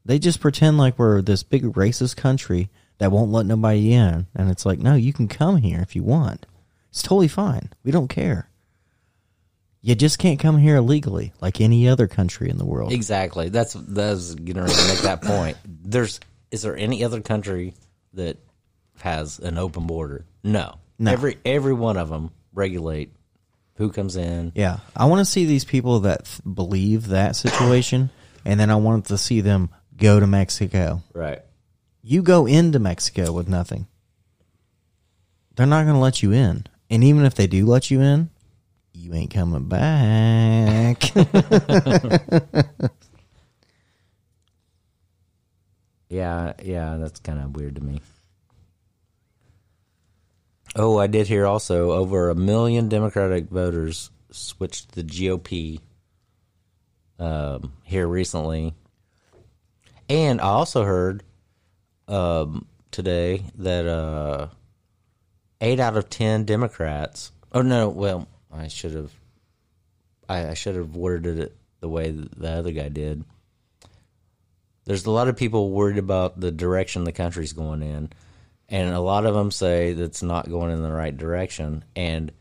They 0.04 0.18
just 0.18 0.40
pretend 0.40 0.78
like 0.78 0.98
we're 0.98 1.22
this 1.22 1.42
big 1.42 1.62
racist 1.62 2.16
country 2.16 2.70
that 2.98 3.12
won't 3.12 3.30
let 3.30 3.46
nobody 3.46 3.92
in, 3.92 4.26
and 4.34 4.50
it's 4.50 4.66
like, 4.66 4.78
no, 4.78 4.94
you 4.94 5.12
can 5.12 5.28
come 5.28 5.58
here 5.58 5.80
if 5.80 5.94
you 5.94 6.02
want. 6.02 6.46
It's 6.90 7.02
totally 7.02 7.28
fine. 7.28 7.70
We 7.84 7.92
don't 7.92 8.08
care. 8.08 8.48
You 9.80 9.94
just 9.94 10.18
can't 10.18 10.38
come 10.38 10.58
here 10.58 10.76
illegally, 10.76 11.32
like 11.40 11.60
any 11.60 11.88
other 11.88 12.06
country 12.06 12.48
in 12.48 12.58
the 12.58 12.64
world. 12.64 12.92
Exactly. 12.92 13.48
That's 13.48 13.74
that's 13.74 14.34
gonna 14.34 14.62
make 14.62 15.00
that 15.00 15.22
point. 15.22 15.56
There's 15.64 16.20
is 16.50 16.62
there 16.62 16.76
any 16.76 17.02
other 17.02 17.20
country 17.20 17.74
that 18.14 18.38
has 19.02 19.38
an 19.40 19.58
open 19.58 19.86
border? 19.86 20.24
No. 20.44 20.78
No. 20.98 21.10
Every 21.10 21.36
every 21.44 21.74
one 21.74 21.96
of 21.96 22.08
them 22.08 22.30
regulate 22.54 23.12
who 23.74 23.90
comes 23.90 24.16
in. 24.16 24.52
Yeah, 24.54 24.78
I 24.96 25.06
want 25.06 25.18
to 25.18 25.24
see 25.24 25.44
these 25.44 25.64
people 25.64 26.00
that 26.00 26.24
th- 26.26 26.40
believe 26.54 27.08
that 27.08 27.34
situation, 27.34 28.10
and 28.44 28.60
then 28.60 28.70
I 28.70 28.76
want 28.76 29.06
to 29.06 29.18
see 29.18 29.40
them 29.40 29.70
go 29.96 30.20
to 30.20 30.26
Mexico. 30.26 31.02
Right. 31.12 31.40
You 32.02 32.22
go 32.22 32.46
into 32.46 32.78
Mexico 32.78 33.32
with 33.32 33.48
nothing. 33.48 33.86
They're 35.56 35.66
not 35.66 35.82
going 35.82 35.94
to 35.94 36.00
let 36.00 36.22
you 36.22 36.32
in. 36.32 36.66
And 36.88 37.04
even 37.04 37.24
if 37.24 37.34
they 37.34 37.46
do 37.46 37.66
let 37.66 37.90
you 37.90 38.00
in, 38.00 38.30
you 38.92 39.14
ain't 39.14 39.32
coming 39.32 39.68
back. 39.68 41.12
Yeah, 46.12 46.52
yeah, 46.62 46.98
that's 46.98 47.20
kind 47.20 47.38
of 47.38 47.56
weird 47.56 47.76
to 47.76 47.80
me. 47.80 48.02
Oh, 50.74 50.98
I 50.98 51.06
did 51.06 51.26
hear 51.26 51.46
also 51.46 51.92
over 51.92 52.30
a 52.30 52.34
million 52.34 52.88
Democratic 52.88 53.50
voters 53.50 54.10
switched 54.30 54.92
the 54.92 55.02
GOP 55.02 55.80
um, 57.18 57.74
here 57.84 58.06
recently, 58.06 58.74
and 60.08 60.40
I 60.40 60.44
also 60.44 60.84
heard 60.84 61.22
um, 62.08 62.66
today 62.90 63.44
that 63.56 63.86
uh, 63.86 64.48
eight 65.60 65.78
out 65.78 65.96
of 65.96 66.08
ten 66.08 66.44
Democrats. 66.44 67.32
Oh 67.52 67.62
no, 67.62 67.90
well, 67.90 68.26
I 68.50 68.68
should 68.68 68.94
have, 68.94 69.12
I, 70.28 70.48
I 70.48 70.54
should 70.54 70.76
have 70.76 70.96
worded 70.96 71.38
it 71.38 71.54
the 71.80 71.88
way 71.88 72.10
the 72.10 72.50
other 72.50 72.72
guy 72.72 72.88
did 72.88 73.24
there's 74.84 75.06
a 75.06 75.10
lot 75.10 75.28
of 75.28 75.36
people 75.36 75.70
worried 75.70 75.98
about 75.98 76.40
the 76.40 76.50
direction 76.50 77.04
the 77.04 77.12
country's 77.12 77.52
going 77.52 77.82
in, 77.82 78.10
and 78.72 78.92
a 78.92 79.00
lot 79.00 79.26
of 79.26 79.34
them 79.34 79.52
say 79.52 79.92
that's 79.92 80.22
not 80.22 80.48
going 80.48 80.72
in 80.72 80.82
the 80.82 80.90
right 80.90 81.16
direction. 81.16 81.84
And 81.94 82.32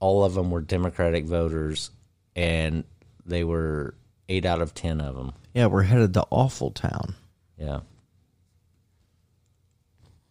all 0.00 0.24
of 0.24 0.34
them 0.34 0.50
were 0.50 0.62
Democratic 0.62 1.26
voters, 1.26 1.90
and 2.34 2.82
they 3.24 3.44
were 3.44 3.94
eight 4.28 4.44
out 4.46 4.60
of 4.62 4.74
ten 4.74 5.00
of 5.00 5.14
them. 5.14 5.32
yeah, 5.52 5.66
we're 5.66 5.82
headed 5.82 6.14
to 6.14 6.26
awful 6.30 6.70
town. 6.70 7.14
Yeah, 7.58 7.80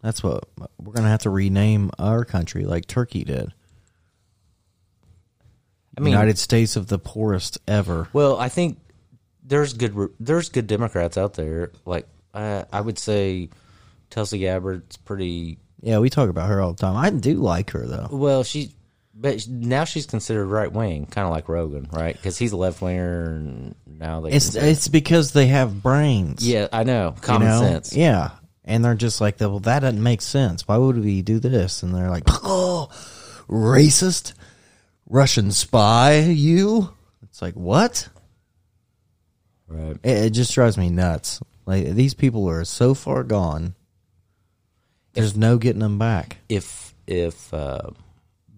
That's 0.02 0.22
what 0.22 0.44
we're 0.78 0.94
going 0.94 1.06
to 1.06 1.10
have 1.10 1.22
to 1.22 1.30
rename 1.30 1.92
our 1.98 2.26
country 2.26 2.66
like 2.66 2.86
Turkey 2.86 3.24
did. 3.24 3.54
I 5.98 6.02
mean, 6.02 6.12
United 6.12 6.38
States 6.40 6.76
of 6.76 6.88
the 6.88 7.00
poorest 7.00 7.60
ever. 7.68 8.10
well, 8.14 8.38
I 8.38 8.50
think 8.50 8.80
there's 9.44 9.74
good 9.74 10.10
there's 10.20 10.50
good 10.50 10.68
Democrats 10.68 11.18
out 11.18 11.36
there. 11.36 11.72
Like 11.86 12.08
uh, 12.34 12.64
I 12.74 12.82
would 12.82 12.98
say, 12.98 13.50
Tulsi 14.14 14.38
Gabbard's 14.38 14.96
pretty 14.98 15.58
Yeah, 15.82 15.98
we 15.98 16.12
talk 16.12 16.30
about 16.30 16.48
her 16.48 16.62
all 16.62 16.74
the 16.74 16.80
time. 16.80 16.96
I 16.96 17.10
do 17.10 17.36
like 17.36 17.72
her 17.72 17.88
though. 17.88 18.08
Well, 18.12 18.44
she, 18.44 18.72
but 19.16 19.48
now 19.48 19.86
she's 19.86 20.06
considered 20.06 20.46
right 20.46 20.72
wing, 20.72 21.08
kind 21.08 21.26
of 21.26 21.34
like 21.34 21.50
Rogan, 21.50 21.90
right? 21.92 22.16
Because 22.16 22.38
he's 22.38 22.52
a 22.52 22.58
left 22.58 22.80
winger, 22.80 23.32
and 23.32 23.76
now 23.88 24.22
they. 24.22 24.32
It's 24.32 24.46
consider- 24.46 24.66
it's 24.68 24.88
because 24.88 25.32
they 25.32 25.48
have 25.48 25.82
brains. 25.82 26.48
yeah, 26.48 26.68
I 26.72 26.84
know, 26.84 27.14
you 27.16 27.22
common 27.22 27.48
know? 27.48 27.60
sense. 27.60 27.96
Yeah. 27.96 28.32
And 28.66 28.86
they're 28.86 28.96
just 28.96 29.20
like, 29.20 29.40
well, 29.42 29.60
that 29.62 29.80
doesn't 29.80 30.02
make 30.02 30.22
sense. 30.22 30.66
Why 30.68 30.78
would 30.78 30.98
we 31.04 31.22
do 31.22 31.40
this? 31.40 31.84
And 31.84 31.94
they're 31.94 32.10
like, 32.10 32.24
oh, 32.28 32.88
racist, 33.50 34.34
Russian 35.10 35.52
spy, 35.52 36.20
you? 36.20 36.94
It's 37.24 37.42
like, 37.42 37.56
what? 37.56 38.08
Right. 39.68 39.98
It, 40.04 40.18
it 40.26 40.30
just 40.30 40.54
drives 40.54 40.78
me 40.78 40.90
nuts. 40.90 41.42
Like, 41.66 41.88
these 41.90 42.14
people 42.14 42.48
are 42.50 42.64
so 42.64 42.94
far 42.94 43.24
gone. 43.24 43.76
There's 45.14 45.36
no 45.36 45.58
getting 45.58 45.82
them 45.82 46.00
back. 46.00 46.38
If 46.50 46.94
if 47.08 47.54
uh, 47.54 47.92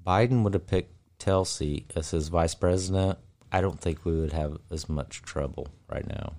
Biden 0.05 0.43
would 0.43 0.53
have 0.53 0.67
picked 0.67 0.93
Tulsi 1.19 1.85
as 1.95 2.11
his 2.11 2.27
vice 2.29 2.55
president, 2.55 3.17
I 3.51 3.61
don't 3.61 3.79
think 3.79 4.05
we 4.05 4.19
would 4.19 4.33
have 4.33 4.57
as 4.71 4.87
much 4.89 5.21
trouble 5.21 5.67
right 5.89 6.07
now. 6.07 6.33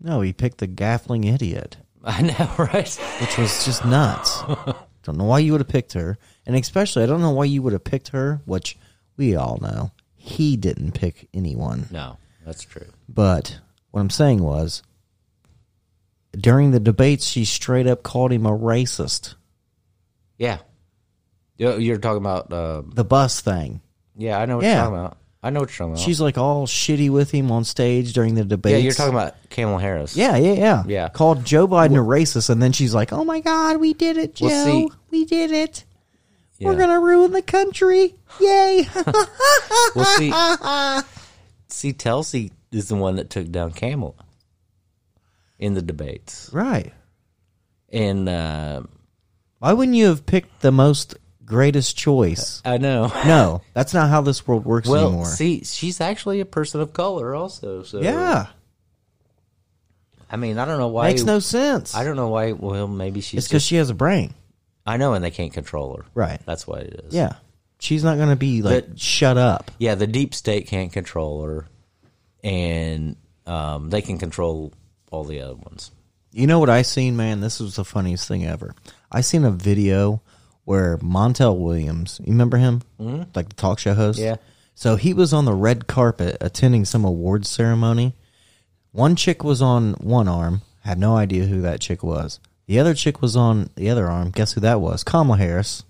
No, 0.00 0.20
he 0.20 0.32
picked 0.32 0.58
the 0.58 0.68
gaffling 0.68 1.24
idiot, 1.24 1.78
I 2.04 2.22
know, 2.22 2.50
right? 2.58 2.98
which 3.20 3.38
was 3.38 3.64
just 3.64 3.84
nuts. 3.84 4.42
don't 5.06 5.16
know 5.16 5.24
why 5.24 5.38
you 5.38 5.52
would 5.52 5.60
have 5.60 5.68
picked 5.68 5.92
her. 5.94 6.18
And 6.44 6.56
especially, 6.56 7.04
I 7.04 7.06
don't 7.06 7.22
know 7.22 7.30
why 7.30 7.44
you 7.44 7.62
would 7.62 7.72
have 7.72 7.84
picked 7.84 8.08
her, 8.08 8.42
which 8.44 8.76
we 9.16 9.36
all 9.36 9.58
know. 9.62 9.92
He 10.16 10.56
didn't 10.56 10.92
pick 10.92 11.28
anyone. 11.32 11.86
No, 11.90 12.18
that's 12.44 12.64
true. 12.64 12.88
But 13.08 13.60
what 13.92 14.00
I'm 14.00 14.10
saying 14.10 14.42
was, 14.42 14.82
during 16.32 16.72
the 16.72 16.80
debates, 16.80 17.24
she 17.24 17.44
straight 17.44 17.86
up 17.86 18.02
called 18.02 18.32
him 18.32 18.44
a 18.44 18.50
racist. 18.50 19.36
Yeah, 20.38 20.58
You're 21.58 21.98
talking 21.98 22.18
about. 22.18 22.52
Uh, 22.52 22.82
The 22.92 23.04
bus 23.04 23.40
thing. 23.40 23.80
yeah, 24.16 24.38
I 24.38 24.46
know 24.46 24.56
what 24.56 24.64
Yeah. 24.64 24.72
you're 24.74 24.82
talking 24.84 24.98
about. 24.98 25.18
I 25.42 25.50
know 25.50 25.60
what 25.60 25.70
you're 25.70 25.76
talking 25.78 25.92
about. 25.94 26.04
She's 26.04 26.20
like 26.20 26.36
all 26.38 26.66
shitty 26.66 27.08
with 27.10 27.30
him 27.30 27.50
on 27.52 27.64
stage 27.64 28.12
during 28.12 28.34
the 28.34 28.44
debate. 28.44 28.72
yeah, 28.72 28.78
you're 28.78 28.92
talking 28.92 29.14
about 29.14 29.34
Kamala 29.50 29.80
Harris. 29.80 30.16
Yeah, 30.16 30.36
yeah, 30.36 30.52
yeah. 30.52 30.82
Yeah. 30.86 31.08
Called 31.08 31.44
Joe 31.44 31.68
Biden 31.68 31.92
a 31.94 32.04
racist, 32.04 32.50
and 32.50 32.60
then 32.60 32.72
she's 32.72 32.92
like, 32.94 33.12
"Oh 33.12 33.24
my 33.24 33.40
God, 33.40 33.76
we 33.78 33.94
did 33.94 34.16
it, 34.18 34.34
Joe! 34.34 34.46
Well, 34.46 34.90
we 35.10 35.24
did 35.24 35.52
it! 35.52 35.84
Yeah. 36.58 36.68
We're 36.68 36.76
gonna 36.78 36.98
ruin 37.00 37.30
the 37.32 37.42
country! 37.42 38.14
Yay!" 38.40 38.88
Well, 39.94 40.04
see, 40.18 40.32
see, 41.68 41.92
Tulsi 41.92 42.52
is 42.72 42.88
the 42.88 42.96
one 42.96 43.16
that 43.16 43.30
took 43.30 43.50
down 43.50 43.72
Kamala 43.72 44.14
in 45.58 45.74
the 45.74 45.82
debates, 45.82 46.50
right. 46.52 46.92
and 47.90 48.28
uh, 48.28 48.82
Why 49.58 49.72
wouldn't 49.72 49.96
you 49.96 50.06
have 50.06 50.26
picked 50.26 50.60
the 50.60 50.72
most 50.72 51.16
greatest 51.44 51.96
choice? 51.96 52.60
I 52.64 52.78
know. 52.78 53.06
No, 53.24 53.62
that's 53.72 53.94
not 53.94 54.10
how 54.10 54.20
this 54.20 54.46
world 54.46 54.64
works 54.64 54.88
Well, 54.88 55.08
anymore. 55.08 55.24
see, 55.26 55.64
she's 55.64 56.00
actually 56.00 56.40
a 56.40 56.44
person 56.46 56.80
of 56.80 56.92
color, 56.92 57.34
also. 57.34 57.82
So 57.82 58.00
yeah, 58.00 58.48
I 60.30 60.36
mean, 60.36 60.58
I 60.58 60.64
don't 60.64 60.78
know 60.78 60.88
why. 60.88 61.08
makes 61.08 61.22
no 61.22 61.38
sense. 61.38 61.94
I 61.94 62.04
don't 62.04 62.16
know 62.16 62.28
why. 62.28 62.52
Well, 62.52 62.88
maybe 62.88 63.20
she's. 63.20 63.38
It's 63.38 63.48
because 63.48 63.62
she 63.64 63.76
has 63.76 63.90
a 63.90 63.94
brain. 63.94 64.34
I 64.84 64.96
know, 64.98 65.14
and 65.14 65.24
they 65.24 65.30
can't 65.30 65.52
control 65.52 65.96
her. 65.96 66.04
Right. 66.14 66.40
That's 66.46 66.66
what 66.66 66.82
it 66.82 67.06
is. 67.06 67.14
Yeah, 67.14 67.34
she's 67.80 68.04
not 68.04 68.16
going 68.18 68.28
to 68.30 68.36
be 68.36 68.62
like 68.62 68.86
shut 68.96 69.36
up. 69.38 69.70
Yeah. 69.78 69.94
The 69.94 70.06
deep 70.06 70.34
state 70.34 70.66
can't 70.68 70.92
control 70.92 71.44
her, 71.44 71.66
and 72.44 73.16
um, 73.46 73.90
they 73.90 74.02
can 74.02 74.18
control 74.18 74.72
all 75.10 75.24
the 75.24 75.40
other 75.40 75.54
ones. 75.56 75.90
You 76.32 76.46
know 76.46 76.58
what 76.58 76.68
I 76.70 76.82
seen, 76.82 77.16
man? 77.16 77.40
This 77.40 77.60
was 77.60 77.76
the 77.76 77.84
funniest 77.84 78.28
thing 78.28 78.44
ever. 78.44 78.74
I 79.10 79.20
seen 79.20 79.44
a 79.44 79.50
video 79.50 80.20
where 80.64 80.98
Montel 80.98 81.58
Williams, 81.58 82.20
you 82.24 82.32
remember 82.32 82.56
him, 82.56 82.82
mm-hmm. 83.00 83.22
like 83.34 83.48
the 83.48 83.54
talk 83.54 83.78
show 83.78 83.94
host. 83.94 84.18
Yeah. 84.18 84.36
So 84.74 84.96
he 84.96 85.14
was 85.14 85.32
on 85.32 85.44
the 85.44 85.54
red 85.54 85.86
carpet 85.86 86.36
attending 86.40 86.84
some 86.84 87.04
awards 87.04 87.48
ceremony. 87.48 88.14
One 88.92 89.16
chick 89.16 89.42
was 89.42 89.62
on 89.62 89.94
one 89.94 90.28
arm. 90.28 90.62
Had 90.80 90.98
no 90.98 91.16
idea 91.16 91.46
who 91.46 91.62
that 91.62 91.80
chick 91.80 92.02
was. 92.02 92.40
The 92.66 92.78
other 92.80 92.94
chick 92.94 93.22
was 93.22 93.36
on 93.36 93.70
the 93.76 93.88
other 93.90 94.08
arm. 94.08 94.30
Guess 94.30 94.52
who 94.52 94.60
that 94.60 94.80
was? 94.80 95.04
Kamala 95.04 95.38
Harris. 95.38 95.84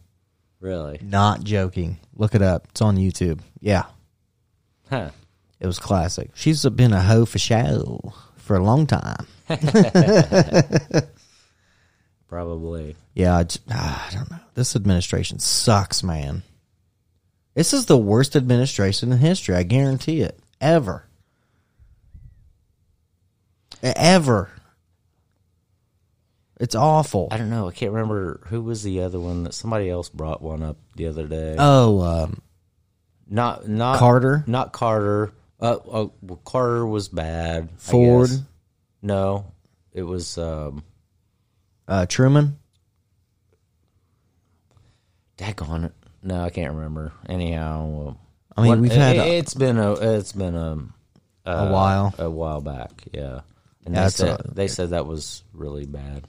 Really? 0.61 1.01
Not 1.03 1.43
joking. 1.43 1.99
Look 2.15 2.35
it 2.35 2.43
up. 2.43 2.69
It's 2.71 2.83
on 2.83 2.97
YouTube. 2.97 3.41
Yeah. 3.61 3.85
Huh. 4.91 5.11
It 5.59 5.67
was 5.67 5.79
classic. 5.79 6.31
She's 6.35 6.65
been 6.67 6.93
a 6.93 7.03
hoe 7.03 7.25
for 7.25 7.39
show 7.39 8.13
for 8.37 8.57
a 8.57 8.63
long 8.63 8.87
time. 8.87 9.27
Probably. 12.29 12.97
Yeah, 13.15 13.37
I, 13.37 13.45
j- 13.45 13.61
ah, 13.71 14.09
I 14.09 14.15
don't 14.15 14.31
know. 14.31 14.39
This 14.55 14.75
administration 14.75 15.39
sucks, 15.39 16.03
man. 16.03 16.43
This 17.55 17.73
is 17.73 17.87
the 17.87 17.97
worst 17.97 18.37
administration 18.37 19.13
in 19.13 19.19
history. 19.19 19.55
I 19.55 19.63
guarantee 19.63 20.21
it. 20.21 20.39
Ever. 20.61 21.05
Ever. 23.83 24.51
It's 26.59 26.75
awful. 26.75 27.29
I 27.31 27.37
don't 27.37 27.51
know. 27.51 27.69
I 27.69 27.73
can't 27.73 27.93
remember 27.93 28.41
who 28.47 28.63
was 28.63 28.83
the 28.83 29.03
other 29.03 29.21
one 29.21 29.45
that 29.45 29.55
somebody 29.55 29.91
else 29.91 30.09
brought 30.09 30.41
one 30.41 30.63
up 30.63 30.79
the 30.97 31.07
other 31.07 31.27
day. 31.27 31.57
Oh, 31.59 32.01
um, 32.01 32.41
not 33.29 33.69
not 33.69 33.99
Carter? 33.99 34.43
Not 34.47 34.73
Carter. 34.73 35.33
Uh, 35.61 35.75
uh 35.75 36.09
well, 36.23 36.41
Carter 36.45 36.87
was 36.87 37.09
bad. 37.09 37.69
Ford? 37.77 38.31
No, 39.03 39.53
it 39.93 40.03
was. 40.03 40.39
Um, 40.39 40.83
uh, 41.89 42.07
Truman. 42.07 42.59
daggone 45.39 45.85
it. 45.87 45.93
No, 46.23 46.43
I 46.43 46.51
can't 46.51 46.75
remember. 46.75 47.13
Anyhow, 47.29 48.09
uh, 48.09 48.15
I 48.57 48.63
mean, 48.63 48.69
what- 48.71 48.79
we've 48.81 48.93
had 48.93 49.17
it's 49.17 49.55
been 49.55 49.79
a 49.79 49.93
it's 49.93 50.33
been 50.33 50.57
a 50.57 50.79
A 51.45 51.71
while. 51.71 52.15
a 52.19 52.29
while 52.31 52.61
back. 52.61 53.05
Yeah, 53.13 53.41
and 53.85 53.95
they 53.97 54.03
it's 54.05 54.17
said 54.17 54.41
a- 54.41 54.51
they 54.55 54.69
said 54.69 54.91
that 54.91 55.07
was 55.07 55.43
really 55.53 55.87
bad. 55.87 56.25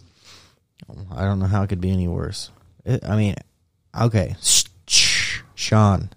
I 1.12 1.24
don't 1.24 1.40
know 1.40 1.48
how 1.48 1.64
it 1.64 1.68
could 1.70 1.82
be 1.82 1.90
any 1.92 2.08
worse. 2.08 2.52
It, 2.86 3.04
I 3.04 3.16
mean, 3.18 3.36
okay. 4.00 4.36
Sean. 5.56 6.12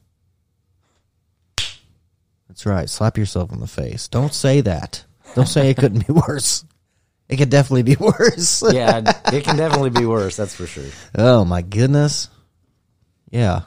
That's 2.49 2.67
right. 2.67 2.89
Slap 2.91 3.17
yourself 3.17 3.53
in 3.53 3.61
the 3.61 3.67
face. 3.67 4.07
Don't 4.09 4.35
say 4.35 4.61
that. 4.61 5.05
Don't 5.35 5.47
say 5.49 5.71
it 5.71 5.77
couldn't 5.79 6.07
be 6.07 6.13
worse. 6.29 6.65
It 7.31 7.37
could 7.37 7.51
definitely 7.51 7.85
be 7.85 7.97
worse. 8.01 8.63
Yeah, 8.73 9.03
it 9.33 9.45
can 9.45 9.57
definitely 9.57 9.91
be 9.91 10.05
worse. 10.05 10.37
That's 10.37 10.55
for 10.55 10.67
sure. 10.67 10.91
Oh 11.17 11.45
my 11.45 11.63
goodness. 11.63 12.29
Yeah. 13.31 13.63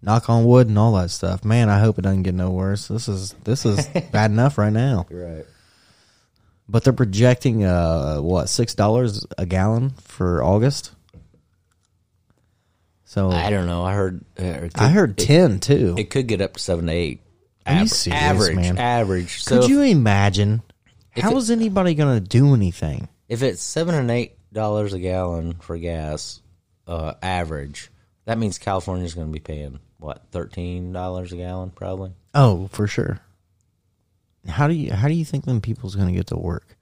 Knock 0.00 0.28
on 0.28 0.44
wood 0.44 0.66
and 0.68 0.78
all 0.78 0.94
that 0.94 1.10
stuff. 1.10 1.44
Man, 1.44 1.68
I 1.68 1.78
hope 1.78 1.98
it 1.98 2.02
doesn't 2.02 2.22
get 2.24 2.34
no 2.34 2.50
worse. 2.50 2.88
This 2.88 3.06
is 3.08 3.32
this 3.44 3.64
is 3.66 3.86
bad 4.12 4.30
enough 4.30 4.58
right 4.58 4.72
now. 4.72 5.06
Right. 5.10 5.44
But 6.68 6.84
they're 6.84 6.92
projecting 6.92 7.64
uh 7.64 8.16
what, 8.16 8.48
six 8.48 8.74
dollars 8.74 9.26
a 9.36 9.44
gallon 9.46 9.90
for 9.90 10.42
August? 10.42 10.92
So 13.04 13.30
I 13.30 13.50
don't 13.50 13.66
know. 13.66 13.84
I 13.84 13.92
heard. 13.92 14.24
Uh, 14.40 14.44
it 14.44 14.72
I 14.74 14.88
heard 14.88 15.20
it, 15.20 15.26
ten 15.26 15.60
too. 15.60 15.94
It 15.98 16.08
could 16.08 16.26
get 16.26 16.40
up 16.40 16.54
to 16.54 16.58
seven 16.60 16.86
to 16.86 16.92
eight. 16.92 17.20
Aver- 17.66 17.86
serious, 17.88 18.22
average, 18.22 18.56
man? 18.56 18.78
average. 18.78 19.42
So 19.42 19.60
Could 19.60 19.70
you 19.70 19.82
imagine? 19.82 20.62
If 21.14 21.22
How 21.22 21.32
it- 21.32 21.36
is 21.38 21.50
anybody 21.50 21.94
going 21.94 22.14
to 22.22 22.26
do 22.28 22.54
anything? 22.54 23.08
if 23.28 23.42
it's 23.42 23.62
seven 23.62 23.94
and 23.94 24.10
eight 24.10 24.36
dollars 24.52 24.92
a 24.92 24.98
gallon 24.98 25.54
for 25.54 25.76
gas, 25.78 26.40
uh, 26.86 27.14
average, 27.22 27.90
that 28.26 28.38
means 28.38 28.58
California's 28.58 29.14
going 29.14 29.26
to 29.28 29.32
be 29.32 29.40
paying 29.40 29.78
what 29.98 30.22
thirteen 30.30 30.92
dollars 30.92 31.32
a 31.32 31.36
gallon, 31.36 31.70
probably. 31.70 32.12
Oh, 32.34 32.68
for 32.72 32.86
sure. 32.86 33.20
How 34.48 34.66
do 34.66 34.74
you 34.74 34.92
how 34.92 35.08
do 35.08 35.14
you 35.14 35.24
think 35.24 35.44
them 35.44 35.60
people's 35.60 35.94
going 35.94 36.08
to 36.08 36.14
get 36.14 36.26
to 36.28 36.36
work? 36.36 36.76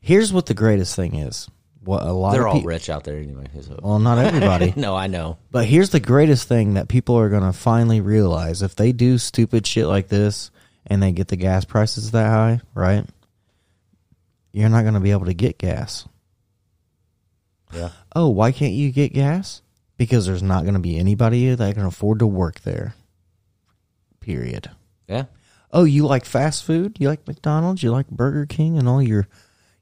Here's 0.00 0.32
what 0.32 0.46
the 0.46 0.54
greatest 0.54 0.94
thing 0.94 1.14
is. 1.16 1.48
What 1.82 2.02
a 2.02 2.12
lot 2.12 2.32
They're 2.32 2.46
of 2.46 2.56
all 2.56 2.62
rich 2.62 2.90
out 2.90 3.04
there 3.04 3.16
anyway. 3.16 3.46
So. 3.62 3.78
Well, 3.82 3.98
not 3.98 4.18
everybody. 4.18 4.74
no, 4.76 4.94
I 4.94 5.06
know. 5.06 5.38
But 5.50 5.64
here's 5.64 5.90
the 5.90 6.00
greatest 6.00 6.46
thing 6.46 6.74
that 6.74 6.88
people 6.88 7.16
are 7.18 7.30
going 7.30 7.42
to 7.44 7.52
finally 7.52 8.00
realize 8.02 8.60
if 8.62 8.76
they 8.76 8.92
do 8.92 9.16
stupid 9.16 9.66
shit 9.66 9.86
like 9.86 10.08
this 10.08 10.50
and 10.86 11.02
they 11.02 11.12
get 11.12 11.28
the 11.28 11.36
gas 11.36 11.64
prices 11.64 12.10
that 12.10 12.26
high, 12.28 12.60
right? 12.74 13.06
You're 14.58 14.68
not 14.68 14.82
going 14.82 14.94
to 14.94 15.00
be 15.00 15.12
able 15.12 15.26
to 15.26 15.34
get 15.34 15.56
gas. 15.56 16.08
Yeah. 17.72 17.90
Oh, 18.16 18.28
why 18.28 18.50
can't 18.50 18.72
you 18.72 18.90
get 18.90 19.12
gas? 19.12 19.62
Because 19.96 20.26
there's 20.26 20.42
not 20.42 20.62
going 20.62 20.74
to 20.74 20.80
be 20.80 20.98
anybody 20.98 21.54
that 21.54 21.74
can 21.76 21.84
afford 21.84 22.18
to 22.18 22.26
work 22.26 22.62
there. 22.62 22.96
Period. 24.18 24.68
Yeah. 25.06 25.26
Oh, 25.70 25.84
you 25.84 26.06
like 26.06 26.24
fast 26.24 26.64
food? 26.64 26.96
You 26.98 27.08
like 27.08 27.28
McDonald's? 27.28 27.84
You 27.84 27.92
like 27.92 28.08
Burger 28.08 28.46
King 28.46 28.76
and 28.78 28.88
all 28.88 29.00
your 29.00 29.28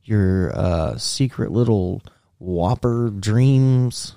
your 0.05 0.55
uh, 0.55 0.99
secret 0.99 1.53
little 1.53 2.03
Whopper 2.39 3.09
dreams 3.09 4.15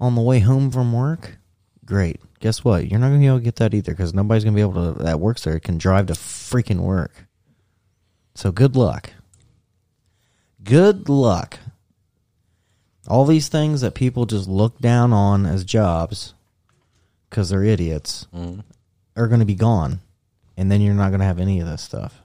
on 0.00 0.16
the 0.16 0.20
way 0.20 0.40
home 0.40 0.72
from 0.72 0.92
work? 0.92 1.38
Great. 1.84 2.20
Guess 2.40 2.64
what? 2.64 2.90
You're 2.90 2.98
not 2.98 3.10
going 3.10 3.20
to 3.20 3.24
be 3.24 3.28
able 3.28 3.38
to 3.38 3.44
get 3.44 3.56
that 3.56 3.72
either 3.72 3.92
because 3.92 4.12
nobody's 4.12 4.42
going 4.42 4.54
to 4.54 4.58
be 4.58 4.68
able 4.68 4.94
to 4.94 5.04
that 5.04 5.20
works 5.20 5.44
there 5.44 5.60
can 5.60 5.78
drive 5.78 6.06
to 6.06 6.14
freaking 6.14 6.80
work. 6.80 7.28
So 8.34 8.50
good 8.50 8.74
luck. 8.74 9.12
Good 10.66 11.08
luck. 11.08 11.60
All 13.06 13.24
these 13.24 13.48
things 13.48 13.82
that 13.82 13.94
people 13.94 14.26
just 14.26 14.48
look 14.48 14.80
down 14.80 15.12
on 15.12 15.46
as 15.46 15.64
jobs 15.64 16.34
because 17.30 17.50
they're 17.50 17.62
idiots 17.62 18.26
are 19.16 19.28
going 19.28 19.40
to 19.40 19.46
be 19.46 19.54
gone 19.54 20.00
and 20.56 20.70
then 20.70 20.80
you're 20.80 20.94
not 20.94 21.10
going 21.10 21.20
to 21.20 21.26
have 21.26 21.38
any 21.38 21.60
of 21.60 21.68
this 21.68 21.82
stuff. 21.82 22.20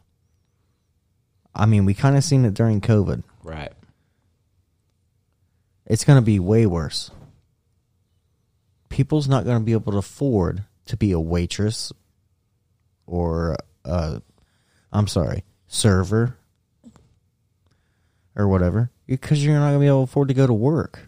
I 1.53 1.67
mean, 1.67 1.85
we 1.85 1.93
kind 1.93 2.17
of 2.17 2.23
seen 2.23 2.43
it 2.45 2.55
during 2.55 2.81
COVID. 2.81 3.23
Right. 3.43 3.73
It's 5.85 6.03
going 6.03 6.17
to 6.17 6.25
be 6.25 6.39
way 6.39 6.65
worse. 6.65 7.11
People's 8.89 9.27
not 9.27 9.45
going 9.45 9.59
to 9.59 9.63
be 9.63 9.73
able 9.73 9.91
to 9.91 9.99
afford 9.99 10.63
to 10.87 10.97
be 10.97 11.11
a 11.11 11.19
waitress 11.19 11.93
or 13.05 13.55
uh 13.85 14.19
I'm 14.91 15.07
sorry, 15.07 15.43
server 15.67 16.37
or 18.35 18.47
whatever 18.47 18.89
because 19.07 19.43
you're 19.43 19.55
not 19.55 19.69
going 19.69 19.73
to 19.75 19.79
be 19.79 19.87
able 19.87 20.05
to 20.05 20.11
afford 20.11 20.27
to 20.29 20.33
go 20.33 20.47
to 20.47 20.53
work. 20.53 21.07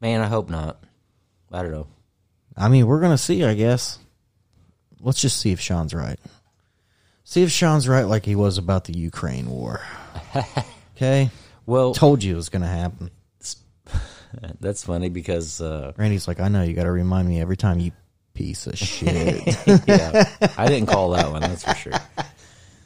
Man, 0.00 0.20
I 0.20 0.26
hope 0.26 0.50
not. 0.50 0.82
I 1.52 1.62
don't 1.62 1.72
know. 1.72 1.86
I 2.56 2.68
mean, 2.68 2.86
we're 2.86 3.00
going 3.00 3.12
to 3.12 3.18
see, 3.18 3.44
I 3.44 3.54
guess. 3.54 3.98
Let's 5.00 5.20
just 5.20 5.40
see 5.40 5.52
if 5.52 5.60
Sean's 5.60 5.94
right. 5.94 6.18
See 7.24 7.42
if 7.42 7.50
Sean's 7.50 7.88
right 7.88 8.02
like 8.02 8.24
he 8.24 8.34
was 8.34 8.58
about 8.58 8.84
the 8.84 8.96
Ukraine 8.96 9.48
war. 9.48 9.80
Okay? 10.94 11.30
Well, 11.66 11.94
Told 11.94 12.22
you 12.22 12.34
it 12.34 12.36
was 12.36 12.48
going 12.48 12.62
to 12.62 12.68
happen. 12.68 13.10
that's 14.60 14.84
funny 14.84 15.08
because 15.08 15.60
uh, 15.60 15.92
Randy's 15.96 16.28
like, 16.28 16.38
I 16.38 16.46
know, 16.46 16.62
you 16.62 16.74
got 16.74 16.84
to 16.84 16.92
remind 16.92 17.28
me 17.28 17.40
every 17.40 17.56
time 17.56 17.80
you 17.80 17.90
piece 18.34 18.66
of 18.66 18.78
shit. 18.78 19.46
yeah, 19.86 20.28
I 20.56 20.68
didn't 20.68 20.86
call 20.86 21.10
that 21.10 21.30
one. 21.30 21.40
That's 21.40 21.64
for 21.64 21.74
sure. 21.74 21.92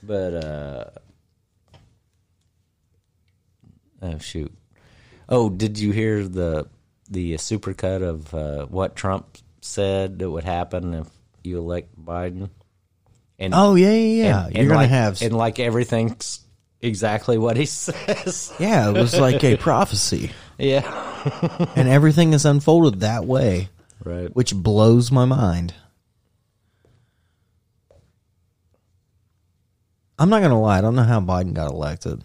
But 0.06 0.34
uh, 0.44 0.84
oh 4.02 4.18
shoot! 4.18 4.52
Oh, 5.28 5.48
did 5.50 5.78
you 5.78 5.90
hear 5.92 6.26
the 6.26 6.68
the 7.10 7.34
supercut 7.34 8.02
of 8.02 8.32
uh, 8.34 8.66
what 8.66 8.96
Trump 8.96 9.38
said 9.60 10.18
that 10.18 10.30
would 10.30 10.44
happen 10.44 10.94
if 10.94 11.06
you 11.42 11.58
elect 11.58 11.88
Biden? 12.02 12.50
And 13.38 13.52
oh, 13.54 13.74
yeah, 13.74 13.90
yeah, 13.92 14.24
yeah. 14.24 14.44
and- 14.46 14.54
You're 14.54 14.60
and 14.62 14.68
going 14.68 14.78
like, 14.80 14.88
to 14.88 14.94
have. 14.94 15.22
and 15.22 15.36
like 15.36 15.58
everything's 15.60 16.40
exactly 16.80 17.36
what 17.38 17.56
he 17.56 17.66
says. 17.66 18.52
yeah, 18.58 18.88
it 18.88 18.92
was 18.94 19.18
like 19.18 19.44
a 19.44 19.56
prophecy. 19.56 20.30
yeah, 20.58 21.68
And 21.76 21.88
everything 21.88 22.32
is 22.32 22.46
unfolded 22.46 23.00
that 23.00 23.26
way, 23.26 23.68
right. 24.04 24.34
which 24.34 24.54
blows 24.54 25.12
my 25.12 25.26
mind. 25.26 25.74
I'm 30.18 30.28
not 30.30 30.38
going 30.40 30.50
to 30.50 30.56
lie. 30.56 30.78
I 30.78 30.80
don't 30.80 30.94
know 30.96 31.02
how 31.02 31.20
Biden 31.20 31.52
got 31.54 31.70
elected. 31.70 32.22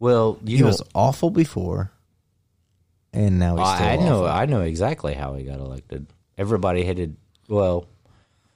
Well, 0.00 0.38
you 0.44 0.56
He 0.56 0.62
know, 0.62 0.68
was 0.68 0.82
awful 0.94 1.30
before, 1.30 1.92
and 3.12 3.38
now 3.38 3.56
he's 3.56 3.68
still 3.74 3.86
I, 3.86 3.92
I 3.92 3.96
know, 3.96 4.24
awful. 4.24 4.26
I 4.26 4.46
know 4.46 4.60
exactly 4.62 5.14
how 5.14 5.34
he 5.34 5.44
got 5.44 5.60
elected. 5.60 6.06
Everybody 6.36 6.82
hated. 6.84 7.16
Well, 7.48 7.80
there 7.82 7.86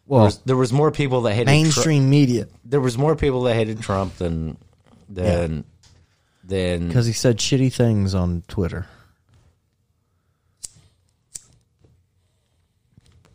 Well, 0.07 0.25
was, 0.25 0.39
there 0.39 0.57
was 0.57 0.73
more 0.73 0.91
people 0.91 1.21
that 1.23 1.35
hated 1.35 1.47
Tru- 1.47 1.53
mainstream 1.63 2.11
media 2.11 2.49
there 2.65 2.81
was 2.81 2.97
more 2.99 3.15
people 3.15 3.43
that 3.45 3.55
hated 3.55 3.81
Trump 3.81 4.17
than 4.17 4.57
than 5.09 5.65
than 6.43 6.89
because 6.89 7.07
he 7.07 7.13
said 7.13 7.39
shitty 7.39 7.73
things 7.73 8.15
on 8.15 8.43
Twitter. 8.49 8.87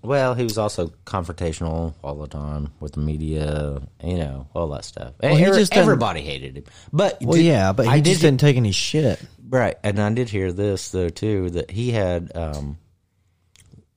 Well, 0.03 0.34
he 0.34 0.44
was 0.44 0.57
also 0.57 0.88
confrontational 1.06 1.94
all 2.03 2.15
the 2.15 2.28
time 2.28 2.72
with 2.80 2.94
the 2.94 3.02
media, 3.02 3.82
you 4.03 4.18
know, 4.18 4.48
all 4.56 4.68
that 4.69 4.84
stuff. 4.84 5.14
Well, 5.22 5.36
he 5.36 5.45
just 5.45 5.76
everybody 5.76 6.22
hated 6.22 6.57
him. 6.57 6.64
But 6.91 7.19
Well, 7.22 7.38
did- 7.38 7.45
yeah, 7.45 7.72
but 7.72 7.86
he 7.86 7.91
I 7.91 8.02
just 8.02 8.22
did, 8.22 8.28
didn't 8.28 8.40
take 8.40 8.57
any 8.57 8.72
shit. 8.72 9.19
right, 9.48 9.78
and 9.84 9.99
I 9.99 10.11
did 10.14 10.30
hear 10.30 10.52
this 10.52 10.90
though 10.90 11.10
too 11.10 11.52
that 11.52 11.69
he 11.72 11.91
had. 11.91 12.32
Um, 12.36 12.78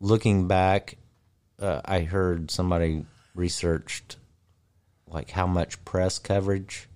looking 0.00 0.46
back, 0.48 0.96
uh, 1.58 1.80
I 1.84 2.00
heard 2.00 2.50
somebody 2.50 3.06
researched 3.34 4.16
like 5.08 5.30
how 5.30 5.46
much 5.46 5.82
press 5.86 6.18
coverage 6.18 6.88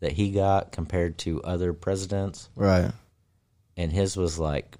that 0.00 0.12
he 0.12 0.30
got 0.30 0.70
compared 0.70 1.18
to 1.18 1.42
other 1.42 1.72
presidents, 1.72 2.48
Right. 2.54 2.92
and 3.76 3.90
his 3.90 4.16
was 4.16 4.38
like 4.38 4.76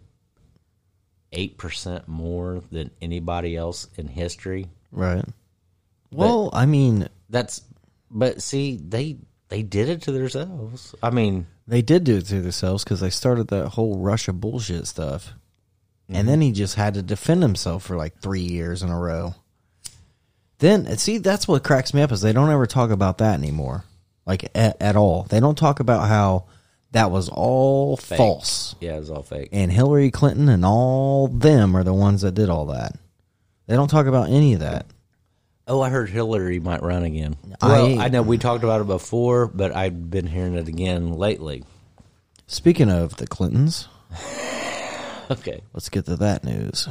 eight 1.33 1.59
percent 1.59 2.09
more 2.09 2.63
than 2.71 2.91
anybody 3.01 3.57
else 3.57 3.89
in 3.97 4.09
history. 4.09 4.67
Right. 4.91 5.25
Well, 6.11 6.51
I 6.53 6.67
mean, 6.67 7.09
That's 7.29 7.63
but 8.11 8.43
see 8.43 8.77
they 8.77 9.19
they 9.49 9.63
did 9.63 9.89
it 9.89 10.03
to 10.03 10.13
themselves. 10.13 10.95
I 11.03 11.11
mean, 11.11 11.47
they 11.67 11.83
did 11.83 12.05
do 12.05 12.17
it 12.17 12.27
to 12.27 12.41
themselves 12.41 12.85
because 12.85 13.01
they 13.01 13.11
started 13.11 13.49
that 13.49 13.69
whole 13.69 13.99
Russia 13.99 14.33
bullshit 14.33 14.87
stuff, 14.87 15.33
and 16.09 16.29
then 16.29 16.41
he 16.41 16.53
just 16.53 16.77
had 16.77 16.95
to 16.95 17.03
defend 17.03 17.43
himself 17.43 17.85
for 17.85 17.97
like 17.97 18.21
three 18.21 18.41
years 18.41 18.83
in 18.83 18.91
a 18.91 18.99
row. 18.99 19.35
Then 20.59 20.97
see, 20.97 21.19
that's 21.19 21.47
what 21.47 21.63
cracks 21.65 21.95
me 21.95 22.03
up 22.03 22.11
is 22.11 22.21
they 22.21 22.33
don't 22.33 22.51
ever 22.51 22.67
talk 22.67 22.91
about 22.91 23.19
that 23.19 23.35
anymore, 23.35 23.85
like 24.27 24.51
at, 24.57 24.81
at 24.81 24.97
all. 24.97 25.25
They 25.25 25.41
don't 25.41 25.59
talk 25.59 25.81
about 25.81 26.09
how 26.09 26.47
that 26.93 27.11
was 27.11 27.29
all 27.29 27.97
false, 27.97 28.75
yeah, 28.81 28.97
it 28.97 29.01
was 29.01 29.11
all 29.11 29.23
fake. 29.23 29.49
and 29.53 29.71
Hillary 29.73 30.11
Clinton 30.11 30.49
and 30.49 30.65
all 30.65 31.29
them 31.29 31.77
are 31.77 31.85
the 31.85 31.93
ones 31.95 32.23
that 32.23 32.33
did 32.35 32.49
all 32.49 32.67
that. 32.67 32.93
They 33.67 33.77
don't 33.77 33.89
talk 33.89 34.07
about 34.07 34.31
any 34.31 34.55
of 34.55 34.61
that. 34.61 34.87
Oh, 35.67 35.83
I 35.83 35.91
heard 35.91 36.09
Hillary 36.09 36.61
might 36.61 36.83
run 36.83 37.03
again. 37.03 37.37
I- 37.61 37.67
Well, 37.69 38.01
I, 38.01 38.09
know 38.09 38.23
we 38.23 38.39
talked 38.39 38.65
about 38.65 38.81
it 38.81 38.87
before, 38.87 39.47
but 39.47 39.77
I've 39.77 40.11
been 40.11 40.27
hearing 40.27 40.55
it 40.55 40.67
again 40.69 41.13
lately. 41.13 41.63
Speaking 42.47 42.89
of 42.91 43.17
the 43.17 43.27
Clintons, 43.27 43.87
Okay, 45.31 45.61
let's 45.75 45.91
get 45.91 46.07
to 46.07 46.17
that 46.17 46.43
news. 46.45 46.89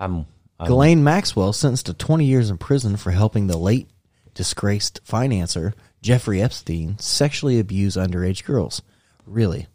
I'm. 0.00 0.26
I'm 0.58 0.68
Ghislaine 0.68 1.02
Maxwell 1.04 1.52
sentenced 1.52 1.86
to 1.86 1.94
20 1.94 2.24
years 2.24 2.48
in 2.48 2.56
prison 2.58 2.96
for 2.96 3.10
helping 3.10 3.48
the 3.48 3.58
late 3.58 3.88
disgraced 4.34 5.00
financier 5.04 5.74
Jeffrey 6.04 6.42
Epstein 6.42 6.98
sexually 6.98 7.58
abuse 7.58 7.96
underage 7.96 8.44
girls. 8.44 8.82
Really? 9.26 9.66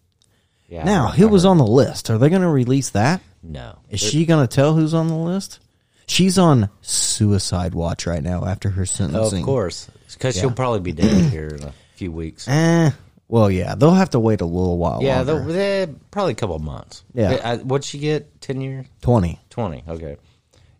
yeah, 0.67 0.83
now, 0.83 1.07
who 1.09 1.27
was 1.27 1.43
on 1.43 1.57
the 1.57 1.65
list? 1.65 2.11
Are 2.11 2.19
they 2.19 2.29
going 2.29 2.43
to 2.43 2.47
release 2.47 2.91
that? 2.91 3.21
No, 3.41 3.79
Is 3.89 3.99
she 3.99 4.25
going 4.27 4.47
to 4.47 4.53
tell 4.55 4.75
who's 4.75 4.93
on 4.93 5.07
the 5.07 5.15
list? 5.15 5.59
She's 6.05 6.37
on 6.37 6.69
suicide 6.81 7.73
watch 7.73 8.05
right 8.05 8.21
now 8.21 8.45
after 8.45 8.69
her 8.69 8.83
Oh, 8.83 8.85
sentencing. 8.85 9.39
of 9.39 9.45
course, 9.45 9.89
because 10.13 10.35
she'll 10.37 10.51
probably 10.51 10.81
be 10.81 10.91
dead 10.91 11.25
here 11.31 11.47
in 11.47 11.63
a 11.63 11.73
few 11.95 12.11
weeks. 12.11 12.47
Eh. 12.47 12.91
Well, 13.27 13.49
yeah, 13.49 13.73
they'll 13.75 13.91
have 13.91 14.11
to 14.11 14.19
wait 14.19 14.41
a 14.41 14.45
little 14.45 14.77
while. 14.77 15.01
yeah, 15.01 15.21
longer. 15.21 15.51
they'll- 15.53 15.95
probably 16.11 16.33
a 16.33 16.35
couple 16.35 16.55
of 16.55 16.61
months. 16.61 17.03
Yeah. 17.13 17.55
What'd 17.57 17.85
she 17.85 17.97
get? 17.99 18.39
Ten 18.41 18.61
years? 18.61 18.85
20. 19.01 19.39
Twenty? 19.49 19.83
Okay. 19.87 20.17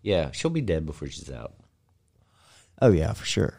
Yeah, 0.04 0.30
she'll 0.32 0.52
be 0.52 0.62
dead 0.62 0.86
before 0.86 1.08
she's 1.10 1.32
out. 1.32 1.54
Oh 2.82 2.92
yeah, 2.92 3.14
for 3.14 3.26
sure. 3.26 3.56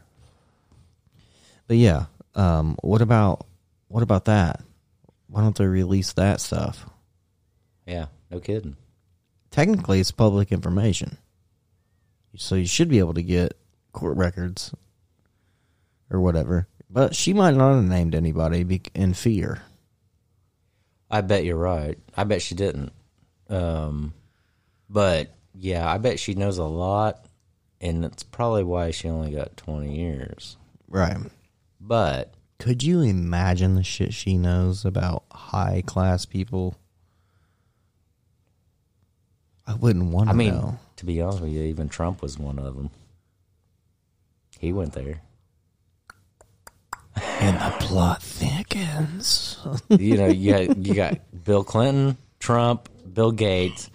But 1.71 1.77
yeah, 1.77 2.07
um, 2.35 2.77
what 2.83 3.01
about 3.01 3.47
what 3.87 4.03
about 4.03 4.25
that? 4.25 4.61
Why 5.29 5.41
don't 5.41 5.57
they 5.57 5.67
release 5.67 6.13
that 6.15 6.41
stuff? 6.41 6.85
Yeah, 7.87 8.07
no 8.29 8.41
kidding. 8.41 8.77
Technically, 9.53 10.01
it's 10.01 10.11
public 10.11 10.51
information, 10.51 11.17
so 12.35 12.57
you 12.57 12.67
should 12.67 12.89
be 12.89 12.99
able 12.99 13.15
to 13.15 13.23
get 13.23 13.57
court 13.93 14.17
records 14.17 14.75
or 16.11 16.19
whatever. 16.19 16.67
But 16.91 17.15
she 17.15 17.33
might 17.33 17.55
not 17.55 17.77
have 17.77 17.85
named 17.85 18.17
anybody 18.17 18.83
in 18.93 19.15
fear. 19.15 19.63
I 21.09 21.21
bet 21.21 21.45
you're 21.45 21.55
right. 21.55 21.97
I 22.17 22.25
bet 22.25 22.43
she 22.43 22.57
didn't. 22.57 22.91
Um, 23.49 24.13
but 24.89 25.37
yeah, 25.55 25.89
I 25.89 25.99
bet 25.99 26.19
she 26.19 26.35
knows 26.35 26.59
a 26.59 26.65
lot, 26.65 27.27
and 27.81 28.03
that's 28.03 28.25
probably 28.25 28.65
why 28.65 28.91
she 28.91 29.09
only 29.09 29.31
got 29.31 29.57
20 29.57 29.97
years. 29.97 30.57
Right. 30.89 31.17
But 31.81 32.35
Could 32.59 32.83
you 32.83 33.01
imagine 33.01 33.75
the 33.75 33.83
shit 33.83 34.13
she 34.13 34.37
knows 34.37 34.85
about 34.85 35.25
high 35.33 35.83
class 35.87 36.27
people? 36.27 36.77
I 39.67 39.75
wouldn't 39.75 40.13
want 40.13 40.29
I 40.29 40.33
to 40.33 40.39
mean, 40.39 40.55
know. 40.55 40.79
to 40.97 41.07
be 41.07 41.21
honest 41.23 41.41
with 41.41 41.53
you, 41.53 41.63
even 41.63 41.89
Trump 41.89 42.23
was 42.23 42.39
one 42.39 42.59
of 42.59 42.77
them. 42.77 42.91
He 44.59 44.73
went 44.73 44.93
there. 44.93 45.23
And 47.41 47.57
the 47.57 47.77
plot 47.87 48.23
thickens. 48.23 49.59
you 49.89 50.17
know, 50.17 50.27
you 50.27 50.53
got, 50.53 50.77
you 50.77 50.95
got 50.95 51.45
Bill 51.45 51.65
Clinton, 51.65 52.17
Trump, 52.39 52.89
Bill 53.13 53.33
Gates. 53.33 53.91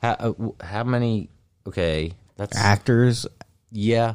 How 0.00 0.12
uh, 0.12 0.32
how 0.64 0.84
many? 0.84 1.28
Okay, 1.66 2.12
that's 2.36 2.56
Actors, 2.56 3.26
yeah, 3.70 4.14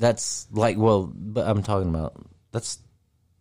that's 0.00 0.48
like 0.50 0.76
well, 0.76 1.12
but 1.14 1.46
I'm 1.46 1.62
talking 1.62 1.88
about 1.88 2.14
that's 2.50 2.78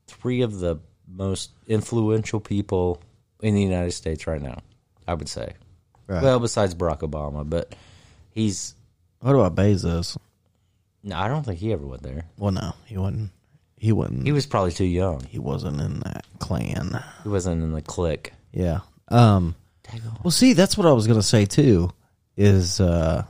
three 0.05 0.41
of 0.41 0.59
the 0.59 0.77
most 1.07 1.51
influential 1.65 2.39
people 2.39 3.01
in 3.41 3.55
the 3.55 3.61
United 3.61 3.91
States 3.91 4.27
right 4.27 4.41
now. 4.41 4.61
I 5.07 5.15
would 5.15 5.29
say. 5.29 5.53
Right. 6.05 6.21
Well, 6.21 6.39
besides 6.39 6.75
Barack 6.75 6.99
Obama, 6.99 7.49
but 7.49 7.73
he's. 8.31 8.75
What 9.21 9.33
about 9.33 9.55
Bezos? 9.55 10.17
No, 11.03 11.17
I 11.17 11.27
don't 11.27 11.43
think 11.43 11.59
he 11.59 11.73
ever 11.73 11.85
went 11.85 12.03
there. 12.03 12.25
Well, 12.37 12.51
no, 12.51 12.73
he 12.85 12.97
wasn't. 12.97 13.31
He 13.77 13.91
wasn't. 13.91 14.25
He 14.25 14.31
was 14.31 14.45
probably 14.45 14.71
too 14.71 14.85
young. 14.85 15.23
he 15.23 15.39
wasn't 15.39 15.79
in 15.79 16.01
that 16.01 16.25
clan. 16.39 17.03
He 17.23 17.29
wasn't 17.29 17.63
in 17.63 17.71
the 17.71 17.81
clique. 17.81 18.33
Yeah. 18.51 18.79
Um. 19.07 19.55
Well, 20.23 20.31
see, 20.31 20.53
that's 20.53 20.77
what 20.77 20.85
I 20.85 20.91
was 20.91 21.07
gonna 21.07 21.23
say 21.23 21.45
too. 21.45 21.91
Is 22.37 22.79
uh, 22.79 23.25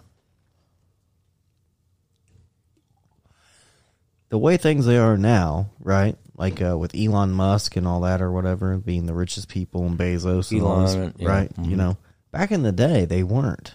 the 4.30 4.38
way 4.38 4.57
things 4.57 4.85
they 4.85 4.97
are 4.97 5.18
now, 5.18 5.72
right? 5.80 6.15
Like 6.35 6.61
uh, 6.61 6.77
with 6.77 6.95
Elon 6.95 7.31
Musk 7.31 7.76
and 7.76 7.88
all 7.88 8.01
that, 8.01 8.22
or 8.22 8.31
whatever, 8.31 8.77
being 8.77 9.06
the 9.06 9.14
richest 9.14 9.49
people, 9.49 9.85
and 9.85 9.97
Bezos, 9.97 10.51
and 10.51 10.61
Elon, 10.61 11.14
yeah. 11.18 11.27
right? 11.27 11.51
You 11.61 11.76
know, 11.76 11.97
back 12.31 12.51
in 12.51 12.64
the 12.64 12.72
day, 12.72 13.06
they 13.06 13.23
weren't. 13.23 13.73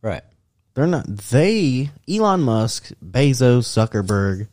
Right. 0.00 0.22
They're 0.74 0.86
not. 0.86 1.06
They 1.08 1.90
Elon 2.08 2.42
Musk, 2.42 2.92
Bezos, 3.04 3.66
Zuckerberg, 3.66 4.46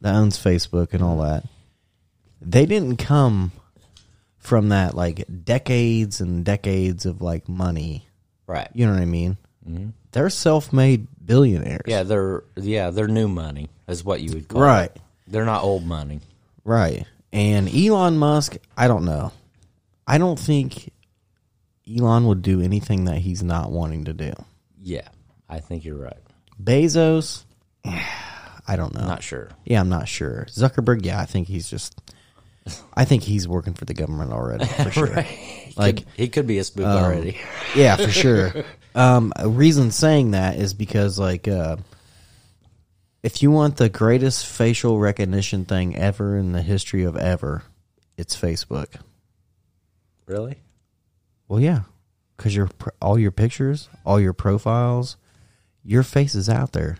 that 0.00 0.14
owns 0.14 0.38
Facebook 0.38 0.94
and 0.94 1.02
all 1.02 1.18
that. 1.18 1.44
They 2.40 2.64
didn't 2.64 2.96
come 2.96 3.52
from 4.38 4.70
that 4.70 4.94
like 4.94 5.26
decades 5.44 6.22
and 6.22 6.42
decades 6.42 7.04
of 7.04 7.20
like 7.20 7.48
money. 7.48 8.08
Right. 8.46 8.68
You 8.72 8.86
know 8.86 8.94
what 8.94 9.02
I 9.02 9.06
mean? 9.06 9.36
They're 10.12 10.30
self-made 10.30 11.06
billionaires. 11.24 11.84
Yeah, 11.86 12.02
they're 12.02 12.42
yeah, 12.56 12.90
they're 12.90 13.06
new 13.06 13.28
money 13.28 13.68
is 13.90 14.04
what 14.04 14.20
you 14.20 14.32
would 14.32 14.48
call 14.48 14.60
Right. 14.62 14.90
it. 14.90 15.00
They're 15.28 15.44
not 15.44 15.62
old 15.62 15.84
money. 15.84 16.20
Right. 16.64 17.06
And 17.32 17.72
Elon 17.74 18.16
Musk, 18.18 18.56
I 18.76 18.88
don't 18.88 19.04
know. 19.04 19.32
I 20.06 20.18
don't 20.18 20.38
think 20.38 20.90
Elon 21.88 22.26
would 22.26 22.42
do 22.42 22.60
anything 22.60 23.04
that 23.04 23.18
he's 23.18 23.42
not 23.42 23.70
wanting 23.70 24.04
to 24.06 24.12
do. 24.12 24.32
Yeah, 24.82 25.08
I 25.48 25.60
think 25.60 25.84
you're 25.84 25.96
right. 25.96 26.18
Bezos, 26.62 27.44
I 27.84 28.76
don't 28.76 28.94
know. 28.94 29.06
Not 29.06 29.22
sure. 29.22 29.48
Yeah, 29.64 29.80
I'm 29.80 29.88
not 29.88 30.08
sure. 30.08 30.46
Zuckerberg, 30.50 31.04
yeah, 31.04 31.20
I 31.20 31.26
think 31.26 31.48
he's 31.48 31.68
just. 31.68 31.98
I 32.94 33.04
think 33.04 33.22
he's 33.22 33.48
working 33.48 33.72
for 33.74 33.84
the 33.84 33.94
government 33.94 34.32
already 34.32 34.66
for 34.66 34.90
sure. 34.92 35.24
Like, 35.76 36.04
He 36.16 36.28
could 36.28 36.46
be 36.46 36.58
a 36.58 36.64
spook 36.64 36.84
Um, 36.86 37.04
already. 37.04 37.38
yeah, 37.76 37.96
for 37.96 38.10
sure. 38.10 38.52
Um, 38.92 39.32
a 39.36 39.48
reason 39.48 39.92
saying 39.92 40.32
that 40.32 40.56
is 40.56 40.74
because 40.74 41.16
like, 41.16 41.46
uh, 41.46 41.76
if 43.22 43.42
you 43.42 43.50
want 43.50 43.76
the 43.76 43.88
greatest 43.88 44.46
facial 44.46 44.98
recognition 44.98 45.64
thing 45.64 45.96
ever 45.96 46.36
in 46.36 46.52
the 46.52 46.62
history 46.62 47.04
of 47.04 47.16
ever, 47.16 47.62
it's 48.16 48.38
Facebook. 48.38 48.94
Really? 50.26 50.58
Well, 51.48 51.60
yeah, 51.60 51.82
because 52.36 52.54
your 52.54 52.70
all 53.02 53.18
your 53.18 53.32
pictures, 53.32 53.88
all 54.04 54.20
your 54.20 54.32
profiles, 54.32 55.16
your 55.82 56.02
face 56.02 56.34
is 56.34 56.48
out 56.48 56.72
there. 56.72 56.98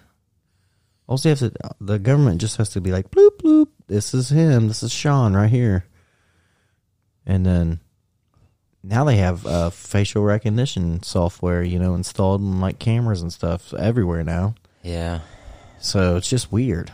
Also, 1.07 1.29
they 1.29 1.31
have 1.31 1.53
to, 1.53 1.75
the 1.81 1.99
government 1.99 2.41
just 2.41 2.57
has 2.57 2.69
to 2.71 2.81
be 2.81 2.93
like, 2.93 3.11
bloop 3.11 3.39
bloop. 3.39 3.69
This 3.87 4.15
is 4.15 4.31
him. 4.31 4.69
This 4.69 4.83
is 4.83 4.93
Sean 4.93 5.35
right 5.35 5.51
here. 5.51 5.85
And 7.27 7.45
then 7.45 7.81
now 8.83 9.05
they 9.05 9.17
have 9.17 9.47
uh, 9.47 9.71
facial 9.71 10.23
recognition 10.23 11.03
software, 11.03 11.63
you 11.63 11.79
know, 11.79 11.95
installed 11.95 12.41
in 12.41 12.61
like 12.61 12.79
cameras 12.79 13.23
and 13.23 13.33
stuff 13.33 13.75
everywhere 13.75 14.25
now. 14.25 14.55
Yeah, 14.83 15.21
So 15.81 16.17
it's 16.17 16.29
just 16.29 16.53
weird. 16.53 16.93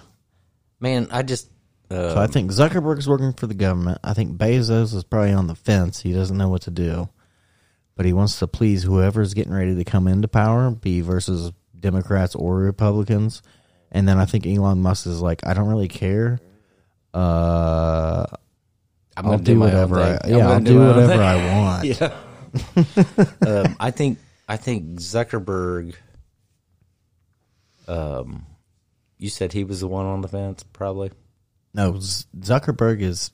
man, 0.80 1.08
I 1.10 1.22
just 1.22 1.48
uh, 1.90 2.14
So 2.14 2.20
I 2.20 2.26
think 2.26 2.50
Zuckerberg's 2.50 3.08
working 3.08 3.32
for 3.32 3.46
the 3.46 3.54
government. 3.54 3.98
I 4.04 4.14
think 4.14 4.36
Bezos 4.36 4.94
is 4.94 5.04
probably 5.04 5.32
on 5.32 5.46
the 5.46 5.54
fence. 5.54 6.00
He 6.00 6.12
doesn't 6.12 6.36
know 6.36 6.48
what 6.48 6.62
to 6.62 6.70
do, 6.70 7.08
but 7.96 8.06
he 8.06 8.12
wants 8.12 8.38
to 8.40 8.46
please 8.46 8.82
whoever's 8.82 9.34
getting 9.34 9.52
ready 9.52 9.74
to 9.74 9.84
come 9.84 10.06
into 10.08 10.28
power, 10.28 10.70
be 10.70 11.00
versus 11.00 11.52
Democrats 11.78 12.34
or 12.34 12.56
Republicans. 12.56 13.42
And 13.92 14.08
then 14.08 14.18
I 14.18 14.24
think 14.24 14.46
Elon 14.46 14.82
Musk 14.82 15.06
is 15.06 15.20
like, 15.20 15.46
I 15.46 15.54
don't 15.54 15.68
really 15.68 15.88
care. 15.88 16.40
Uh, 17.14 18.26
I'm 19.16 19.24
I'll 19.26 19.32
gonna 19.32 19.44
do 19.44 19.60
whatever. 19.60 20.00
I, 20.00 20.18
yeah, 20.28 20.50
I'll 20.50 20.60
do 20.60 20.82
own 20.82 20.96
whatever. 20.96 21.22
I 21.22 21.36
want. 21.60 21.84
Yeah. 21.84 22.16
um, 23.46 23.76
I 23.80 23.90
think 23.90 24.18
I 24.48 24.56
think 24.56 24.96
Zuckerberg. 24.98 25.94
Um, 27.88 28.44
you 29.18 29.28
said 29.28 29.52
he 29.52 29.64
was 29.64 29.80
the 29.80 29.88
one 29.88 30.06
on 30.06 30.20
the 30.20 30.28
fence, 30.28 30.62
probably. 30.72 31.10
No, 31.74 31.92
Zuckerberg 31.94 33.00
is 33.02 33.30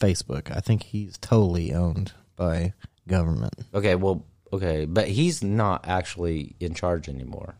Facebook. 0.00 0.54
I 0.54 0.60
think 0.60 0.82
he's 0.82 1.16
totally 1.18 1.72
owned 1.72 2.12
by 2.36 2.72
government. 3.06 3.54
Okay, 3.72 3.94
well, 3.94 4.24
okay, 4.52 4.84
but 4.84 5.08
he's 5.08 5.42
not 5.42 5.86
actually 5.86 6.56
in 6.60 6.74
charge 6.74 7.08
anymore. 7.08 7.54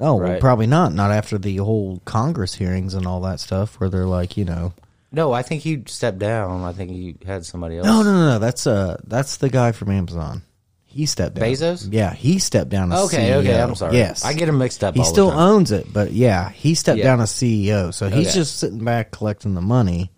Oh, 0.00 0.14
well, 0.14 0.38
probably 0.38 0.66
not. 0.68 0.92
Not 0.92 1.10
after 1.10 1.38
the 1.38 1.56
whole 1.56 2.00
Congress 2.04 2.54
hearings 2.54 2.94
and 2.94 3.04
all 3.06 3.20
that 3.22 3.40
stuff, 3.40 3.80
where 3.80 3.90
they're 3.90 4.06
like, 4.06 4.36
you 4.36 4.44
know, 4.44 4.72
No, 5.10 5.32
I 5.32 5.42
think 5.42 5.62
he 5.62 5.82
stepped 5.86 6.20
down. 6.20 6.62
I 6.62 6.72
think 6.72 6.90
he 6.90 7.16
had 7.26 7.44
somebody 7.44 7.78
else. 7.78 7.86
no, 7.86 8.02
no, 8.02 8.12
no, 8.12 8.26
no. 8.30 8.38
That's 8.38 8.66
uh, 8.66 8.98
that's 9.04 9.38
the 9.38 9.48
guy 9.48 9.72
from 9.72 9.90
Amazon. 9.90 10.42
He 10.90 11.04
stepped 11.06 11.36
down. 11.36 11.44
Bezos? 11.48 11.88
Yeah, 11.92 12.12
he 12.14 12.38
stepped 12.38 12.70
down 12.70 12.90
as 12.92 12.98
CEO. 13.00 13.04
Okay, 13.06 13.34
okay, 13.36 13.60
I'm 13.60 13.74
sorry. 13.74 13.96
Yes, 13.96 14.24
I 14.24 14.32
get 14.32 14.48
him 14.48 14.58
mixed 14.58 14.82
up. 14.82 14.94
He 14.94 15.00
all 15.00 15.04
the 15.06 15.10
still 15.10 15.30
time. 15.30 15.38
owns 15.38 15.70
it, 15.70 15.92
but 15.92 16.12
yeah, 16.12 16.48
he 16.50 16.74
stepped 16.74 16.98
Yeah. 16.98 17.04
down 17.04 17.20
as 17.20 17.30
CEO. 17.30 17.92
So 17.92 18.08
he's 18.08 18.28
Okay. 18.28 18.34
just 18.38 18.56
sitting 18.56 18.82
back 18.82 19.10
collecting 19.10 19.54
the 19.54 19.60
money, 19.60 20.10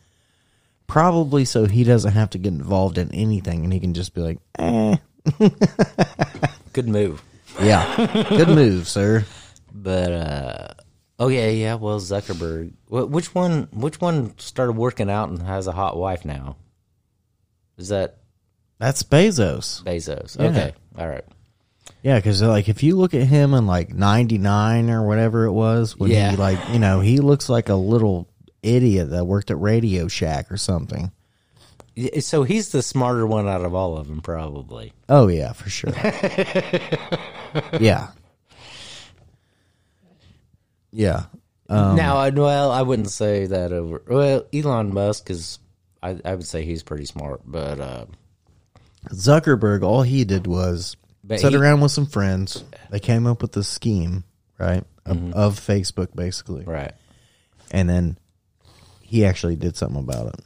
probably 0.86 1.44
so 1.44 1.66
he 1.66 1.82
doesn't 1.84 2.12
have 2.12 2.30
to 2.30 2.38
get 2.38 2.52
involved 2.52 2.98
in 2.98 3.12
anything, 3.12 3.64
and 3.64 3.72
he 3.72 3.80
can 3.80 3.94
just 3.94 4.14
be 4.14 4.20
like, 4.22 4.38
eh, 4.58 4.96
Good 6.72 6.88
move. 6.88 7.20
yeah, 7.60 8.24
good 8.28 8.48
move, 8.48 8.88
sir. 8.88 9.24
But 9.74 10.12
uh 10.12 10.68
okay, 11.24 11.56
yeah. 11.56 11.74
Well, 11.74 11.98
Zuckerberg. 12.00 12.72
Wh- 12.88 13.10
Which 13.10 13.34
one? 13.34 13.68
Which 13.72 14.00
one 14.00 14.38
started 14.38 14.72
working 14.72 15.10
out 15.10 15.28
and 15.30 15.42
has 15.42 15.66
a 15.66 15.72
hot 15.72 15.96
wife 15.96 16.24
now? 16.24 16.56
Is 17.76 17.88
that 17.88 18.18
That's 18.80 19.04
Bezos. 19.04 19.84
Bezos? 19.84 20.36
Yeah. 20.40 20.46
Okay, 20.48 20.72
all 20.98 21.06
right. 21.08 21.24
Yeah, 22.02 22.16
because 22.16 22.42
like 22.42 22.68
if 22.68 22.82
you 22.82 22.96
look 22.96 23.12
at 23.14 23.22
him 23.28 23.54
in 23.54 23.66
like 23.66 23.94
'99 23.94 24.90
or 24.90 25.06
whatever 25.06 25.44
it 25.44 25.52
was, 25.52 25.96
when 25.96 26.10
Yeah. 26.10 26.30
he 26.32 26.36
like 26.36 26.58
you 26.72 26.78
know 26.80 27.00
he 27.00 27.18
looks 27.18 27.48
like 27.48 27.68
a 27.68 27.74
little 27.74 28.26
idiot 28.62 29.10
that 29.10 29.26
worked 29.26 29.50
at 29.50 29.60
Radio 29.60 30.08
Shack 30.08 30.50
or 30.50 30.56
something. 30.56 31.12
So 32.20 32.44
he's 32.44 32.70
the 32.70 32.80
smarter 32.82 33.26
one 33.26 33.46
out 33.46 33.64
of 33.66 33.74
all 33.74 33.98
of 33.98 34.06
them, 34.08 34.22
probably. 34.22 34.94
Oh 35.10 35.28
yeah, 35.28 35.52
for 35.52 35.68
sure. 35.68 35.92
yeah, 37.78 38.08
yeah. 40.92 41.24
Um, 41.68 41.96
now, 41.96 42.16
I 42.16 42.30
well, 42.30 42.70
I 42.70 42.82
wouldn't 42.82 43.10
say 43.10 43.46
that 43.46 43.72
over. 43.72 44.02
Well, 44.08 44.46
Elon 44.54 44.92
Musk 44.94 45.30
is. 45.30 45.58
I, 46.02 46.18
I 46.24 46.34
would 46.34 46.46
say 46.46 46.64
he's 46.64 46.82
pretty 46.82 47.04
smart, 47.04 47.42
but 47.44 47.78
uh, 47.78 48.06
Zuckerberg, 49.08 49.82
all 49.82 50.02
he 50.02 50.24
did 50.24 50.46
was 50.46 50.96
But 51.24 51.40
sit 51.40 51.52
he- 51.52 51.58
around 51.58 51.80
with 51.80 51.92
some 51.92 52.06
friends. 52.06 52.62
They 52.90 53.00
came 53.00 53.26
up 53.26 53.42
with 53.42 53.52
the 53.52 53.64
scheme, 53.64 54.24
right, 54.58 54.84
of, 55.06 55.16
mm-hmm. 55.16 55.32
of 55.32 55.58
Facebook, 55.58 56.14
basically, 56.14 56.64
right. 56.64 56.92
and 57.70 57.88
then 57.88 58.18
he 59.02 59.24
actually 59.24 59.56
did 59.56 59.76
something 59.76 60.00
about 60.00 60.34
it. 60.34 60.40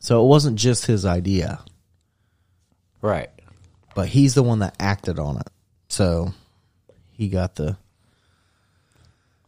So 0.00 0.24
it 0.24 0.28
wasn't 0.28 0.58
just 0.58 0.86
his 0.86 1.04
idea. 1.04 1.60
Right. 3.00 3.30
but 3.94 4.08
he's 4.08 4.34
the 4.34 4.42
one 4.42 4.60
that 4.60 4.76
acted 4.78 5.18
on 5.18 5.36
it. 5.36 5.48
So 5.88 6.32
he 7.10 7.28
got 7.28 7.56
the 7.56 7.76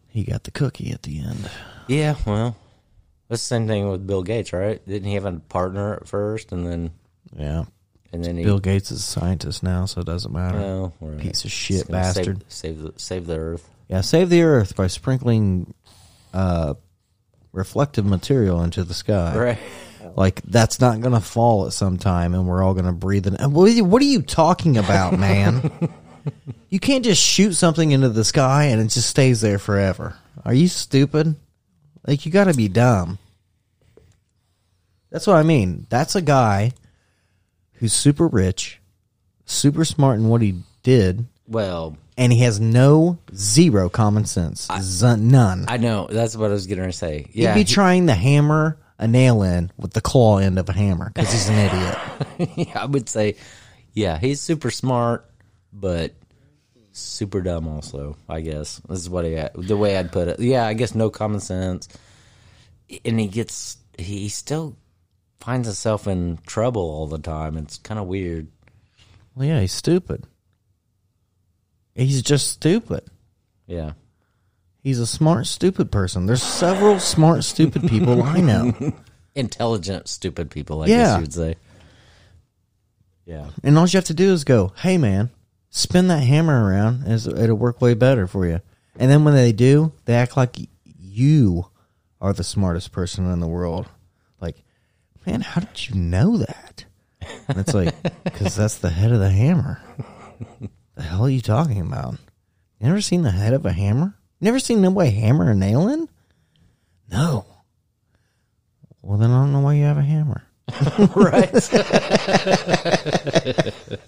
he 0.09 0.25
got 0.25 0.45
the 0.45 0.51
cookie 0.51 0.91
at 0.91 1.03
the 1.03 1.21
end. 1.21 1.51
Yeah, 1.89 2.17
well, 2.27 2.57
that's 3.29 3.43
the 3.43 3.47
same 3.47 3.67
thing 3.67 3.89
with 3.89 4.07
Bill 4.07 4.23
Gates, 4.23 4.53
right? 4.53 4.85
Didn't 4.87 5.09
he 5.09 5.15
have 5.15 5.25
a 5.25 5.33
partner 5.33 5.95
at 5.95 6.09
first, 6.09 6.53
and 6.53 6.67
then 6.67 6.91
Yeah. 7.37 7.65
and 8.13 8.25
then 8.25 8.37
he 8.37 8.45
Bill 8.45 8.59
Gates 8.61 8.91
is 8.91 9.01
a 9.01 9.03
scientist 9.03 9.63
now, 9.63 9.87
so 9.87 10.01
it 10.01 10.07
doesn't 10.07 10.33
matter. 10.33 10.91
Right. 11.01 11.19
Piece 11.21 11.45
of 11.45 11.51
shit 11.51 11.89
gonna 11.89 12.05
save- 12.05 12.15
bastard. 12.27 12.45
Save, 12.49 12.83
the 12.83 12.93
save 12.97 13.27
the 13.27 13.37
Earth. 13.39 13.69
Yeah, 13.89 14.01
save 14.01 14.31
the 14.31 14.43
earth 14.43 14.75
by 14.77 14.87
sprinkling 14.87 15.75
uh 16.33 16.75
reflective 17.53 18.05
material 18.07 18.63
into 18.63 18.83
the 18.85 18.95
sky. 18.95 19.37
Right. 19.37 19.59
Like 20.17 20.43
that's 20.43 20.81
not 20.81 21.01
going 21.01 21.15
to 21.15 21.21
fall 21.21 21.67
at 21.67 21.73
some 21.73 21.99
time 21.99 22.35
and 22.35 22.47
we're 22.47 22.63
all 22.63 22.75
going 22.75 22.85
to 22.87 22.93
breathe 22.93 23.27
in. 23.27 23.35
What 23.53 23.65
are 23.69 23.73
you, 23.73 23.85
what 23.85 24.03
are 24.03 24.07
you 24.07 24.23
talking 24.23 24.77
about, 24.77 25.19
man? 25.19 25.71
you 26.69 26.79
can't 26.81 27.05
just 27.05 27.23
shoot 27.23 27.53
something 27.55 27.91
into 27.91 28.09
the 28.11 28.25
sky 28.25 28.65
and 28.65 28.81
it 28.81 28.89
just 28.89 29.09
stays 29.09 29.41
there 29.41 29.59
forever. 29.59 30.17
Are 30.45 30.53
you 30.55 30.69
stupid? 30.69 31.37
Like 32.07 32.27
you 32.27 32.33
got 32.33 32.45
to 32.45 32.55
be 32.55 32.69
dumb. 32.69 33.19
That's 35.11 35.27
what 35.27 35.37
I 35.37 35.43
mean. 35.43 35.87
That's 35.91 36.17
a 36.17 36.23
guy 36.23 36.73
who's 37.75 37.93
super 37.93 38.27
rich, 38.29 38.81
super 39.45 39.85
smart 39.85 40.19
in 40.19 40.29
what 40.29 40.43
he 40.43 40.63
did, 40.83 41.27
Well, 41.47 41.97
and 42.17 42.33
he 42.33 42.41
has 42.41 42.61
no 42.61 43.19
zero 43.35 43.89
common 43.89 44.25
sense. 44.25 44.69
Z- 44.81 45.17
none. 45.19 45.65
I 45.69 45.77
know 45.79 46.07
that's 46.11 46.37
what 46.37 46.51
I 46.51 46.55
was 46.55 46.67
going 46.67 46.83
to 46.83 46.93
say. 46.93 47.27
Yeah, 47.33 47.55
He'd 47.55 47.61
be 47.61 47.65
trying 47.65 48.07
to 48.07 48.15
hammer 48.15 48.79
a 48.99 49.09
nail 49.09 49.43
in 49.43 49.73
with 49.77 49.93
the 49.93 50.01
claw 50.01 50.39
end 50.39 50.59
of 50.59 50.69
a 50.69 50.73
hammer 50.73 51.11
because 51.15 51.33
he's 51.33 51.49
an 51.49 51.59
idiot. 51.59 52.77
I 52.77 52.87
would 52.87 53.09
say, 53.09 53.37
yeah, 53.93 54.19
he's 54.19 54.41
super 54.41 54.71
smart, 54.71 55.29
but 55.73 56.15
super 56.93 57.41
dumb 57.43 57.67
also. 57.67 58.17
I 58.29 58.41
guess 58.41 58.81
this 58.89 59.01
is 59.01 59.11
what 59.11 59.25
he 59.25 59.35
the 59.57 59.77
way 59.77 59.97
I'd 59.97 60.13
put 60.13 60.29
it. 60.29 60.39
Yeah, 60.41 60.65
I 60.67 60.75
guess 60.75 60.95
no 60.95 61.11
common 61.11 61.41
sense, 61.41 61.89
and 63.05 63.19
he 63.19 63.27
gets 63.27 63.79
he 63.99 64.29
still 64.29 64.77
finds 65.45 65.69
himself 65.69 66.07
in 66.07 66.39
trouble 66.47 66.81
all 66.83 67.07
the 67.07 67.19
time. 67.19 67.57
It's 67.59 67.77
kind 67.79 68.01
of 68.01 68.07
weird. 68.07 68.49
Well, 69.35 69.47
yeah, 69.47 69.61
he's 69.61 69.73
stupid. 69.73 70.25
He's 71.95 72.23
just 72.23 72.49
stupid. 72.49 73.03
Yeah. 73.67 73.93
He's 74.83 74.99
a 74.99 75.07
smart, 75.07 75.47
stupid 75.47 75.93
person. 75.93 76.27
There's 76.27 76.43
several 76.43 76.99
smart, 76.99 77.45
stupid 77.45 77.89
people 77.89 78.23
I 78.23 78.41
know. 78.41 78.93
Intelligent, 79.35 80.09
stupid 80.09 80.51
people, 80.51 80.83
I 80.83 80.87
Yeah. 80.87 80.97
guess 80.97 81.15
you 81.17 81.21
would 81.23 81.33
say. 81.35 81.55
Yeah. 83.27 83.51
And 83.63 83.79
all 83.79 83.87
you 83.87 83.97
have 83.97 84.05
to 84.07 84.15
do 84.15 84.33
is 84.33 84.45
go, 84.45 84.73
hey, 84.79 84.99
man, 84.99 85.31
spin 85.71 86.09
that 86.09 86.23
hammer 86.23 86.65
around, 86.69 87.07
it'll 87.07 87.57
work 87.57 87.81
way 87.81 87.95
better 87.95 88.27
for 88.27 88.47
you. 88.47 88.61
And 88.97 89.11
then 89.11 89.25
when 89.25 89.35
they 89.35 89.53
do, 89.53 89.93
they 90.05 90.15
act 90.15 90.37
like 90.37 90.57
you 90.85 91.67
are 92.21 92.33
the 92.33 92.45
smartest 92.45 92.93
person 92.93 93.31
in 93.31 93.41
the 93.41 93.49
world. 93.49 93.89
Man, 95.27 95.41
how 95.41 95.61
did 95.61 95.89
you 95.89 95.95
know 95.97 96.37
that? 96.39 96.85
And 97.49 97.59
it's 97.59 97.75
like, 97.75 97.95
because 98.25 98.57
that's 98.57 98.79
the 98.79 98.91
head 98.91 99.13
of 99.13 99.21
the 99.21 99.31
hammer. 99.31 99.81
The 100.95 101.03
hell 101.03 101.25
are 101.27 101.31
you 101.31 101.41
talking 101.41 101.81
about? 101.81 102.15
You 102.81 102.87
never 102.87 103.01
seen 103.01 103.23
the 103.23 103.31
head 103.31 103.55
of 103.55 103.65
a 103.65 103.73
hammer? 103.73 104.15
Never 104.41 104.59
seen 104.59 104.83
nobody 104.83 105.11
hammer 105.11 105.51
a 105.51 105.55
nail 105.55 105.89
in? 105.89 106.09
No. 107.11 107.47
Well, 109.03 109.19
then 109.19 109.31
I 109.31 109.41
don't 109.41 109.53
know 109.53 109.61
why 109.61 109.75
you 109.75 109.85
have 109.85 109.99
a 109.99 110.03
hammer. 110.03 110.43
right. 111.17 111.51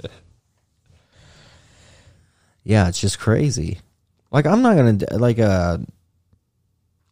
Yeah, 2.67 2.89
it's 2.89 3.01
just 3.01 3.21
crazy. 3.21 3.79
Like 4.33 4.45
I'm 4.45 4.61
not 4.61 4.77
gonna 4.77 4.99
like 5.13 5.39
uh 5.39 5.79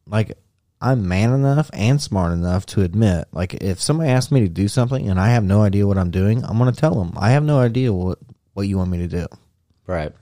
like 0.05 0.37
I'm 0.85 1.09
man 1.09 1.33
enough 1.33 1.71
and 1.73 2.01
smart 2.01 2.33
enough 2.33 2.67
to 2.67 2.83
admit 2.83 3.27
like 3.33 3.55
if 3.55 3.81
somebody 3.81 4.11
asks 4.11 4.31
me 4.31 4.41
to 4.41 4.51
do 4.51 4.69
something 4.69 5.09
and 5.09 5.19
I 5.19 5.31
have 5.31 5.43
no 5.43 5.63
idea 5.63 5.87
what 5.87 5.97
I'm 5.97 6.11
doing, 6.11 6.45
I'm 6.45 6.59
gonna 6.59 6.73
tell 6.73 6.95
them 6.95 7.15
I 7.17 7.31
have 7.31 7.43
no 7.43 7.59
idea 7.59 7.91
what 7.91 8.19
what 8.53 8.69
you 8.69 8.77
want 8.77 8.91
me 8.91 8.99
to 8.99 9.09
do, 9.09 9.27
right. 9.87 10.13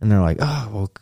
and 0.00 0.10
they're 0.10 0.22
like, 0.22 0.38
oh 0.40 0.70
well, 0.72 0.92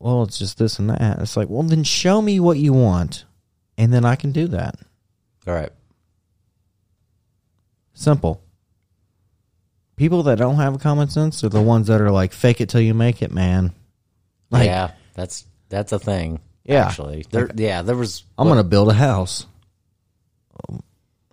well 0.00 0.22
it's 0.24 0.40
just 0.40 0.58
this 0.58 0.80
and 0.80 0.90
that. 0.90 1.20
It's 1.20 1.36
like, 1.36 1.48
well 1.48 1.62
then 1.62 1.84
show 1.84 2.20
me 2.20 2.40
what 2.40 2.58
you 2.58 2.72
want, 2.72 3.26
and 3.76 3.94
then 3.94 4.04
I 4.04 4.16
can 4.16 4.32
do 4.32 4.48
that. 4.48 4.74
All 5.46 5.54
right. 5.54 5.70
Simple. 7.94 8.42
People 9.94 10.24
that 10.24 10.38
don't 10.38 10.56
have 10.56 10.80
common 10.80 11.08
sense 11.10 11.44
are 11.44 11.48
the 11.48 11.62
ones 11.62 11.86
that 11.86 12.00
are 12.00 12.10
like 12.10 12.32
fake 12.32 12.60
it 12.60 12.68
till 12.68 12.80
you 12.80 12.92
make 12.92 13.22
it, 13.22 13.30
man. 13.30 13.72
Like, 14.50 14.66
yeah. 14.66 14.90
that's 15.14 15.46
that's 15.68 15.92
a 15.92 15.98
thing. 16.00 16.40
Yeah. 16.68 16.86
actually, 16.86 17.24
there. 17.30 17.50
Yeah, 17.54 17.82
there 17.82 17.96
was. 17.96 18.24
I'm 18.36 18.46
gonna 18.46 18.62
build 18.62 18.90
a 18.90 18.94
house. 18.94 19.46
Um, 20.68 20.82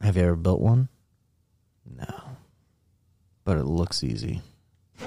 have 0.02 0.16
you 0.16 0.24
ever 0.24 0.36
built 0.36 0.62
one? 0.62 0.88
No, 1.86 2.22
but 3.44 3.58
it 3.58 3.66
looks 3.66 4.04
easy. 4.04 4.42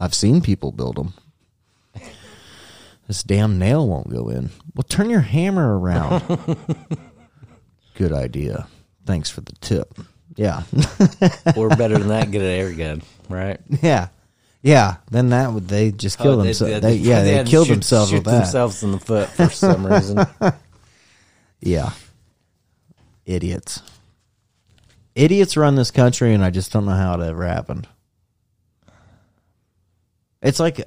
I've 0.00 0.14
seen 0.14 0.40
people 0.42 0.70
build 0.70 0.96
them. 0.96 1.14
This 3.08 3.24
damn 3.24 3.58
nail 3.58 3.88
won't 3.88 4.08
go 4.08 4.28
in. 4.28 4.50
Well, 4.74 4.84
turn 4.88 5.10
your 5.10 5.20
hammer 5.20 5.76
around. 5.78 6.22
Good 7.94 8.12
idea. 8.12 8.68
Thanks 9.04 9.28
for 9.28 9.40
the 9.40 9.52
tip. 9.60 9.98
Yeah, 10.36 10.62
or 11.56 11.68
better 11.68 11.98
than 11.98 12.08
that, 12.08 12.30
get 12.30 12.40
an 12.40 12.48
air 12.48 12.72
gun, 12.72 13.02
right? 13.28 13.60
yeah, 13.82 14.08
yeah. 14.62 14.96
Then 15.10 15.30
that 15.30 15.52
would 15.52 15.68
they 15.68 15.90
just 15.92 16.20
oh, 16.20 16.24
kill 16.24 16.32
Oh, 16.40 16.42
themselves? 16.44 16.72
they- 16.80 16.80
They, 16.80 16.94
yeah, 16.96 17.22
they 17.22 17.38
to 17.38 17.44
killed 17.44 17.66
shoot- 17.66 17.74
themselves 17.74 18.10
shoot 18.10 18.16
with 18.16 18.24
that. 18.26 18.38
themselves 18.44 18.82
in 18.82 18.92
the 18.92 19.00
foot 19.00 19.28
for 19.30 19.48
some 19.50 19.86
reason. 19.86 20.24
Yeah. 21.64 21.90
Idiots. 23.24 23.82
Idiots 25.14 25.56
run 25.56 25.76
this 25.76 25.92
country, 25.92 26.34
and 26.34 26.42
I 26.44 26.50
just 26.50 26.72
don't 26.72 26.84
know 26.86 26.90
how 26.96 27.14
it 27.20 27.24
ever 27.24 27.46
happened. 27.46 27.86
It's 30.42 30.58
like 30.58 30.80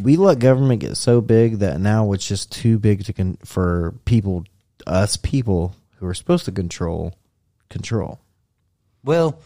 we 0.00 0.16
let 0.16 0.38
government 0.38 0.80
get 0.80 0.96
so 0.96 1.20
big 1.20 1.58
that 1.58 1.78
now 1.80 2.10
it's 2.12 2.26
just 2.26 2.50
too 2.50 2.78
big 2.78 3.04
to 3.04 3.12
con- 3.12 3.36
for 3.44 3.94
people, 4.06 4.44
us 4.86 5.16
people 5.18 5.74
who 5.96 6.06
are 6.06 6.14
supposed 6.14 6.46
to 6.46 6.52
control, 6.52 7.12
control. 7.68 8.18
well, 9.04 9.38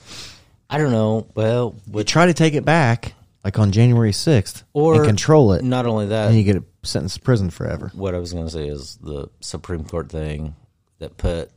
I 0.71 0.79
don't 0.79 0.93
know. 0.93 1.27
Well, 1.35 1.75
We 1.91 2.05
try 2.05 2.27
to 2.27 2.35
take 2.35 2.55
it 2.55 2.65
back, 2.65 3.15
like 3.47 3.61
on 3.61 3.71
January 3.71 4.13
sixth, 4.13 4.65
or 4.73 4.97
and 4.97 5.05
control 5.05 5.53
it, 5.53 5.63
Not 5.63 5.87
only 5.87 6.07
that, 6.07 6.31
and 6.31 6.37
you 6.37 6.43
get 6.43 6.65
sentenced 6.83 7.15
to 7.15 7.23
prison 7.23 7.49
forever. 7.51 7.93
what 7.95 8.13
I 8.13 8.19
was 8.19 8.33
going 8.33 8.45
to 8.45 8.51
say 8.51 8.67
is 8.67 8.97
the 8.97 9.29
Supreme 9.39 9.85
Court 9.85 10.11
thing 10.11 10.57
that 10.99 11.17
put, 11.17 11.53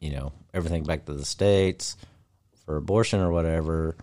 you 0.00 0.10
know, 0.10 0.32
everything 0.52 0.82
back 0.82 1.04
to 1.04 1.14
the 1.14 1.24
states 1.24 1.96
for 2.66 2.76
abortion 2.76 3.20
or 3.20 3.30
whatever. 3.30 3.96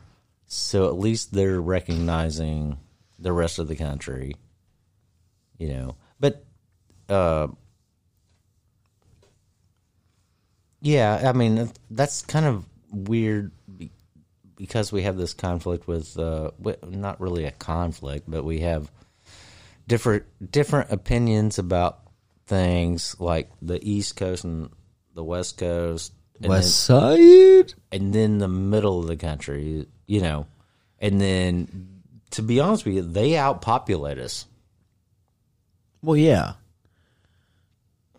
So 0.48 0.88
at 0.88 0.98
least 0.98 1.34
they're 1.34 1.60
recognizing 1.60 2.78
the 3.20 3.34
rest 3.34 3.60
of 3.60 3.68
the 3.68 3.76
country, 3.76 4.38
you 5.58 5.68
know. 5.68 5.96
But, 6.18 6.46
uh, 7.10 7.48
yeah, 10.82 11.30
I 11.30 11.34
mean 11.34 11.74
that's 11.90 12.22
kind 12.22 12.46
of 12.46 12.66
weird 12.90 13.52
because 14.62 14.92
we 14.92 15.02
have 15.02 15.18
this 15.18 15.34
conflict 15.34 15.88
with, 15.88 16.20
uh, 16.20 16.52
not 16.88 17.20
really 17.20 17.46
a 17.46 17.52
conflict, 17.52 18.30
but 18.30 18.46
we 18.46 18.60
have 18.60 18.92
different 19.88 20.24
different 20.52 20.92
opinions 20.92 21.58
about 21.58 22.02
things 22.46 23.16
like 23.20 23.50
the 23.60 23.80
East 23.82 24.16
Coast 24.16 24.44
and 24.44 24.70
the 25.16 25.24
West 25.24 25.58
Coast, 25.58 26.14
and 26.40 26.48
West 26.50 26.80
Side. 26.80 27.74
and 27.92 28.14
then 28.14 28.38
the 28.38 28.48
middle 28.48 29.00
of 29.00 29.08
the 29.08 29.18
country, 29.18 29.88
you 30.06 30.22
know, 30.22 30.46
and 31.00 31.20
then 31.20 32.04
to 32.30 32.44
be 32.44 32.60
honest 32.60 32.86
with 32.86 32.94
you, 32.94 33.02
they 33.02 33.32
outpopulate 33.32 34.20
us. 34.20 34.46
Well, 36.04 36.18
yeah, 36.18 36.54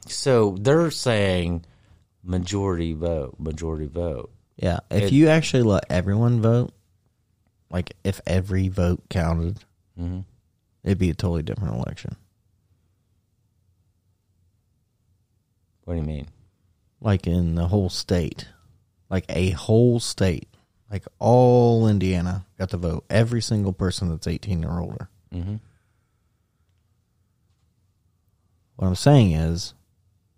So 0.08 0.56
they're 0.58 0.90
saying 0.90 1.64
majority 2.24 2.94
vote, 2.94 3.36
majority 3.38 3.86
vote. 3.86 4.32
Yeah, 4.56 4.80
if 4.90 5.04
It- 5.04 5.12
you 5.12 5.28
actually 5.28 5.62
let 5.64 5.84
everyone 5.90 6.40
vote, 6.42 6.72
like 7.70 7.94
if 8.04 8.20
every 8.26 8.68
vote 8.68 9.02
counted, 9.08 9.58
Mm-hmm. 9.98 10.20
it'd 10.84 10.98
be 10.98 11.10
a 11.10 11.14
totally 11.14 11.42
different 11.42 11.74
election. 11.74 12.16
What 15.84 15.94
do 15.94 16.00
you 16.00 16.06
mean? 16.06 16.28
Like 17.00 17.26
in 17.26 17.54
the 17.56 17.66
whole 17.68 17.88
state, 17.90 18.48
like 19.10 19.24
a 19.28 19.50
whole 19.50 19.98
state, 20.00 20.48
like 20.90 21.04
all 21.18 21.88
Indiana 21.88 22.46
got 22.58 22.70
to 22.70 22.76
vote. 22.76 23.04
Every 23.10 23.42
single 23.42 23.72
person 23.72 24.08
that's 24.08 24.26
eighteen 24.26 24.64
or 24.64 24.80
older. 24.80 25.08
Mm-hmm. 25.34 25.56
What 28.76 28.86
I'm 28.86 28.94
saying 28.94 29.32
is, 29.32 29.74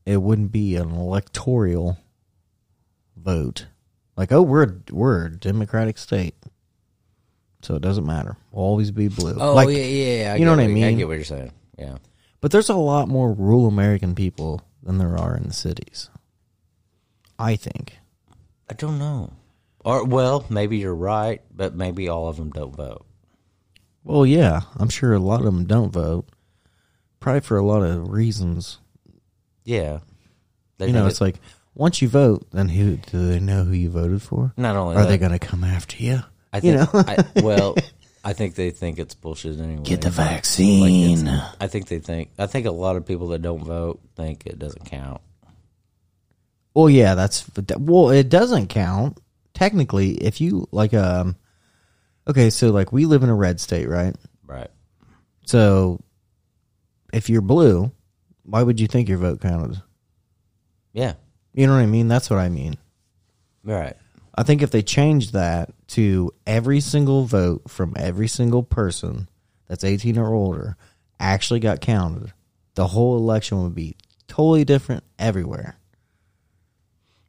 it 0.06 0.18
wouldn't 0.22 0.52
be 0.52 0.76
an 0.76 0.90
electoral 0.92 1.98
vote. 3.16 3.66
Like, 4.16 4.32
oh, 4.32 4.42
we're 4.42 4.64
a, 4.64 4.74
we're 4.92 5.26
a 5.26 5.30
democratic 5.30 5.98
state, 5.98 6.34
so 7.62 7.74
it 7.74 7.82
doesn't 7.82 8.06
matter. 8.06 8.36
We'll 8.52 8.64
always 8.64 8.90
be 8.90 9.08
blue. 9.08 9.36
Oh 9.38 9.54
like, 9.54 9.68
yeah, 9.68 9.82
yeah. 9.82 10.32
I 10.32 10.36
you 10.36 10.44
know 10.44 10.52
what 10.52 10.60
I 10.60 10.68
mean? 10.68 10.84
I 10.84 10.92
get 10.92 11.08
what 11.08 11.14
you're 11.14 11.24
saying. 11.24 11.52
Yeah. 11.78 11.96
But 12.40 12.52
there's 12.52 12.68
a 12.68 12.74
lot 12.74 13.08
more 13.08 13.32
rural 13.32 13.66
American 13.66 14.14
people 14.14 14.62
than 14.82 14.98
there 14.98 15.16
are 15.16 15.36
in 15.36 15.44
the 15.44 15.54
cities. 15.54 16.10
I 17.38 17.56
think. 17.56 17.98
I 18.70 18.74
don't 18.74 18.98
know. 18.98 19.32
Or 19.84 20.04
well, 20.04 20.46
maybe 20.48 20.78
you're 20.78 20.94
right, 20.94 21.42
but 21.54 21.74
maybe 21.74 22.08
all 22.08 22.28
of 22.28 22.36
them 22.36 22.50
don't 22.50 22.74
vote. 22.74 23.04
Well, 24.02 24.24
yeah, 24.26 24.62
I'm 24.76 24.88
sure 24.90 25.12
a 25.12 25.18
lot 25.18 25.40
of 25.40 25.46
them 25.46 25.64
don't 25.64 25.92
vote. 25.92 26.28
Probably 27.20 27.40
for 27.40 27.56
a 27.56 27.64
lot 27.64 27.82
of 27.82 28.10
reasons. 28.10 28.78
Yeah. 29.64 30.00
They 30.78 30.88
you 30.88 30.92
know, 30.92 31.06
it's 31.06 31.20
like 31.20 31.36
once 31.74 32.00
you 32.02 32.08
vote, 32.08 32.46
then 32.52 32.68
who 32.68 32.96
do 32.96 33.26
they 33.28 33.40
know 33.40 33.64
who 33.64 33.72
you 33.72 33.90
voted 33.90 34.22
for? 34.22 34.52
not 34.56 34.76
only 34.76 34.96
Are 34.96 35.02
that, 35.02 35.08
they 35.08 35.18
going 35.18 35.32
to 35.32 35.38
come 35.38 35.64
after 35.64 35.96
you? 36.02 36.20
I 36.52 36.58
you 36.58 36.74
know? 36.74 36.86
I, 36.92 37.24
well, 37.42 37.74
I 38.24 38.32
think 38.32 38.54
they 38.54 38.70
think 38.70 38.98
it's 38.98 39.14
bullshit 39.14 39.58
anyway. 39.58 39.82
Get 39.82 40.02
the 40.02 40.10
vaccine. 40.10 41.26
it's- 41.26 41.54
I 41.60 41.66
think 41.66 41.88
they 41.88 41.98
think. 41.98 42.30
I 42.38 42.46
think 42.46 42.66
a 42.66 42.70
lot 42.70 42.96
of 42.96 43.04
people 43.06 43.28
that 43.28 43.42
don't 43.42 43.64
vote 43.64 44.00
think 44.16 44.46
it 44.46 44.58
doesn't 44.58 44.84
count. 44.86 45.20
Well, 46.74 46.90
yeah, 46.90 47.14
that's 47.14 47.44
well. 47.78 48.10
It 48.10 48.28
doesn't 48.28 48.68
count 48.68 49.18
technically 49.52 50.12
if 50.12 50.40
you 50.40 50.66
like. 50.72 50.92
Um, 50.94 51.36
okay, 52.26 52.50
so 52.50 52.70
like 52.70 52.92
we 52.92 53.06
live 53.06 53.22
in 53.22 53.28
a 53.28 53.34
red 53.34 53.60
state, 53.60 53.88
right? 53.88 54.14
Right. 54.46 54.70
So 55.46 56.00
if 57.12 57.30
you're 57.30 57.42
blue, 57.42 57.92
why 58.44 58.62
would 58.62 58.80
you 58.80 58.88
think 58.88 59.08
your 59.08 59.18
vote 59.18 59.40
counted? 59.40 59.80
Yeah. 60.92 61.14
You 61.54 61.66
know 61.66 61.74
what 61.74 61.82
I 61.82 61.86
mean? 61.86 62.08
That's 62.08 62.28
what 62.28 62.38
I 62.38 62.48
mean. 62.48 62.76
Right. 63.62 63.96
I 64.34 64.42
think 64.42 64.62
if 64.62 64.70
they 64.70 64.82
changed 64.82 65.32
that 65.32 65.70
to 65.88 66.34
every 66.46 66.80
single 66.80 67.24
vote 67.24 67.70
from 67.70 67.94
every 67.96 68.26
single 68.26 68.64
person 68.64 69.28
that's 69.68 69.84
18 69.84 70.18
or 70.18 70.34
older 70.34 70.76
actually 71.20 71.60
got 71.60 71.80
counted, 71.80 72.32
the 72.74 72.88
whole 72.88 73.16
election 73.16 73.62
would 73.62 73.74
be 73.74 73.96
totally 74.26 74.64
different 74.64 75.04
everywhere. 75.18 75.76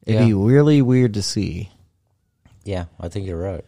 It'd 0.06 0.26
be 0.26 0.34
really 0.34 0.82
weird 0.82 1.14
to 1.16 1.22
see. 1.22 1.70
Yeah, 2.64 2.86
I 3.00 3.10
think 3.10 3.28
you're 3.28 3.40
right. 3.40 3.66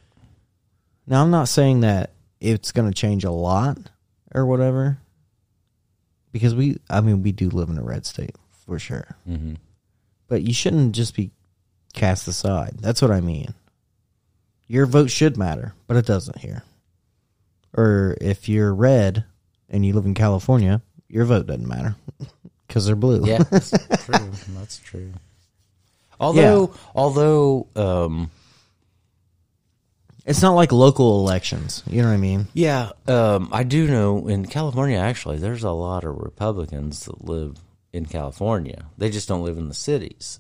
Now, 1.06 1.22
I'm 1.22 1.32
not 1.32 1.48
saying 1.48 1.82
that 1.82 2.12
it's 2.42 2.72
going 2.72 2.88
to 2.92 2.94
change 2.94 3.24
a 3.24 3.32
lot 3.32 3.78
or 4.34 4.46
whatever, 4.46 4.98
because 6.32 6.54
we, 6.54 6.80
I 6.90 7.02
mean, 7.02 7.24
we 7.24 7.32
do 7.32 7.50
live 7.50 7.70
in 7.70 7.78
a 7.78 7.84
red 7.84 8.06
state 8.06 8.36
for 8.66 8.78
sure. 8.78 9.16
Mm-hmm. 9.28 9.54
But 10.28 10.41
you 10.41 10.54
shouldn't 10.54 10.94
just 10.95 11.16
be 11.16 11.32
cast 11.94 12.28
aside. 12.28 12.76
That's 12.80 13.02
what 13.02 13.12
I 13.12 13.22
mean. 13.22 13.54
Your 14.68 14.86
vote 14.86 15.10
should 15.10 15.38
matter, 15.38 15.74
but 15.88 15.98
it 15.98 16.06
doesn't 16.06 16.40
here. 16.40 16.64
Or 17.74 18.18
if 18.20 18.49
you're 18.49 18.74
red 18.74 19.24
and 19.70 19.86
you 19.86 19.94
live 19.94 20.06
in 20.06 20.14
California, 20.14 20.82
your 21.08 21.26
vote 21.26 21.48
doesn't 21.48 21.68
matter 21.68 21.95
because 22.68 22.86
they're 22.86 22.95
blue. 22.95 23.26
Yeah, 23.26 23.44
that's 23.49 23.72
true. 24.06 24.32
That's 24.49 24.80
true. 24.80 25.14
Although, 26.20 26.74
although, 26.95 27.68
um, 27.76 28.32
it's 30.26 30.41
not 30.41 30.56
like 30.56 30.72
local 30.72 31.20
elections. 31.20 31.84
You 31.88 32.02
know 32.02 32.10
what 32.10 32.16
I 32.16 32.18
mean? 32.18 32.48
yeah, 32.54 32.90
um, 33.08 33.49
I 33.52 33.64
do 33.64 33.88
know 33.88 34.28
in 34.28 34.45
California 34.45 34.98
actually, 34.98 35.38
there's 35.38 35.64
a 35.64 35.72
lot 35.72 36.04
of 36.04 36.18
Republicans 36.18 37.06
that 37.06 37.24
live 37.24 37.58
in 37.93 38.05
California. 38.05 38.85
They 38.97 39.09
just 39.09 39.27
don't 39.27 39.43
live 39.43 39.57
in 39.57 39.68
the 39.68 39.73
cities. 39.73 40.39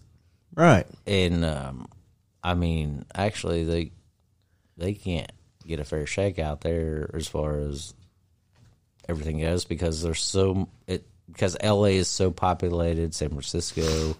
Right. 0.55 0.87
and 1.05 1.45
um, 1.45 1.87
I 2.43 2.55
mean, 2.55 3.05
actually, 3.13 3.63
they 3.63 3.91
they 4.77 4.93
can't 4.93 5.31
get 5.65 5.79
a 5.79 5.85
fair 5.85 6.07
shake 6.07 6.39
out 6.39 6.61
there 6.61 7.09
as 7.13 7.27
far 7.27 7.59
as 7.59 7.93
everything 9.07 9.39
goes 9.39 9.65
because 9.65 10.01
there's 10.01 10.23
so 10.23 10.67
it 10.87 11.05
because 11.31 11.57
LA 11.61 11.95
is 11.95 12.07
so 12.07 12.31
populated, 12.31 13.13
San 13.13 13.29
Francisco, 13.29 14.15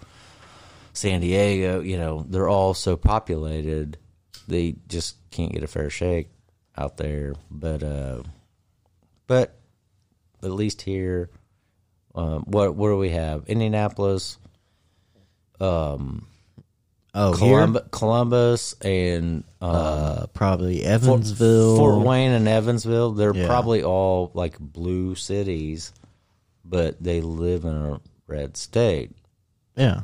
San 0.93 1.21
Diego, 1.21 1.79
you 1.79 1.97
know, 1.97 2.25
they're 2.27 2.49
all 2.49 2.73
so 2.73 2.97
populated, 2.97 3.97
they 4.47 4.75
just 4.87 5.15
can't 5.31 5.53
get 5.53 5.63
a 5.63 5.67
fair 5.67 5.89
shake 5.89 6.29
out 6.77 6.97
there. 6.97 7.33
But 7.49 7.83
uh, 7.83 8.23
but 9.25 9.57
at 10.43 10.51
least 10.51 10.81
here, 10.81 11.29
um, 12.17 12.43
what 12.47 12.75
what 12.75 12.89
do 12.89 12.97
we 12.97 13.11
have? 13.11 13.45
Indianapolis. 13.47 14.37
Um, 15.59 16.27
Oh, 17.19 17.33
Colum- 17.33 17.79
Columbus 17.89 18.75
and 18.81 19.43
uh, 19.59 19.65
Uh, 19.65 20.25
probably 20.27 20.81
Fort, 20.83 20.91
Evansville. 20.91 21.77
Fort 21.77 22.05
Wayne 22.05 22.29
and 22.31 22.47
Evansville. 22.47 23.11
They're 23.13 23.33
Yeah. 23.35 23.47
probably 23.47 23.81
all 23.81 24.29
like 24.35 24.59
blue 24.59 25.15
cities, 25.15 25.93
but 26.63 27.01
they 27.01 27.21
live 27.21 27.63
in 27.65 27.75
a 27.75 28.01
red 28.27 28.55
state. 28.55 29.13
Yeah. 29.75 30.01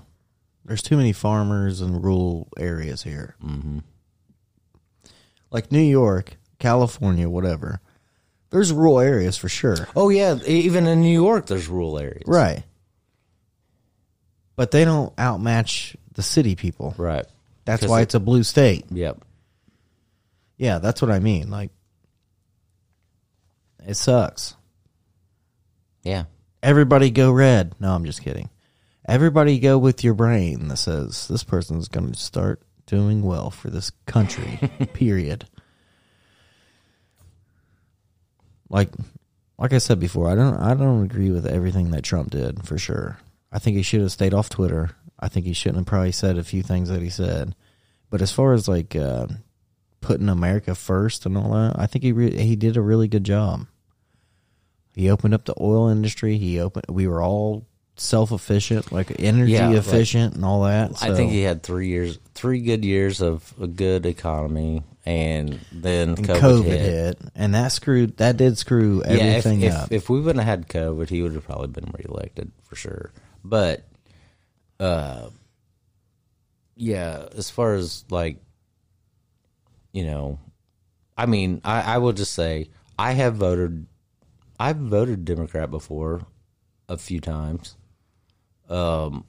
There's 0.65 0.81
too 0.81 0.98
many 0.98 1.14
farmers 1.14 1.81
and 1.81 2.03
rural 2.03 2.48
areas 2.57 3.03
here. 3.03 3.35
Mm-hmm. 3.45 3.80
Like 5.52 5.72
New 5.72 5.81
York, 5.81 6.38
California, 6.57 7.30
whatever. 7.30 7.80
There's 8.53 8.71
rural 8.71 8.99
areas 8.99 9.35
for 9.35 9.49
sure. 9.49 9.88
Oh 9.95 10.09
yeah, 10.09 10.35
even 10.45 10.85
in 10.85 11.01
New 11.01 11.11
York, 11.11 11.47
there's 11.47 11.67
rural 11.67 11.97
areas. 11.97 12.23
Right. 12.27 12.63
But 14.55 14.69
they 14.69 14.85
don't 14.85 15.11
outmatch 15.17 15.95
the 16.13 16.21
city 16.21 16.55
people. 16.55 16.93
Right. 16.95 17.25
That's 17.65 17.85
why 17.88 18.01
it- 18.01 18.03
it's 18.03 18.13
a 18.13 18.19
blue 18.19 18.43
state. 18.43 18.85
Yep. 18.91 19.25
Yeah, 20.57 20.77
that's 20.77 21.01
what 21.01 21.09
I 21.09 21.17
mean. 21.19 21.49
Like, 21.49 21.71
it 23.85 23.95
sucks. 23.95 24.55
Yeah. 26.03 26.25
Everybody 26.61 27.09
go 27.09 27.31
red. 27.31 27.73
No, 27.80 27.95
I'm 27.95 28.05
just 28.05 28.21
kidding. 28.21 28.49
Everybody 29.07 29.57
go 29.59 29.80
with 29.80 30.03
your 30.03 30.13
brain 30.13 30.67
that 30.67 30.77
says 30.77 31.27
this 31.27 31.43
person's 31.43 31.88
going 31.88 32.11
to 32.11 32.17
start 32.19 32.61
doing 32.85 33.23
well 33.23 33.49
for 33.49 33.71
this 33.71 33.91
country. 34.05 34.59
period. 34.93 35.45
Like, 38.73 38.89
like 39.57 39.71
I 39.71 39.77
said 39.77 39.99
before, 39.99 40.29
I 40.29 40.35
don't, 40.35 40.55
I 40.57 40.73
don't 40.73 41.03
agree 41.05 41.29
with 41.31 41.45
everything 41.45 41.91
that 41.91 42.03
Trump 42.03 42.31
did 42.31 42.65
for 42.65 42.77
sure. 42.77 43.19
I 43.51 43.59
think 43.59 43.77
he 43.77 43.83
should 43.83 44.01
have 44.01 44.11
stayed 44.11 44.33
off 44.33 44.49
Twitter. 44.49 44.89
I 45.19 45.29
think 45.29 45.45
he 45.45 45.53
shouldn't 45.53 45.77
have 45.77 45.85
probably 45.85 46.11
said 46.11 46.37
a 46.39 46.43
few 46.43 46.63
things 46.63 46.89
that 46.89 47.01
he 47.01 47.09
said. 47.11 47.55
But 48.09 48.21
as 48.21 48.31
far 48.31 48.53
as 48.53 48.67
like 48.67 48.95
uh, 48.95 49.27
putting 50.01 50.27
America 50.27 50.73
first 50.75 51.25
and 51.27 51.37
all 51.37 51.51
that, 51.51 51.75
I 51.79 51.85
think 51.85 52.03
he 52.03 52.11
re- 52.11 52.35
he 52.35 52.55
did 52.55 52.75
a 52.75 52.81
really 52.81 53.07
good 53.07 53.23
job. 53.23 53.67
He 54.95 55.09
opened 55.09 55.33
up 55.33 55.45
the 55.45 55.55
oil 55.59 55.87
industry. 55.87 56.37
He 56.37 56.59
opened. 56.59 56.85
We 56.89 57.07
were 57.07 57.21
all 57.21 57.65
self 57.95 58.31
efficient, 58.31 58.91
like 58.91 59.19
energy 59.19 59.53
Yeah, 59.53 59.69
like- 59.69 59.77
efficient 59.77 60.35
and 60.35 60.43
all 60.43 60.63
that. 60.63 61.01
I 61.01 61.13
think 61.15 61.31
he 61.31 61.41
had 61.43 61.63
three 61.63 61.87
years, 61.89 62.17
three 62.33 62.61
good 62.61 62.83
years 62.83 63.21
of 63.21 63.53
a 63.61 63.67
good 63.67 64.05
economy, 64.05 64.83
and 65.05 65.59
then 65.71 66.15
COVID, 66.15 66.39
COVID, 66.39 66.63
hit. 66.65 66.81
hit. 66.81 67.21
and 67.35 67.55
that 67.55 67.71
screwed. 67.71 68.17
That 68.17 68.38
did 68.38 68.57
screw 68.57 69.03
Yeah, 69.05 69.13
if, 69.13 69.45
everything 69.45 69.61
if, 69.61 69.73
up. 69.73 69.91
if 69.91 70.09
we 70.09 70.21
wouldn't 70.21 70.43
have 70.43 70.59
had 70.59 70.69
COVID, 70.69 71.09
he 71.09 71.21
would 71.21 71.34
have 71.34 71.45
probably 71.45 71.67
been 71.67 71.91
reelected 71.97 72.51
for 72.63 72.75
sure. 72.75 73.11
But, 73.43 73.84
uh, 74.80 75.30
yeah, 76.75 77.25
as 77.35 77.49
far 77.49 77.73
as 77.73 78.05
like, 78.09 78.38
you 79.91 80.05
know, 80.05 80.39
I 81.17 81.25
mean, 81.25 81.61
I, 81.63 81.95
I 81.95 81.97
will 81.97 82.13
just 82.13 82.34
say 82.34 82.69
I 82.97 83.11
have 83.11 83.35
voted, 83.35 83.85
I've 84.59 84.77
voted 84.77 85.25
Democrat 85.25 85.69
before 85.69 86.25
a 86.88 86.97
few 86.97 87.19
times. 87.19 87.75
Um, 88.69 89.25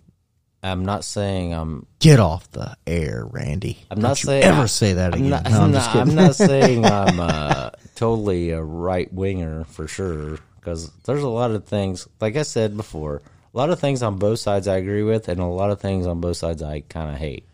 I'm 0.64 0.84
not 0.84 1.04
saying 1.04 1.52
I'm 1.52 1.86
Get 1.98 2.18
off 2.20 2.50
the 2.52 2.74
air, 2.86 3.24
Randy. 3.30 3.78
I'm 3.90 3.96
Don't 4.00 4.02
not 4.10 4.18
saying 4.18 4.44
ever 4.44 4.62
I- 4.62 4.66
say 4.66 4.94
that 4.94 5.12
I'm 5.14 5.18
again. 5.20 5.30
Not, 5.30 5.44
no, 5.44 5.50
I'm, 5.50 5.62
I'm, 5.64 5.72
not. 5.72 5.96
I'm 5.96 6.14
not 6.14 6.34
saying 6.36 6.84
I'm 6.86 7.20
uh, 7.20 7.70
totally 7.94 8.50
a 8.50 8.62
right 8.62 9.12
winger 9.12 9.64
for 9.64 9.86
sure, 9.86 10.38
because 10.56 10.90
there's 11.04 11.22
a 11.22 11.28
lot 11.28 11.50
of 11.50 11.66
things. 11.66 12.08
Like 12.20 12.36
I 12.36 12.42
said 12.42 12.76
before, 12.76 13.20
a 13.52 13.56
lot 13.56 13.68
of 13.70 13.78
things 13.78 14.02
on 14.02 14.16
both 14.18 14.38
sides 14.40 14.66
I 14.66 14.76
agree 14.78 15.02
with, 15.02 15.28
and 15.28 15.38
a 15.38 15.44
lot 15.44 15.70
of 15.70 15.80
things 15.80 16.06
on 16.06 16.20
both 16.20 16.38
sides 16.38 16.62
I 16.62 16.80
kind 16.80 17.10
of 17.10 17.18
hate. 17.18 17.46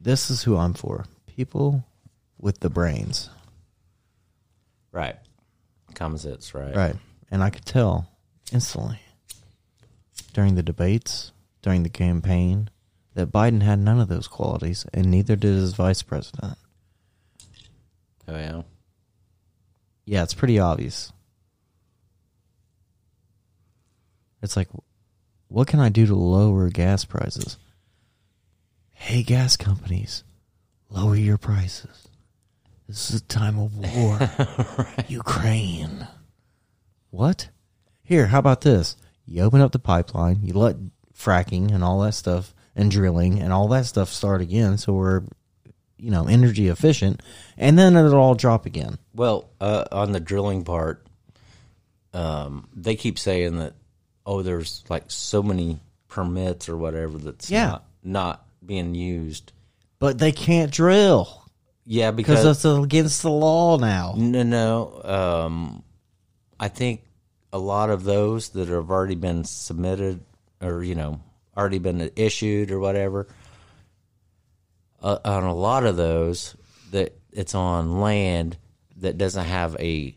this 0.00 0.30
is 0.30 0.42
who 0.44 0.56
I'm 0.56 0.74
for. 0.74 1.04
People 1.26 1.84
with 2.38 2.60
the 2.60 2.70
brains, 2.70 3.28
Right? 4.92 5.16
Common 5.94 6.18
sense, 6.18 6.54
right? 6.54 6.74
right? 6.76 6.96
And 7.30 7.42
I 7.42 7.50
could 7.50 7.64
tell 7.64 8.06
instantly 8.52 8.98
during 10.34 10.54
the 10.54 10.62
debates, 10.62 11.31
during 11.62 11.82
the 11.82 11.88
campaign, 11.88 12.68
that 13.14 13.30
Biden 13.32 13.62
had 13.62 13.78
none 13.78 14.00
of 14.00 14.08
those 14.08 14.28
qualities, 14.28 14.86
and 14.92 15.10
neither 15.10 15.36
did 15.36 15.54
his 15.54 15.74
vice 15.74 16.02
president. 16.02 16.58
Oh 18.28 18.36
yeah. 18.36 18.62
Yeah, 20.04 20.22
it's 20.22 20.34
pretty 20.34 20.58
obvious. 20.58 21.12
It's 24.42 24.56
like, 24.56 24.68
what 25.48 25.68
can 25.68 25.78
I 25.78 25.88
do 25.88 26.06
to 26.06 26.14
lower 26.14 26.68
gas 26.68 27.04
prices? 27.04 27.58
Hey, 28.90 29.22
gas 29.22 29.56
companies, 29.56 30.24
lower 30.88 31.14
your 31.14 31.38
prices. 31.38 32.08
This 32.88 33.10
is 33.10 33.20
a 33.20 33.24
time 33.24 33.58
of 33.58 33.76
war. 33.96 34.18
Ukraine. 35.08 36.08
What? 37.10 37.48
Here, 38.02 38.26
how 38.26 38.38
about 38.38 38.62
this? 38.62 38.96
You 39.26 39.42
open 39.42 39.60
up 39.60 39.72
the 39.72 39.78
pipeline, 39.78 40.40
you 40.42 40.54
let 40.54 40.76
fracking 41.22 41.72
and 41.72 41.84
all 41.84 42.00
that 42.00 42.12
stuff 42.14 42.54
and 42.74 42.90
drilling 42.90 43.38
and 43.40 43.52
all 43.52 43.68
that 43.68 43.86
stuff 43.86 44.08
start 44.08 44.40
again 44.40 44.78
so 44.78 44.92
we're, 44.92 45.22
you 45.98 46.10
know, 46.10 46.26
energy 46.26 46.68
efficient, 46.68 47.20
and 47.56 47.78
then 47.78 47.96
it'll 47.96 48.14
all 48.18 48.34
drop 48.34 48.66
again. 48.66 48.98
Well, 49.14 49.48
uh, 49.60 49.84
on 49.92 50.12
the 50.12 50.20
drilling 50.20 50.64
part, 50.64 51.06
um, 52.14 52.68
they 52.74 52.96
keep 52.96 53.18
saying 53.18 53.56
that 53.58 53.74
oh, 54.24 54.42
there's 54.42 54.84
like 54.88 55.04
so 55.08 55.42
many 55.42 55.80
permits 56.08 56.68
or 56.68 56.76
whatever 56.76 57.18
that's 57.18 57.50
Yeah. 57.50 57.66
not, 57.70 57.84
not 58.04 58.46
being 58.64 58.94
used. 58.94 59.50
But 59.98 60.18
they 60.18 60.30
can't 60.32 60.70
drill 60.70 61.42
Yeah, 61.84 62.10
because 62.12 62.44
it's 62.44 62.64
against 62.64 63.22
the 63.22 63.30
law 63.30 63.78
now. 63.78 64.14
No, 64.16 64.42
no. 64.44 65.00
Um, 65.04 65.82
I 66.60 66.68
think 66.68 67.02
a 67.52 67.58
lot 67.58 67.90
of 67.90 68.04
those 68.04 68.50
that 68.50 68.68
have 68.68 68.90
already 68.90 69.16
been 69.16 69.44
submitted, 69.44 70.20
or 70.62 70.82
you 70.82 70.94
know, 70.94 71.20
already 71.56 71.78
been 71.78 72.10
issued 72.16 72.70
or 72.70 72.78
whatever. 72.78 73.26
Uh, 75.02 75.18
on 75.24 75.42
a 75.44 75.54
lot 75.54 75.84
of 75.84 75.96
those, 75.96 76.54
that 76.92 77.16
it's 77.32 77.54
on 77.56 78.00
land 78.00 78.56
that 78.98 79.18
doesn't 79.18 79.44
have 79.46 79.74
a 79.80 80.14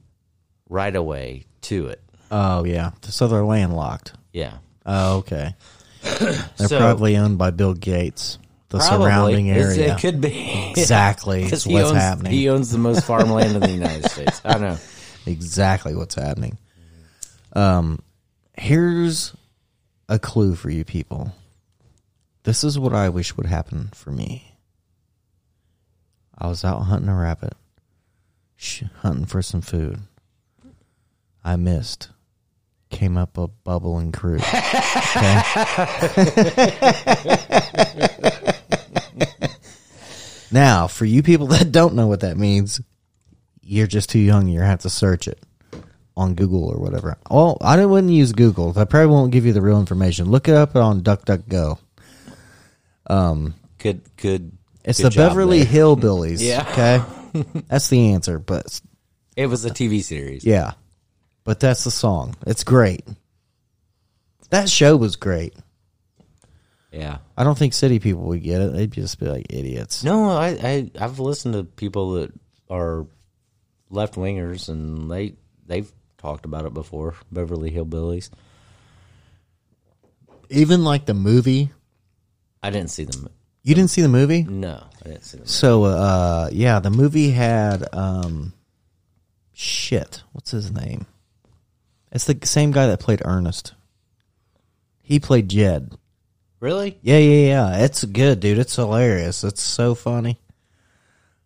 right 0.69 0.95
of 0.95 1.03
way 1.03 1.45
to 1.61 1.87
it. 1.87 2.01
Oh 2.29 2.63
yeah, 2.65 2.91
so 3.01 3.27
they're 3.27 3.43
landlocked. 3.43 4.13
Yeah, 4.31 4.57
Oh 4.85 5.17
okay, 5.17 5.55
they're 6.03 6.67
So- 6.67 6.77
probably 6.77 7.17
owned 7.17 7.37
by 7.39 7.49
Bill 7.49 7.73
Gates, 7.73 8.37
the 8.69 8.77
Probably. 8.77 9.05
surrounding 9.07 9.47
It's- 9.47 9.75
area. 9.77 9.95
It 9.95 9.99
could 10.01 10.21
be 10.21 10.69
exactly 10.77 11.43
because 11.45 11.65
what's 11.65 11.89
owns 11.89 11.97
happening. 11.97 12.31
he 12.33 12.47
owns 12.49 12.69
the 12.69 12.77
most 12.77 13.05
farmland 13.05 13.53
in 13.55 13.61
the 13.61 13.71
United 13.71 14.07
States. 14.11 14.39
I 14.45 14.59
know. 14.59 14.77
exactly 15.25 15.95
what's 15.95 16.13
happening. 16.15 16.59
Um, 17.53 17.99
here's 18.55 19.33
a 20.07 20.19
clue 20.19 20.55
for 20.55 20.69
you 20.69 20.85
people. 20.85 21.33
This 22.43 22.63
is 22.63 22.77
what 22.77 22.93
I 22.93 23.09
wish 23.09 23.35
would 23.35 23.47
happen 23.47 23.89
for 23.93 24.11
me. 24.11 24.55
I 26.37 26.47
was 26.47 26.63
out 26.63 26.81
hunting 26.81 27.09
a 27.09 27.15
rabbit, 27.15 27.53
hunting 28.97 29.25
for 29.25 29.41
some 29.41 29.61
food. 29.61 29.99
I 31.43 31.55
missed. 31.55 32.09
Came 32.91 33.17
up 33.17 33.37
a 33.37 33.47
bubbling 33.47 34.11
crew. 34.11 34.37
Okay. 34.37 35.41
now, 40.51 40.87
for 40.87 41.05
you 41.05 41.23
people 41.23 41.47
that 41.47 41.71
don't 41.71 41.95
know 41.95 42.07
what 42.07 42.19
that 42.19 42.37
means, 42.37 42.79
you're 43.61 43.87
just 43.87 44.09
too 44.09 44.19
young. 44.19 44.47
You're 44.47 44.61
going 44.61 44.67
to 44.67 44.71
have 44.71 44.81
to 44.81 44.89
search 44.89 45.27
it 45.27 45.44
on 46.17 46.35
Google 46.35 46.65
or 46.65 46.77
whatever. 46.79 47.17
Well, 47.29 47.57
I 47.61 47.83
wouldn't 47.85 48.13
use 48.13 48.31
Google. 48.31 48.73
I 48.77 48.85
probably 48.85 49.07
won't 49.07 49.31
give 49.31 49.45
you 49.45 49.53
the 49.53 49.61
real 49.61 49.79
information. 49.79 50.29
Look 50.31 50.47
it 50.47 50.55
up 50.55 50.75
on 50.75 51.01
DuckDuckGo. 51.01 51.77
Um, 53.07 53.55
good, 53.77 54.01
good. 54.17 54.51
It's 54.83 55.01
good 55.01 55.11
the 55.11 55.15
Beverly 55.17 55.63
there. 55.63 55.73
Hillbillies. 55.73 56.41
Yeah. 56.41 57.03
Okay. 57.33 57.43
That's 57.67 57.89
the 57.89 58.11
answer. 58.13 58.39
But 58.39 58.79
It 59.35 59.47
was 59.47 59.65
a 59.65 59.69
TV 59.69 60.01
series. 60.03 60.45
yeah, 60.45 60.73
but 61.43 61.59
that's 61.59 61.83
the 61.83 61.91
song. 61.91 62.35
It's 62.47 62.63
great. 62.63 63.03
That 64.51 64.69
show 64.69 64.95
was 64.95 65.17
great. 65.17 65.53
Yeah. 66.91 67.17
I 67.35 67.43
don't 67.43 67.57
think 67.57 67.73
city 67.73 67.99
people 67.99 68.21
would 68.23 68.41
get 68.41 68.61
it. 68.61 68.71
They'd 68.73 68.91
just 68.91 69.19
be 69.19 69.25
like 69.27 69.47
idiots. 69.49 70.03
No, 70.05 70.29
I, 70.29 70.47
I 70.47 70.91
I've 70.97 71.19
listened 71.19 71.55
to 71.55 71.63
people 71.65 72.13
that 72.13 72.31
are 72.69 73.05
left 73.89 74.15
wingers, 74.15 74.69
and 74.69 75.11
they 75.11 75.33
they've 75.65 75.91
talked 76.25 76.45
about 76.45 76.65
it 76.65 76.73
before. 76.73 77.13
Beverly 77.31 77.69
Hillbillies. 77.69 78.31
Even 80.49 80.83
like 80.83 81.05
the 81.05 81.13
movie. 81.13 81.71
I 82.63 82.71
didn't 82.71 82.89
see 82.89 83.03
them. 83.03 83.29
You 83.61 83.75
didn't 83.75 83.91
see 83.91 84.01
the 84.01 84.09
movie? 84.09 84.43
No, 84.43 84.83
I 85.03 85.09
didn't 85.09 85.23
see 85.23 85.37
them. 85.37 85.45
So, 85.45 85.83
uh, 85.83 86.49
yeah, 86.51 86.79
the 86.79 86.89
movie 86.89 87.29
had, 87.29 87.87
um, 87.93 88.53
shit. 89.53 90.23
What's 90.31 90.49
his 90.49 90.71
name? 90.71 91.05
It's 92.11 92.25
the 92.25 92.39
same 92.43 92.71
guy 92.71 92.87
that 92.87 92.99
played 92.99 93.21
Ernest. 93.23 93.73
He 95.03 95.19
played 95.19 95.49
Jed. 95.49 95.93
Really? 96.59 96.97
Yeah, 97.03 97.19
yeah, 97.19 97.47
yeah. 97.47 97.83
It's 97.83 98.03
good, 98.03 98.39
dude. 98.39 98.57
It's 98.57 98.75
hilarious. 98.75 99.43
It's 99.43 99.61
so 99.61 99.93
funny. 99.93 100.39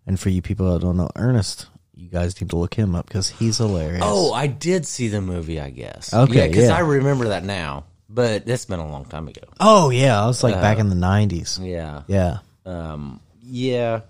And 0.08 0.18
for 0.18 0.30
you 0.30 0.42
people 0.42 0.72
that 0.74 0.82
don't 0.82 0.96
know 0.96 1.10
Ernest, 1.18 1.68
you 2.00 2.10
guys 2.10 2.40
need 2.40 2.50
to 2.52 2.56
look 2.56 2.74
him 2.74 2.96
up 2.96 3.06
because 3.08 3.30
he's 3.30 3.58
hilarious. 3.58 4.02
Oh, 4.06 4.32
I 4.34 4.48
did 4.48 4.86
see 4.86 5.10
the 5.10 5.22
movie. 5.22 5.60
I 5.60 5.70
guess. 5.70 6.14
Okay, 6.14 6.48
because 6.48 6.70
yeah. 6.70 6.76
I 6.76 6.80
remember 6.80 7.30
that 7.30 7.44
now, 7.44 7.84
but 8.10 8.48
it's 8.48 8.66
been 8.66 8.80
a 8.80 8.88
long 8.88 9.06
time 9.06 9.28
ago. 9.28 9.42
oh 9.60 9.90
yeah. 9.90 10.22
I 10.22 10.26
was 10.28 10.42
like 10.44 10.56
back 10.56 10.80
in 10.80 10.90
the 10.90 10.96
nineties. 10.96 11.60
Yeah. 11.62 12.04
Yeah, 12.08 12.38
Um. 12.66 13.20
Yeah. 13.44 14.02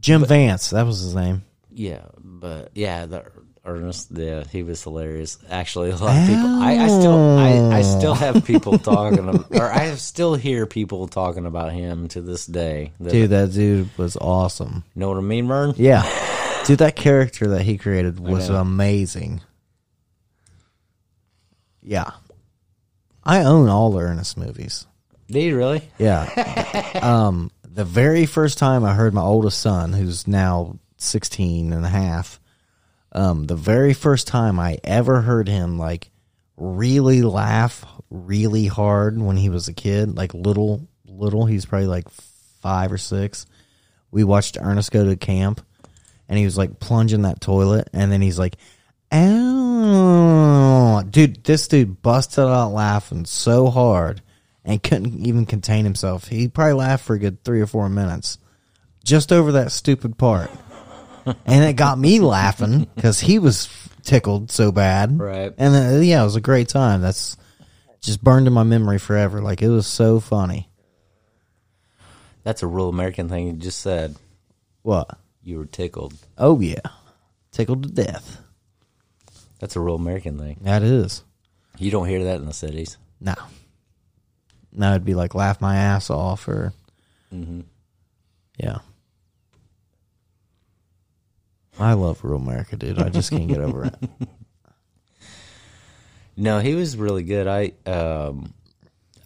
Jim 0.00 0.24
Varney. 0.24 0.46
That 0.70 0.86
was 0.86 1.00
his 1.00 1.14
name. 1.14 1.42
Yeah. 1.72 2.02
But 2.22 2.70
yeah, 2.74 3.06
the 3.06 3.24
Ernest. 3.64 4.08
Yeah, 4.12 4.44
he 4.44 4.62
was 4.62 4.80
hilarious. 4.82 5.38
Actually, 5.50 5.90
a 5.90 5.96
lot 5.96 6.16
of 6.16 6.26
people. 6.28 6.46
I, 6.62 6.76
I 6.78 6.86
still. 6.86 7.38
I, 7.38 7.78
I 7.78 7.82
still 7.82 8.14
have 8.14 8.44
people 8.44 8.78
talking, 8.92 9.28
ab- 9.28 9.46
or 9.50 9.70
I 9.72 9.94
still 9.96 10.34
hear 10.36 10.66
people 10.66 11.08
talking 11.08 11.46
about 11.46 11.72
him 11.72 12.06
to 12.08 12.20
this 12.20 12.46
day. 12.46 12.92
That- 13.00 13.10
Dude, 13.10 13.30
that 13.30 13.52
dude 13.52 13.88
was 13.98 14.16
awesome. 14.16 14.84
You 14.94 15.00
know 15.00 15.08
what 15.08 15.18
I 15.18 15.22
mean, 15.22 15.48
Vern? 15.48 15.74
Yeah, 15.76 16.02
dude, 16.66 16.78
that 16.78 16.96
character 16.96 17.48
that 17.48 17.62
he 17.62 17.78
created 17.78 18.20
was 18.20 18.50
know. 18.50 18.56
amazing. 18.56 19.40
Yeah, 21.82 22.10
I 23.22 23.44
own 23.44 23.68
all 23.68 23.90
the 23.90 24.00
Ernest 24.00 24.36
movies. 24.36 24.86
Did 25.28 25.42
you 25.42 25.56
really? 25.56 25.82
Yeah. 25.98 26.98
um, 27.02 27.50
the 27.64 27.84
very 27.84 28.26
first 28.26 28.58
time 28.58 28.84
I 28.84 28.94
heard 28.94 29.14
my 29.14 29.22
oldest 29.22 29.60
son, 29.60 29.92
who's 29.92 30.26
now 30.26 30.78
16 30.98 31.72
and 31.72 31.84
a 31.84 31.88
half, 31.88 32.40
um, 33.12 33.44
the 33.44 33.56
very 33.56 33.94
first 33.94 34.26
time 34.26 34.58
I 34.58 34.78
ever 34.84 35.20
heard 35.20 35.48
him 35.48 35.78
like 35.78 36.10
really 36.56 37.22
laugh 37.22 37.84
really 38.10 38.66
hard 38.66 39.20
when 39.20 39.36
he 39.36 39.48
was 39.48 39.68
a 39.68 39.72
kid, 39.72 40.16
like 40.16 40.32
little, 40.34 40.86
little, 41.06 41.46
he's 41.46 41.66
probably 41.66 41.88
like 41.88 42.08
five 42.60 42.92
or 42.92 42.98
six. 42.98 43.46
We 44.10 44.24
watched 44.24 44.58
Ernest 44.60 44.92
go 44.92 45.04
to 45.04 45.16
camp 45.16 45.60
and 46.28 46.38
he 46.38 46.44
was 46.44 46.58
like 46.58 46.80
plunging 46.80 47.22
that 47.22 47.40
toilet 47.40 47.88
and 47.92 48.10
then 48.10 48.20
he's 48.20 48.38
like, 48.38 48.56
Ow. 49.12 51.02
Dude, 51.08 51.44
this 51.44 51.68
dude 51.68 52.02
busted 52.02 52.44
out 52.44 52.72
laughing 52.72 53.24
so 53.24 53.70
hard 53.70 54.22
and 54.64 54.82
couldn't 54.82 55.26
even 55.26 55.46
contain 55.46 55.84
himself. 55.84 56.28
He 56.28 56.48
probably 56.48 56.74
laughed 56.74 57.04
for 57.04 57.14
a 57.14 57.18
good 57.18 57.44
three 57.44 57.60
or 57.60 57.66
four 57.66 57.88
minutes 57.88 58.38
just 59.04 59.32
over 59.32 59.52
that 59.52 59.72
stupid 59.72 60.18
part. 60.18 60.50
and 61.46 61.64
it 61.64 61.74
got 61.74 61.98
me 61.98 62.20
laughing 62.20 62.88
because 62.94 63.20
he 63.20 63.38
was 63.38 63.68
tickled 64.02 64.50
so 64.50 64.72
bad. 64.72 65.18
Right. 65.18 65.54
And 65.56 65.74
then, 65.74 66.02
yeah, 66.02 66.20
it 66.20 66.24
was 66.24 66.36
a 66.36 66.40
great 66.40 66.68
time. 66.68 67.00
That's 67.00 67.36
just 68.00 68.22
burned 68.22 68.46
in 68.46 68.52
my 68.52 68.64
memory 68.64 68.98
forever. 68.98 69.40
Like, 69.40 69.62
it 69.62 69.68
was 69.68 69.86
so 69.86 70.20
funny. 70.20 70.68
That's 72.42 72.62
a 72.62 72.66
real 72.66 72.88
American 72.88 73.28
thing 73.28 73.46
you 73.46 73.52
just 73.54 73.80
said. 73.80 74.16
What? 74.82 75.18
You 75.46 75.58
were 75.58 75.64
tickled. 75.66 76.14
Oh, 76.36 76.58
yeah. 76.60 76.80
Tickled 77.52 77.84
to 77.84 77.88
death. 77.88 78.40
That's 79.60 79.76
a 79.76 79.80
real 79.80 79.94
American 79.94 80.36
thing. 80.40 80.58
That 80.62 80.82
is. 80.82 81.22
You 81.78 81.92
don't 81.92 82.08
hear 82.08 82.24
that 82.24 82.40
in 82.40 82.46
the 82.46 82.52
cities. 82.52 82.96
No. 83.20 83.34
No, 84.72 84.90
it'd 84.90 85.04
be 85.04 85.14
like 85.14 85.36
laugh 85.36 85.60
my 85.60 85.76
ass 85.76 86.10
off 86.10 86.48
or. 86.48 86.72
Yeah. 88.58 88.78
I 91.78 91.92
love 91.92 92.24
rural 92.24 92.40
America, 92.40 92.74
dude. 92.74 92.98
I 92.98 93.08
just 93.08 93.30
can't 93.30 93.46
get 93.46 93.60
over 93.60 93.84
it. 93.84 93.94
No, 96.38 96.58
he 96.58 96.74
was 96.74 96.98
really 96.98 97.22
good. 97.22 97.46
I 97.46 97.72
um 97.90 98.52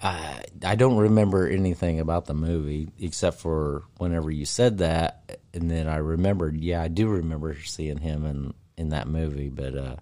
I 0.02 0.42
I 0.64 0.74
don't 0.76 0.96
remember 0.96 1.46
anything 1.48 2.00
about 2.00 2.26
the 2.26 2.34
movie 2.34 2.88
except 2.98 3.38
for 3.40 3.84
whenever 3.98 4.30
you 4.30 4.44
said 4.44 4.78
that 4.78 5.40
and 5.52 5.70
then 5.70 5.88
I 5.88 5.96
remembered, 5.96 6.56
yeah, 6.56 6.80
I 6.82 6.88
do 6.88 7.08
remember 7.08 7.56
seeing 7.64 7.98
him 7.98 8.24
in 8.24 8.54
in 8.76 8.88
that 8.90 9.08
movie, 9.08 9.48
but 9.50 9.76
uh 9.76 9.96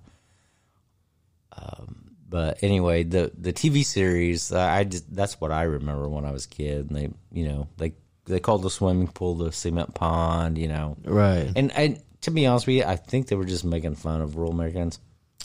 um 1.57 2.05
but 2.31 2.63
anyway, 2.63 3.05
the 3.05 3.33
the 3.39 3.53
TV 3.55 3.85
series, 3.85 4.53
uh, 4.53 4.61
I 4.61 4.85
just 4.85 5.13
that's 5.15 5.41
what 5.41 5.51
I 5.51 5.63
remember 5.63 6.09
when 6.11 6.27
I 6.27 6.31
was 6.31 6.45
a 6.45 6.49
kid. 6.49 6.91
And 6.91 6.97
they, 6.97 7.09
you 7.33 7.49
know, 7.49 7.69
they 7.79 7.95
they 8.27 8.39
called 8.39 8.63
the 8.63 8.69
swimming 8.71 9.09
pool 9.09 9.35
the 9.35 9.51
cement 9.51 9.95
pond, 9.95 10.59
you 10.59 10.69
know. 10.69 10.97
Right. 11.05 11.51
And 11.57 11.73
and 11.73 12.03
to 12.23 12.31
be 12.31 12.47
honest 12.47 12.67
with 12.67 12.77
you, 12.77 12.85
I 12.85 12.97
think 12.97 13.29
they 13.29 13.37
were 13.37 13.47
just 13.47 13.65
making 13.65 13.95
fun 13.95 14.21
of 14.21 14.37
rural 14.37 14.53
Americans, 14.53 15.01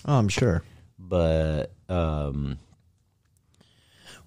Oh, 0.06 0.16
I'm 0.16 0.28
sure. 0.28 0.62
but 1.00 1.72
um 1.88 2.58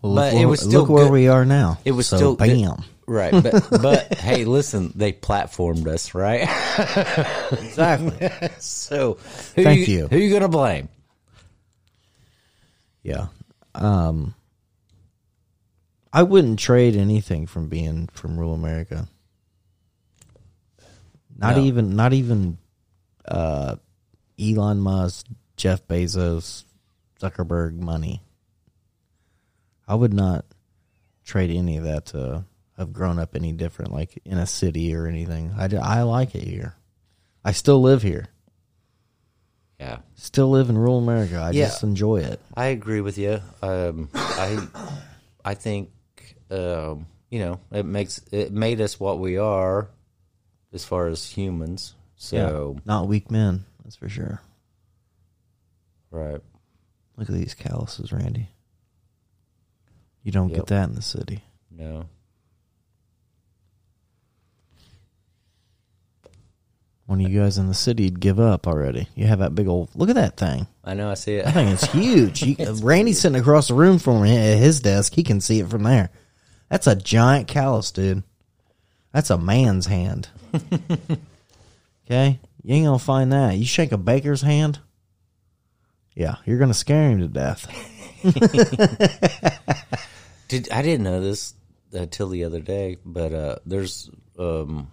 Well, 0.02 0.14
But 0.14 0.34
it 0.34 0.46
was 0.46 0.60
still 0.60 0.82
look 0.82 0.88
where 0.90 1.04
good. 1.06 1.12
we 1.12 1.28
are 1.28 1.44
now. 1.44 1.78
It 1.84 1.92
was 1.92 2.06
So, 2.06 2.16
still 2.16 2.34
good. 2.36 2.48
bam. 2.60 2.84
Right, 3.08 3.32
but 3.32 3.68
but 3.82 4.14
hey, 4.18 4.44
listen, 4.44 4.92
they 4.96 5.12
platformed 5.12 5.86
us, 5.86 6.14
right? 6.14 6.48
Exactly. 7.52 8.30
so 8.58 9.14
who 9.54 9.62
Thank 9.62 9.86
you, 9.88 9.96
you. 9.98 10.08
Who 10.08 10.16
you 10.18 10.32
gonna 10.32 10.48
blame? 10.48 10.88
yeah. 13.02 13.28
Um. 13.74 14.34
I 16.12 16.22
wouldn't 16.22 16.58
trade 16.58 16.96
anything 16.96 17.46
from 17.46 17.68
being 17.68 18.08
from 18.12 18.36
rural 18.38 18.54
America. 18.54 19.06
Not 21.36 21.56
No. 21.56 21.62
even, 21.64 21.94
not 21.94 22.14
even, 22.14 22.56
uh, 23.26 23.76
Elon 24.40 24.78
Musk, 24.80 25.26
Jeff 25.58 25.86
Bezos, 25.86 26.64
Zuckerberg 27.20 27.74
money. 27.78 28.22
I 29.88 29.94
would 29.94 30.12
not 30.14 30.44
trade 31.24 31.50
any 31.50 31.76
of 31.76 31.84
that 31.84 32.06
to 32.06 32.44
have 32.76 32.92
grown 32.92 33.18
up 33.18 33.34
any 33.34 33.52
different, 33.52 33.92
like 33.92 34.18
in 34.24 34.38
a 34.38 34.46
city 34.46 34.94
or 34.94 35.06
anything. 35.06 35.52
I, 35.56 35.68
I 35.76 36.02
like 36.02 36.34
it 36.34 36.44
here. 36.44 36.74
I 37.44 37.52
still 37.52 37.80
live 37.80 38.02
here. 38.02 38.26
Yeah, 39.78 39.98
Still 40.14 40.48
live 40.50 40.70
in 40.70 40.78
rural 40.78 40.98
America. 40.98 41.36
I 41.36 41.50
Yeah. 41.50 41.66
just 41.66 41.82
enjoy 41.82 42.20
it. 42.20 42.40
I 42.54 42.66
agree 42.68 43.02
with 43.02 43.18
you. 43.18 43.40
Um, 43.62 44.08
I 44.14 44.66
I 45.44 45.52
think 45.54 45.90
um, 46.50 47.06
you 47.30 47.40
know 47.40 47.60
it 47.70 47.84
makes 47.84 48.18
it 48.32 48.52
made 48.52 48.80
us 48.80 48.98
what 48.98 49.18
we 49.18 49.36
are 49.36 49.90
as 50.72 50.84
far 50.86 51.08
as 51.08 51.26
humans. 51.28 51.94
So 52.16 52.78
Not 52.86 53.06
weak 53.08 53.30
men, 53.30 53.66
that's 53.84 53.96
for 53.96 54.08
sure. 54.08 54.40
right, 56.10 56.40
Look 57.18 57.28
at 57.28 57.34
these 57.34 57.52
calluses, 57.54 58.12
Randy. 58.12 58.48
You 60.26 60.32
don't 60.32 60.48
Yep. 60.48 60.56
get 60.58 60.66
that 60.66 60.88
in 60.88 60.96
the 60.96 61.02
city. 61.02 61.44
no, 61.70 62.06
One 67.06 67.24
of 67.24 67.30
you 67.30 67.38
guys 67.40 67.56
in 67.58 67.68
the 67.68 67.74
city 67.74 68.06
would 68.06 68.18
give 68.18 68.40
up 68.40 68.66
already. 68.66 69.06
You 69.14 69.28
have 69.28 69.38
that 69.38 69.54
big 69.54 69.68
old 69.68 69.90
look 69.94 70.08
at 70.08 70.16
that 70.16 70.36
thing. 70.36 70.66
I 70.82 70.94
know 70.94 71.08
I 71.08 71.14
see 71.14 71.36
That 71.36 71.46
it. 71.50 71.52
thing 71.52 71.68
is 71.68 71.84
huge. 71.84 72.42
You, 72.42 72.56
Randy's 72.82 73.20
sitting 73.20 73.40
across 73.40 73.68
the 73.68 73.74
room 73.74 74.00
from 74.00 74.22
me 74.22 74.36
at 74.36 74.58
his 74.58 74.80
desk. 74.80 75.14
He 75.14 75.22
can 75.22 75.40
see 75.40 75.60
it 75.60 75.68
from 75.68 75.84
there. 75.84 76.10
That's 76.68 76.88
a 76.88 76.96
giant 76.96 77.46
callus, 77.46 77.92
dude. 77.92 78.24
That's 79.12 79.30
a 79.30 79.38
man's 79.38 79.86
hand. 79.86 80.28
okay? 82.04 82.40
You 82.64 82.74
ain't 82.74 82.86
gonna 82.86 82.98
find 82.98 83.32
that. 83.32 83.56
You 83.56 83.64
shake 83.64 83.92
a 83.92 83.96
baker's 83.98 84.42
hand, 84.42 84.80
yeah, 86.16 86.36
you're 86.44 86.58
gonna 86.58 86.74
scare 86.74 87.10
him 87.10 87.20
to 87.20 87.28
death. 87.28 87.68
Did 90.48 90.70
I 90.70 90.82
didn't 90.82 91.04
know 91.04 91.20
this 91.20 91.54
until 91.92 92.28
the 92.28 92.44
other 92.44 92.60
day, 92.60 92.98
but 93.04 93.32
uh, 93.32 93.56
there's 93.66 94.08
um, 94.38 94.90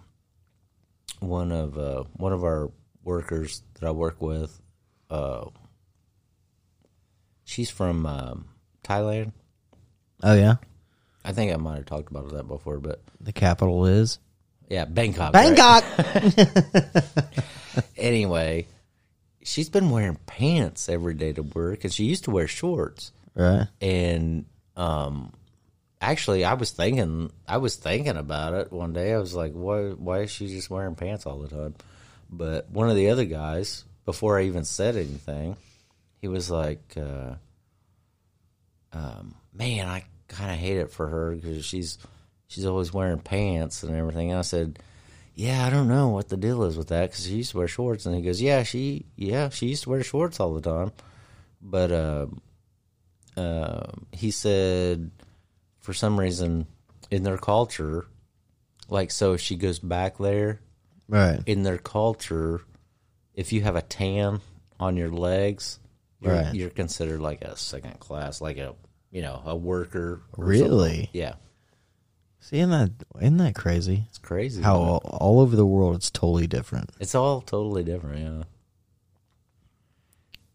one 1.20 1.52
of 1.52 1.78
uh, 1.78 2.04
one 2.14 2.32
of 2.32 2.42
our 2.44 2.70
workers 3.02 3.62
that 3.78 3.86
I 3.86 3.90
work 3.92 4.20
with. 4.20 4.60
Uh, 5.10 5.46
she's 7.44 7.70
from 7.70 8.06
um, 8.06 8.46
Thailand. 8.82 9.32
Oh 10.22 10.34
yeah? 10.34 10.56
I 11.24 11.32
think 11.32 11.52
I 11.52 11.56
might 11.56 11.76
have 11.76 11.86
talked 11.86 12.10
about 12.10 12.30
that 12.32 12.48
before, 12.48 12.78
but 12.80 13.00
The 13.20 13.32
capital 13.32 13.86
is 13.86 14.18
yeah, 14.68 14.84
Bangkok. 14.86 15.34
right? 15.34 15.54
Bangkok. 15.56 15.84
Anyway, 17.96 18.66
she's 19.42 19.68
been 19.68 19.90
wearing 19.90 20.16
pants 20.26 20.88
every 20.88 21.14
day 21.14 21.32
to 21.32 21.42
work, 21.42 21.82
and 21.84 21.92
she 21.92 22.04
used 22.04 22.24
to 22.24 22.30
wear 22.30 22.46
shorts. 22.46 23.10
right. 23.34 23.66
and 23.80 24.44
um 24.76 25.32
actually 26.10 26.44
i 26.44 26.54
was 26.54 26.70
thinking 26.70 27.30
i 27.46 27.56
was 27.56 27.76
thinking 27.76 28.16
about 28.16 28.54
it 28.54 28.72
one 28.72 28.92
day. 28.92 29.12
I 29.12 29.18
was 29.18 29.34
like 29.34 29.52
why 29.52 29.90
why 29.90 30.20
is 30.20 30.30
she 30.30 30.48
just 30.48 30.70
wearing 30.70 30.94
pants 30.94 31.26
all 31.26 31.38
the 31.38 31.48
time? 31.48 31.74
But 32.30 32.70
one 32.70 32.90
of 32.90 32.96
the 32.96 33.10
other 33.10 33.24
guys 33.24 33.84
before 34.04 34.38
i 34.38 34.44
even 34.44 34.64
said 34.64 34.96
anything 34.96 35.56
he 36.20 36.28
was 36.28 36.50
like 36.50 36.94
uh 36.96 37.34
um 38.92 39.34
man 39.52 39.88
i 39.88 40.04
kind 40.28 40.50
of 40.50 40.58
hate 40.58 40.78
it 40.78 40.90
for 40.90 41.06
her 41.06 41.34
because 41.34 41.64
she's 41.64 41.98
she's 42.48 42.66
always 42.66 42.92
wearing 42.92 43.18
pants 43.18 43.82
and 43.82 43.94
everything. 43.94 44.30
And 44.30 44.38
i 44.38 44.42
said 44.42 44.78
yeah 45.34 45.66
i 45.66 45.70
don't 45.70 45.88
know 45.88 46.08
what 46.08 46.28
the 46.28 46.36
deal 46.36 46.64
is 46.64 46.76
with 46.76 46.88
that 46.88 47.10
because 47.10 47.26
she 47.26 47.36
used 47.36 47.52
to 47.52 47.58
wear 47.58 47.68
shorts. 47.68 48.06
And 48.06 48.14
he 48.14 48.22
goes 48.22 48.40
yeah 48.40 48.62
she 48.62 49.06
yeah 49.16 49.48
she 49.48 49.66
used 49.66 49.84
to 49.84 49.90
wear 49.90 50.02
shorts 50.02 50.40
all 50.40 50.54
the 50.54 50.60
time. 50.60 50.92
But 51.60 51.90
uh 51.92 52.26
um, 53.36 54.06
he 54.12 54.30
said 54.30 55.10
for 55.84 55.92
some 55.92 56.18
reason 56.18 56.66
in 57.10 57.24
their 57.24 57.36
culture, 57.36 58.06
like 58.88 59.10
so 59.10 59.34
if 59.34 59.40
she 59.42 59.54
goes 59.56 59.78
back 59.78 60.16
there, 60.16 60.60
Right. 61.08 61.40
in 61.44 61.62
their 61.62 61.76
culture, 61.76 62.62
if 63.34 63.52
you 63.52 63.60
have 63.60 63.76
a 63.76 63.82
tan 63.82 64.40
on 64.80 64.96
your 64.96 65.10
legs, 65.10 65.78
you're, 66.20 66.32
Right. 66.32 66.54
you're 66.54 66.70
considered 66.70 67.20
like 67.20 67.42
a 67.42 67.54
second 67.58 68.00
class, 68.00 68.40
like 68.40 68.56
a 68.56 68.74
you 69.10 69.20
know 69.20 69.42
a 69.44 69.54
worker. 69.54 70.22
Really? 70.38 71.02
something. 71.04 71.08
Yeah, 71.12 71.34
See, 72.40 72.58
isn't 72.60 72.70
that 72.70 72.90
isn't 73.20 73.36
that 73.36 73.54
crazy? 73.54 74.04
it's 74.08 74.16
crazy. 74.18 74.62
How 74.62 74.76
all, 74.78 74.96
all 75.04 75.40
over 75.40 75.54
the 75.54 75.66
world 75.66 75.96
it's 75.96 76.10
totally 76.10 76.46
different. 76.46 76.90
it's 76.98 77.14
all 77.14 77.42
totally 77.42 77.84
different. 77.84 78.20
Yeah. 78.20 78.44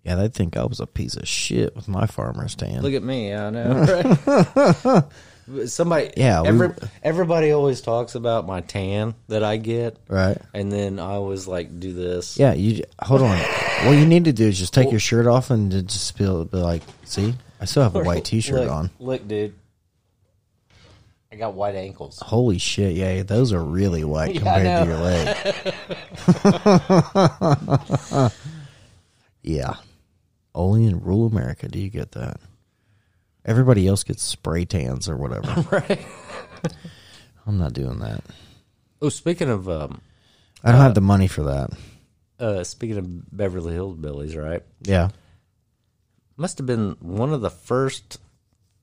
Yeah, 0.09 0.15
they'd 0.15 0.33
think 0.33 0.57
I 0.57 0.65
was 0.65 0.79
a 0.79 0.87
piece 0.87 1.15
of 1.15 1.27
shit 1.27 1.75
with 1.75 1.87
my 1.87 2.07
farmer's 2.07 2.55
tan. 2.55 2.81
Look 2.81 2.95
at 2.95 3.03
me. 3.03 3.31
I 3.31 3.49
know. 3.51 3.85
Right? 5.51 5.69
Somebody. 5.69 6.11
Yeah, 6.17 6.41
we- 6.51 6.67
everybody 7.03 7.51
always 7.51 7.81
talks 7.81 8.13
about 8.15 8.45
my 8.47 8.61
tan 8.61 9.13
that 9.29 9.43
I 9.43 9.57
get, 9.57 9.97
right? 10.07 10.37
and 10.53 10.71
then 10.71 10.99
I 10.99 11.11
always 11.13 11.47
like 11.47 11.79
do 11.79 11.91
this. 11.93 12.37
Yeah, 12.37 12.53
you 12.53 12.83
hold 13.01 13.21
on. 13.23 13.37
what 13.85 13.93
you 13.93 14.05
need 14.05 14.25
to 14.25 14.33
do 14.33 14.47
is 14.47 14.59
just 14.59 14.73
take 14.75 14.91
your 14.91 14.99
shirt 14.99 15.25
off 15.25 15.49
and 15.49 15.71
just 15.87 16.15
be, 16.19 16.23
be 16.25 16.57
like, 16.57 16.83
see, 17.03 17.33
I 17.61 17.65
still 17.65 17.81
have 17.83 17.95
a 17.95 17.99
white 18.03 18.25
T-shirt 18.25 18.59
look, 18.61 18.71
on. 18.71 18.89
Look, 18.99 19.27
dude. 19.27 19.55
I 21.31 21.35
got 21.35 21.53
white 21.55 21.75
ankles. 21.75 22.19
Holy 22.19 22.57
shit! 22.59 22.95
Yeah, 22.95 23.21
those 23.23 23.51
are 23.53 23.63
really 23.63 24.03
white 24.03 24.33
Yeah, 24.41 24.41
compared 24.41 24.87
to 24.87 24.91
your 24.91 24.99
leg. 28.23 28.33
yeah, 29.43 29.73
only 30.55 30.85
in 30.85 30.99
rural 31.01 31.27
America 31.27 31.67
do 31.67 31.79
you 31.79 31.89
get 31.89 32.11
that. 32.13 32.39
Everybody 33.45 33.87
else 33.87 34.03
gets 34.03 34.21
spray 34.23 34.65
tans 34.65 35.07
or 35.09 35.15
whatever. 35.17 35.65
Right. 35.71 36.05
I'm 37.47 37.57
not 37.57 37.73
doing 37.73 37.99
that. 37.99 38.23
Oh, 39.01 39.09
speaking 39.09 39.49
of 39.49 39.67
um, 39.69 40.01
I 40.63 40.71
don't 40.71 40.81
have 40.81 40.93
the 40.93 41.01
money 41.01 41.27
for 41.27 41.43
that. 41.43 41.69
uh, 42.39 42.63
speaking 42.63 42.97
of 42.97 43.35
Beverly 43.37 43.73
Hills 43.73 43.97
Billies, 43.97 44.35
right? 44.35 44.61
Yeah. 44.81 45.09
Must 46.37 46.57
have 46.57 46.67
been 46.67 46.95
one 46.99 47.33
of 47.33 47.41
the 47.41 47.49
first 47.49 48.19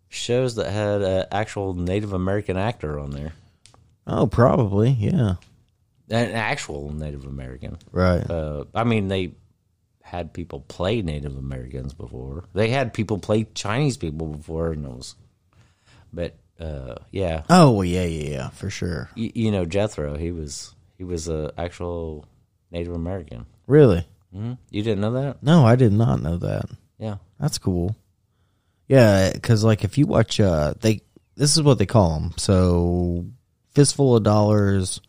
shows 0.08 0.56
that 0.56 0.70
had 0.70 1.02
an 1.02 1.26
actual 1.30 1.74
Native 1.74 2.12
American 2.12 2.56
actor 2.56 2.98
on 2.98 3.10
there. 3.10 3.32
Oh, 4.06 4.26
probably. 4.26 4.90
Yeah. 4.90 5.34
An 6.10 6.30
actual 6.32 6.92
Native 6.92 7.24
American. 7.24 7.76
Right. 7.92 8.28
Uh, 8.28 8.64
I 8.74 8.84
mean, 8.84 9.08
they 9.08 9.32
had 10.06 10.32
people 10.32 10.60
play 10.68 11.02
Native 11.02 11.36
Americans 11.36 11.92
before. 11.92 12.44
They 12.54 12.68
had 12.70 12.94
people 12.94 13.18
play 13.18 13.44
Chinese 13.54 13.96
people 13.96 14.28
before, 14.28 14.70
and 14.72 14.84
it 14.86 14.90
was. 14.92 15.16
But 16.12 16.36
uh, 16.60 16.94
yeah, 17.10 17.42
oh, 17.50 17.72
well, 17.72 17.84
yeah, 17.84 18.04
yeah, 18.04 18.30
yeah, 18.30 18.48
for 18.50 18.70
sure. 18.70 19.10
you, 19.16 19.32
you 19.34 19.50
know 19.50 19.64
Jethro. 19.64 20.16
He 20.16 20.30
was 20.30 20.74
he 20.96 21.02
was 21.04 21.28
a 21.28 21.52
actual 21.58 22.24
Native 22.70 22.94
American. 22.94 23.46
Really? 23.66 24.06
hmm 24.32 24.52
You 24.70 24.82
didn't 24.82 25.00
know 25.00 25.12
that? 25.12 25.42
No, 25.42 25.66
I 25.66 25.74
did 25.76 25.92
not 25.92 26.22
know 26.22 26.36
that. 26.38 26.66
Yeah. 26.98 27.16
That's 27.40 27.58
cool. 27.58 27.96
Yeah, 28.88 29.32
because 29.32 29.64
like 29.64 29.82
if 29.82 29.98
you 29.98 30.06
watch, 30.06 30.38
uh, 30.38 30.74
they 30.80 31.00
this 31.34 31.56
is 31.56 31.62
what 31.62 31.78
they 31.78 31.86
call 31.86 32.14
them. 32.20 32.32
So, 32.36 33.26
fistful 33.74 34.16
of 34.16 34.22
dollars, 34.22 35.00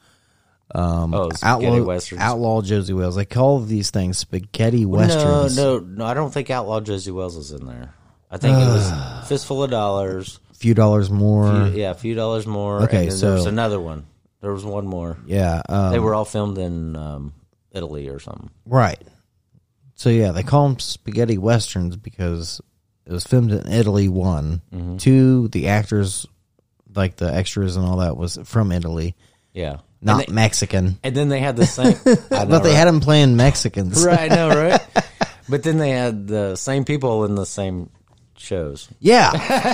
um, 0.76 1.14
Oh, 1.14 1.30
spaghetti 1.32 1.68
outlaw, 1.68 1.84
westerns. 1.86 2.22
outlaw 2.22 2.62
Josey 2.62 2.94
Wales. 2.94 3.16
They 3.16 3.26
call 3.26 3.60
these 3.60 3.90
things 3.92 4.18
spaghetti 4.18 4.86
westerns. 4.86 5.56
No, 5.58 5.80
no, 5.80 5.86
no. 5.86 6.06
I 6.06 6.14
don't 6.14 6.34
think 6.34 6.50
Outlaw 6.50 6.80
Josey 6.82 7.12
Wales 7.12 7.36
is 7.38 7.52
in 7.52 7.66
there. 7.66 7.94
I 8.30 8.38
think 8.38 8.58
it 8.58 8.66
was 8.66 9.28
Fistful 9.30 9.64
of 9.64 9.70
Dollars. 9.72 10.40
a 10.52 10.54
few 10.56 10.74
dollars 10.74 11.10
more. 11.10 11.68
Few- 11.70 11.80
yeah, 11.82 11.92
a 11.92 11.96
few 11.96 12.16
dollars 12.16 12.46
more. 12.46 12.84
Okay, 12.84 13.04
and 13.04 13.12
then 13.12 13.20
there 13.22 13.34
was 13.34 13.46
another 13.46 13.80
one. 13.80 14.06
There 14.42 14.52
was 14.54 14.66
one 14.66 14.86
more. 14.86 15.18
Yeah, 15.26 15.62
um, 15.70 15.92
They 15.92 16.00
were 16.00 16.14
all 16.14 16.26
filmed 16.26 16.58
in 16.58 16.96
um, 16.96 17.34
Italy 17.72 18.08
or 18.10 18.20
something. 18.20 18.50
right. 18.66 19.02
So 19.96 20.10
yeah, 20.10 20.32
they 20.32 20.44
call 20.44 20.68
them 20.70 20.80
spaghetti 20.80 21.40
westerns 21.40 21.96
because 21.98 22.62
it 23.08 23.12
was 23.12 23.24
filmed 23.24 23.52
in 23.52 23.68
Italy. 23.72 24.08
One, 24.08 24.62
Mm-hmm. 24.72 24.98
two, 24.98 25.48
the 25.48 25.70
actors, 25.70 26.28
like 26.94 27.16
the 27.16 27.34
extras 27.34 27.78
and 27.78 27.86
all 27.86 27.98
that, 27.98 28.16
was 28.16 28.38
from 28.44 28.72
Italy, 28.72 29.16
Yeah, 29.54 29.78
not 30.02 30.20
and, 30.20 30.28
they- 30.28 30.34
Mexican. 30.34 31.00
and 31.04 31.16
then 31.16 31.30
they 31.30 31.40
had 31.40 31.56
the 31.56 31.66
same. 31.66 31.96
Know, 32.06 32.46
but 32.46 32.60
they 32.60 32.70
right? 32.70 32.76
had 32.78 32.88
them 32.88 33.00
playing 33.00 33.36
Mexicans. 33.36 34.06
right. 34.06 34.32
I 34.32 34.36
know, 34.36 34.50
right? 34.50 34.82
But 35.50 35.64
then 35.64 35.78
they 35.78 35.92
had 35.92 36.28
the 36.28 36.58
same 36.58 36.84
people 36.84 37.24
in 37.24 37.36
the 37.36 37.46
same 37.46 37.90
shows. 38.36 38.90
Yeah, 39.00 39.32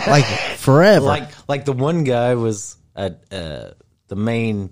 like 0.08 0.26
forever. 0.58 1.04
Like, 1.04 1.30
like 1.50 1.66
the 1.66 1.74
one 1.74 2.04
guy 2.04 2.36
was 2.36 2.78
uh, 2.96 3.10
uh, 3.32 3.72
the 4.08 4.16
main. 4.16 4.70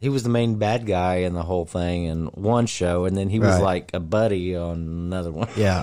He 0.00 0.08
was 0.08 0.22
the 0.22 0.28
main 0.28 0.56
bad 0.58 0.86
guy 0.86 1.16
in 1.16 1.34
the 1.34 1.42
whole 1.42 1.64
thing 1.64 2.04
in 2.04 2.26
one 2.26 2.66
show, 2.66 3.04
and 3.04 3.16
then 3.16 3.28
he 3.28 3.40
was 3.40 3.54
Right. 3.56 3.62
like 3.62 3.90
a 3.94 3.98
buddy 4.00 4.54
on 4.54 4.76
another 4.76 5.32
one. 5.32 5.48
yeah. 5.56 5.82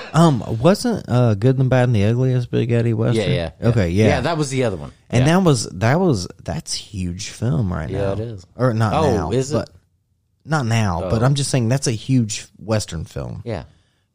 um, 0.12 0.42
wasn't 0.60 1.08
uh, 1.08 1.34
Good 1.34 1.58
and 1.58 1.70
Bad 1.70 1.84
and 1.84 1.94
the 1.94 2.04
Ugly 2.04 2.32
a 2.32 2.42
spaghetti 2.42 2.92
western? 2.94 3.30
Yeah, 3.30 3.52
yeah. 3.60 3.68
Okay, 3.68 3.90
yeah. 3.90 4.06
Yeah, 4.06 4.20
that 4.22 4.36
was 4.38 4.50
the 4.50 4.64
other 4.64 4.76
one. 4.76 4.90
and 5.08 5.24
yeah. 5.24 5.36
that 5.38 5.44
was 5.44 5.68
that 5.68 6.00
was 6.00 6.26
that's 6.42 6.74
huge 6.74 7.28
film 7.28 7.72
right 7.72 7.88
now. 7.88 7.98
Yeah, 7.98 8.12
it 8.14 8.20
is. 8.20 8.44
Or 8.56 8.74
not 8.74 8.92
Oh, 8.94 9.14
now? 9.14 9.30
is 9.30 9.52
it? 9.52 9.54
But 9.54 9.70
not 10.44 10.66
now, 10.66 11.02
but 11.08 11.22
Oh. 11.22 11.24
I'm 11.24 11.34
just 11.36 11.50
saying 11.50 11.68
that's 11.68 11.86
a 11.86 11.92
huge 11.92 12.48
western 12.58 13.04
film 13.04 13.42
Yeah. 13.44 13.64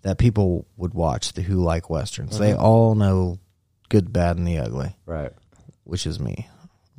that 0.02 0.18
people 0.18 0.66
would 0.76 0.94
watch 0.94 1.32
the 1.32 1.44
who 1.44 1.64
like 1.64 1.90
westerns. 1.90 2.34
Mm-hmm. 2.34 2.44
They 2.44 2.54
all 2.56 2.94
know 2.96 3.40
Good, 3.88 4.12
Bad, 4.12 4.36
and 4.36 4.46
the 4.48 4.58
Ugly, 4.58 4.98
Right. 5.06 5.32
which 5.86 6.06
is 6.06 6.20
me. 6.20 6.50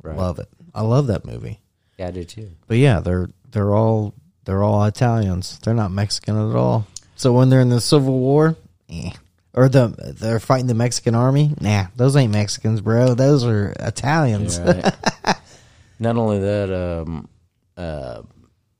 Right. 0.01 0.17
Love 0.17 0.39
it. 0.39 0.47
I 0.73 0.81
love 0.81 1.05
that 1.07 1.23
movie. 1.25 1.59
Yeah, 1.97 2.07
I 2.07 2.11
did 2.11 2.29
too. 2.29 2.51
But 2.67 2.77
yeah, 2.77 2.99
they're 2.99 3.29
they're 3.51 3.73
all 3.73 4.13
they're 4.45 4.63
all 4.63 4.83
Italians. 4.85 5.59
They're 5.59 5.73
not 5.73 5.91
Mexican 5.91 6.35
at 6.37 6.55
all. 6.55 6.87
So 7.15 7.33
when 7.33 7.49
they're 7.49 7.61
in 7.61 7.69
the 7.69 7.81
Civil 7.81 8.19
War, 8.19 8.55
eh. 8.89 9.11
or 9.53 9.69
the 9.69 10.15
they're 10.19 10.39
fighting 10.39 10.67
the 10.67 10.73
Mexican 10.73 11.15
army, 11.15 11.53
nah, 11.59 11.85
those 11.95 12.15
ain't 12.15 12.33
Mexicans, 12.33 12.81
bro. 12.81 13.13
Those 13.13 13.45
are 13.45 13.73
Italians. 13.79 14.59
Right. 14.59 14.93
Not 15.99 16.17
only 16.17 16.39
that, 16.39 16.73
um, 16.73 17.29
uh, 17.77 18.23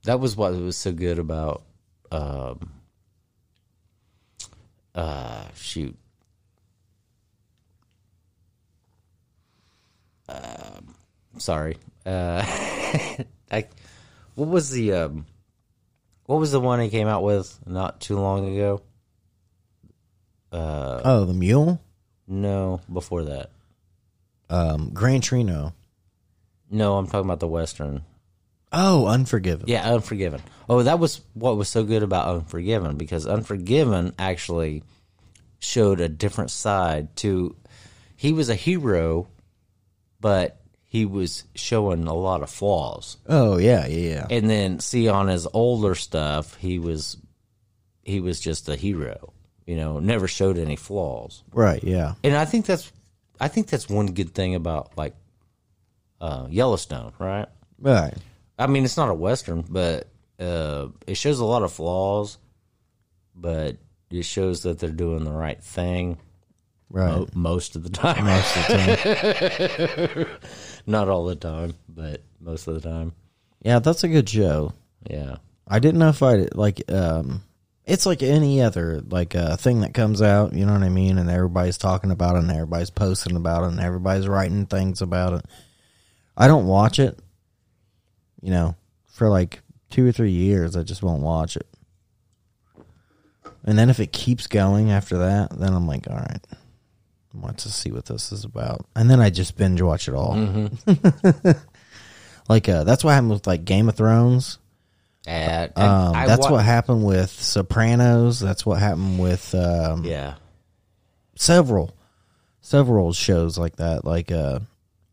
that 0.03 0.19
was 0.19 0.35
what 0.35 0.53
was 0.53 0.75
so 0.75 0.91
good 0.91 1.17
about, 1.17 1.63
um, 2.11 2.71
uh, 4.93 5.45
shoot, 5.55 5.95
um, 10.27 10.93
sorry, 11.37 11.77
uh, 12.05 12.43
I, 13.51 13.67
what 14.35 14.49
was 14.49 14.69
the, 14.71 14.93
um, 14.93 15.25
what 16.25 16.39
was 16.39 16.51
the 16.51 16.59
one 16.59 16.79
he 16.79 16.89
came 16.89 17.07
out 17.07 17.23
with 17.23 17.57
not 17.65 17.99
too 18.01 18.17
long 18.17 18.53
ago? 18.53 18.81
Uh, 20.51 21.01
oh, 21.03 21.25
the 21.25 21.33
mule, 21.33 21.81
no, 22.27 22.81
before 22.91 23.23
that. 23.25 23.49
um, 24.49 24.91
Gran 24.93 25.21
Torino. 25.21 25.73
No, 26.69 26.97
I'm 26.97 27.05
talking 27.07 27.25
about 27.25 27.39
the 27.39 27.47
Western. 27.47 28.03
Oh, 28.71 29.05
Unforgiven. 29.07 29.65
Yeah, 29.67 29.89
Unforgiven. 29.93 30.41
Oh, 30.67 30.81
that 30.83 30.99
was 30.99 31.21
what 31.33 31.57
was 31.57 31.69
so 31.69 31.83
good 31.83 32.03
about 32.03 32.27
Unforgiven 32.35 32.97
because 32.97 33.27
Unforgiven 33.27 34.13
actually 34.17 34.83
showed 35.59 35.99
a 36.01 36.09
different 36.09 36.51
side 36.51 37.15
to. 37.17 37.55
He 38.15 38.33
was 38.33 38.49
a 38.49 38.55
hero, 38.55 39.27
but 40.19 40.59
he 40.95 41.03
was 41.03 41.43
showing 41.55 42.07
a 42.07 42.13
lot 42.13 42.41
of 42.41 42.49
flaws. 42.49 43.17
Oh 43.27 43.57
yeah, 43.57 43.85
yeah, 43.85 44.09
yeah. 44.09 44.27
And 44.29 44.49
then 44.49 44.79
see 44.79 45.09
on 45.09 45.27
his 45.27 45.45
older 45.51 45.93
stuff, 45.93 46.55
he 46.55 46.79
was 46.79 47.17
he 48.03 48.21
was 48.21 48.39
just 48.39 48.69
a 48.69 48.77
hero. 48.77 49.33
You 49.65 49.75
know, 49.75 49.99
never 49.99 50.25
showed 50.29 50.57
any 50.57 50.77
flaws. 50.77 51.43
Right, 51.51 51.83
yeah. 51.83 52.13
And 52.23 52.33
I 52.33 52.45
think 52.45 52.65
that's 52.65 52.93
I 53.41 53.49
think 53.49 53.67
that's 53.67 53.89
one 53.89 54.05
good 54.13 54.33
thing 54.33 54.55
about 54.55 54.97
like 54.97 55.15
uh, 56.21 56.47
Yellowstone, 56.49 57.11
right? 57.19 57.47
Right. 57.77 58.13
I 58.57 58.67
mean, 58.67 58.85
it's 58.85 58.95
not 58.95 59.09
a 59.09 59.13
western, 59.13 59.65
but 59.67 60.07
uh, 60.39 60.87
it 61.05 61.15
shows 61.15 61.39
a 61.39 61.45
lot 61.45 61.63
of 61.63 61.73
flaws, 61.73 62.37
but 63.35 63.75
it 64.09 64.23
shows 64.23 64.63
that 64.63 64.79
they're 64.79 64.91
doing 64.91 65.25
the 65.25 65.33
right 65.33 65.61
thing 65.61 66.19
Right. 66.95 67.11
mo- 67.11 67.27
most 67.33 67.75
of 67.75 67.83
the 67.83 67.89
time. 67.89 68.23
Most 68.23 68.55
of 68.55 68.67
the 68.67 70.25
time. 70.25 70.27
not 70.85 71.09
all 71.09 71.25
the 71.25 71.35
time, 71.35 71.73
but 71.89 72.21
most 72.39 72.67
of 72.67 72.73
the 72.75 72.79
time. 72.89 73.11
yeah, 73.61 73.79
that's 73.79 74.05
a 74.05 74.07
good 74.07 74.29
show. 74.29 74.71
Yeah, 75.09 75.35
I 75.67 75.79
didn't 75.79 75.99
know 75.99 76.07
if 76.07 76.23
I 76.23 76.47
like 76.53 76.89
um 76.89 77.43
it's 77.83 78.05
like 78.05 78.23
any 78.23 78.61
other 78.61 79.01
like 79.09 79.35
uh, 79.35 79.57
thing 79.57 79.81
that 79.81 79.93
comes 79.93 80.21
out, 80.21 80.53
you 80.53 80.65
know 80.65 80.71
what 80.71 80.83
I 80.83 80.89
mean, 80.89 81.17
and 81.17 81.29
everybody's 81.29 81.77
talking 81.77 82.11
about 82.11 82.37
it 82.37 82.43
and 82.43 82.51
everybody's 82.51 82.89
posting 82.91 83.35
about 83.35 83.63
it 83.65 83.71
and 83.73 83.79
everybody's 83.81 84.27
writing 84.27 84.65
things 84.65 85.01
about 85.01 85.33
it. 85.33 85.45
I 86.37 86.47
don't 86.47 86.65
watch 86.65 86.97
it. 86.97 87.19
You 88.41 88.51
know, 88.51 88.75
for 89.07 89.27
like 89.27 89.61
2 89.89 90.07
or 90.07 90.11
3 90.13 90.31
years 90.31 90.77
I 90.77 90.83
just 90.83 91.03
won't 91.03 91.21
watch 91.23 91.57
it. 91.57 91.67
And 93.65 93.77
then 93.77 93.89
if 93.89 93.99
it 93.99 94.13
keeps 94.13 94.47
going 94.47 94.91
after 94.91 95.17
that, 95.17 95.59
then 95.59 95.73
I'm 95.73 95.87
like, 95.87 96.07
all 96.09 96.15
right. 96.15 96.41
Want 97.41 97.59
to 97.59 97.69
see 97.71 97.91
what 97.91 98.05
this 98.05 98.31
is 98.31 98.43
about, 98.43 98.85
and 98.95 99.09
then 99.09 99.19
I 99.19 99.29
just 99.29 99.57
binge 99.57 99.81
watch 99.81 100.07
it 100.07 100.13
all. 100.15 100.33
Mm-hmm. 100.33 101.51
like 102.49 102.69
uh, 102.69 102.83
that's 102.83 103.03
what 103.03 103.11
happened 103.11 103.31
with 103.31 103.47
like 103.47 103.65
Game 103.65 103.89
of 103.89 103.95
Thrones. 103.95 104.57
Um, 105.27 106.13
that's 106.13 106.45
wa- 106.45 106.51
what 106.51 106.65
happened 106.65 107.03
with 107.03 107.31
Sopranos. 107.31 108.39
That's 108.39 108.65
what 108.65 108.79
happened 108.79 109.19
with 109.19 109.53
um, 109.55 110.03
Yeah. 110.05 110.35
several 111.35 111.95
several 112.61 113.13
shows 113.13 113.57
like 113.57 113.77
that. 113.77 114.05
Like 114.05 114.31
uh, 114.31 114.59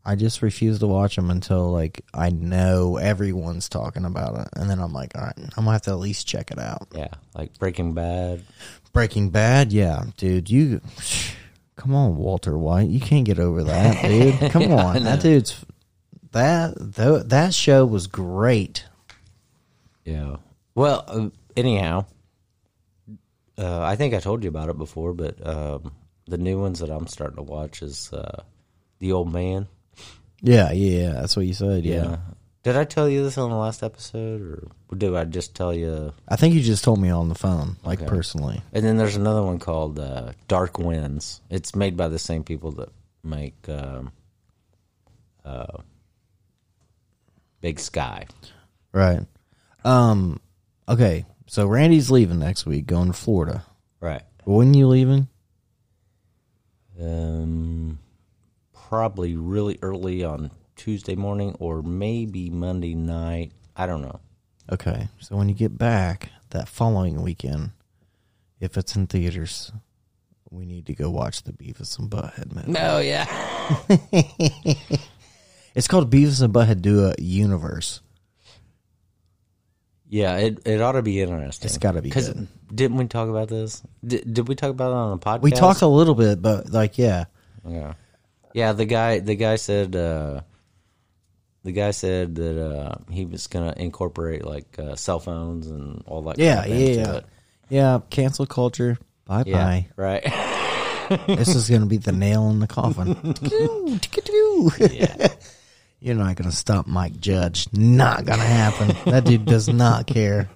I 0.05 0.15
just 0.15 0.41
refuse 0.43 0.79
to 0.79 0.87
watch 0.87 1.15
them 1.15 1.31
until 1.31 1.71
like 1.71 2.01
I 2.13 2.29
know 2.29 2.97
everyone's 2.97 3.69
talking 3.69 4.05
about 4.05 4.39
it, 4.39 4.49
and 4.55 4.69
then 4.69 4.79
I'm 4.79 4.93
like, 4.93 5.15
all 5.17 5.23
right, 5.23 5.33
I'm 5.37 5.49
gonna 5.65 5.71
have 5.71 5.81
to 5.83 5.91
at 5.91 5.99
least 5.99 6.27
check 6.27 6.51
it 6.51 6.59
out. 6.59 6.87
Yeah. 6.93 7.07
Like 7.35 7.57
Breaking 7.57 7.93
Bad. 7.93 8.43
Breaking 8.91 9.31
Bad, 9.31 9.73
yeah, 9.73 10.03
dude, 10.17 10.51
you 10.51 10.79
come 11.75 11.95
on, 11.95 12.15
Walter 12.17 12.57
White, 12.57 12.89
you 12.89 12.99
can't 12.99 13.25
get 13.25 13.39
over 13.39 13.63
that, 13.63 14.01
dude. 14.39 14.51
Come 14.51 14.71
on, 14.71 15.03
that 15.03 15.21
dude's 15.21 15.63
that 16.31 16.73
tho- 16.77 17.23
that 17.23 17.53
show 17.53 17.85
was 17.85 18.07
great. 18.07 18.85
Yeah. 20.05 20.37
Well, 20.75 21.03
uh, 21.07 21.29
anyhow, 21.55 22.05
uh, 23.57 23.81
I 23.81 23.95
think 23.95 24.13
I 24.13 24.19
told 24.19 24.43
you 24.43 24.49
about 24.49 24.69
it 24.69 24.77
before, 24.77 25.13
but 25.13 25.45
um, 25.45 25.93
the 26.25 26.37
new 26.37 26.59
ones 26.59 26.79
that 26.79 26.89
I'm 26.89 27.07
starting 27.07 27.37
to 27.37 27.43
watch 27.43 27.81
is 27.81 28.11
uh, 28.11 28.43
The 28.99 29.11
Old 29.11 29.31
Man. 29.31 29.67
Yeah, 30.41 30.71
yeah, 30.71 30.99
yeah, 30.99 31.11
that's 31.13 31.35
what 31.37 31.45
you 31.45 31.53
said. 31.53 31.85
Yeah. 31.85 32.17
Did 32.63 32.77
I 32.77 32.85
tell 32.85 33.09
you 33.09 33.23
this 33.23 33.37
on 33.37 33.49
the 33.49 33.57
last 33.57 33.83
episode, 33.83 34.41
or 34.41 34.95
did 34.95 35.13
I 35.13 35.25
just 35.25 35.53
tell 35.53 35.73
you? 35.73 36.13
I 36.29 36.37
think 36.37 36.55
you 36.55 36.61
just 36.61 36.83
told 36.83 36.97
me 36.99 37.09
on 37.09 37.27
the 37.27 37.35
phone, 37.35 37.75
like 37.83 37.99
Okay. 37.99 38.07
personally. 38.09 38.61
And 38.71 38.85
then 38.85 38.95
there's 38.95 39.17
another 39.17 39.43
one 39.43 39.59
called 39.59 39.99
uh, 39.99 40.31
Dark 40.47 40.79
Winds. 40.79 41.41
It's 41.49 41.75
made 41.75 41.97
by 41.97 42.07
the 42.07 42.19
same 42.19 42.43
people 42.45 42.71
that 42.73 42.89
make 43.21 43.67
um, 43.67 44.13
uh, 45.43 45.77
Big 47.59 47.79
Sky. 47.81 48.27
Right. 48.93 49.25
Um. 49.83 50.39
Okay. 50.87 51.25
So 51.47 51.67
Randy's 51.67 52.09
leaving 52.09 52.39
next 52.39 52.65
week, 52.65 52.85
going 52.85 53.07
to 53.07 53.13
Florida. 53.13 53.65
Right. 53.99 54.23
When 54.45 54.73
you 54.73 54.87
leaving? 54.87 55.27
Um, 57.01 57.99
probably 58.73 59.35
really 59.35 59.79
early 59.81 60.23
on 60.23 60.51
Tuesday 60.75 61.15
morning 61.15 61.55
or 61.59 61.81
maybe 61.81 62.49
Monday 62.49 62.95
night. 62.95 63.51
I 63.75 63.85
don't 63.85 64.01
know. 64.01 64.19
Okay. 64.71 65.07
So 65.19 65.35
when 65.35 65.49
you 65.49 65.55
get 65.55 65.77
back 65.77 66.29
that 66.51 66.67
following 66.67 67.21
weekend, 67.21 67.71
if 68.59 68.77
it's 68.77 68.95
in 68.95 69.07
theaters, 69.07 69.71
we 70.49 70.65
need 70.65 70.85
to 70.85 70.93
go 70.93 71.09
watch 71.09 71.43
the 71.43 71.51
Beavis 71.51 71.97
and 71.99 72.09
Butthead 72.09 72.55
movie. 72.55 72.79
Oh 72.79 72.99
yeah. 72.99 73.25
It's 75.75 75.87
called 75.87 76.11
Beavis 76.11 76.41
and 76.41 76.53
Butthead 76.53 76.81
Do 76.81 77.05
a 77.05 77.15
Universe. 77.19 78.01
Yeah, 80.07 80.37
it 80.37 80.59
it 80.65 80.79
ought 80.81 80.91
to 80.91 81.01
be 81.01 81.19
interesting. 81.21 81.65
It's 81.65 81.79
gotta 81.79 82.01
be 82.01 82.09
because 82.09 82.31
didn't 82.73 82.97
we 82.97 83.07
talk 83.07 83.29
about 83.29 83.47
this? 83.47 83.81
Did, 84.05 84.31
did 84.31 84.47
we 84.47 84.53
talk 84.53 84.69
about 84.69 84.91
it 84.91 84.95
on 84.95 85.11
the 85.11 85.17
podcast? 85.17 85.41
We 85.41 85.51
talked 85.51 85.81
a 85.81 85.87
little 85.87 86.13
bit, 86.13 86.39
but 86.41 86.69
like, 86.69 86.99
yeah, 86.99 87.25
Yeah, 87.67 87.93
yeah. 88.53 88.73
The 88.73 88.85
guy, 88.85 89.19
the 89.19 89.33
guy 89.35 89.55
said, 89.55 89.95
uh, 89.95 90.41
the 91.63 91.71
guy 91.71 91.91
said 91.91 92.35
that 92.35 92.61
uh, 92.61 92.95
he 93.09 93.25
was 93.25 93.47
gonna 93.47 93.73
incorporate 93.77 94.45
like 94.45 94.77
uh, 94.77 94.95
cell 94.95 95.19
phones 95.19 95.67
and 95.67 96.03
all 96.07 96.21
that. 96.23 96.37
yeah, 96.37 96.61
kind 96.61 96.73
of 96.73 96.79
yeah, 96.79 96.87
yeah, 96.95 97.19
yeah. 97.69 97.99
Cancel 98.09 98.45
culture. 98.45 98.97
Bye 99.25 99.43
yeah. 99.45 99.57
bye. 99.57 99.87
Right. 99.95 100.23
this 101.27 101.55
is 101.55 101.69
gonna 101.69 101.85
be 101.85 101.97
the 101.97 102.11
nail 102.11 102.49
in 102.49 102.59
the 102.59 102.67
coffin. 102.67 103.15
yeah. 104.91 105.27
You're 105.99 106.15
not 106.15 106.35
gonna 106.35 106.51
stop 106.51 106.85
Mike 106.85 107.17
Judge. 107.21 107.67
Not 107.71 108.25
gonna 108.25 108.43
happen. 108.43 108.95
That 109.09 109.23
dude 109.23 109.45
does 109.45 109.69
not 109.69 110.05
care. 110.05 110.49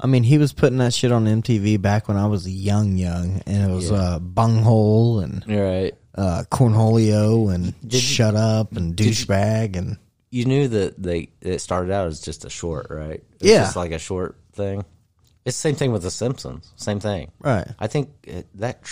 I 0.00 0.06
mean, 0.06 0.22
he 0.24 0.38
was 0.38 0.52
putting 0.52 0.78
that 0.78 0.94
shit 0.94 1.12
on 1.12 1.26
MTV 1.26 1.80
back 1.80 2.08
when 2.08 2.16
I 2.16 2.26
was 2.26 2.48
young, 2.48 2.96
young, 2.96 3.42
and 3.46 3.70
it 3.70 3.74
was 3.74 3.90
Yeah. 3.90 3.96
uh, 3.98 4.18
bunghole 4.18 5.20
and 5.20 5.44
You're 5.46 5.64
right. 5.64 5.94
Uh, 6.14 6.44
cornholio 6.50 7.52
and 7.54 7.78
Did 7.80 7.94
you- 7.94 8.00
shut 8.00 8.34
up 8.34 8.76
and 8.76 8.94
douchebag 8.96 9.76
and 9.76 9.96
You 10.30 10.44
knew 10.44 10.68
that 10.68 11.02
they 11.02 11.28
it 11.40 11.60
started 11.60 11.90
out 11.92 12.06
as 12.08 12.20
just 12.20 12.44
a 12.44 12.50
short, 12.50 12.88
right? 12.90 13.22
It's 13.40 13.44
Yeah. 13.50 13.60
just 13.64 13.76
like 13.76 13.92
a 13.92 13.98
short 13.98 14.36
thing. 14.52 14.84
It's 15.44 15.56
the 15.56 15.60
same 15.60 15.74
thing 15.74 15.90
with 15.92 16.02
The 16.02 16.10
Simpsons. 16.10 16.70
Same 16.76 17.00
thing. 17.00 17.30
right. 17.40 17.66
I 17.78 17.86
think 17.86 18.10
it, 18.24 18.46
that 18.58 18.82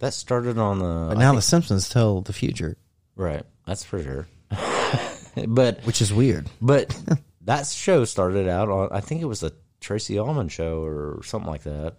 that 0.00 0.14
started 0.14 0.56
on 0.58 0.78
the. 0.78 1.06
But 1.10 1.18
now 1.18 1.30
think- 1.32 1.38
the 1.38 1.42
Simpsons 1.42 1.88
tell 1.88 2.20
the 2.22 2.32
future, 2.32 2.76
right. 3.14 3.44
That's 3.66 3.84
for 3.84 4.02
sure. 4.02 4.26
but 5.46 5.80
which 5.84 6.00
is 6.02 6.12
weird. 6.12 6.48
but 6.60 6.96
that 7.42 7.66
show 7.66 8.04
started 8.04 8.48
out 8.48 8.68
on. 8.68 8.88
I 8.90 9.00
think 9.00 9.22
it 9.22 9.26
was 9.26 9.42
a 9.42 9.52
Tracey 9.80 10.18
Ullman 10.18 10.48
show 10.48 10.82
or 10.82 11.22
something 11.24 11.50
like 11.50 11.62
that. 11.64 11.94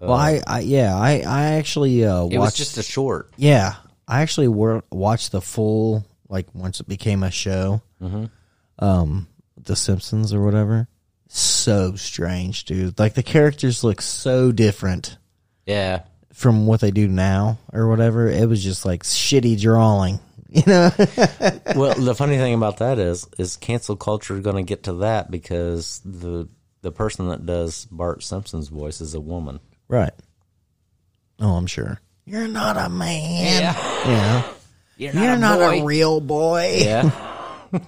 Well, 0.00 0.12
I, 0.12 0.42
I 0.46 0.60
yeah, 0.60 0.94
I 0.96 1.22
I 1.26 1.42
actually 1.54 2.04
uh, 2.04 2.26
It 2.26 2.38
was 2.38 2.52
just 2.54 2.76
a 2.76 2.82
short. 2.82 3.32
yeah, 3.36 3.74
I 4.06 4.22
actually 4.22 4.48
wor- 4.48 4.84
watched 4.90 5.32
the 5.32 5.40
full 5.40 6.04
like 6.28 6.46
once 6.54 6.80
it 6.80 6.88
became 6.88 7.22
a 7.22 7.30
show. 7.30 7.82
Mm-hmm. 8.02 8.24
Um, 8.84 9.28
The 9.62 9.76
Simpsons 9.76 10.32
or 10.34 10.44
whatever. 10.44 10.88
So 11.28 11.94
strange, 11.96 12.64
dude. 12.64 12.98
Like 12.98 13.14
the 13.14 13.22
characters 13.22 13.82
look 13.84 14.00
so 14.02 14.52
different 14.52 15.16
Yeah. 15.66 16.02
from 16.32 16.66
what 16.66 16.80
they 16.80 16.90
do 16.90 17.08
now 17.08 17.58
or 17.72 17.88
whatever. 17.88 18.28
It 18.28 18.48
was 18.48 18.62
just 18.62 18.84
like 18.84 19.02
shitty 19.04 19.60
drawing, 19.60 20.20
you 20.48 20.62
know. 20.66 20.90
well, 21.74 21.94
the 21.94 22.14
funny 22.16 22.36
thing 22.36 22.54
about 22.54 22.78
that 22.78 22.98
is, 22.98 23.26
is 23.38 23.56
cancel 23.56 23.96
culture 23.96 24.38
going 24.40 24.56
to 24.56 24.62
get 24.68 24.84
to 24.84 24.92
that 24.94 25.30
because 25.30 26.00
the 26.04 26.48
the 26.82 26.92
person 26.92 27.28
that 27.28 27.46
does 27.46 27.86
Bart 27.90 28.22
Simpson's 28.22 28.68
voice 28.68 29.00
is 29.00 29.14
a 29.14 29.20
woman. 29.20 29.58
right. 29.88 30.12
Oh, 31.40 31.54
I'm 31.54 31.66
sure. 31.66 31.98
You're 32.26 32.48
not 32.48 32.76
a 32.76 32.88
man. 32.88 33.62
Yeah. 33.62 34.44
You're 34.96 35.12
You're 35.14 35.36
not 35.36 35.60
a 35.60 35.84
real 35.84 36.20
boy. 36.20 36.78
Yeah. 36.80 37.10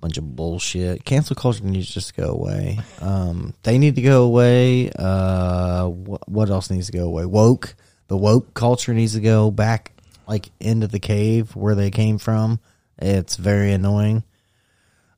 bunch 0.00 0.18
of 0.18 0.36
bullshit. 0.36 1.04
Cancel 1.04 1.36
culture 1.36 1.64
needs 1.64 1.88
to 1.88 1.94
just 1.94 2.16
go 2.16 2.28
away. 2.28 2.78
Um, 3.00 3.54
they 3.62 3.78
need 3.78 3.96
to 3.96 4.02
go 4.02 4.24
away. 4.24 4.90
Uh, 4.96 5.88
wh- 5.88 6.28
what 6.28 6.50
else 6.50 6.70
needs 6.70 6.86
to 6.86 6.92
go 6.92 7.04
away? 7.06 7.26
Woke. 7.26 7.74
The 8.08 8.16
woke 8.16 8.54
culture 8.54 8.94
needs 8.94 9.14
to 9.14 9.20
go 9.20 9.50
back, 9.50 9.92
like 10.26 10.50
into 10.60 10.86
the 10.86 11.00
cave 11.00 11.54
where 11.54 11.74
they 11.74 11.90
came 11.90 12.18
from. 12.18 12.60
It's 12.98 13.36
very 13.36 13.72
annoying. 13.72 14.22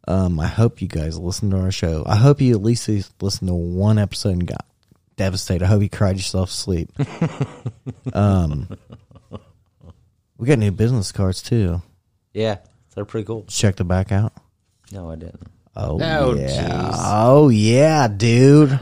Um, 0.09 0.41
I 0.41 0.49
hope 0.49 0.83
you 0.83 0.89
guys 0.89 1.19
listen 1.19 1.51
to 1.51 1.59
our 1.59 1.71
show. 1.71 2.03
I 2.07 2.17
hope 2.17 2.41
you 2.41 2.55
at 2.55 2.63
least 2.63 2.89
listen 3.23 3.47
to 3.47 3.55
one 3.55 3.99
episode 3.99 4.31
and 4.31 4.47
got 4.47 4.65
devastated. 5.21 5.63
I 5.65 5.69
hope 5.69 5.83
you 5.83 5.91
cried 5.91 6.17
yourself 6.17 6.49
to 6.49 6.57
sleep. 6.57 6.91
um, 8.15 8.67
we 10.39 10.47
got 10.47 10.59
new 10.59 10.71
business 10.73 11.13
cards 11.13 11.43
too. 11.43 11.83
yeah. 12.33 12.57
They're 12.95 13.05
pretty 13.05 13.25
cool. 13.27 13.45
Check 13.47 13.77
the 13.77 13.85
back 13.85 14.11
out. 14.11 14.33
No, 14.91 15.11
I 15.13 15.15
didn't. 15.15 15.47
Oh 15.77 15.97
No, 15.99 16.35
yeah. 16.35 16.49
jeez. 16.49 16.95
Oh 16.97 17.49
yeah, 17.51 18.09
dude. 18.09 18.81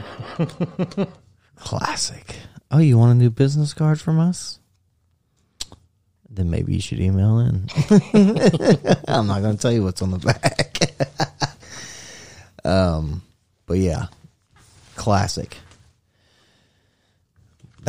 Classic. 1.55 2.35
Oh, 2.71 2.79
you 2.79 2.97
want 2.97 3.11
a 3.11 3.15
new 3.15 3.29
business 3.29 3.73
card 3.75 3.99
from 4.01 4.19
us? 4.19 4.59
Then 6.29 6.49
maybe 6.49 6.73
you 6.73 6.81
should 6.81 6.99
email 6.99 7.37
in. 7.39 7.67
I'm 9.07 9.27
not 9.27 9.41
going 9.41 9.55
to 9.55 9.61
tell 9.61 9.71
you 9.71 9.83
what's 9.83 10.01
on 10.01 10.11
the 10.11 10.17
back. 10.19 10.79
um, 12.65 13.21
but 13.67 13.77
yeah, 13.77 14.07
classic. 14.95 15.57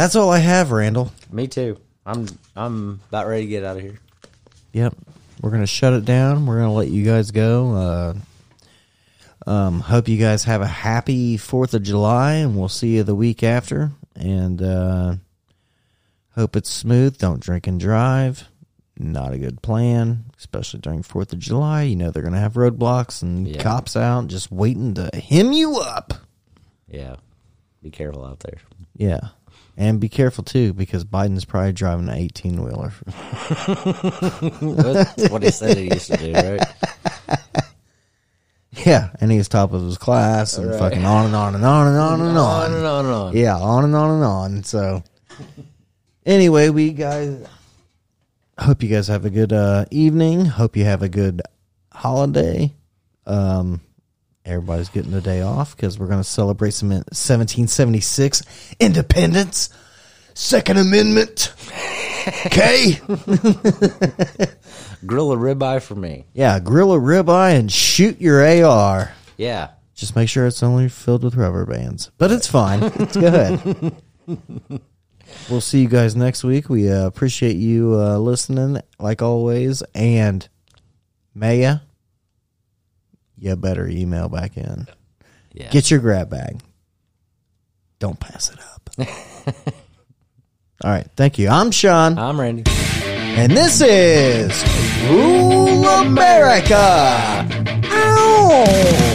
That's 0.01 0.17
all 0.17 0.31
I 0.31 0.39
have, 0.39 0.71
Randall. 0.73 1.13
Me 1.31 1.47
too. 1.47 1.77
I'm 2.07 2.27
I'm 2.57 3.01
about 3.11 3.27
ready 3.27 3.43
to 3.43 3.49
get 3.51 3.65
out 3.65 3.77
of 3.77 3.83
here. 3.83 3.99
Yep. 4.73 4.97
We're 5.43 5.51
gonna 5.51 5.67
shut 5.67 5.93
it 5.93 6.07
down. 6.07 6.47
We're 6.47 6.57
gonna 6.61 6.73
let 6.73 6.89
you 6.89 7.05
guys 7.05 7.33
go. 7.33 7.75
Uh, 9.47 9.51
um, 9.51 9.81
hope 9.81 10.09
you 10.09 10.17
guys 10.17 10.45
have 10.45 10.63
a 10.63 10.67
happy 10.67 11.37
Fourth 11.37 11.75
of 11.75 11.83
July, 11.83 12.37
and 12.37 12.57
we'll 12.57 12.71
see 12.71 12.97
you 12.97 13.03
the 13.03 13.15
week 13.15 13.43
after. 13.43 13.91
And 14.17 14.63
uh, 14.63 15.17
hope 16.35 16.57
it's 16.57 16.71
smooth. 16.71 17.19
Don't 17.19 17.43
drink 17.43 17.67
and 17.67 17.79
drive. 17.79 18.49
Not 18.99 19.35
a 19.35 19.39
good 19.39 19.61
plan, 19.61 20.25
especially 20.39 20.81
during 20.81 21.03
Fourth 21.03 21.35
of 21.35 21.41
July. 21.41 21.83
You 21.83 21.97
know 21.97 22.11
they're 22.11 22.23
gonna 22.23 22.41
have 22.41 22.55
roadblocks 22.55 23.21
and 23.21 23.47
Yeah. 23.47 23.63
cops 23.63 23.97
out 23.97 24.29
just 24.29 24.51
waiting 24.51 24.95
to 24.95 25.11
hem 25.13 25.53
you 25.53 25.77
up. 25.79 26.15
Yeah. 26.89 27.17
Be 27.83 27.91
careful 27.91 28.25
out 28.25 28.41
there. 28.41 28.61
Yeah. 28.97 29.21
And 29.77 29.99
be 30.01 30.09
careful 30.09 30.45
too, 30.45 30.73
because 30.75 31.05
Biden's 31.05 31.45
probably 31.45 31.73
driving 31.73 32.09
an 32.09 32.15
eighteen 32.17 32.63
wheeler. 32.63 32.93
That's 34.61 35.29
what 35.31 35.43
he 35.43 35.51
said 35.51 35.77
he 35.79 35.85
used 35.93 36.11
to 36.13 36.17
do, 36.17 36.33
right? 36.35 36.61
Yeah, 38.87 39.11
and 39.21 39.33
he's 39.33 39.49
top 39.49 39.73
of 39.73 39.83
his 39.83 39.99
class 39.99 40.57
and 40.57 40.71
Right. 40.71 40.79
fucking 40.79 41.05
on 41.05 41.27
and 41.27 41.35
on 41.35 41.55
and 41.57 41.65
on 41.65 41.89
and 41.89 41.99
on 41.99 42.21
and 42.21 42.39
on. 42.39 42.39
On 42.39 42.73
and 42.73 42.87
on 42.87 43.05
and 43.05 43.15
on. 43.15 43.37
Yeah, 43.37 43.57
on 43.59 43.83
and 43.85 43.95
on 43.97 44.11
and 44.11 44.25
on. 44.25 44.63
So, 44.63 45.03
Anyway, 46.25 46.69
we 46.69 46.93
guys 46.93 47.45
hope 48.59 48.83
you 48.83 48.89
guys 48.89 49.09
have 49.09 49.25
a 49.25 49.31
good 49.31 49.53
uh, 49.53 49.87
evening. 49.91 50.45
Hope 50.47 50.77
you 50.77 50.85
have 50.85 51.03
a 51.03 51.09
good 51.09 51.43
holiday. 51.93 52.73
Um, 53.27 53.81
everybody's 54.51 54.89
getting 54.89 55.15
a 55.15 55.21
day 55.21 55.41
off 55.43 55.77
because 55.77 55.99
we're 55.99 56.07
going 56.07 56.19
to 56.21 56.25
celebrate 56.25 56.73
some 56.75 56.91
1776 56.91 58.43
independence, 58.81 59.71
Second 60.35 60.79
Amendment. 60.79 61.53
Okay. 62.47 63.01
Grill 65.07 65.33
a 65.33 65.37
ribeye 65.37 65.81
for 65.83 65.95
me. 65.95 66.27
yeah, 66.35 66.61
grill 66.61 66.93
a 66.93 66.99
ribeye 66.99 67.59
and 67.59 67.73
shoot 67.73 68.21
your 68.21 68.45
AR. 68.67 69.13
Yeah. 69.39 69.71
Just 69.95 70.15
make 70.15 70.29
sure 70.29 70.47
it's 70.47 70.63
only 70.63 70.91
filled 70.91 71.25
with 71.25 71.35
rubber 71.35 71.65
bands. 71.65 72.11
But 72.19 72.31
it's 72.31 72.47
fine. 72.47 72.83
It's 72.83 73.17
good. 73.17 73.97
we'll 75.51 75.63
see 75.63 75.81
you 75.81 75.89
guys 75.89 76.15
next 76.15 76.45
week. 76.45 76.69
We 76.69 76.91
uh, 76.91 77.07
appreciate 77.07 77.57
you 77.57 77.95
uh, 77.95 78.19
listening, 78.19 78.83
like 78.99 79.23
always. 79.23 79.83
And 79.95 80.47
Maya, 81.35 81.79
you 83.41 83.57
better 83.57 83.89
email 83.89 84.29
back 84.29 84.57
in. 84.57 84.87
Yeah. 85.53 85.71
Get 85.71 85.91
your 85.91 86.01
grab 86.01 86.31
bag. 86.31 86.61
Don't 87.99 88.21
pass 88.21 88.51
it 88.51 88.59
up. 88.59 88.91
All 90.85 90.91
right. 90.91 91.07
Thank 91.17 91.39
you. 91.39 91.49
I'm 91.49 91.71
Sean, 91.71 92.19
I'm 92.19 92.41
Randy. 92.41 92.65
and 92.71 93.53
this 93.53 93.81
is 93.81 94.63
Rule 95.09 95.85
America. 95.87 97.47
Ow! 97.93 99.10